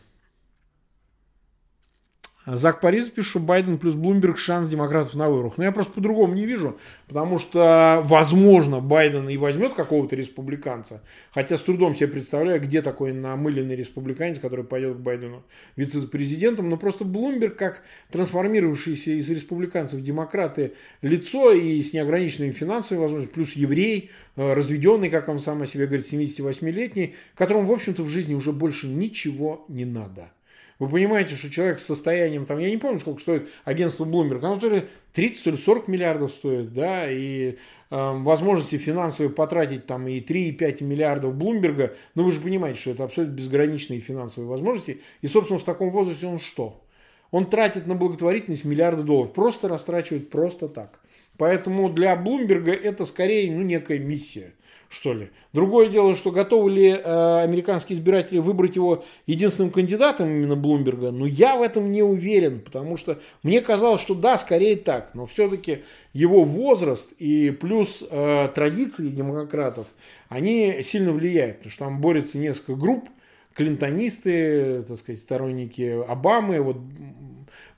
Зак 2.48 2.80
Парис 2.80 3.10
пишет, 3.10 3.32
что 3.32 3.40
Байден 3.40 3.78
плюс 3.78 3.96
Блумберг 3.96 4.38
шанс 4.38 4.70
демократов 4.70 5.16
на 5.16 5.30
выборах. 5.30 5.58
Но 5.58 5.66
я 5.66 5.74
просто 5.74 5.92
по-другому 5.92 6.34
не 6.34 6.46
вижу, 6.46 6.78
потому 7.10 7.40
что, 7.40 8.02
возможно, 8.06 8.80
Байден 8.80 9.28
и 9.28 9.36
возьмет 9.36 9.74
какого-то 9.74 10.16
республиканца, 10.16 11.04
хотя 11.32 11.58
с 11.58 11.62
трудом 11.62 11.94
себе 11.94 12.08
представляю, 12.08 12.62
где 12.62 12.82
такой 12.82 13.12
намыленный 13.12 13.76
республиканец, 13.76 14.40
который 14.40 14.64
пойдет 14.64 14.96
к 14.96 15.00
Байдену 15.00 15.44
вице-президентом, 15.76 16.70
но 16.70 16.78
просто 16.78 17.04
Блумберг, 17.04 17.58
как 17.58 17.84
трансформировавшийся 18.12 19.12
из 19.12 19.30
республиканцев 19.30 20.02
демократы 20.02 20.72
лицо 21.02 21.52
и 21.52 21.84
с 21.84 21.92
неограниченными 21.92 22.52
финансовыми 22.52 23.02
возможностями, 23.02 23.34
плюс 23.34 23.54
еврей, 23.58 24.12
э, 24.38 24.54
разведенный, 24.54 25.10
как 25.10 25.28
он 25.28 25.40
сам 25.40 25.64
о 25.64 25.66
себе 25.66 25.86
говорит, 25.86 26.06
78-летний, 26.06 27.16
которому, 27.36 27.68
в 27.68 27.72
общем-то, 27.74 28.04
в 28.04 28.10
жизни 28.10 28.36
уже 28.36 28.54
больше 28.54 28.88
ничего 28.88 29.66
не 29.68 29.84
надо. 29.84 30.32
Вы 30.80 30.90
понимаете, 30.90 31.36
что 31.36 31.50
человек 31.50 31.80
с 31.80 31.86
состоянием, 31.86 32.46
там, 32.46 32.60
я 32.60 32.70
не 32.70 32.78
помню, 32.78 33.00
сколько 33.00 33.20
стоит 33.22 33.50
агентство 33.66 34.06
Bloomberg, 34.06 34.46
оно 34.46 34.60
то 34.60 34.70
ли 34.70 34.88
30, 35.14 35.44
то 35.44 35.50
ли 35.50 35.58
40 35.58 35.88
миллиардов 35.88 36.32
стоит, 36.32 36.72
да, 36.74 37.10
и 37.10 37.50
э, 37.52 37.56
возможности 37.90 38.78
финансовые 38.78 39.32
потратить 39.32 39.88
там 39.88 40.08
и 40.08 40.22
3, 40.22 40.50
и 40.50 40.52
5 40.52 40.82
миллиардов 40.82 41.34
Блумберга, 41.34 41.96
но 42.14 42.24
вы 42.24 42.32
же 42.32 42.40
понимаете, 42.40 42.80
что 42.80 42.92
это 42.92 43.06
абсолютно 43.06 43.34
безграничные 43.34 44.02
финансовые 44.02 44.48
возможности, 44.48 45.02
и, 45.22 45.28
собственно, 45.28 45.60
в 45.60 45.64
таком 45.64 45.90
возрасте 45.90 46.28
он 46.28 46.40
что? 46.40 46.84
Он 47.32 47.50
тратит 47.50 47.88
на 47.88 47.96
благотворительность 47.96 48.64
миллиарды 48.64 49.02
долларов, 49.02 49.34
просто 49.34 49.68
растрачивает 49.68 50.30
просто 50.30 50.68
так. 50.70 51.00
Поэтому 51.38 51.90
для 51.90 52.16
Блумберга 52.16 52.72
это 52.72 53.06
скорее 53.06 53.52
ну, 53.52 53.64
некая 53.64 54.00
миссия 54.00 54.54
что 54.90 55.14
ли. 55.14 55.30
Другое 55.54 55.90
дело, 55.90 56.16
что 56.16 56.32
готовы 56.32 56.72
ли 56.72 56.90
э, 56.90 57.44
американские 57.44 57.98
избиратели 57.98 58.40
выбрать 58.40 58.76
его 58.76 59.04
единственным 59.26 59.72
кандидатом 59.72 60.30
именно 60.30 60.56
Блумберга, 60.56 61.12
но 61.12 61.26
я 61.26 61.56
в 61.58 61.62
этом 61.62 61.92
не 61.92 62.04
уверен, 62.04 62.62
потому 62.62 62.98
что 62.98 63.20
мне 63.44 63.62
казалось, 63.62 64.02
что 64.02 64.16
да, 64.16 64.38
скорее 64.38 64.78
так, 64.78 65.12
но 65.14 65.26
все-таки 65.26 65.84
его 66.14 66.44
возраст 66.44 67.12
и 67.20 67.52
плюс 67.52 68.04
э, 68.10 68.50
традиции 68.54 69.10
демократов, 69.10 69.88
они 70.30 70.82
сильно 70.84 71.12
влияют, 71.12 71.58
потому 71.58 71.72
что 71.72 71.86
там 71.86 72.02
борются 72.02 72.38
несколько 72.38 72.76
групп, 72.76 73.10
клинтонисты, 73.54 74.84
так 74.84 74.98
сказать, 75.00 75.20
сторонники 75.20 76.04
Обамы, 76.08 76.62
вот 76.62 76.78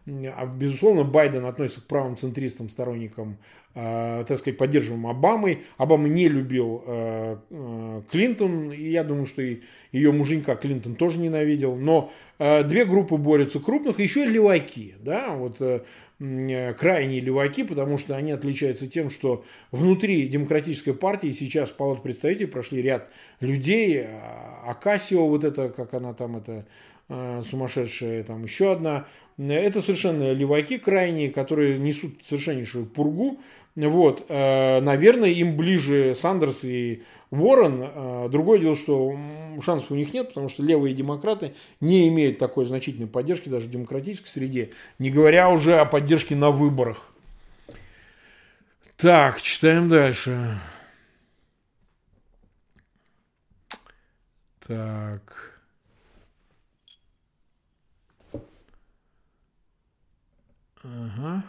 безусловно, 0.10 1.03
Байден 1.03 1.45
относится 1.45 1.81
к 1.81 1.86
правым 1.86 2.18
центристам, 2.18 2.69
сторонникам, 2.69 3.38
э, 3.76 4.23
так 4.27 4.38
сказать, 4.38 4.57
поддерживаем 4.57 5.07
Обамой. 5.07 5.64
Обама 5.77 6.07
не 6.07 6.27
любил 6.27 6.84
э, 6.86 7.38
э, 7.49 8.02
Клинтон, 8.11 8.72
и 8.72 8.90
я 8.90 9.03
думаю, 9.03 9.26
что 9.26 9.41
и 9.41 9.61
ее 9.91 10.11
муженька 10.11 10.56
Клинтон 10.56 10.95
тоже 10.95 11.19
ненавидел. 11.19 11.76
Но 11.76 12.11
две 12.38 12.86
группы 12.86 13.18
борются 13.18 13.60
крупных, 13.60 13.99
еще 13.99 14.23
и 14.23 14.30
леваки, 14.30 14.95
да, 14.99 15.34
вот 15.34 15.57
крайние 16.19 17.22
леваки, 17.22 17.64
потому 17.64 17.98
что 17.98 18.15
они 18.15 18.31
отличаются 18.31 18.88
тем, 18.88 19.10
что 19.10 19.44
внутри 19.72 20.27
демократической 20.27 20.94
партии 20.94 21.31
сейчас 21.31 21.69
в 21.69 21.76
Палату 21.76 22.02
представителей 22.02 22.48
прошли 22.48 22.81
ряд 22.81 23.10
людей, 23.40 24.06
Акасио, 24.65 25.27
вот 25.27 25.44
это, 25.44 25.69
как 25.69 25.94
она 25.94 26.14
там, 26.14 26.38
это 26.38 26.65
сумасшедшая, 27.44 28.23
там 28.23 28.44
еще 28.44 28.72
одна 28.72 29.07
это 29.48 29.82
совершенно 29.82 30.34
леваки 30.34 30.78
крайние, 30.78 31.32
которые 31.32 31.80
несут 31.80 32.26
совершеннейшую 32.26 32.86
пургу. 32.86 33.40
Вот, 33.76 34.26
э, 34.28 34.82
наверное, 34.82 35.30
им 35.30 35.56
ближе 35.56 36.14
Сандерс 36.14 36.66
и 36.66 37.03
Уоррен. 37.32 37.82
Э, 37.82 38.28
другое 38.30 38.60
дело, 38.60 38.76
что 38.76 39.18
шансов 39.64 39.91
у 39.91 39.95
них 39.95 40.14
нет, 40.14 40.30
потому 40.30 40.49
что 40.49 40.64
левые 40.64 40.94
демократы 40.94 41.53
не 41.80 42.10
имеют 42.10 42.38
такой 42.38 42.66
значительной 42.66 43.07
поддержки 43.07 43.48
даже 43.48 43.68
в 43.68 43.72
демократической 43.72 44.28
среде, 44.28 44.72
не 44.98 45.10
говоря 45.10 45.49
уже 45.49 45.80
о 45.80 45.86
поддержке 45.86 46.36
на 46.36 46.52
выборах. 46.52 47.10
Так, 48.98 49.41
читаем 49.41 49.88
дальше. 49.88 50.60
Так. 54.68 55.48
Ага. 60.84 61.43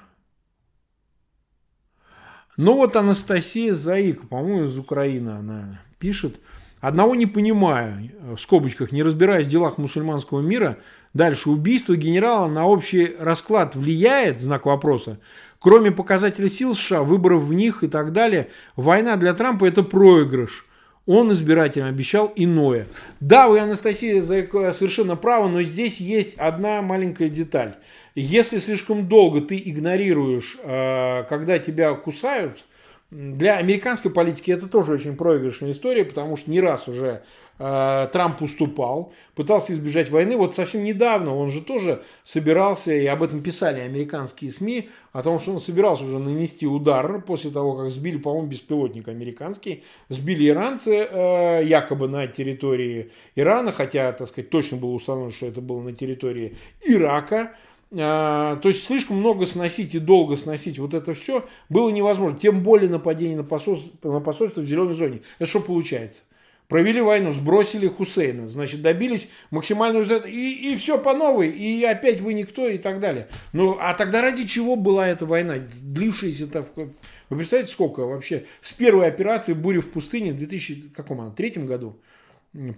Ну 2.56 2.74
вот 2.74 2.96
Анастасия 2.96 3.74
Заик, 3.74 4.28
по-моему, 4.28 4.66
из 4.66 4.78
Украины 4.78 5.30
она 5.30 5.80
пишет. 5.98 6.40
Одного 6.80 7.14
не 7.14 7.26
понимаю, 7.26 8.10
в 8.20 8.38
скобочках, 8.38 8.90
не 8.90 9.02
разбираясь 9.02 9.46
в 9.46 9.50
делах 9.50 9.76
мусульманского 9.76 10.40
мира, 10.40 10.78
дальше 11.12 11.50
убийство 11.50 11.94
генерала 11.94 12.48
на 12.48 12.66
общий 12.66 13.16
расклад 13.18 13.76
влияет, 13.76 14.40
знак 14.40 14.64
вопроса, 14.64 15.20
кроме 15.58 15.90
показателей 15.90 16.48
сил 16.48 16.74
США, 16.74 17.02
выборов 17.02 17.42
в 17.42 17.52
них 17.52 17.84
и 17.84 17.88
так 17.88 18.12
далее, 18.12 18.48
война 18.76 19.16
для 19.16 19.34
Трампа 19.34 19.66
это 19.66 19.82
проигрыш. 19.82 20.66
Он 21.04 21.32
избирателям 21.32 21.88
обещал 21.88 22.32
иное. 22.36 22.86
Да, 23.20 23.48
вы, 23.48 23.58
Анастасия, 23.58 24.22
совершенно 24.22 25.16
правы, 25.16 25.48
но 25.50 25.62
здесь 25.62 26.00
есть 26.00 26.38
одна 26.38 26.80
маленькая 26.82 27.28
деталь. 27.28 27.76
Если 28.14 28.58
слишком 28.58 29.08
долго 29.08 29.40
ты 29.40 29.60
игнорируешь, 29.64 30.58
э, 30.62 31.24
когда 31.28 31.58
тебя 31.58 31.94
кусают, 31.94 32.64
для 33.10 33.56
американской 33.56 34.10
политики 34.10 34.52
это 34.52 34.68
тоже 34.68 34.92
очень 34.92 35.16
проигрышная 35.16 35.72
история, 35.72 36.04
потому 36.04 36.36
что 36.36 36.48
не 36.48 36.60
раз 36.60 36.86
уже 36.86 37.22
э, 37.58 38.08
Трамп 38.12 38.40
уступал, 38.40 39.12
пытался 39.34 39.72
избежать 39.72 40.10
войны. 40.10 40.36
Вот 40.36 40.54
совсем 40.54 40.84
недавно 40.84 41.34
он 41.34 41.50
же 41.50 41.60
тоже 41.60 42.04
собирался, 42.22 42.92
и 42.92 43.04
об 43.06 43.24
этом 43.24 43.42
писали 43.42 43.80
американские 43.80 44.52
СМИ, 44.52 44.90
о 45.12 45.24
том, 45.24 45.40
что 45.40 45.52
он 45.52 45.58
собирался 45.58 46.04
уже 46.04 46.20
нанести 46.20 46.68
удар 46.68 47.20
после 47.22 47.50
того, 47.50 47.74
как 47.74 47.90
сбили, 47.90 48.16
по-моему, 48.16 48.46
беспилотник 48.46 49.08
американский, 49.08 49.82
сбили 50.08 50.46
иранцы 50.46 51.08
э, 51.10 51.64
якобы 51.64 52.06
на 52.06 52.28
территории 52.28 53.10
Ирана, 53.34 53.72
хотя, 53.72 54.12
так 54.12 54.28
сказать, 54.28 54.50
точно 54.50 54.76
было 54.76 54.90
установлено, 54.90 55.32
что 55.32 55.46
это 55.46 55.60
было 55.60 55.80
на 55.80 55.92
территории 55.92 56.56
Ирака. 56.84 57.56
А, 57.98 58.56
то 58.56 58.68
есть 58.68 58.84
слишком 58.84 59.16
много 59.16 59.46
сносить 59.46 59.94
и 59.94 59.98
долго 59.98 60.36
сносить 60.36 60.78
вот 60.78 60.94
это 60.94 61.14
все 61.14 61.46
было 61.68 61.90
невозможно. 61.90 62.38
Тем 62.38 62.62
более 62.62 62.88
нападение 62.88 63.36
на 63.36 63.44
посольство, 63.44 64.12
на 64.12 64.20
посольство 64.20 64.60
в 64.60 64.64
зеленой 64.64 64.94
зоне. 64.94 65.22
Это 65.38 65.48
что 65.48 65.60
получается? 65.60 66.22
провели 66.70 67.00
войну, 67.00 67.32
сбросили 67.32 67.88
Хусейна, 67.88 68.48
значит, 68.48 68.80
добились 68.80 69.28
максимального 69.50 70.02
результата, 70.02 70.28
и, 70.28 70.72
и 70.72 70.76
все 70.76 70.98
по 70.98 71.12
новой, 71.12 71.50
и 71.50 71.82
опять 71.84 72.20
вы 72.20 72.32
никто, 72.32 72.68
и 72.68 72.78
так 72.78 73.00
далее. 73.00 73.26
Ну, 73.52 73.76
а 73.78 73.92
тогда 73.92 74.22
ради 74.22 74.46
чего 74.46 74.76
была 74.76 75.08
эта 75.08 75.26
война, 75.26 75.56
длившаяся 75.58 76.44
-то, 76.44 76.64
вы 76.76 77.36
представляете, 77.36 77.72
сколько 77.72 78.06
вообще, 78.06 78.46
с 78.62 78.72
первой 78.72 79.08
операции 79.08 79.52
«Буря 79.52 79.80
в 79.80 79.90
пустыне» 79.90 80.32
в 80.32 80.38
2003 80.38 81.50
году, 81.64 81.96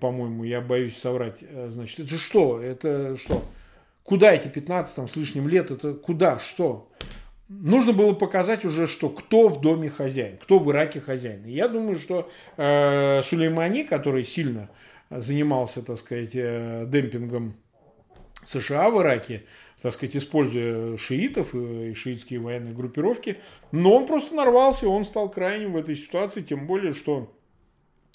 по-моему, 0.01 0.45
я 0.45 0.63
боюсь 0.63 0.97
соврать, 0.97 1.41
э, 1.43 1.69
значит, 1.71 2.01
это 2.01 2.17
что, 2.17 2.61
это 2.63 3.19
что, 3.19 3.45
куда 4.03 4.33
эти 4.33 4.49
15 4.49 4.97
там, 4.97 5.09
с 5.09 5.17
лишним 5.17 5.49
лет, 5.49 5.71
это 5.71 5.95
куда, 5.95 6.39
что? 6.39 6.89
нужно 7.61 7.93
было 7.93 8.13
показать 8.15 8.65
уже, 8.65 8.87
что 8.87 9.09
кто 9.11 9.49
в 9.49 9.61
доме 9.61 9.91
хозяин, 9.91 10.39
кто 10.39 10.59
в 10.59 10.71
Ираке 10.71 11.01
хозяин. 11.01 11.45
И 11.45 11.53
я 11.53 11.69
думаю, 11.69 11.97
что 11.97 12.31
э, 12.57 13.23
Сулеймани, 13.25 13.85
который 13.85 14.25
сильно 14.25 14.71
занимался, 15.11 15.83
так 15.83 15.99
сказать, 15.99 16.31
э, 16.35 16.87
демпингом 16.89 17.55
США 18.45 18.91
в 18.91 19.01
Ираке, 19.01 19.45
так 19.81 19.93
сказать, 19.93 20.17
используя 20.17 20.97
шиитов 20.97 21.55
и 21.55 21.95
шиитские 21.95 22.41
военные 22.41 22.75
группировки, 22.75 23.39
но 23.73 23.97
он 23.97 24.07
просто 24.07 24.35
нарвался, 24.35 24.89
он 24.89 25.05
стал 25.05 25.29
крайним 25.29 25.73
в 25.73 25.77
этой 25.77 25.97
ситуации, 25.97 26.41
тем 26.41 26.67
более, 26.67 26.93
что 26.93 27.33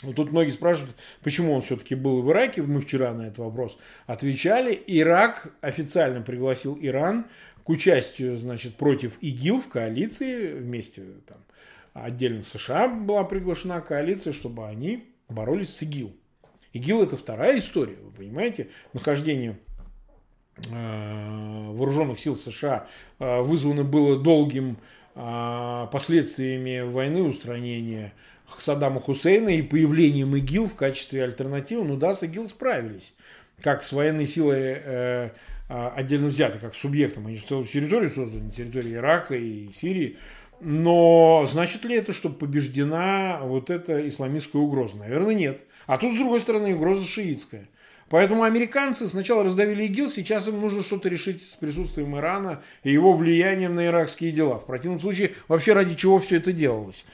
ну, 0.04 0.14
тут 0.14 0.32
многие 0.32 0.52
спрашивают, 0.52 0.96
почему 1.24 1.54
он 1.54 1.62
все-таки 1.62 1.96
был 1.96 2.22
в 2.22 2.32
Ираке. 2.32 2.62
Мы 2.62 2.82
вчера 2.82 3.14
на 3.14 3.24
этот 3.24 3.40
вопрос 3.40 3.80
отвечали. 4.06 4.80
Ирак 4.86 5.54
официально 5.62 6.22
пригласил 6.22 6.78
Иран 6.80 7.26
к 7.64 7.70
участию, 7.70 8.38
значит, 8.38 8.76
против 8.76 9.18
ИГИЛ 9.22 9.62
в 9.62 9.68
коалиции 9.68 10.54
вместе 10.54 11.04
там 11.26 11.38
отдельно 11.94 12.44
США 12.44 12.88
была 12.88 13.24
приглашена 13.24 13.82
коалиция, 13.82 14.34
чтобы 14.34 14.68
они 14.68 15.06
боролись 15.30 15.76
с 15.76 15.82
ИГИЛ. 15.82 16.16
ИГИЛ 16.74 17.04
это 17.04 17.18
вторая 17.18 17.58
история, 17.58 17.98
вы 18.02 18.12
понимаете, 18.12 18.70
нахождение 18.94 19.58
э, 20.70 21.72
вооруженных 21.72 22.20
сил 22.20 22.36
США 22.36 22.88
э, 23.20 23.42
вызвано 23.42 23.84
было 23.84 24.22
долгим 24.22 24.78
э, 25.16 25.88
последствиями 25.92 26.82
войны 26.82 27.24
устранения 27.24 28.14
Саддама 28.60 29.00
Хусейна 29.00 29.50
и 29.50 29.62
появлением 29.62 30.36
ИГИЛ 30.36 30.70
в 30.70 30.76
качестве 30.76 31.24
альтернативы. 31.24 31.84
Ну 31.84 31.96
да, 31.98 32.14
с 32.14 32.24
ИГИЛ 32.24 32.48
справились. 32.48 33.14
Как 33.62 33.84
с 33.84 33.92
военной 33.92 34.28
силой 34.28 35.32
а, 35.70 35.94
отдельно 35.96 36.28
взяты 36.28 36.60
как 36.60 36.76
субъектом. 36.76 37.28
Они 37.28 37.38
же 37.38 37.46
целую 37.46 37.66
территорию 37.66 38.10
создали, 38.10 38.50
территорию 38.50 38.96
Ирака 38.96 39.36
и 39.36 39.72
Сирии. 39.74 40.18
Но 40.60 41.46
значит 41.48 41.86
ли 41.86 41.96
это, 41.96 42.14
что 42.14 42.30
побеждена 42.30 43.40
вот 43.44 43.70
эта 43.70 44.08
исламистская 44.08 44.62
угроза? 44.62 44.98
Наверное, 44.98 45.36
нет. 45.36 45.62
А 45.86 45.98
тут, 45.98 46.16
с 46.16 46.18
другой 46.18 46.40
стороны, 46.40 46.74
угроза 46.76 47.06
шиитская. 47.06 47.68
Поэтому 48.10 48.44
американцы 48.44 49.08
сначала 49.08 49.44
раздавили 49.44 49.84
ИГИЛ, 49.84 50.10
сейчас 50.10 50.48
им 50.48 50.62
нужно 50.62 50.82
что-то 50.82 51.10
решить 51.10 51.44
с 51.44 51.58
присутствием 51.58 52.16
Ирана 52.16 52.64
и 52.84 52.92
его 52.92 53.12
влиянием 53.12 53.76
на 53.76 53.88
иракские 53.88 54.32
дела. 54.32 54.60
В 54.60 54.66
противном 54.66 55.00
случае, 55.00 55.36
вообще 55.50 55.74
ради 55.74 55.96
чего 55.96 56.18
все 56.18 56.38
это 56.38 56.54
делалось? 56.54 57.06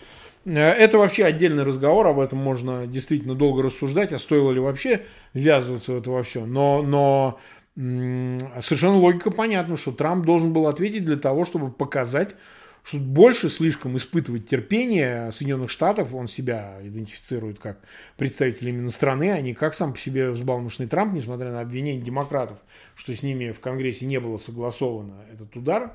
Э, 0.45 0.51
это 0.51 0.97
вообще 0.97 1.25
отдельный 1.25 1.63
разговор, 1.63 2.07
об 2.07 2.19
этом 2.19 2.39
можно 2.39 2.87
действительно 2.87 3.35
долго 3.35 3.63
рассуждать, 3.63 4.11
а 4.13 4.19
стоило 4.19 4.51
ли 4.51 4.59
вообще 4.59 5.05
ввязываться 5.33 5.93
в 5.93 5.97
это 5.97 6.11
во 6.11 6.23
все. 6.23 6.45
Но, 6.45 6.81
но 6.81 7.39
совершенно 7.75 8.97
логика 8.97 9.31
понятна, 9.31 9.77
что 9.77 9.91
Трамп 9.91 10.25
должен 10.25 10.53
был 10.53 10.67
ответить 10.67 11.05
для 11.05 11.17
того, 11.17 11.45
чтобы 11.45 11.71
показать, 11.71 12.35
что 12.83 12.97
больше 12.97 13.49
слишком 13.49 13.95
испытывать 13.95 14.47
терпение 14.47 15.31
Соединенных 15.31 15.69
Штатов, 15.69 16.13
он 16.13 16.27
себя 16.27 16.77
идентифицирует 16.81 17.57
как 17.59 17.79
представитель 18.17 18.69
именно 18.69 18.89
страны, 18.89 19.31
а 19.31 19.39
не 19.39 19.53
как 19.53 19.73
сам 19.73 19.93
по 19.93 19.99
себе 19.99 20.31
взбалмошный 20.31 20.87
Трамп, 20.87 21.13
несмотря 21.13 21.51
на 21.51 21.61
обвинения 21.61 22.01
демократов, 22.01 22.57
что 22.95 23.15
с 23.15 23.23
ними 23.23 23.51
в 23.51 23.61
Конгрессе 23.61 24.05
не 24.05 24.19
было 24.19 24.37
согласовано 24.37 25.15
этот 25.31 25.55
удар. 25.55 25.93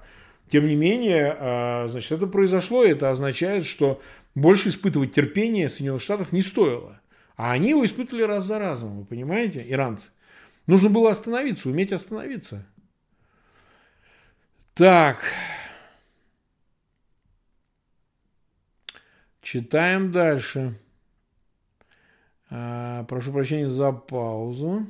Тем 0.48 0.66
не 0.66 0.76
менее, 0.76 1.36
а, 1.38 1.88
значит, 1.88 2.10
это 2.10 2.26
произошло, 2.26 2.82
и 2.82 2.90
это 2.90 3.10
означает, 3.10 3.66
что 3.66 4.00
больше 4.40 4.68
испытывать 4.68 5.14
терпение 5.14 5.68
Соединенных 5.68 6.02
Штатов 6.02 6.32
не 6.32 6.42
стоило. 6.42 7.00
А 7.36 7.52
они 7.52 7.70
его 7.70 7.84
испытывали 7.84 8.22
раз 8.22 8.46
за 8.46 8.58
разом, 8.58 8.98
вы 8.98 9.04
понимаете, 9.04 9.64
иранцы. 9.68 10.10
Нужно 10.66 10.90
было 10.90 11.10
остановиться, 11.10 11.68
уметь 11.68 11.92
остановиться. 11.92 12.66
Так. 14.74 15.24
Читаем 19.40 20.10
дальше. 20.10 20.78
А, 22.50 23.04
прошу 23.04 23.32
прощения 23.32 23.68
за 23.68 23.92
паузу. 23.92 24.86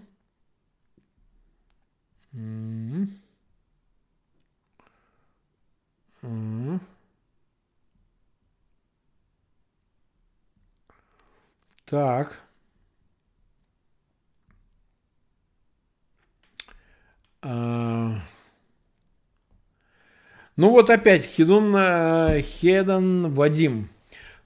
Так. 11.89 12.39
А, 17.40 18.20
ну 20.56 20.70
вот 20.70 20.90
опять 20.90 21.24
Хидун 21.24 21.74
э, 21.74 22.43
Хедан 22.43 23.32
Вадим. 23.32 23.89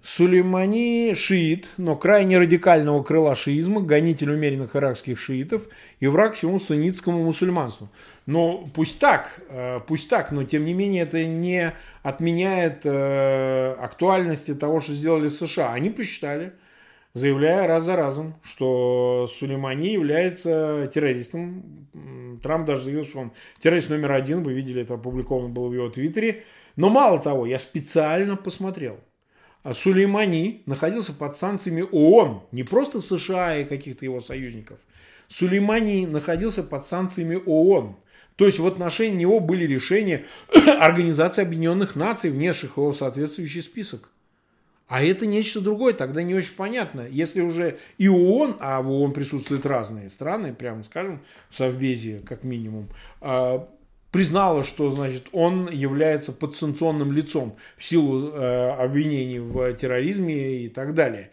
Сулеймани 0.04 1.14
шиит, 1.14 1.68
но 1.76 1.94
крайне 1.94 2.36
радикального 2.38 3.02
крыла 3.04 3.36
шиизма, 3.36 3.80
гонитель 3.80 4.32
умеренных 4.32 4.74
иракских 4.74 5.18
шиитов 5.18 5.68
и 6.00 6.08
враг 6.08 6.34
всему 6.34 6.58
суннитскому 6.58 7.24
мусульманству. 7.24 7.88
Но 8.26 8.68
пусть 8.74 9.00
так, 9.00 9.42
э, 9.48 9.80
пусть 9.86 10.08
так, 10.08 10.30
но 10.30 10.44
тем 10.44 10.64
не 10.64 10.74
менее 10.74 11.02
это 11.04 11.24
не 11.24 11.72
отменяет 12.02 12.82
э, 12.84 13.74
актуальности 13.80 14.54
того, 14.54 14.78
что 14.80 14.92
сделали 14.92 15.28
США. 15.28 15.72
Они 15.72 15.90
посчитали, 15.90 16.52
заявляя 17.14 17.66
раз 17.66 17.84
за 17.84 17.96
разом, 17.96 18.34
что 18.42 19.28
Сулеймани 19.30 19.92
является 19.92 20.90
террористом. 20.92 21.88
Трамп 22.42 22.66
даже 22.66 22.84
заявил, 22.84 23.04
что 23.04 23.20
он 23.20 23.32
террорист 23.58 23.90
номер 23.90 24.12
один. 24.12 24.42
Вы 24.42 24.54
видели, 24.54 24.82
это 24.82 24.94
опубликовано 24.94 25.48
было 25.48 25.68
в 25.68 25.74
его 25.74 25.90
твиттере. 25.90 26.44
Но 26.76 26.88
мало 26.88 27.18
того, 27.18 27.46
я 27.46 27.58
специально 27.58 28.36
посмотрел. 28.36 28.98
А 29.62 29.74
Сулеймани 29.74 30.62
находился 30.66 31.12
под 31.12 31.36
санкциями 31.36 31.84
ООН, 31.92 32.42
не 32.50 32.64
просто 32.64 33.00
США 33.00 33.58
и 33.58 33.64
каких-то 33.64 34.04
его 34.04 34.20
союзников. 34.20 34.78
Сулеймани 35.28 36.06
находился 36.06 36.62
под 36.62 36.84
санкциями 36.84 37.40
ООН. 37.46 37.96
То 38.36 38.46
есть 38.46 38.58
в 38.58 38.66
отношении 38.66 39.18
него 39.18 39.38
были 39.38 39.64
решения 39.64 40.24
Организации 40.80 41.42
Объединенных 41.42 41.94
Наций, 41.94 42.30
внесших 42.30 42.76
его 42.76 42.92
в 42.92 42.96
соответствующий 42.96 43.62
список. 43.62 44.08
А 44.92 45.02
это 45.02 45.24
нечто 45.24 45.62
другое, 45.62 45.94
тогда 45.94 46.22
не 46.22 46.34
очень 46.34 46.54
понятно. 46.54 47.06
Если 47.10 47.40
уже 47.40 47.78
и 47.96 48.10
ООН, 48.10 48.58
а 48.60 48.82
в 48.82 48.90
ООН 48.90 49.14
присутствуют 49.14 49.64
разные 49.64 50.10
страны, 50.10 50.52
прямо 50.52 50.82
скажем, 50.82 51.22
в 51.48 51.56
Совбезе 51.56 52.20
как 52.26 52.44
минимум, 52.44 52.90
а, 53.22 53.66
признала, 54.10 54.62
что 54.62 54.90
значит, 54.90 55.28
он 55.32 55.70
является 55.70 56.30
подсанкционным 56.30 57.10
лицом 57.10 57.56
в 57.78 57.84
силу 57.86 58.32
э, 58.34 58.68
обвинений 58.72 59.38
в 59.38 59.72
терроризме 59.72 60.64
и 60.64 60.68
так 60.68 60.92
далее, 60.92 61.30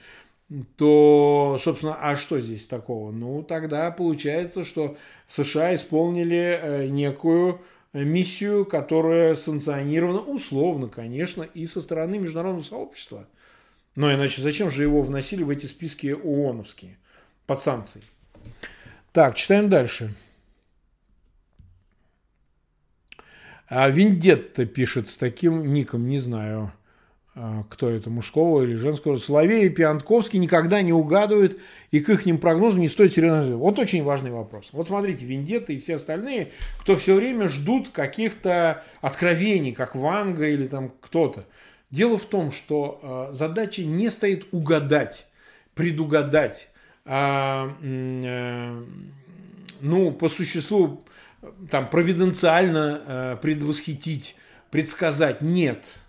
то, 0.77 1.59
собственно, 1.61 1.97
а 1.99 2.15
что 2.15 2.39
здесь 2.39 2.65
такого? 2.65 3.11
Ну, 3.11 3.43
тогда 3.43 3.91
получается, 3.91 4.63
что 4.63 4.95
США 5.27 5.75
исполнили 5.75 6.61
э, 6.61 6.87
некую 6.87 7.59
миссию, 7.91 8.63
которая 8.63 9.35
санкционирована 9.35 10.21
условно, 10.21 10.87
конечно, 10.87 11.43
и 11.43 11.65
со 11.65 11.81
стороны 11.81 12.19
международного 12.19 12.63
сообщества– 12.63 13.27
но 13.99 14.13
иначе 14.13 14.41
зачем 14.41 14.71
же 14.71 14.83
его 14.83 15.01
вносили 15.01 15.43
в 15.43 15.49
эти 15.49 15.65
списки 15.65 16.07
ООНовские 16.07 16.95
под 17.45 17.59
санкции? 17.59 18.01
Так, 19.11 19.35
читаем 19.35 19.69
дальше. 19.69 20.15
А 23.67 23.89
Виндетта 23.89 24.65
пишет 24.65 25.09
с 25.09 25.17
таким 25.17 25.73
ником, 25.73 26.07
не 26.07 26.17
знаю, 26.17 26.71
а, 27.35 27.65
кто 27.69 27.89
это, 27.89 28.09
мужского 28.09 28.63
или 28.63 28.75
женского. 28.75 29.17
Соловей 29.17 29.65
и 29.65 29.69
Пиантковский 29.69 30.39
никогда 30.39 30.81
не 30.81 30.93
угадывают, 30.93 31.59
и 31.91 31.99
к 31.99 32.07
их 32.07 32.39
прогнозам 32.39 32.79
не 32.79 32.87
стоит 32.87 33.11
серьезно. 33.11 33.57
Вот 33.57 33.79
очень 33.79 34.05
важный 34.05 34.31
вопрос. 34.31 34.69
Вот 34.71 34.87
смотрите, 34.87 35.25
Виндетта 35.25 35.73
и 35.73 35.79
все 35.79 35.95
остальные, 35.95 36.53
кто 36.79 36.95
все 36.95 37.15
время 37.15 37.49
ждут 37.49 37.89
каких-то 37.89 38.81
откровений, 39.01 39.73
как 39.73 39.93
Ванга 39.93 40.47
или 40.47 40.67
там 40.67 40.93
кто-то. 41.01 41.45
Дело 41.91 42.17
в 42.17 42.25
том, 42.25 42.51
что 42.51 42.99
э, 43.31 43.33
задача 43.33 43.83
не 43.83 44.09
стоит 44.11 44.47
угадать, 44.51 45.25
предугадать, 45.73 46.69
а, 47.05 47.75
э, 47.81 48.83
ну, 49.81 50.11
по 50.11 50.29
существу, 50.29 51.03
там, 51.71 51.89
провиденциально 51.89 53.01
э, 53.05 53.37
предвосхитить, 53.41 54.35
предсказать. 54.69 55.41
Нет. 55.41 55.99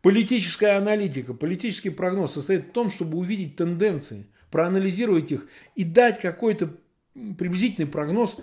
Политическая 0.00 0.78
аналитика, 0.78 1.34
политический 1.34 1.90
прогноз 1.90 2.32
состоит 2.32 2.68
в 2.68 2.72
том, 2.72 2.90
чтобы 2.90 3.18
увидеть 3.18 3.56
тенденции, 3.56 4.26
проанализировать 4.50 5.32
их 5.32 5.48
и 5.74 5.84
дать 5.84 6.20
какой-то 6.20 6.72
приблизительный 7.36 7.88
прогноз 7.88 8.38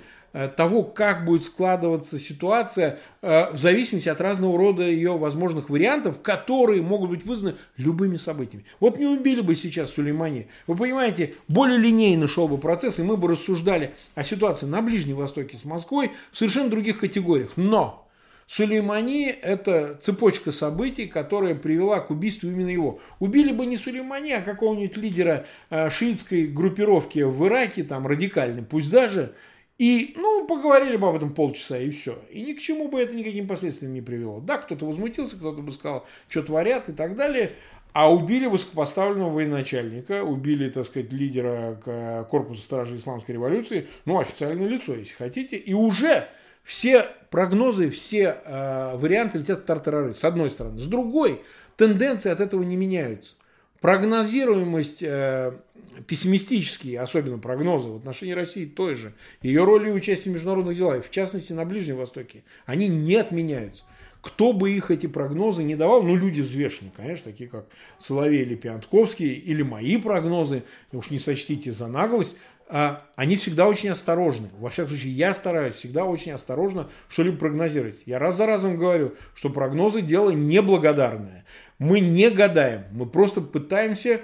того, 0.47 0.83
как 0.83 1.23
будет 1.23 1.43
складываться 1.43 2.19
ситуация 2.19 2.99
э, 3.21 3.51
в 3.51 3.57
зависимости 3.57 4.09
от 4.09 4.19
разного 4.19 4.57
рода 4.57 4.83
ее 4.83 5.17
возможных 5.17 5.69
вариантов, 5.69 6.21
которые 6.21 6.81
могут 6.81 7.09
быть 7.09 7.25
вызваны 7.25 7.55
любыми 7.77 8.17
событиями. 8.17 8.65
Вот 8.79 8.99
не 8.99 9.05
убили 9.05 9.41
бы 9.41 9.55
сейчас 9.55 9.93
Сулеймани. 9.93 10.47
Вы 10.67 10.75
понимаете, 10.75 11.35
более 11.47 11.77
линейно 11.77 12.27
шел 12.27 12.47
бы 12.47 12.57
процесс, 12.57 12.99
и 12.99 13.03
мы 13.03 13.15
бы 13.15 13.29
рассуждали 13.29 13.95
о 14.13 14.23
ситуации 14.23 14.65
на 14.65 14.81
Ближнем 14.81 15.15
Востоке 15.15 15.55
с 15.55 15.63
Москвой 15.63 16.11
в 16.31 16.37
совершенно 16.37 16.69
других 16.69 16.99
категориях. 16.99 17.53
Но 17.55 18.05
Сулеймани– 18.47 19.33
это 19.41 19.97
цепочка 20.01 20.51
событий, 20.51 21.07
которая 21.07 21.55
привела 21.55 21.99
к 21.99 22.11
убийству 22.11 22.47
именно 22.47 22.69
его. 22.69 22.99
Убили 23.19 23.51
бы 23.51 23.65
не 23.65 23.75
Сулеймани, 23.75 24.33
а 24.33 24.41
какого-нибудь 24.41 24.97
лидера 24.97 25.45
э, 25.69 25.89
шиитской 25.89 26.45
группировки 26.45 27.19
в 27.19 27.47
Ираке, 27.47 27.83
там 27.83 28.05
радикальный, 28.05 28.63
пусть 28.63 28.91
даже, 28.91 29.33
и, 29.77 30.13
ну, 30.15 30.47
поговорили 30.47 30.95
бы 30.95 31.09
об 31.09 31.15
этом 31.15 31.33
полчаса, 31.33 31.77
и 31.77 31.89
все. 31.89 32.17
И 32.31 32.41
ни 32.41 32.53
к 32.53 32.61
чему 32.61 32.87
бы 32.87 33.01
это 33.01 33.13
никаким 33.13 33.47
последствиям 33.47 33.93
не 33.93 34.01
привело. 34.01 34.39
Да, 34.39 34.57
кто-то 34.57 34.85
возмутился, 34.85 35.35
кто-то 35.35 35.61
бы 35.61 35.71
сказал, 35.71 36.05
что 36.29 36.43
творят 36.43 36.87
и 36.87 36.93
так 36.93 37.15
далее. 37.15 37.53
А 37.91 38.13
убили 38.13 38.45
высокопоставленного 38.45 39.31
военачальника, 39.31 40.23
убили, 40.23 40.69
так 40.69 40.85
сказать, 40.85 41.11
лидера 41.13 42.25
корпуса 42.29 42.61
стражи 42.61 42.97
исламской 42.97 43.35
революции, 43.35 43.87
ну, 44.05 44.19
официальное 44.19 44.67
лицо, 44.67 44.95
если 44.95 45.13
хотите. 45.13 45.57
И 45.57 45.73
уже 45.73 46.27
все 46.63 47.07
прогнозы, 47.29 47.89
все 47.89 48.37
э, 48.43 48.97
варианты 48.97 49.39
летят 49.39 49.59
в 49.59 49.65
тартарары, 49.65 50.13
с 50.13 50.23
одной 50.23 50.51
стороны. 50.51 50.79
С 50.79 50.87
другой, 50.87 51.41
тенденции 51.77 52.31
от 52.31 52.39
этого 52.39 52.63
не 52.63 52.75
меняются. 52.75 53.35
Прогнозируемость 53.81 55.03
э, 55.03 55.53
пессимистические, 56.07 56.99
особенно 56.99 57.37
прогнозы 57.37 57.89
в 57.89 57.95
отношении 57.95 58.33
России 58.33 58.65
той 58.65 58.95
же, 58.95 59.13
ее 59.41 59.63
роли 59.63 59.89
и 59.89 59.93
участие 59.93 60.31
в 60.31 60.35
международных 60.35 60.75
делах, 60.75 61.05
в 61.05 61.11
частности 61.11 61.53
на 61.53 61.65
Ближнем 61.65 61.97
Востоке, 61.97 62.43
они 62.65 62.87
не 62.87 63.15
отменяются. 63.15 63.83
Кто 64.21 64.53
бы 64.53 64.71
их 64.71 64.89
эти 64.89 65.05
прогнозы 65.05 65.63
не 65.63 65.75
давал, 65.75 66.01
ну, 66.01 66.15
люди 66.15 66.41
взвешенные, 66.41 66.91
конечно, 66.97 67.31
такие 67.31 67.47
как 67.47 67.67
Соловей 67.99 68.41
или 68.41 68.55
Пиантковский, 68.55 69.33
или 69.33 69.61
мои 69.61 69.97
прогнозы, 69.97 70.63
уж 70.91 71.11
не 71.11 71.19
сочтите 71.19 71.71
за 71.71 71.85
наглость, 71.85 72.35
а, 72.67 73.03
они 73.15 73.35
всегда 73.35 73.67
очень 73.67 73.89
осторожны. 73.89 74.49
Во 74.57 74.69
всяком 74.69 74.89
случае, 74.89 75.13
я 75.13 75.35
стараюсь 75.35 75.75
всегда 75.75 76.05
очень 76.05 76.31
осторожно 76.31 76.89
что-либо 77.07 77.37
прогнозировать. 77.37 78.01
Я 78.07 78.17
раз 78.17 78.37
за 78.37 78.47
разом 78.47 78.77
говорю, 78.77 79.13
что 79.35 79.51
прогнозы 79.51 80.01
дело 80.01 80.31
неблагодарное. 80.31 81.45
Мы 81.77 81.99
не 81.99 82.31
гадаем, 82.31 82.85
мы 82.91 83.05
просто 83.05 83.41
пытаемся 83.41 84.21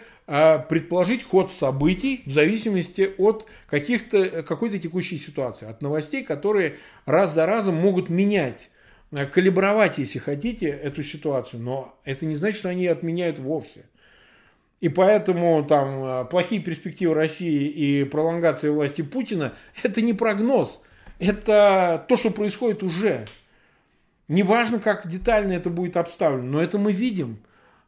предположить 0.69 1.23
ход 1.23 1.51
событий 1.51 2.23
в 2.25 2.31
зависимости 2.31 3.13
от 3.17 3.45
каких-то, 3.67 4.43
какой-то 4.43 4.79
текущей 4.79 5.17
ситуации, 5.17 5.67
от 5.67 5.81
новостей, 5.81 6.23
которые 6.23 6.77
раз 7.05 7.33
за 7.33 7.45
разом 7.45 7.75
могут 7.75 8.09
менять 8.09 8.69
а, 9.11 9.25
калибровать, 9.25 9.97
если 9.97 10.19
хотите, 10.19 10.67
эту 10.67 11.03
ситуацию, 11.03 11.61
но 11.61 11.99
это 12.05 12.25
не 12.25 12.35
значит, 12.35 12.59
что 12.59 12.69
они 12.69 12.87
отменяют 12.87 13.39
вовсе. 13.39 13.83
И 14.79 14.87
поэтому 14.87 15.65
там 15.65 16.03
а, 16.03 16.23
плохие 16.23 16.61
перспективы 16.61 17.13
России 17.13 17.67
и 17.67 18.03
пролонгация 18.05 18.71
власти 18.71 19.01
Путина– 19.01 19.53
это 19.83 20.01
не 20.01 20.13
прогноз, 20.13 20.81
это 21.19 22.05
то, 22.07 22.15
что 22.15 22.29
происходит 22.29 22.83
уже. 22.83 23.25
Неважно, 24.29 24.79
как 24.79 25.09
детально 25.09 25.51
это 25.51 25.69
будет 25.69 25.97
обставлено, 25.97 26.47
но 26.47 26.63
это 26.63 26.77
мы 26.77 26.93
видим. 26.93 27.39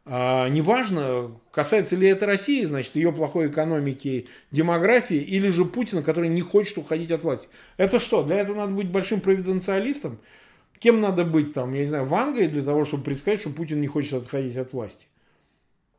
А, 0.05 0.49
неважно, 0.49 1.39
касается 1.51 1.95
ли 1.95 2.07
это 2.09 2.25
России, 2.25 2.65
значит, 2.65 2.95
ее 2.95 3.13
плохой 3.13 3.49
экономики, 3.49 4.27
демографии, 4.51 5.17
или 5.17 5.47
же 5.47 5.63
Путина, 5.63 6.03
который 6.03 6.27
не 6.27 6.41
хочет 6.41 6.77
уходить 6.77 7.11
от 7.11 7.23
власти. 7.23 7.47
Это 7.77 7.99
что, 7.99 8.23
для 8.23 8.39
этого 8.39 8.57
надо 8.57 8.73
быть 8.73 8.89
большим 8.89 9.21
провиденциалистом? 9.21 10.19
Кем 10.79 10.99
надо 10.99 11.23
быть, 11.23 11.53
там, 11.53 11.73
я 11.73 11.83
не 11.83 11.87
знаю, 11.87 12.05
Вангой 12.05 12.47
для 12.47 12.63
того, 12.63 12.83
чтобы 12.83 13.05
предсказать, 13.05 13.39
что 13.39 13.49
Путин 13.51 13.79
не 13.79 13.87
хочет 13.87 14.13
отходить 14.13 14.57
от 14.57 14.73
власти? 14.73 15.07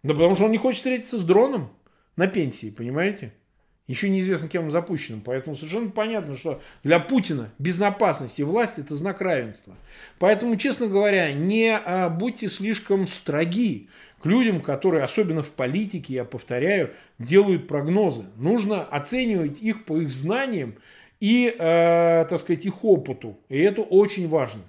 Да 0.02 0.12
потому 0.12 0.34
что 0.34 0.44
он 0.44 0.50
не 0.50 0.58
хочет 0.58 0.78
встретиться 0.78 1.18
с 1.18 1.24
дроном 1.24 1.70
на 2.16 2.26
пенсии, 2.26 2.70
понимаете? 2.70 3.32
Еще 3.86 4.08
неизвестно, 4.08 4.48
кем 4.48 4.64
он 4.64 4.70
запущен. 4.70 5.20
Поэтому 5.20 5.54
совершенно 5.54 5.90
понятно, 5.90 6.36
что 6.36 6.62
для 6.82 6.98
Путина 7.00 7.50
безопасность 7.58 8.40
и 8.40 8.42
власть– 8.42 8.78
это 8.80 8.96
знак 8.96 9.20
равенства. 9.20 9.74
Поэтому, 10.18 10.56
честно 10.56 10.86
говоря, 10.86 11.32
не 11.34 11.76
а, 11.76 12.08
будьте 12.08 12.48
слишком 12.48 13.06
строги 13.06 13.88
к 14.22 14.26
людям, 14.26 14.62
которые, 14.62 15.04
особенно 15.04 15.42
в 15.42 15.50
политике, 15.50 16.14
я 16.14 16.24
повторяю, 16.24 16.92
делают 17.18 17.68
прогнозы. 17.68 18.24
Нужно 18.36 18.82
оценивать 18.82 19.60
их 19.60 19.84
по 19.84 20.00
их 20.00 20.10
знаниям 20.10 20.76
и, 21.20 21.54
э, 21.54 22.26
так 22.28 22.40
сказать, 22.40 22.64
их 22.64 22.84
опыту. 22.86 23.38
И 23.50 23.58
это 23.58 23.82
очень 23.82 24.26
важно. 24.26 24.62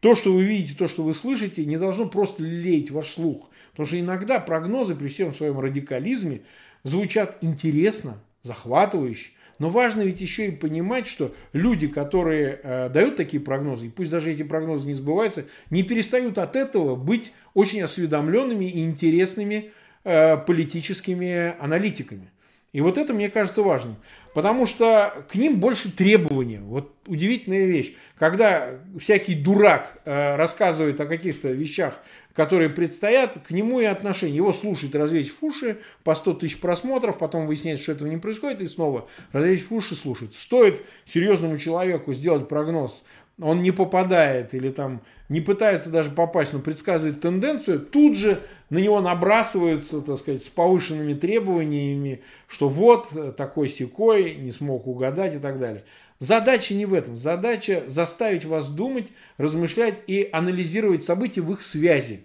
То, 0.00 0.16
что 0.16 0.32
вы 0.32 0.42
видите, 0.42 0.74
то, 0.76 0.88
что 0.88 1.04
вы 1.04 1.14
слышите, 1.14 1.64
не 1.66 1.76
должно 1.76 2.08
просто 2.08 2.42
лелеять 2.42 2.90
ваш 2.90 3.10
слух. 3.10 3.50
Потому 3.70 3.86
что 3.86 4.00
иногда 4.00 4.40
прогнозы 4.40 4.96
при 4.96 5.06
всем 5.06 5.32
своем 5.32 5.60
радикализме 5.60 6.40
звучат 6.82 7.38
интересно, 7.42 8.18
захватывающе. 8.42 9.30
Но 9.58 9.68
важно 9.68 10.00
ведь 10.00 10.22
еще 10.22 10.48
и 10.48 10.52
понимать, 10.52 11.06
что 11.06 11.34
люди, 11.52 11.86
которые 11.86 12.60
э, 12.62 12.88
дают 12.88 13.16
такие 13.16 13.42
прогнозы, 13.42 13.86
и 13.86 13.90
пусть 13.90 14.10
даже 14.10 14.32
эти 14.32 14.42
прогнозы 14.42 14.88
не 14.88 14.94
сбываются, 14.94 15.44
не 15.68 15.82
перестают 15.82 16.38
от 16.38 16.56
этого 16.56 16.96
быть 16.96 17.32
очень 17.52 17.82
осведомленными 17.82 18.64
и 18.64 18.84
интересными 18.84 19.72
э, 20.04 20.38
политическими 20.38 21.54
аналитиками. 21.62 22.30
И 22.72 22.80
вот 22.80 22.98
это, 22.98 23.12
мне 23.12 23.28
кажется, 23.28 23.62
важным. 23.62 23.96
Потому 24.32 24.64
что 24.64 25.24
к 25.28 25.34
ним 25.34 25.58
больше 25.58 25.90
требования. 25.90 26.60
Вот 26.60 26.94
удивительная 27.06 27.66
вещь. 27.66 27.94
Когда 28.16 28.78
всякий 28.98 29.34
дурак 29.34 30.00
э, 30.04 30.36
рассказывает 30.36 31.00
о 31.00 31.06
каких-то 31.06 31.48
вещах, 31.48 32.00
которые 32.32 32.70
предстоят, 32.70 33.38
к 33.44 33.50
нему 33.50 33.80
и 33.80 33.84
отношение. 33.84 34.36
Его 34.36 34.52
слушает 34.52 34.94
развесив 34.94 35.42
уши 35.42 35.80
по 36.04 36.14
100 36.14 36.34
тысяч 36.34 36.60
просмотров, 36.60 37.18
потом 37.18 37.46
выясняется, 37.46 37.82
что 37.82 37.92
этого 37.92 38.08
не 38.08 38.18
происходит, 38.18 38.60
и 38.62 38.68
снова 38.68 39.08
развесив 39.32 39.72
уши 39.72 39.96
слушает. 39.96 40.34
Стоит 40.34 40.82
серьезному 41.04 41.58
человеку 41.58 42.14
сделать 42.14 42.48
прогноз 42.48 43.02
он 43.40 43.62
не 43.62 43.70
попадает 43.70 44.54
или 44.54 44.70
там 44.70 45.02
не 45.28 45.40
пытается 45.40 45.90
даже 45.90 46.10
попасть, 46.10 46.52
но 46.52 46.58
предсказывает 46.58 47.20
тенденцию, 47.20 47.80
тут 47.80 48.16
же 48.16 48.42
на 48.68 48.78
него 48.78 49.00
набрасываются, 49.00 50.00
так 50.00 50.18
сказать, 50.18 50.42
с 50.42 50.48
повышенными 50.48 51.14
требованиями, 51.14 52.22
что 52.48 52.68
вот 52.68 53.36
такой 53.36 53.68
секой 53.68 54.34
не 54.34 54.50
смог 54.50 54.86
угадать 54.86 55.34
и 55.36 55.38
так 55.38 55.58
далее. 55.58 55.84
Задача 56.18 56.74
не 56.74 56.84
в 56.84 56.92
этом. 56.92 57.16
Задача 57.16 57.84
заставить 57.86 58.44
вас 58.44 58.68
думать, 58.68 59.06
размышлять 59.38 60.02
и 60.06 60.28
анализировать 60.32 61.02
события 61.02 61.40
в 61.40 61.52
их 61.52 61.62
связи. 61.62 62.20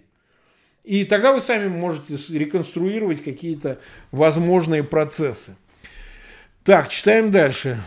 И 0.84 1.04
тогда 1.04 1.32
вы 1.32 1.40
сами 1.40 1.68
можете 1.68 2.16
реконструировать 2.36 3.22
какие-то 3.22 3.78
возможные 4.12 4.84
процессы. 4.84 5.56
Так, 6.62 6.90
читаем 6.90 7.30
дальше. 7.30 7.80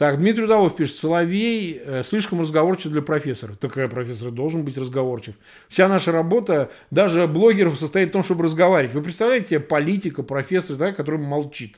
Так, 0.00 0.16
Дмитрий 0.16 0.44
Удалов 0.44 0.76
пишет, 0.76 0.96
Соловей 0.96 1.78
э, 1.84 2.02
слишком 2.02 2.40
разговорчив 2.40 2.90
для 2.90 3.02
профессора. 3.02 3.52
Такая 3.52 3.86
профессор 3.86 4.30
должен 4.30 4.64
быть 4.64 4.78
разговорчив. 4.78 5.34
Вся 5.68 5.88
наша 5.88 6.10
работа, 6.10 6.70
даже 6.90 7.26
блогеров, 7.26 7.78
состоит 7.78 8.08
в 8.08 8.12
том, 8.12 8.22
чтобы 8.22 8.44
разговаривать. 8.44 8.94
Вы 8.94 9.02
представляете 9.02 9.48
себе 9.48 9.60
политика, 9.60 10.22
профессор, 10.22 10.76
да, 10.76 10.92
который 10.92 11.20
молчит. 11.20 11.76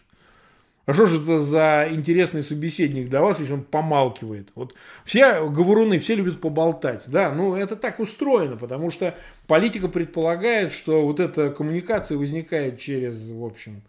А 0.87 0.93
что 0.93 1.07
же 1.07 1.21
это 1.21 1.41
за 1.41 1.89
интересный 1.91 2.45
собеседник 2.45 3.09
для 3.09 3.23
вас, 3.23 3.41
если 3.41 3.55
он 3.55 3.65
помалкивает? 3.65 4.51
Вот 4.55 4.77
все 5.05 5.45
говоруны, 5.49 5.99
все 5.99 6.15
любят 6.15 6.41
поболтать. 6.41 7.07
Да, 7.09 7.33
ну 7.33 7.57
это 7.57 7.75
так 7.75 7.99
устроено, 7.99 8.57
потому 8.57 8.93
что 8.93 9.19
политика 9.49 9.89
предполагает, 9.89 10.73
что 10.73 11.05
вот 11.05 11.19
эта 11.19 11.51
коммуникация 11.51 12.17
возникает 12.17 12.79
через, 12.79 13.33
в 13.33 13.45
общем, 13.45 13.83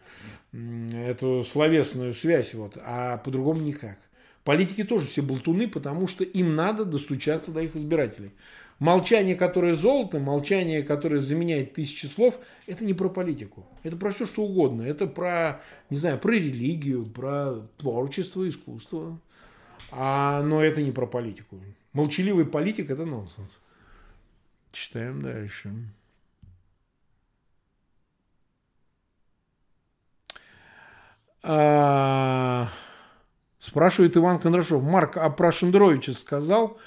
эту 0.51 1.43
словесную 1.43 2.15
связь, 2.15 2.55
вот, 2.55 2.79
а 2.83 3.17
по-другому 3.17 3.61
никак. 3.61 3.97
Политики 4.43 4.83
тоже 4.83 5.07
все 5.07 5.21
болтуны, 5.21 5.69
потому 5.69 6.07
что 6.07 6.23
им 6.23 6.55
надо 6.55 6.83
достучаться 6.83 7.51
до 7.51 7.61
их 7.61 7.75
избирателей. 7.75 8.31
Молчание, 8.79 9.35
которое 9.35 9.75
золото, 9.75 10.19
молчание, 10.19 10.83
которое 10.83 11.19
заменяет 11.19 11.73
тысячи 11.73 12.05
слов, 12.05 12.37
это 12.67 12.83
не 12.83 12.93
про 12.93 13.07
политику. 13.07 13.65
Это 13.83 13.95
про 13.95 14.11
все, 14.11 14.25
что 14.25 14.43
угодно. 14.43 14.81
Это 14.81 15.07
про, 15.07 15.61
не 15.89 15.95
знаю, 15.95 16.19
про 16.19 16.31
религию, 16.31 17.05
про 17.05 17.61
творчество, 17.77 18.47
искусство. 18.47 19.17
А, 19.91 20.41
но 20.43 20.61
это 20.61 20.81
не 20.81 20.91
про 20.91 21.05
политику. 21.05 21.61
Молчаливый 21.93 22.45
политик– 22.45 22.89
это 22.91 23.05
нонсенс. 23.05 23.61
Читаем 24.73 25.21
дальше. 25.21 25.71
А... 31.43 32.69
Спрашивает 33.63 34.17
Иван 34.17 34.39
Кондрашов. 34.39 34.83
Марк, 34.83 35.15
а 35.15 35.29
про 35.29 35.53
Шендеровича 35.53 36.11
сказал? 36.11 36.77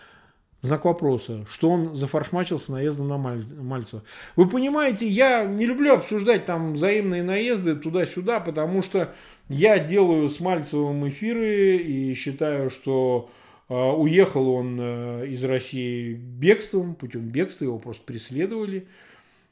знак 0.62 0.84
вопроса, 0.84 1.46
что 1.48 1.70
он 1.70 1.94
зафаршмачился 1.94 2.72
наездом 2.72 3.08
на 3.08 3.18
Мальцева. 3.18 4.02
Вы 4.34 4.48
понимаете, 4.48 5.06
я 5.06 5.44
не 5.44 5.64
люблю 5.64 5.94
обсуждать 5.94 6.44
там 6.44 6.74
взаимные 6.74 7.22
наезды 7.22 7.76
туда-сюда, 7.76 8.40
потому 8.40 8.82
что 8.82 9.14
я 9.48 9.78
делаю 9.78 10.28
с 10.28 10.40
Мальцевым 10.40 11.08
эфиры 11.08 11.76
и 11.76 12.14
считаю, 12.14 12.70
что 12.70 13.30
э, 13.68 13.74
уехал 13.74 14.48
он 14.48 14.76
э, 14.80 15.26
из 15.28 15.44
России 15.44 16.14
бегством, 16.14 16.96
путем 16.96 17.28
бегства, 17.28 17.66
его 17.66 17.78
просто 17.78 18.04
преследовали. 18.04 18.88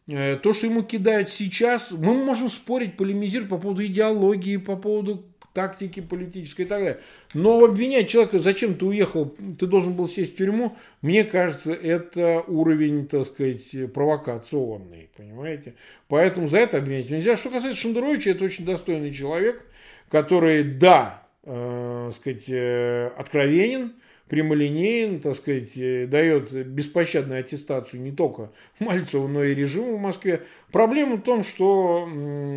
Э, 0.08 0.36
то, 0.36 0.52
что 0.52 0.66
ему 0.66 0.82
кидают 0.82 1.30
сейчас, 1.30 1.90
мы 1.92 2.14
можем 2.14 2.50
спорить, 2.50 2.96
полемизировать 2.96 3.50
по 3.50 3.58
поводу 3.58 3.86
идеологии, 3.86 4.56
по 4.56 4.76
поводу 4.76 5.24
тактики 5.54 6.00
политической 6.00 6.62
и 6.62 6.64
так 6.64 6.80
далее. 6.80 7.00
Но 7.32 7.64
обвинять 7.64 8.08
человека, 8.08 8.40
зачем 8.40 8.74
ты 8.74 8.84
уехал, 8.84 9.34
ты 9.58 9.66
должен 9.66 9.94
был 9.94 10.08
сесть 10.08 10.34
в 10.34 10.36
тюрьму, 10.36 10.76
мне 11.00 11.24
кажется, 11.24 11.72
это 11.72 12.42
уровень, 12.46 13.06
так 13.06 13.24
сказать, 13.26 13.92
провокационный, 13.94 15.08
понимаете? 15.16 15.74
Поэтому 16.08 16.48
за 16.48 16.58
это 16.58 16.78
обвинять 16.78 17.08
нельзя. 17.08 17.36
Что 17.36 17.50
касается 17.50 17.80
Шендеровича, 17.80 18.32
это 18.32 18.44
очень 18.44 18.64
достойный 18.64 19.12
человек, 19.12 19.64
который, 20.10 20.64
да, 20.64 21.22
э, 21.44 22.10
сказать, 22.12 22.46
э, 22.48 23.12
откровенен, 23.16 23.92
прямолинеен, 24.28 25.20
так 25.20 25.36
сказать, 25.36 25.76
э, 25.76 26.06
дает 26.08 26.50
беспощадную 26.66 27.40
аттестацию 27.40 28.02
не 28.02 28.10
только 28.10 28.50
Мальцеву, 28.80 29.28
но 29.28 29.44
и 29.44 29.54
режиму 29.54 29.98
в 29.98 30.00
Москве. 30.00 30.42
Проблема 30.72 31.16
в 31.16 31.22
том, 31.22 31.44
что 31.44 32.08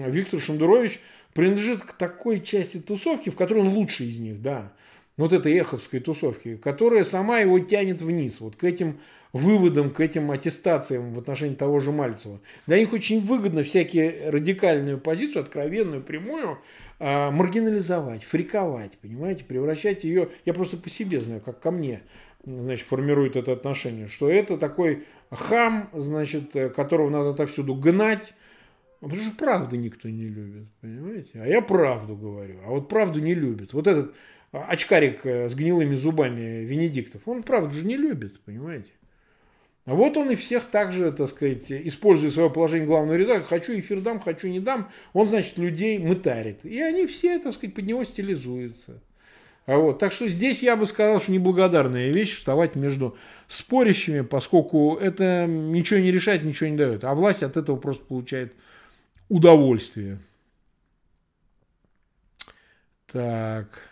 Виктор 0.07 0.40
Шендерович– 0.40 0.99
принадлежит 1.38 1.84
к 1.84 1.93
такой 1.93 2.41
части 2.41 2.80
тусовки, 2.80 3.30
в 3.30 3.35
которой 3.35 3.59
он 3.59 3.68
лучший 3.68 4.07
из 4.07 4.19
них, 4.19 4.41
да. 4.41 4.73
Вот 5.18 5.34
этой 5.34 5.53
эховской 5.53 5.99
тусовки, 5.99 6.55
которая 6.55 7.03
сама 7.03 7.38
его 7.38 7.59
тянет 7.59 8.01
вниз, 8.01 8.41
вот 8.41 8.55
к 8.55 8.64
этим 8.64 8.97
выводам, 9.34 9.91
к 9.91 9.99
этим 9.99 10.31
аттестациям 10.31 11.14
в 11.14 11.19
отношении 11.19 11.53
того 11.53 11.80
же 11.80 11.91
Мальцева. 11.91 12.39
Для 12.65 12.80
них 12.80 12.91
очень 12.91 13.22
выгодно 13.22 13.61
всякие 13.61 14.31
радикальную 14.31 14.97
позицию, 14.97 15.43
откровенную, 15.43 16.01
прямую, 16.01 16.57
э, 16.97 17.30
маргинализовать, 17.30 18.23
фриковать, 18.23 18.97
понимаете, 18.99 19.43
превращать 19.43 20.05
ее, 20.05 20.30
я 20.45 20.55
просто 20.55 20.77
по 20.77 20.89
себе 20.89 21.19
знаю, 21.19 21.41
как 21.41 21.59
ко 21.59 21.69
мне, 21.69 22.01
значит, 22.43 22.88
формирует 22.88 23.35
это 23.35 23.51
отношение, 23.51 24.07
что 24.07 24.27
это 24.27 24.57
такой 24.57 25.03
хам, 25.30 25.88
значит, 25.93 26.53
которого 26.76 27.11
надо 27.11 27.30
отовсюду 27.30 27.76
гнать, 27.76 28.34
потому 28.99 29.22
что 29.22 29.32
правду 29.36 29.76
никто 29.76 30.10
не 30.10 30.28
любит, 30.28 30.68
понимаете? 30.82 31.41
А 31.41 31.48
я 31.48 31.61
правду 31.61 32.15
говорю, 32.15 32.56
а 32.65 32.69
вот 32.69 32.90
правду 32.90 33.19
не 33.19 33.34
любит. 33.34 33.74
Вот 33.74 33.88
этот 33.88 34.14
очкарик 34.52 35.26
э, 35.26 35.49
с 35.49 35.56
гнилыми 35.56 35.95
зубами 35.95 36.64
Венедиктов, 36.64 37.22
он 37.26 37.44
правду 37.44 37.74
же 37.74 37.86
не 37.86 37.98
любит, 37.98 38.40
понимаете? 38.41 38.90
А 39.86 39.95
вот 39.95 40.18
он 40.18 40.30
и 40.30 40.36
всех 40.36 40.65
также, 40.65 41.14
так 41.14 41.30
сказать, 41.30 41.72
используя 41.72 42.30
свое 42.30 42.49
положение 42.49 42.86
главного 42.86 43.15
редактора, 43.15 43.60
хочу 43.60 43.80
эфир 43.80 44.02
дам, 44.02 44.19
хочу 44.19 44.48
не 44.49 44.60
дам, 44.60 44.90
он, 45.14 45.28
значит, 45.28 45.57
людей 45.57 45.98
мытарит. 45.98 46.65
И 46.65 46.82
они 46.82 47.07
все, 47.07 47.40
так 47.40 47.53
сказать, 47.53 47.74
под 47.74 47.86
него 47.86 48.03
стилизуются. 48.03 49.02
А 49.65 49.78
вот, 49.78 49.99
так 49.99 50.11
что 50.11 50.28
здесь 50.28 50.61
я 50.61 50.76
бы 50.76 50.86
сказал, 50.86 51.22
что 51.22 51.32
неблагодарная 51.32 52.10
вещь 52.10 52.38
вставать 52.38 52.76
между 52.76 53.18
спорящими, 53.48 54.22
поскольку 54.22 54.95
это 54.95 55.45
ничего 55.45 55.99
не 56.02 56.11
решает, 56.11 56.44
ничего 56.44 56.69
не 56.69 56.78
дает. 56.78 57.06
А 57.06 57.14
власть 57.14 57.44
от 57.44 57.56
этого 57.56 57.78
просто 57.78 58.03
получает 58.03 58.53
удовольствие. 59.30 60.20
Так. 63.12 63.88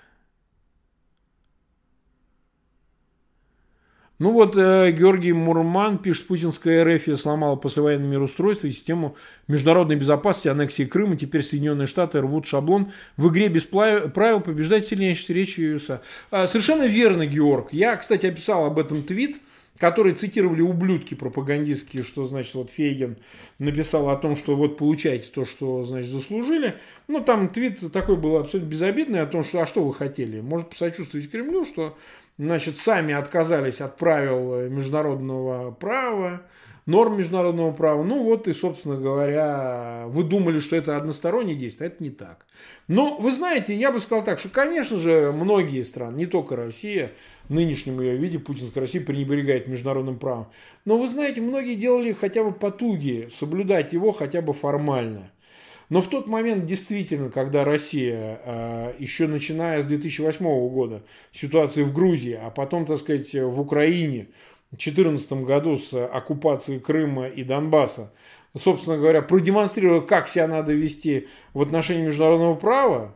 Ну 4.18 4.32
вот 4.32 4.56
э, 4.56 4.92
Георгий 4.92 5.34
Мурман 5.34 5.98
пишет, 5.98 6.28
путинская 6.28 6.86
РФ 6.86 7.20
сломала 7.20 7.58
послевоенное 7.58 8.08
мироустройство 8.08 8.68
и 8.68 8.72
систему 8.72 9.18
международной 9.50 9.98
безопасности, 9.98 10.48
аннексии 10.48 10.86
Крыма. 10.86 11.18
Теперь 11.18 11.44
Соединенные 11.44 11.86
Штаты 11.86 12.22
рвут 12.22 12.46
шаблон. 12.46 12.94
В 13.18 13.28
игре 13.28 13.50
без 13.50 13.66
правил 13.66 14.40
побеждать 14.40 14.88
сильнейшей 14.88 15.36
речи 15.36 15.60
USA. 15.60 16.00
А, 16.32 16.48
совершенно 16.48 16.88
верно, 16.88 17.26
Георг. 17.26 17.74
Я, 17.74 17.98
кстати, 17.98 18.26
описал 18.26 18.66
об 18.66 18.80
этом 18.80 19.04
твит 19.04 19.42
которые 19.78 20.16
цитировали 20.16 20.62
ублюдки 20.62 21.16
пропагандистские, 21.16 22.04
что, 22.04 22.26
значит, 22.28 22.54
вот 22.56 22.70
Фейген 22.72 23.18
написал 23.60 24.10
о 24.10 24.16
том, 24.16 24.36
что 24.36 24.56
вот 24.56 24.78
получайте 24.78 25.28
то, 25.28 25.46
что, 25.46 25.84
значит, 25.84 26.10
заслужили. 26.10 26.76
Ну, 27.08 27.22
там 27.22 27.50
твит 27.50 27.92
такой 27.92 28.16
был 28.16 28.38
абсолютно 28.38 28.70
безобидный 28.70 29.22
о 29.22 29.26
том, 29.26 29.44
что, 29.44 29.62
а 29.62 29.68
что 29.68 29.84
вы 29.84 29.94
хотели? 29.94 30.40
Может, 30.40 30.70
посочувствовать 30.70 31.30
Кремлю, 31.30 31.66
что, 31.66 31.98
значит, 32.38 32.78
сами 32.78 33.14
отказались 33.14 33.82
от 33.82 33.98
правил 33.98 34.70
международного 34.70 35.72
права, 35.72 36.42
норм 36.86 37.18
международного 37.18 37.72
права. 37.72 38.04
Ну 38.04 38.24
вот 38.24 38.48
и, 38.48 38.54
собственно 38.54 38.96
говоря, 38.96 40.06
вы 40.08 40.24
думали, 40.24 40.60
что 40.60 40.76
это 40.76 40.96
одностороннее 40.98 41.56
действие, 41.56 41.90
а 41.90 41.92
это 41.92 42.04
не 42.04 42.12
так. 42.12 42.46
Но 42.88 43.18
вы 43.18 43.32
знаете, 43.32 43.74
я 43.74 43.92
бы 43.92 44.00
сказал 44.00 44.24
так, 44.24 44.40
что, 44.40 44.50
конечно 44.50 44.98
же, 44.98 45.32
многие 45.34 45.84
страны, 45.84 46.18
не 46.18 46.26
только 46.28 46.56
Россия, 46.56 47.12
нынешнем 47.50 48.02
ее 48.02 48.18
виде 48.18 48.40
путинская 48.40 48.82
Россия 48.82 49.04
пренебрегает 49.04 49.68
международным 49.68 50.18
правом. 50.18 50.48
Но 50.86 50.98
вы 50.98 51.08
знаете, 51.08 51.42
многие 51.42 51.76
делали 51.76 52.14
хотя 52.14 52.44
бы 52.44 52.52
потуги 52.52 53.30
соблюдать 53.34 53.94
его 53.94 54.12
хотя 54.12 54.42
бы 54.42 54.54
формально. 54.54 55.32
Но 55.90 56.02
в 56.02 56.08
тот 56.08 56.28
момент 56.28 56.66
действительно, 56.66 57.30
когда 57.30 57.64
Россия, 57.64 58.40
э, 58.44 58.94
еще 58.98 59.28
начиная 59.28 59.82
с 59.82 59.86
2008 59.86 60.44
года, 60.70 61.04
ситуации 61.32 61.84
в 61.84 61.94
Грузии, 61.94 62.40
а 62.42 62.50
потом, 62.50 62.86
так 62.86 63.00
сказать, 63.00 63.32
в 63.34 63.60
Украине, 63.60 64.28
в 64.72 64.78
2014 64.78 65.46
году 65.46 65.78
с 65.78 65.94
оккупацией 65.94 66.80
Крыма 66.80 67.28
и 67.28 67.44
Донбасса, 67.44 68.12
собственно 68.58 68.98
говоря, 68.98 69.22
продемонстрировала, 69.22 70.02
как 70.02 70.28
себя 70.28 70.48
надо 70.48 70.74
вести 70.74 71.28
в 71.54 71.62
отношении 71.62 72.06
международного 72.06 72.56
права, 72.56 73.16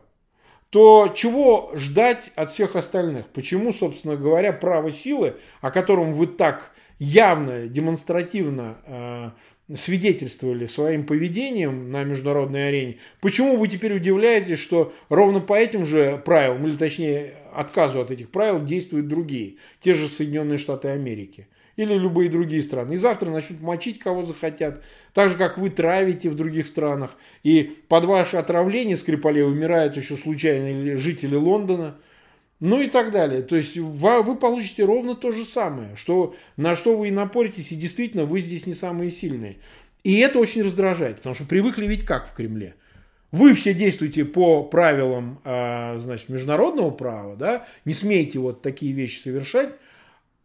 то 0.70 1.12
чего 1.14 1.72
ждать 1.74 2.30
от 2.36 2.52
всех 2.52 2.76
остальных? 2.76 3.26
Почему, 3.28 3.72
собственно 3.72 4.16
говоря, 4.16 4.52
право 4.52 4.90
силы, 4.90 5.34
о 5.60 5.70
котором 5.70 6.12
вы 6.12 6.28
так 6.28 6.72
явно, 7.00 7.66
демонстративно 7.66 8.76
э, 8.86 9.30
свидетельствовали 9.76 10.66
своим 10.66 11.06
поведением 11.06 11.90
на 11.90 12.04
международной 12.04 12.68
арене, 12.68 12.98
почему 13.20 13.56
вы 13.56 13.66
теперь 13.66 13.94
удивляетесь, 13.94 14.60
что 14.60 14.92
ровно 15.08 15.40
по 15.40 15.54
этим 15.54 15.84
же 15.84 16.22
правилам, 16.24 16.66
или 16.66 16.76
точнее 16.76 17.34
отказу 17.52 18.00
от 18.00 18.12
этих 18.12 18.30
правил, 18.30 18.62
действуют 18.64 19.08
другие, 19.08 19.56
те 19.80 19.94
же 19.94 20.08
Соединенные 20.08 20.58
Штаты 20.58 20.88
Америки? 20.88 21.48
Или 21.80 21.94
любые 21.94 22.30
другие 22.30 22.62
страны. 22.62 22.94
И 22.94 22.98
завтра 22.98 23.30
начнут 23.30 23.60
мочить, 23.60 23.98
кого 23.98 24.22
захотят. 24.22 24.82
Так 25.14 25.30
же, 25.30 25.36
как 25.36 25.58
вы 25.58 25.70
травите 25.70 26.28
в 26.28 26.36
других 26.36 26.66
странах. 26.66 27.16
И 27.42 27.78
под 27.88 28.04
ваше 28.04 28.36
отравление 28.36 28.96
Скрипалей 28.96 29.44
умирают 29.44 29.96
еще 29.96 30.16
случайные 30.16 30.96
жители 30.96 31.34
Лондона. 31.34 31.96
Ну 32.60 32.82
и 32.82 32.88
так 32.88 33.10
далее. 33.10 33.42
То 33.42 33.56
есть 33.56 33.76
вы 33.76 34.36
получите 34.36 34.84
ровно 34.84 35.14
то 35.14 35.32
же 35.32 35.44
самое, 35.44 35.96
что, 35.96 36.34
на 36.56 36.76
что 36.76 36.96
вы 36.96 37.08
и 37.08 37.10
напоритесь, 37.10 37.72
и 37.72 37.76
действительно 37.76 38.26
вы 38.26 38.40
здесь 38.40 38.66
не 38.66 38.74
самые 38.74 39.10
сильные. 39.10 39.56
И 40.04 40.18
это 40.18 40.38
очень 40.38 40.62
раздражает, 40.62 41.16
потому 41.16 41.34
что 41.34 41.44
привыкли 41.44 41.86
ведь 41.86 42.04
как 42.04 42.28
в 42.28 42.34
Кремле. 42.34 42.74
Вы 43.32 43.54
все 43.54 43.74
действуете 43.74 44.24
по 44.24 44.64
правилам 44.64 45.40
а, 45.44 45.96
значит, 45.98 46.28
международного 46.28 46.90
права, 46.90 47.36
да, 47.36 47.66
не 47.84 47.94
смейте 47.94 48.38
вот 48.40 48.60
такие 48.60 48.92
вещи 48.92 49.20
совершать, 49.20 49.74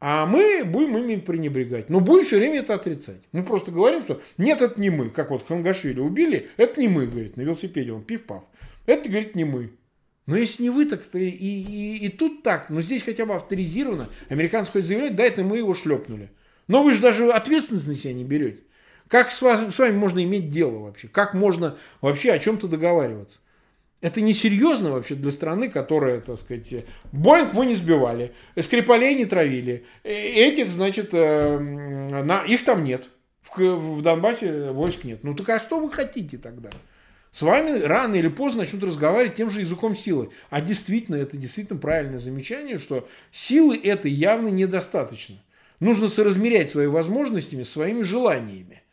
а 0.07 0.27
мы 0.27 0.61
будем 0.63 0.97
ими 0.97 1.15
пренебрегать. 1.15 1.89
Но 1.89 1.99
будем 1.99 2.25
все 2.25 2.37
время 2.37 2.59
это 2.59 2.75
отрицать. 2.75 3.21
Мы 3.31 3.41
просто 3.41 3.71
говорим, 3.71 4.01
что 4.01 4.21
нет, 4.37 4.61
это 4.61 4.79
не 4.79 4.91
мы. 4.91 5.09
Как 5.09 5.31
вот 5.31 5.47
Хангашвили 5.47 5.99
убили, 5.99 6.47
это 6.57 6.79
не 6.79 6.87
мы, 6.87 7.07
говорит, 7.07 7.37
на 7.37 7.41
велосипеде 7.41 7.91
он 7.91 8.03
пив-пав. 8.03 8.43
Это, 8.85 9.09
говорит, 9.09 9.33
не 9.33 9.45
мы. 9.45 9.71
Но 10.27 10.35
если 10.35 10.61
не 10.61 10.69
вы, 10.69 10.85
так 10.85 11.01
-то 11.01 11.19
и, 11.19 11.27
и, 11.27 12.05
и 12.05 12.09
тут 12.09 12.43
так. 12.43 12.69
Но 12.69 12.81
здесь 12.81 13.01
хотя 13.01 13.25
бы 13.25 13.33
авторизировано. 13.33 14.07
Американцы 14.29 14.71
хоть 14.73 14.85
заявляют, 14.85 15.15
да, 15.15 15.23
это 15.23 15.43
мы 15.43 15.57
его 15.57 15.73
шлепнули. 15.73 16.29
Но 16.67 16.83
вы 16.83 16.93
же 16.93 17.01
даже 17.01 17.27
ответственность 17.31 17.87
на 17.87 17.95
себя 17.95 18.13
не 18.13 18.23
берете. 18.23 18.61
Как 19.07 19.31
с, 19.31 19.41
вас, 19.41 19.73
с 19.73 19.79
вами 19.79 19.97
можно 19.97 20.23
иметь 20.23 20.51
дело 20.51 20.81
вообще? 20.81 21.07
Как 21.07 21.33
можно 21.33 21.79
вообще 22.01 22.31
о 22.31 22.37
чем-то 22.37 22.67
договариваться? 22.67 23.39
Это 24.05 24.21
несерьезно 24.21 24.91
вообще 24.91 25.15
для 25.15 25.31
страны, 25.31 25.67
которая, 25.67 26.21
так 26.21 26.37
сказать, 26.37 26.85
Боинг 27.11 27.53
мы 27.53 27.65
не 27.65 27.73
сбивали, 27.73 28.33
Скрипалей 28.55 29.15
не 29.15 29.25
травили. 29.25 29.83
Э, 30.03 30.11
этих, 30.11 30.69
значит, 30.69 31.09
э, 31.11 31.57
на, 31.57 32.43
их 32.45 32.63
там 32.63 32.83
нет. 32.83 33.09
В, 33.41 33.57
в 33.57 34.03
Донбассе 34.03 34.69
войск 34.69 35.05
нет. 35.05 35.23
Ну 35.23 35.33
так 35.33 35.49
а 35.49 35.59
что 35.59 35.79
вы 35.79 35.91
хотите 35.91 36.37
тогда? 36.37 36.69
С 37.31 37.41
вами 37.41 37.79
рано 37.79 38.13
или 38.13 38.27
поздно 38.27 38.61
начнут 38.61 38.83
разговаривать 38.83 39.37
тем 39.37 39.49
же 39.49 39.61
языком 39.61 39.95
силы. 39.95 40.29
А 40.51 40.61
действительно, 40.61 41.15
это 41.15 41.35
действительно 41.35 41.79
правильное 41.79 42.19
замечание, 42.19 42.77
что 42.77 43.07
силы 43.31 43.75
этой 43.75 44.11
явно 44.11 44.49
недостаточно. 44.49 45.37
Нужно 45.79 46.09
соразмерять 46.09 46.69
свои 46.69 46.85
возможностями 46.85 47.63
своими 47.63 48.03
желаниями. 48.03 48.83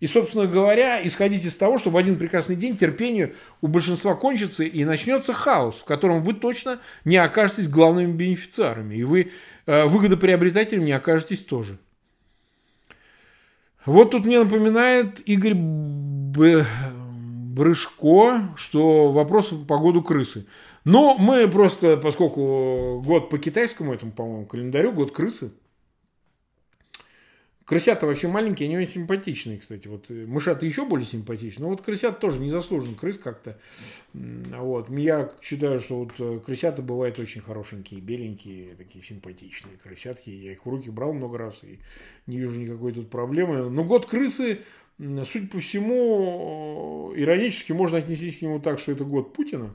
И, 0.00 0.06
собственно 0.06 0.46
говоря, 0.46 1.04
исходить 1.06 1.44
из 1.44 1.56
того, 1.56 1.78
что 1.78 1.90
в 1.90 1.96
один 1.96 2.18
прекрасный 2.18 2.56
день 2.56 2.76
терпению 2.76 3.34
у 3.62 3.66
большинства 3.66 4.14
кончится 4.14 4.64
и 4.64 4.84
начнется 4.84 5.32
хаос, 5.32 5.80
в 5.80 5.84
котором 5.84 6.22
вы 6.22 6.34
точно 6.34 6.80
не 7.04 7.16
окажетесь 7.16 7.68
главными 7.68 8.12
бенефициарами. 8.12 8.96
И 8.96 9.04
вы 9.04 9.32
э, 9.64 9.86
выгодоприобретателем 9.86 10.84
не 10.84 10.92
окажетесь 10.92 11.40
тоже. 11.40 11.78
Вот 13.86 14.10
тут 14.10 14.26
мне 14.26 14.38
напоминает 14.40 15.20
Игорь 15.28 15.54
Б... 15.54 16.66
Брышко, 17.56 18.54
что 18.56 19.10
вопрос 19.12 19.46
по 19.46 19.64
погоду 19.64 20.02
крысы. 20.02 20.46
Но 20.84 21.16
мы 21.16 21.48
просто, 21.48 21.96
поскольку 21.96 23.00
год 23.02 23.30
по 23.30 23.38
китайскому 23.38 23.94
этому, 23.94 24.12
по-моему, 24.12 24.44
календарю, 24.44 24.92
год 24.92 25.12
крысы, 25.12 25.52
Крысята 27.66 28.06
вообще 28.06 28.28
маленькие, 28.28 28.68
они 28.68 28.78
очень 28.78 28.92
симпатичные, 28.92 29.58
кстати. 29.58 29.88
Вот 29.88 30.08
э, 30.08 30.24
мышата 30.24 30.64
еще 30.64 30.86
более 30.86 31.04
симпатичны. 31.04 31.64
Но 31.64 31.70
вот 31.70 31.82
крысят 31.82 32.20
тоже 32.20 32.40
не 32.40 32.48
заслужен 32.48 32.94
крыс 32.94 33.18
как-то. 33.18 33.58
Вот. 34.14 34.88
Я 34.88 35.32
считаю, 35.42 35.80
что 35.80 35.98
вот 35.98 36.12
э, 36.20 36.38
крысята 36.46 36.80
бывают 36.80 37.18
очень 37.18 37.40
хорошенькие, 37.40 38.00
беленькие, 38.00 38.76
такие 38.76 39.04
симпатичные 39.04 39.78
крысятки. 39.82 40.30
Я 40.30 40.52
их 40.52 40.64
в 40.64 40.68
руки 40.70 40.90
брал 40.90 41.12
много 41.12 41.38
раз 41.38 41.58
и 41.64 41.80
не 42.28 42.38
вижу 42.38 42.60
никакой 42.60 42.92
тут 42.92 43.10
проблемы. 43.10 43.68
Но 43.68 43.82
год 43.82 44.06
крысы, 44.06 44.60
судя 44.96 45.48
по 45.48 45.58
всему, 45.58 47.14
э, 47.16 47.20
иронически 47.20 47.72
можно 47.72 47.98
отнести 47.98 48.30
к 48.30 48.42
нему 48.42 48.60
так, 48.60 48.78
что 48.78 48.92
это 48.92 49.02
год 49.02 49.32
Путина. 49.32 49.74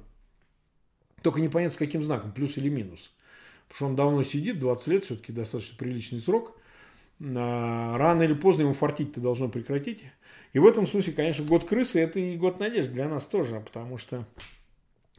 Только 1.24 1.42
непонятно 1.42 1.74
с 1.74 1.78
каким 1.78 2.06
знаком, 2.06 2.32
плюс 2.32 2.56
или 2.58 2.70
минус. 2.70 3.12
Потому 3.68 3.76
что 3.76 3.86
он 3.88 3.96
давно 3.98 4.24
сидит, 4.24 4.60
20 4.60 4.88
лет, 4.88 5.04
все-таки 5.04 5.34
достаточно 5.34 5.76
приличный 5.78 6.22
срок– 6.22 6.58
рано 7.24 8.24
или 8.24 8.34
поздно 8.34 8.64
ему 8.64 8.74
фартить-то 8.74 9.20
должно 9.20 9.48
прекратить. 9.50 10.04
И 10.54 10.60
в 10.60 10.66
этом 10.66 10.88
смысле, 10.88 11.14
конечно, 11.14 11.46
год 11.46 11.68
крысы– 11.68 12.00
это 12.02 12.20
и 12.20 12.36
год 12.36 12.60
надежды 12.60 12.94
для 12.94 13.08
нас 13.08 13.26
тоже, 13.26 13.60
потому 13.60 13.98
что 13.98 14.26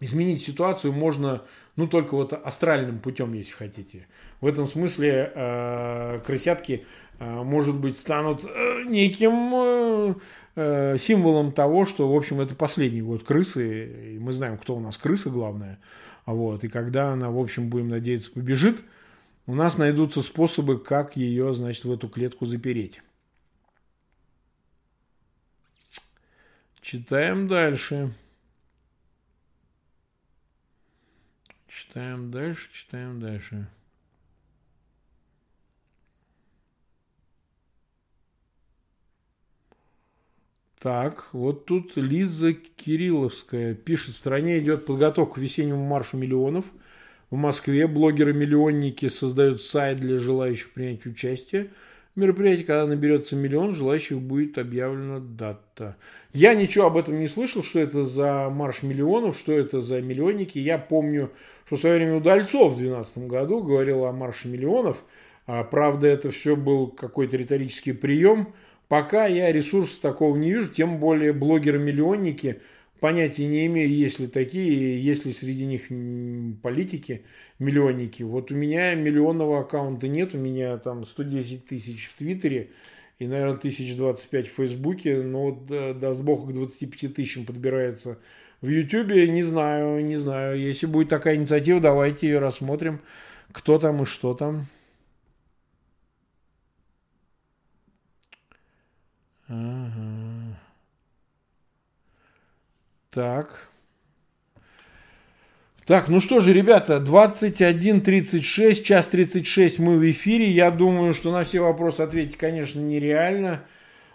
изменить 0.00 0.42
ситуацию 0.42 0.92
можно, 0.92 1.42
ну, 1.76 1.86
только 1.86 2.14
вот 2.14 2.32
астральным 2.32 2.98
путем, 2.98 3.32
если 3.32 3.52
хотите. 3.52 4.08
В 4.40 4.46
этом 4.46 4.66
смысле 4.66 5.32
э, 5.34 6.20
крысятки, 6.26 6.84
э, 7.18 7.42
может 7.42 7.76
быть, 7.76 7.96
станут 7.96 8.44
э, 8.44 8.82
неким 8.84 9.52
э, 9.54 10.14
э, 10.56 10.98
символом 10.98 11.52
того, 11.52 11.86
что, 11.86 12.12
в 12.12 12.16
общем, 12.16 12.40
это 12.40 12.56
последний 12.56 13.02
год 13.02 13.22
крысы, 13.22 14.14
и 14.14 14.18
мы 14.18 14.32
знаем, 14.32 14.58
кто 14.58 14.74
у 14.76 14.80
нас 14.80 14.98
крыса 14.98 15.30
главная. 15.30 15.78
Вот, 16.26 16.64
и 16.64 16.68
когда 16.68 17.12
она, 17.12 17.30
в 17.30 17.38
общем, 17.38 17.68
будем 17.68 17.88
надеяться, 17.88 18.32
побежит– 18.32 18.80
у 19.52 19.54
нас 19.54 19.76
найдутся 19.76 20.22
способы, 20.22 20.78
как 20.78 21.14
ее, 21.14 21.52
значит, 21.52 21.84
в 21.84 21.92
эту 21.92 22.08
клетку 22.08 22.46
запереть. 22.46 23.02
Читаем 26.80 27.48
дальше. 27.48 28.14
Читаем 31.68 32.30
дальше, 32.30 32.70
читаем 32.72 33.20
дальше. 33.20 33.68
Так, 40.78 41.28
вот 41.34 41.66
тут 41.66 41.98
Лиза 41.98 42.54
Кирилловская 42.54 43.74
пишет, 43.74 44.14
в 44.14 44.18
стране 44.18 44.60
идет 44.60 44.86
подготовка 44.86 45.34
к 45.34 45.38
весеннему 45.38 45.84
маршу 45.84 46.16
миллионов– 46.16 46.64
в 47.32 47.36
Москве 47.36 47.86
блогеры-миллионники 47.86 49.09
создают 49.09 49.62
сайт 49.62 49.98
для 49.98 50.18
желающих 50.18 50.70
принять 50.74 51.06
участие. 51.06 51.70
В 52.14 52.20
мероприятии, 52.20 52.64
когда 52.64 52.86
наберется 52.86 53.36
миллион, 53.36 53.74
желающих 53.74 54.20
будет 54.20 54.59
объявлена 54.59 55.18
дата. 55.18 55.96
Я 56.34 56.54
ничего 56.54 56.88
об 56.88 56.98
этом 56.98 57.18
не 57.18 57.26
слышал, 57.28 57.62
что 57.62 57.80
это 57.80 58.04
за 58.04 58.50
марш 58.50 58.82
миллионов, 58.82 59.38
что 59.38 59.54
это 59.54 59.80
за 59.80 60.02
миллионники. 60.02 60.59
Я 60.59 60.76
помню, 60.76 61.30
что 61.64 61.76
в 61.76 61.80
свое 61.80 61.96
время 61.96 62.16
Удальцов 62.16 62.74
в 62.74 62.76
2012 62.76 63.18
году 63.28 63.62
говорил 63.62 64.04
о 64.04 64.12
марше 64.12 64.48
миллионов. 64.48 65.02
А, 65.46 65.64
правда, 65.64 66.09
это 66.09 66.30
все 66.30 66.54
был 66.54 66.88
какой-то 66.88 67.38
риторический 67.38 67.92
прием. 67.92 68.52
Пока 68.88 69.24
я 69.24 69.50
ресурсов 69.50 70.00
такого 70.00 70.36
не 70.36 70.52
вижу, 70.52 70.68
тем 70.68 70.98
более 70.98 71.32
блогеры-миллионники– 71.32 72.60
понятия 73.02 73.46
не 73.46 73.66
имею, 73.66 73.90
есть 73.90 74.18
ли 74.20 74.28
такие, 74.28 75.04
есть 75.04 75.26
ли 75.26 75.32
среди 75.32 75.66
них 75.66 75.88
политики, 76.62 77.26
миллионники. 77.58 78.22
Вот 78.22 78.50
у 78.50 78.54
меня 78.54 78.94
миллионного 78.94 79.60
аккаунта 79.60 80.08
нет, 80.08 80.34
у 80.34 80.38
меня 80.38 80.78
там 80.78 81.04
110 81.04 81.66
тысяч 81.66 82.06
в 82.06 82.16
Твиттере 82.16 82.70
и, 83.18 83.26
наверное, 83.26 83.56
1025 83.56 84.48
в 84.48 84.52
Фейсбуке, 84.52 85.20
но 85.20 85.50
вот, 85.50 85.66
даст 85.98 86.22
бог, 86.22 86.48
к 86.48 86.52
25 86.52 87.14
тысячам 87.14 87.44
подбирается 87.44 88.18
в 88.62 88.68
Ютубе, 88.68 89.28
не 89.28 89.42
знаю, 89.42 90.04
не 90.04 90.16
знаю. 90.16 90.58
Если 90.58 90.86
будет 90.86 91.08
такая 91.08 91.34
инициатива, 91.34 91.80
давайте 91.80 92.28
ее 92.28 92.38
рассмотрим, 92.38 93.00
кто 93.50 93.78
там 93.78 94.02
и 94.02 94.06
что 94.06 94.34
там. 94.34 94.66
Ага. 99.48 100.01
Так. 103.12 103.68
Так, 105.84 106.09
ну 106.09 106.18
что 106.18 106.40
же, 106.40 106.55
ребята, 106.55 106.97
21.36, 106.97 108.82
час 108.82 109.09
36 109.09 109.78
мы 109.80 109.98
в 109.98 110.10
эфире. 110.10 110.51
Я 110.51 110.70
думаю, 110.70 111.12
что 111.12 111.30
на 111.30 111.44
все 111.44 111.60
вопросы 111.60 112.01
ответить, 112.01 112.39
конечно, 112.39 112.80
нереально. 112.80 113.64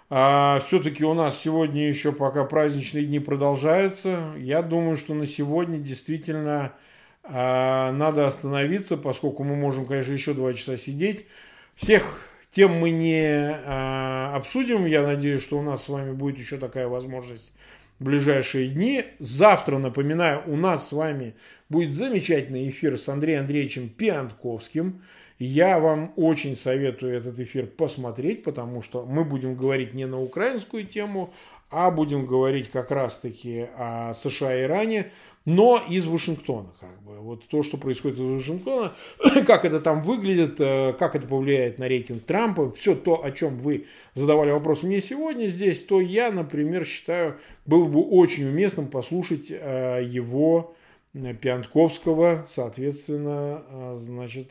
А, 0.09 0.59
все-таки 0.65 1.05
у 1.05 1.13
нас 1.13 1.39
сегодня 1.39 1.87
еще 1.87 2.11
пока 2.11 2.43
праздничные 2.43 3.05
дни 3.05 3.19
продолжаются. 3.19 4.33
Я 4.39 4.63
думаю, 4.63 4.97
что 4.97 5.13
на 5.13 5.27
сегодня 5.27 5.77
действительно 5.77 6.73
а, 7.21 7.91
надо 7.91 8.25
остановиться, 8.25 8.97
поскольку 8.97 9.43
мы 9.43 9.55
можем, 9.55 9.85
конечно, 9.85 10.13
еще 10.13 10.33
два 10.33 10.53
часа 10.53 10.75
сидеть. 10.75 11.27
Всех 11.75 12.27
тем 12.49 12.71
мы 12.71 12.89
не 12.89 13.61
а, 13.63 14.33
обсудим. 14.35 14.87
Я 14.87 15.03
надеюсь, 15.03 15.43
что 15.43 15.59
у 15.59 15.61
нас 15.61 15.83
с 15.83 15.89
вами 15.89 16.13
будет 16.13 16.39
еще 16.39 16.57
такая 16.57 16.87
возможность 16.87 17.53
ближайшие 17.99 18.69
дни. 18.69 19.05
Завтра, 19.19 19.77
напоминаю, 19.77 20.43
у 20.45 20.55
нас 20.55 20.87
с 20.87 20.91
вами 20.91 21.35
будет 21.69 21.93
замечательный 21.93 22.69
эфир 22.69 22.97
с 22.97 23.09
Андреем 23.09 23.41
Андреевичем 23.41 23.89
Пиантковским. 23.89 25.01
Я 25.39 25.79
вам 25.79 26.13
очень 26.15 26.55
советую 26.55 27.15
этот 27.15 27.39
эфир 27.39 27.67
посмотреть, 27.67 28.43
потому 28.43 28.81
что 28.81 29.05
мы 29.05 29.23
будем 29.23 29.55
говорить 29.55 29.93
не 29.93 30.05
на 30.05 30.19
украинскую 30.19 30.85
тему, 30.85 31.33
а 31.69 31.91
будем 31.91 32.25
говорить 32.25 32.71
как 32.71 32.91
раз-таки 32.91 33.67
о 33.77 34.13
США 34.13 34.55
и 34.55 34.63
Иране, 34.63 35.11
но 35.47 35.81
из 35.89 36.05
Вашингтона. 36.07 36.73
Как 36.77 37.01
бы. 37.03 37.19
Вот 37.21 37.47
то, 37.47 37.63
что 37.63 37.77
происходит 37.77 38.17
из 38.17 38.21
Вашингтона, 38.21 38.93
как 39.47 39.63
это 39.63 39.79
там 39.79 40.01
выглядит, 40.01 40.59
э, 40.59 40.93
как 40.99 41.15
это 41.15 41.25
повлияет 41.25 41.79
на 41.79 41.87
рейтинг 41.87 42.25
Трампа, 42.25 42.69
все 42.73 42.95
то, 42.95 43.23
о 43.23 43.31
чем 43.31 43.57
вы 43.57 43.85
задавали 44.13 44.51
вопрос 44.51 44.83
мне 44.83 44.99
сегодня 44.99 45.47
здесь, 45.47 45.81
то 45.81 46.01
я, 46.01 46.31
например, 46.31 46.83
считаю, 46.83 47.37
было 47.65 47.85
бы 47.85 48.01
очень 48.01 48.45
уместным 48.45 48.87
послушать 48.87 49.49
э, 49.49 50.01
его 50.03 50.75
э, 51.13 51.33
Пиантковского, 51.33 52.45
соответственно, 52.49 53.95
значит, 53.95 54.49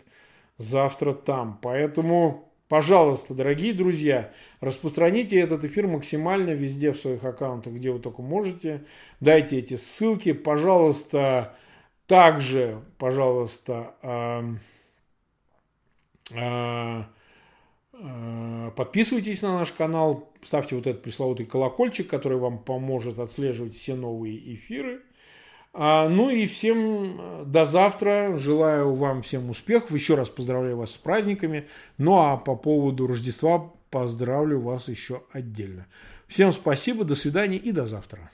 завтра 0.57 1.13
там. 1.13 1.59
Поэтому 1.61 2.49
Пожалуйста, 2.69 3.33
дорогие 3.33 3.73
друзья, 3.73 4.33
распространите 4.61 5.39
этот 5.39 5.65
эфир 5.65 5.87
максимально 5.87 6.51
везде 6.51 6.93
в 6.93 6.99
своих 6.99 7.23
аккаунтах, 7.23 7.75
где 7.75 7.93
вы 7.93 8.01
только 8.01 8.23
можете. 8.23 8.85
Дайте 9.21 9.59
эти 9.59 9.77
ссылки. 9.77 10.33
Пожалуйста, 10.33 11.55
также, 12.09 12.83
пожалуйста, 12.99 13.95
э, 14.03 14.43
э, 16.35 17.03
э, 17.93 18.71
подписывайтесь 18.75 19.43
на 19.43 19.61
наш 19.61 19.71
канал, 19.71 20.33
ставьте 20.43 20.75
вот 20.75 20.89
этот 20.89 21.03
пресловутый 21.03 21.47
колокольчик, 21.47 22.09
который 22.09 22.39
вам 22.39 22.59
поможет 22.59 23.21
отслеживать 23.21 23.77
все 23.77 23.95
новые 23.95 24.55
эфиры. 24.57 25.03
А, 25.79 26.09
ну 26.09 26.31
и 26.31 26.47
всем 26.47 27.21
э, 27.21 27.45
до 27.45 27.67
завтра. 27.67 28.39
Желаю 28.39 28.95
вам 28.95 29.21
всем 29.23 29.51
успехов. 29.51 29.91
Еще 29.91 30.15
раз 30.15 30.31
поздравляю 30.31 30.79
вас 30.79 30.93
с 30.93 30.97
праздниками. 30.97 31.69
Ну 31.99 32.17
а 32.17 32.39
по 32.39 32.57
поводу 32.57 33.07
Рождества 33.07 33.73
поздравлю 33.91 34.61
вас 34.61 34.89
еще 34.89 35.23
отдельно. 35.33 35.87
Всем 36.29 36.51
спасибо, 36.51 37.05
до 37.05 37.15
свидания 37.15 37.59
и 37.59 37.73
до 37.73 37.87
завтра. 37.87 38.31